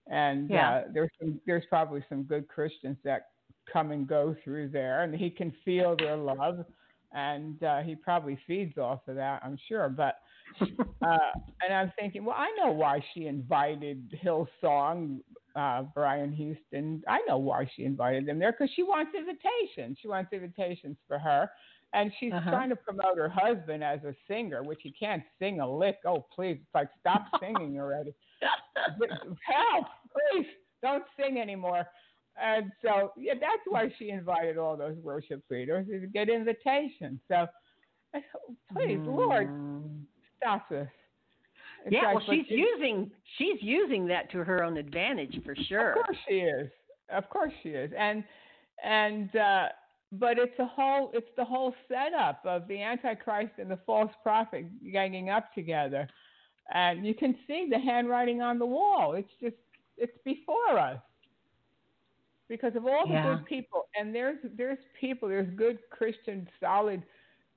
and 0.08 0.50
Yeah. 0.50 0.70
uh, 0.70 0.82
there's 0.94 1.12
some, 1.20 1.42
there's 1.46 1.66
probably 1.70 2.04
some 2.08 2.24
good 2.24 2.48
Christians 2.48 2.98
that 3.04 3.28
come 3.72 3.92
and 3.92 4.08
go 4.08 4.36
through 4.44 4.70
there, 4.70 5.04
and 5.04 5.14
he 5.16 5.30
can 5.30 5.52
feel 5.66 5.96
their 5.96 6.16
love, 6.18 6.66
and 7.14 7.62
uh, 7.64 7.82
he 7.82 7.96
probably 7.96 8.38
feeds 8.48 8.78
off 8.78 9.02
of 9.08 9.16
that, 9.16 9.42
I'm 9.44 9.58
sure. 9.68 9.90
But 9.90 10.16
uh, 11.06 11.18
and 11.64 11.74
I'm 11.74 11.92
thinking, 12.00 12.26
well, 12.26 12.36
I 12.38 12.52
know 12.58 12.72
why 12.72 13.00
she 13.14 13.28
invited 13.28 14.14
Hillsong, 14.24 15.20
uh, 15.56 15.84
Brian 15.94 16.32
Houston. 16.34 17.02
I 17.08 17.20
know 17.28 17.38
why 17.38 17.70
she 17.76 17.84
invited 17.86 18.26
them 18.26 18.40
there 18.40 18.52
because 18.52 18.72
she 18.76 18.84
wants 18.84 19.12
invitations. 19.18 19.98
She 20.02 20.08
wants 20.08 20.32
invitations 20.34 20.98
for 21.08 21.20
her. 21.20 21.50
And 21.94 22.12
she's 22.20 22.34
Uh-huh. 22.34 22.50
trying 22.50 22.70
to 22.70 22.76
promote 22.76 23.18
her 23.18 23.30
husband 23.30 23.84
as 23.84 24.04
a 24.04 24.14
singer, 24.28 24.62
which 24.64 24.80
he 24.84 24.92
can't 24.92 25.24
sing 25.40 25.60
a 25.62 25.70
lick. 25.70 25.98
Oh, 26.06 26.26
please, 26.36 26.58
it's 26.62 26.74
like 26.76 26.90
stop 27.00 27.26
singing 27.40 27.80
already. 27.80 28.14
Help, 29.46 29.86
please, 30.12 30.46
don't 30.82 31.04
sing 31.20 31.40
anymore. 31.40 31.86
And 32.42 32.72
so, 32.82 33.12
yeah, 33.18 33.34
that's 33.34 33.64
why 33.68 33.92
she 33.98 34.10
invited 34.10 34.58
all 34.58 34.78
those 34.78 34.98
worship 34.98 35.44
leaders 35.50 35.88
is 35.90 36.02
to 36.02 36.08
get 36.08 36.30
invitations. 36.30 37.20
So, 37.28 37.48
please, 38.74 39.02
Lord, 39.06 39.50
Mm. 39.50 40.06
stop 40.38 40.70
this. 40.70 40.90
It's 41.86 41.94
Yeah, 41.94 42.14
well, 42.14 42.24
she's 42.26 42.50
using 42.50 43.12
she's 43.38 43.62
using 43.62 44.08
that 44.08 44.30
to 44.32 44.44
her 44.44 44.64
own 44.64 44.78
advantage 44.78 45.44
for 45.44 45.56
sure. 45.56 45.94
Of 45.94 46.06
course 46.06 46.18
she 46.28 46.40
is. 46.40 46.72
Of 47.10 47.30
course 47.30 47.54
she 47.64 47.70
is. 47.70 47.92
And 47.98 48.24
and 48.84 49.36
uh 49.36 49.70
but 50.14 50.38
it's 50.38 50.58
a 50.60 50.66
whole 50.66 51.12
it's 51.14 51.30
the 51.38 51.46
whole 51.46 51.74
setup 51.88 52.42
of 52.46 52.68
the 52.68 52.82
antichrist 52.82 53.54
and 53.58 53.70
the 53.70 53.80
false 53.86 54.12
prophet 54.24 54.66
ganging 54.92 55.30
up 55.30 55.54
together. 55.54 56.08
And 56.74 57.06
you 57.06 57.14
can 57.14 57.36
see 57.48 57.68
the 57.70 57.80
handwriting 57.80 58.42
on 58.42 58.60
the 58.60 58.66
wall. 58.66 59.14
It's 59.14 59.32
just 59.42 59.56
it's 59.98 60.18
before 60.26 60.78
us. 60.78 61.00
Because 62.50 62.76
of 62.76 62.86
all 62.86 63.08
the 63.08 63.14
Yeah. 63.14 63.24
good 63.24 63.46
people 63.46 63.90
and 63.96 64.14
there's 64.16 64.38
there's 64.56 64.80
people, 65.00 65.28
there's 65.30 65.50
good 65.56 65.80
Christian 65.92 66.48
solid 66.60 67.04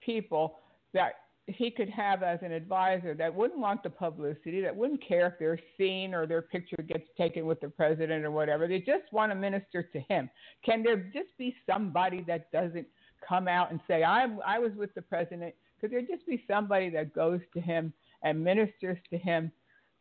people 0.00 0.58
that 0.92 1.14
he 1.46 1.70
could 1.70 1.88
have 1.88 2.22
as 2.22 2.38
an 2.42 2.52
advisor 2.52 3.14
that 3.14 3.34
wouldn't 3.34 3.58
want 3.60 3.82
the 3.82 3.90
publicity, 3.90 4.60
that 4.60 4.74
wouldn't 4.74 5.02
care 5.06 5.26
if 5.28 5.34
they're 5.38 5.58
seen 5.76 6.14
or 6.14 6.26
their 6.26 6.42
picture 6.42 6.76
gets 6.86 7.04
taken 7.16 7.46
with 7.46 7.60
the 7.60 7.68
president 7.68 8.24
or 8.24 8.30
whatever. 8.30 8.68
They 8.68 8.80
just 8.80 9.12
want 9.12 9.32
to 9.32 9.36
minister 9.36 9.82
to 9.82 10.00
him. 10.00 10.30
Can 10.64 10.82
there 10.82 10.96
just 11.12 11.36
be 11.38 11.54
somebody 11.66 12.22
that 12.24 12.50
doesn't 12.52 12.86
come 13.26 13.48
out 13.48 13.70
and 13.70 13.80
say, 13.88 14.04
I, 14.04 14.26
I 14.46 14.58
was 14.58 14.72
with 14.76 14.94
the 14.94 15.02
president? 15.02 15.54
Could 15.80 15.90
there 15.92 16.02
just 16.02 16.26
be 16.26 16.44
somebody 16.46 16.90
that 16.90 17.12
goes 17.14 17.40
to 17.54 17.60
him 17.60 17.92
and 18.22 18.42
ministers 18.44 18.98
to 19.10 19.18
him 19.18 19.50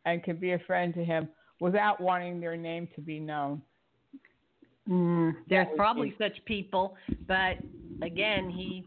and 0.04 0.22
can 0.22 0.38
be 0.38 0.52
a 0.52 0.58
friend 0.60 0.94
to 0.94 1.04
him 1.04 1.28
without 1.58 2.00
wanting 2.00 2.40
their 2.40 2.56
name 2.56 2.88
to 2.94 3.00
be 3.00 3.18
known? 3.18 3.62
Mm, 4.90 5.36
there's 5.48 5.68
probably 5.76 6.14
such 6.18 6.44
people, 6.46 6.96
but 7.28 7.58
again, 8.02 8.50
he, 8.50 8.86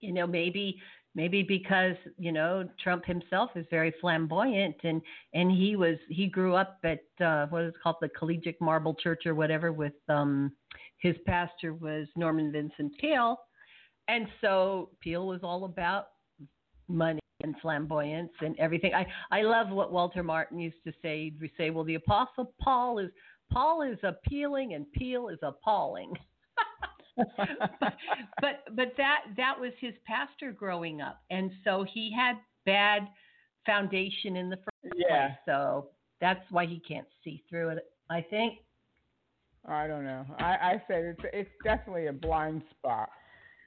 you 0.00 0.12
know, 0.12 0.26
maybe 0.26 0.80
maybe 1.14 1.42
because 1.42 1.96
you 2.18 2.32
know 2.32 2.68
Trump 2.82 3.04
himself 3.04 3.50
is 3.54 3.64
very 3.70 3.94
flamboyant, 4.00 4.76
and 4.82 5.00
and 5.32 5.50
he 5.50 5.76
was 5.76 5.96
he 6.08 6.26
grew 6.26 6.56
up 6.56 6.78
at 6.84 7.04
uh, 7.24 7.46
what 7.50 7.62
is 7.62 7.68
it 7.70 7.74
called 7.82 7.96
the 8.00 8.08
Collegiate 8.10 8.60
Marble 8.60 8.94
Church 8.94 9.26
or 9.26 9.34
whatever 9.34 9.72
with 9.72 9.94
um 10.08 10.52
his 10.98 11.14
pastor 11.24 11.74
was 11.74 12.08
Norman 12.16 12.50
Vincent 12.50 12.92
Peale, 12.98 13.38
and 14.08 14.26
so 14.40 14.90
Peale 15.00 15.26
was 15.26 15.40
all 15.44 15.64
about 15.64 16.08
money 16.88 17.20
and 17.42 17.54
flamboyance 17.60 18.32
and 18.40 18.58
everything. 18.58 18.92
I 18.94 19.06
I 19.30 19.42
love 19.42 19.70
what 19.70 19.92
Walter 19.92 20.22
Martin 20.22 20.58
used 20.58 20.82
to 20.84 20.92
say. 21.00 21.32
He'd 21.40 21.50
say, 21.56 21.70
"Well, 21.70 21.84
the 21.84 21.94
Apostle 21.94 22.52
Paul 22.60 22.98
is 22.98 23.10
Paul 23.52 23.82
is 23.82 23.98
appealing 24.02 24.74
and 24.74 24.90
Peale 24.92 25.28
is 25.28 25.38
appalling." 25.42 26.12
but 27.16 28.64
but 28.74 28.92
that 28.96 29.24
that 29.36 29.58
was 29.58 29.72
his 29.80 29.94
pastor 30.06 30.52
growing 30.52 31.00
up, 31.00 31.22
and 31.30 31.50
so 31.64 31.84
he 31.92 32.12
had 32.12 32.36
bad 32.66 33.08
foundation 33.64 34.36
in 34.36 34.50
the 34.50 34.56
first 34.56 34.94
Yeah. 34.96 35.28
place. 35.28 35.38
So 35.46 35.88
that's 36.20 36.44
why 36.50 36.66
he 36.66 36.80
can't 36.80 37.06
see 37.24 37.42
through 37.48 37.70
it. 37.70 37.84
I 38.10 38.20
think. 38.20 38.58
I 39.68 39.86
don't 39.86 40.04
know. 40.04 40.24
I, 40.38 40.44
I 40.54 40.82
said 40.86 41.04
it's 41.04 41.20
it's 41.32 41.50
definitely 41.64 42.06
a 42.06 42.12
blind 42.12 42.62
spot. 42.70 43.08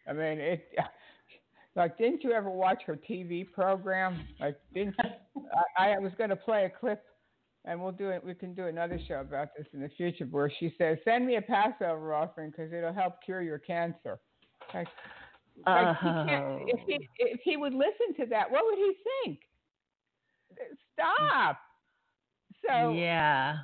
I 0.07 0.14
mean, 0.14 0.39
it. 0.39 0.68
Like, 1.76 1.97
didn't 1.99 2.23
you 2.23 2.31
ever 2.34 2.49
watch 2.49 2.81
her 2.88 2.97
TV 2.97 3.49
program? 3.49 4.27
Like, 4.39 4.60
didn't 4.73 4.95
I, 5.77 5.91
I 5.91 5.99
was 5.99 6.11
going 6.18 6.31
to 6.31 6.35
play 6.35 6.65
a 6.65 6.69
clip, 6.69 7.03
and 7.65 7.81
we'll 7.81 7.91
do 7.91 8.10
it. 8.10 8.23
We 8.23 8.34
can 8.34 8.53
do 8.53 8.68
another 8.68 8.99
show 9.07 9.19
about 9.22 9.49
this 9.57 9.68
in 9.73 9.81
the 9.81 9.90
future, 9.90 10.26
where 10.26 10.52
she 10.60 10.73
says, 10.77 10.98
"Send 11.03 11.26
me 11.26 11.36
a 11.36 11.41
Passover 11.41 12.14
offering 12.14 12.52
because 12.52 12.72
it'll 12.73 12.94
help 12.94 13.22
cure 13.23 13.41
your 13.41 13.60
cancer." 13.60 14.19
Like, 14.73 14.88
like 15.65 15.98
he 15.98 16.03
can't, 16.03 16.61
if 16.68 16.80
he 16.88 17.10
if 17.18 17.40
he 17.44 17.57
would 17.57 17.73
listen 17.73 18.15
to 18.19 18.26
that, 18.27 18.49
what 18.49 18.64
would 18.65 18.77
he 18.77 18.94
think? 19.26 19.40
Stop. 20.94 21.57
So 22.68 22.91
yeah. 22.91 23.57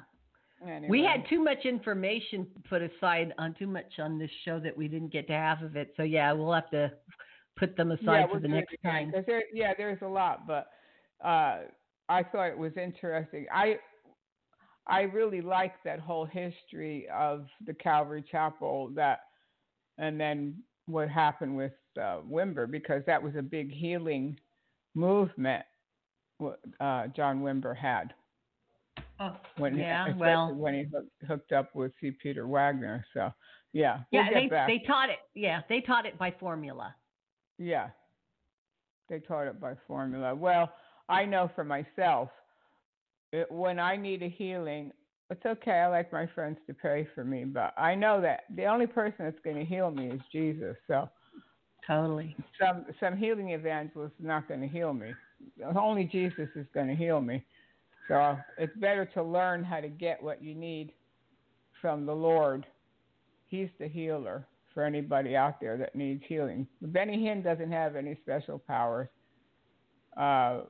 Anyway. 0.61 0.87
We 0.89 1.03
had 1.03 1.27
too 1.29 1.43
much 1.43 1.65
information 1.65 2.47
put 2.67 2.81
aside 2.81 3.33
on 3.37 3.53
too 3.53 3.67
much 3.67 3.99
on 3.99 4.17
this 4.17 4.31
show 4.45 4.59
that 4.61 4.75
we 4.75 4.87
didn't 4.87 5.11
get 5.11 5.27
to 5.27 5.33
half 5.33 5.61
of 5.61 5.75
it. 5.75 5.93
So 5.95 6.03
yeah, 6.03 6.31
we'll 6.31 6.53
have 6.53 6.69
to 6.71 6.91
put 7.55 7.75
them 7.77 7.91
aside 7.91 8.21
yeah, 8.21 8.27
for 8.27 8.39
the 8.39 8.47
next 8.47 8.75
time. 8.83 9.11
there, 9.27 9.43
yeah, 9.53 9.73
there's 9.77 10.01
a 10.01 10.07
lot, 10.07 10.47
but 10.47 10.67
uh, 11.23 11.63
I 12.09 12.23
thought 12.23 12.49
it 12.49 12.57
was 12.57 12.73
interesting. 12.77 13.45
I 13.53 13.77
I 14.87 15.01
really 15.01 15.41
like 15.41 15.73
that 15.83 15.99
whole 15.99 16.25
history 16.25 17.07
of 17.13 17.47
the 17.65 17.73
Calvary 17.73 18.23
Chapel 18.29 18.91
that, 18.95 19.21
and 19.97 20.19
then 20.19 20.55
what 20.85 21.09
happened 21.09 21.57
with 21.57 21.71
uh, 21.99 22.19
Wimber 22.29 22.69
because 22.69 23.01
that 23.07 23.21
was 23.21 23.33
a 23.35 23.41
big 23.41 23.71
healing 23.71 24.37
movement. 24.93 25.63
Uh, 26.79 27.07
John 27.15 27.41
Wimber 27.41 27.75
had. 27.75 28.13
Oh, 29.19 29.35
when 29.57 29.77
yeah, 29.77 30.07
he, 30.07 30.13
well, 30.13 30.53
when 30.53 30.73
he 30.73 30.85
hooked 31.25 31.53
up 31.53 31.73
with 31.73 31.93
C. 32.01 32.11
Peter 32.11 32.47
Wagner, 32.47 33.05
so 33.13 33.31
yeah, 33.71 33.99
yeah, 34.11 34.27
we'll 34.29 34.41
they 34.41 34.47
back. 34.47 34.67
they 34.67 34.83
taught 34.85 35.09
it. 35.09 35.19
Yeah, 35.33 35.61
they 35.69 35.79
taught 35.81 36.05
it 36.05 36.17
by 36.17 36.31
formula. 36.37 36.93
Yeah, 37.57 37.87
they 39.09 39.19
taught 39.19 39.47
it 39.47 39.59
by 39.59 39.75
formula. 39.87 40.35
Well, 40.35 40.69
I 41.09 41.25
know 41.25 41.49
for 41.55 41.63
myself, 41.63 42.29
it, 43.31 43.51
when 43.51 43.79
I 43.79 43.95
need 43.95 44.23
a 44.23 44.29
healing, 44.29 44.91
it's 45.29 45.45
okay. 45.45 45.71
I 45.71 45.87
like 45.87 46.11
my 46.11 46.27
friends 46.27 46.57
to 46.67 46.73
pray 46.73 47.07
for 47.15 47.23
me, 47.23 47.45
but 47.45 47.73
I 47.77 47.95
know 47.95 48.21
that 48.21 48.41
the 48.55 48.65
only 48.65 48.87
person 48.87 49.25
that's 49.25 49.39
going 49.43 49.57
to 49.57 49.65
heal 49.65 49.91
me 49.91 50.07
is 50.07 50.21
Jesus. 50.31 50.75
So 50.87 51.09
totally, 51.85 52.35
some 52.59 52.85
some 52.99 53.17
healing 53.17 53.49
evangelist 53.51 54.13
is 54.19 54.25
not 54.25 54.47
going 54.47 54.61
to 54.61 54.67
heal 54.67 54.93
me. 54.93 55.13
Only 55.75 56.05
Jesus 56.05 56.49
is 56.55 56.67
going 56.73 56.87
to 56.87 56.95
heal 56.95 57.21
me. 57.21 57.43
So 58.07 58.37
it's 58.57 58.75
better 58.77 59.05
to 59.15 59.23
learn 59.23 59.63
how 59.63 59.79
to 59.79 59.89
get 59.89 60.21
what 60.21 60.43
you 60.43 60.53
need 60.53 60.91
from 61.81 62.05
the 62.05 62.13
Lord. 62.13 62.65
He's 63.47 63.69
the 63.79 63.87
healer 63.87 64.45
for 64.73 64.83
anybody 64.83 65.35
out 65.35 65.59
there 65.59 65.77
that 65.77 65.95
needs 65.95 66.23
healing. 66.27 66.67
Benny 66.81 67.17
Hinn 67.17 67.43
doesn't 67.43 67.71
have 67.71 67.95
any 67.95 68.17
special 68.21 68.59
powers. 68.59 69.07
Uh, 70.17 70.61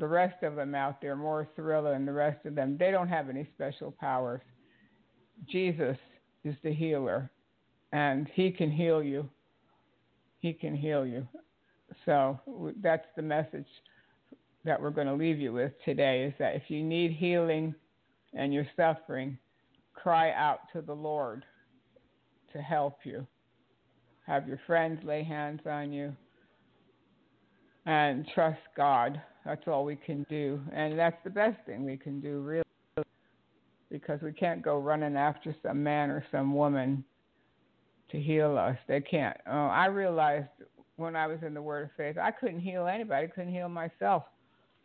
the 0.00 0.08
rest 0.08 0.42
of 0.42 0.56
them 0.56 0.74
out 0.74 1.00
there, 1.00 1.14
more 1.14 1.46
Thriller 1.54 1.92
and 1.92 2.08
the 2.08 2.12
rest 2.12 2.44
of 2.46 2.54
them, 2.54 2.76
they 2.78 2.90
don't 2.90 3.08
have 3.08 3.28
any 3.28 3.46
special 3.54 3.94
powers. 4.00 4.40
Jesus 5.48 5.96
is 6.42 6.56
the 6.64 6.72
healer, 6.72 7.30
and 7.92 8.28
He 8.34 8.50
can 8.50 8.70
heal 8.70 9.02
you. 9.02 9.28
He 10.38 10.52
can 10.52 10.74
heal 10.74 11.06
you. 11.06 11.28
So 12.06 12.40
that's 12.82 13.06
the 13.14 13.22
message 13.22 13.66
that 14.64 14.80
we're 14.80 14.90
going 14.90 15.06
to 15.06 15.14
leave 15.14 15.38
you 15.38 15.52
with 15.52 15.72
today 15.84 16.24
is 16.24 16.34
that 16.38 16.56
if 16.56 16.62
you 16.68 16.82
need 16.82 17.12
healing 17.12 17.74
and 18.32 18.54
you're 18.54 18.66
suffering, 18.76 19.36
cry 19.94 20.32
out 20.32 20.60
to 20.72 20.80
the 20.80 20.94
Lord 20.94 21.44
to 22.52 22.58
help 22.58 22.98
you. 23.04 23.26
Have 24.26 24.48
your 24.48 24.60
friends 24.66 25.00
lay 25.04 25.22
hands 25.24 25.60
on 25.66 25.92
you 25.92 26.14
and 27.86 28.26
trust 28.34 28.60
God. 28.76 29.20
That's 29.44 29.66
all 29.66 29.84
we 29.84 29.96
can 29.96 30.26
do. 30.28 30.60
And 30.72 30.98
that's 30.98 31.16
the 31.24 31.30
best 31.30 31.56
thing 31.66 31.84
we 31.84 31.96
can 31.96 32.20
do, 32.20 32.40
really, 32.40 32.64
because 33.90 34.20
we 34.22 34.32
can't 34.32 34.62
go 34.62 34.78
running 34.78 35.16
after 35.16 35.54
some 35.62 35.82
man 35.82 36.10
or 36.10 36.24
some 36.30 36.54
woman 36.54 37.04
to 38.10 38.20
heal 38.20 38.56
us. 38.58 38.76
They 38.86 39.00
can't. 39.00 39.36
Uh, 39.46 39.68
I 39.68 39.86
realized 39.86 40.48
when 40.96 41.16
I 41.16 41.26
was 41.26 41.38
in 41.42 41.54
the 41.54 41.62
Word 41.62 41.84
of 41.84 41.90
Faith, 41.96 42.18
I 42.18 42.30
couldn't 42.30 42.60
heal 42.60 42.86
anybody, 42.86 43.26
I 43.26 43.30
couldn't 43.30 43.52
heal 43.52 43.68
myself. 43.68 44.24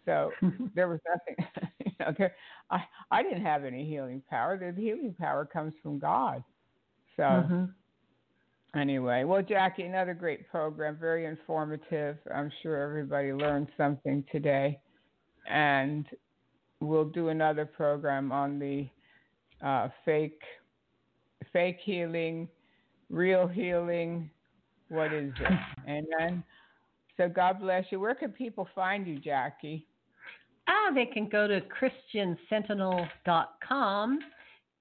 So 0.05 0.31
there 0.75 0.87
was 0.87 0.99
nothing. 1.07 1.69
you 1.85 1.91
know, 1.99 2.13
there, 2.17 2.35
I 2.69 2.83
I 3.11 3.23
didn't 3.23 3.43
have 3.43 3.65
any 3.65 3.85
healing 3.85 4.21
power. 4.29 4.57
The 4.57 4.79
healing 4.79 5.15
power 5.19 5.45
comes 5.45 5.73
from 5.81 5.99
God. 5.99 6.43
So 7.17 7.23
mm-hmm. 7.23 7.65
Anyway, 8.75 9.23
well, 9.23 9.41
Jackie, 9.41 9.83
another 9.83 10.13
great 10.13 10.49
program, 10.49 10.97
very 10.99 11.25
informative. 11.25 12.17
I'm 12.33 12.51
sure 12.61 12.81
everybody 12.81 13.33
learned 13.33 13.67
something 13.77 14.23
today, 14.31 14.79
and 15.49 16.05
we'll 16.79 17.05
do 17.05 17.29
another 17.29 17.65
program 17.65 18.31
on 18.31 18.59
the 18.59 18.87
uh, 19.65 19.89
fake 20.03 20.41
fake 21.53 21.79
healing, 21.83 22.47
real 23.09 23.47
healing. 23.47 24.29
What 24.89 25.13
is 25.13 25.31
it? 25.39 25.59
Amen. 26.19 26.43
So 27.17 27.29
God 27.29 27.61
bless 27.61 27.85
you. 27.91 27.99
Where 27.99 28.15
can 28.15 28.31
people 28.31 28.67
find 28.75 29.07
you, 29.07 29.19
Jackie? 29.19 29.87
Ah, 30.67 30.91
they 30.93 31.05
can 31.05 31.29
go 31.29 31.47
to 31.47 31.61
christiansentinel.com 32.13 34.19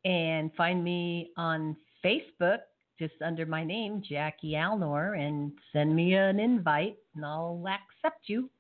and 0.05 0.51
find 0.57 0.83
me 0.83 1.31
on 1.37 1.77
Facebook 2.05 2.59
just 2.99 3.15
under 3.25 3.47
my 3.47 3.65
name, 3.65 4.03
Jackie 4.09 4.53
Alnor, 4.53 5.19
and 5.19 5.53
send 5.73 5.95
me 5.95 6.15
an 6.15 6.39
invite, 6.39 6.97
and 7.15 7.25
I'll 7.25 7.65
accept 7.67 8.29
you. 8.29 8.51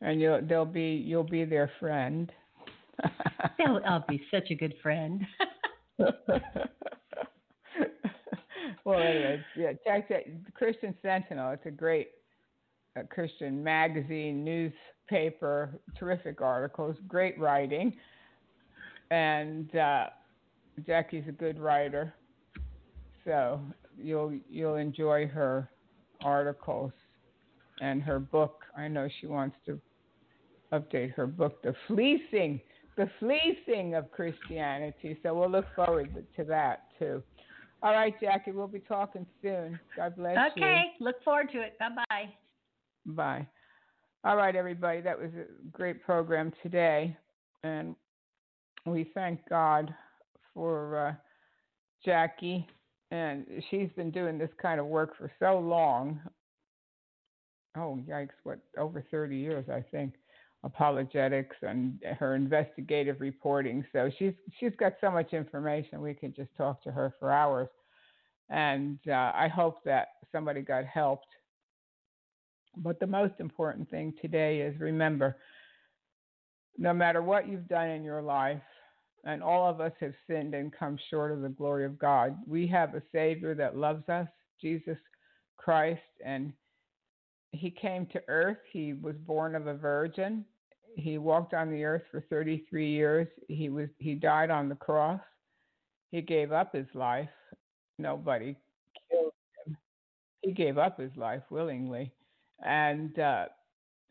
And 0.00 0.20
you'll 0.20 0.40
they'll 0.42 0.64
be 0.64 1.02
you'll 1.04 1.24
be 1.24 1.44
their 1.44 1.70
friend. 1.78 2.30
I'll 3.86 4.04
be 4.08 4.22
such 4.30 4.50
a 4.50 4.54
good 4.54 4.74
friend. 4.82 5.24
well, 8.84 9.00
anyways, 9.00 9.40
yeah, 9.56 9.72
check 9.86 10.08
that 10.08 10.24
Christian 10.54 10.94
Sentinel. 11.02 11.52
It's 11.52 11.66
a 11.66 11.70
great 11.70 12.08
uh, 12.98 13.02
Christian 13.10 13.62
magazine, 13.62 14.44
newspaper, 14.44 15.80
terrific 15.98 16.40
articles, 16.40 16.96
great 17.08 17.38
writing, 17.38 17.94
and 19.10 19.74
uh, 19.76 20.06
Jackie's 20.86 21.24
a 21.28 21.32
good 21.32 21.58
writer, 21.58 22.14
so 23.24 23.60
you'll 23.96 24.38
you'll 24.48 24.76
enjoy 24.76 25.26
her 25.26 25.70
articles 26.22 26.92
and 27.80 28.02
her 28.02 28.18
book. 28.18 28.62
I 28.76 28.88
know 28.88 29.08
she 29.20 29.26
wants 29.26 29.56
to 29.66 29.80
update 30.72 31.12
her 31.14 31.26
book, 31.26 31.62
The 31.62 31.74
Fleecing, 31.86 32.60
The 32.96 33.08
Fleecing 33.18 33.94
of 33.94 34.10
Christianity. 34.10 35.18
So 35.22 35.34
we'll 35.34 35.50
look 35.50 35.66
forward 35.74 36.24
to 36.36 36.44
that 36.44 36.84
too. 36.98 37.22
All 37.82 37.92
right, 37.92 38.14
Jackie, 38.20 38.52
we'll 38.52 38.66
be 38.66 38.80
talking 38.80 39.26
soon. 39.42 39.78
God 39.96 40.16
bless 40.16 40.36
okay, 40.52 40.52
you. 40.56 40.64
Okay, 40.64 40.82
look 41.00 41.22
forward 41.22 41.50
to 41.52 41.60
it. 41.60 41.78
Bye 41.78 41.88
bye. 42.08 42.28
Bye. 43.06 43.46
All 44.24 44.36
right, 44.36 44.56
everybody, 44.56 45.02
that 45.02 45.18
was 45.18 45.28
a 45.34 45.68
great 45.70 46.02
program 46.02 46.50
today. 46.62 47.14
And 47.62 47.94
we 48.86 49.10
thank 49.12 49.40
God 49.50 49.92
for 50.54 51.08
uh, 51.08 51.12
Jackie. 52.04 52.66
And 53.10 53.46
she's 53.70 53.90
been 53.96 54.10
doing 54.10 54.38
this 54.38 54.50
kind 54.60 54.80
of 54.80 54.86
work 54.86 55.16
for 55.16 55.30
so 55.38 55.58
long. 55.58 56.20
Oh, 57.76 57.98
yikes, 58.08 58.30
what, 58.44 58.58
over 58.78 59.04
30 59.10 59.36
years, 59.36 59.66
I 59.68 59.84
think. 59.90 60.14
Apologetics 60.62 61.56
and 61.62 62.00
her 62.18 62.34
investigative 62.34 63.20
reporting. 63.20 63.84
So 63.92 64.10
she's 64.18 64.32
she's 64.58 64.72
got 64.78 64.94
so 64.98 65.10
much 65.10 65.34
information. 65.34 66.00
We 66.00 66.14
could 66.14 66.34
just 66.34 66.48
talk 66.56 66.82
to 66.84 66.90
her 66.90 67.12
for 67.20 67.30
hours. 67.30 67.68
And 68.48 68.98
uh, 69.06 69.32
I 69.34 69.48
hope 69.48 69.84
that 69.84 70.08
somebody 70.32 70.62
got 70.62 70.86
helped 70.86 71.26
but 72.76 72.98
the 73.00 73.06
most 73.06 73.34
important 73.38 73.90
thing 73.90 74.14
today 74.20 74.60
is 74.60 74.78
remember 74.80 75.36
no 76.76 76.92
matter 76.92 77.22
what 77.22 77.48
you've 77.48 77.68
done 77.68 77.88
in 77.88 78.02
your 78.02 78.22
life, 78.22 78.62
and 79.24 79.42
all 79.42 79.68
of 79.68 79.80
us 79.80 79.92
have 80.00 80.14
sinned 80.26 80.54
and 80.54 80.72
come 80.72 80.98
short 81.10 81.32
of 81.32 81.42
the 81.42 81.48
glory 81.48 81.84
of 81.84 81.98
God, 81.98 82.36
we 82.46 82.66
have 82.68 82.94
a 82.94 83.02
Savior 83.12 83.54
that 83.54 83.76
loves 83.76 84.08
us, 84.08 84.28
Jesus 84.60 84.98
Christ, 85.56 86.00
and 86.24 86.52
He 87.52 87.70
came 87.70 88.06
to 88.06 88.22
earth. 88.28 88.58
He 88.70 88.92
was 88.92 89.16
born 89.26 89.54
of 89.54 89.66
a 89.66 89.74
virgin. 89.74 90.44
He 90.96 91.18
walked 91.18 91.54
on 91.54 91.70
the 91.70 91.84
earth 91.84 92.02
for 92.10 92.24
33 92.30 92.88
years. 92.88 93.28
He 93.48 93.68
was 93.68 93.88
he 93.98 94.14
died 94.14 94.50
on 94.50 94.68
the 94.68 94.76
cross. 94.76 95.20
He 96.10 96.20
gave 96.20 96.52
up 96.52 96.72
his 96.72 96.86
life. 96.94 97.28
Nobody 97.98 98.56
killed 99.10 99.32
him. 99.66 99.76
He 100.42 100.52
gave 100.52 100.78
up 100.78 101.00
his 101.00 101.10
life 101.16 101.42
willingly 101.50 102.12
and 102.62 103.18
uh, 103.18 103.46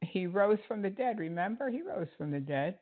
he 0.02 0.27
rose 0.27 0.60
from 0.68 0.81
the 0.81 0.90
dead. 0.90 1.19
Remember, 1.19 1.69
he 1.69 1.81
rose 1.81 2.07
from 2.18 2.31
the 2.31 2.40
dead. 2.40 2.77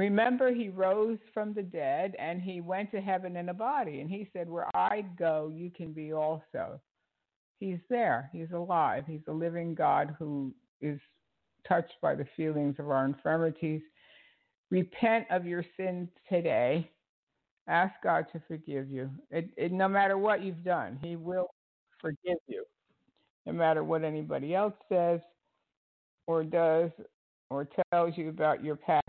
Remember, 0.00 0.50
he 0.50 0.70
rose 0.70 1.18
from 1.34 1.52
the 1.52 1.62
dead 1.62 2.16
and 2.18 2.40
he 2.40 2.62
went 2.62 2.90
to 2.90 3.02
heaven 3.02 3.36
in 3.36 3.50
a 3.50 3.54
body. 3.54 4.00
And 4.00 4.08
he 4.08 4.26
said, 4.32 4.48
Where 4.48 4.74
I 4.74 5.04
go, 5.18 5.52
you 5.54 5.70
can 5.70 5.92
be 5.92 6.14
also. 6.14 6.80
He's 7.58 7.80
there. 7.90 8.30
He's 8.32 8.50
alive. 8.54 9.04
He's 9.06 9.20
a 9.28 9.32
living 9.32 9.74
God 9.74 10.16
who 10.18 10.54
is 10.80 10.98
touched 11.68 12.00
by 12.00 12.14
the 12.14 12.24
feelings 12.34 12.76
of 12.78 12.88
our 12.88 13.04
infirmities. 13.04 13.82
Repent 14.70 15.26
of 15.30 15.44
your 15.44 15.62
sins 15.76 16.08
today. 16.30 16.90
Ask 17.68 17.92
God 18.02 18.24
to 18.32 18.40
forgive 18.48 18.90
you. 18.90 19.10
It, 19.30 19.50
it, 19.58 19.70
no 19.70 19.86
matter 19.86 20.16
what 20.16 20.42
you've 20.42 20.64
done, 20.64 20.98
He 21.02 21.16
will 21.16 21.48
forgive 22.00 22.38
you 22.46 22.64
no 23.44 23.52
matter 23.52 23.84
what 23.84 24.02
anybody 24.02 24.54
else 24.54 24.72
says 24.88 25.20
or 26.26 26.42
does 26.42 26.90
or 27.50 27.68
tells 27.92 28.16
you 28.16 28.30
about 28.30 28.64
your 28.64 28.76
past 28.76 29.04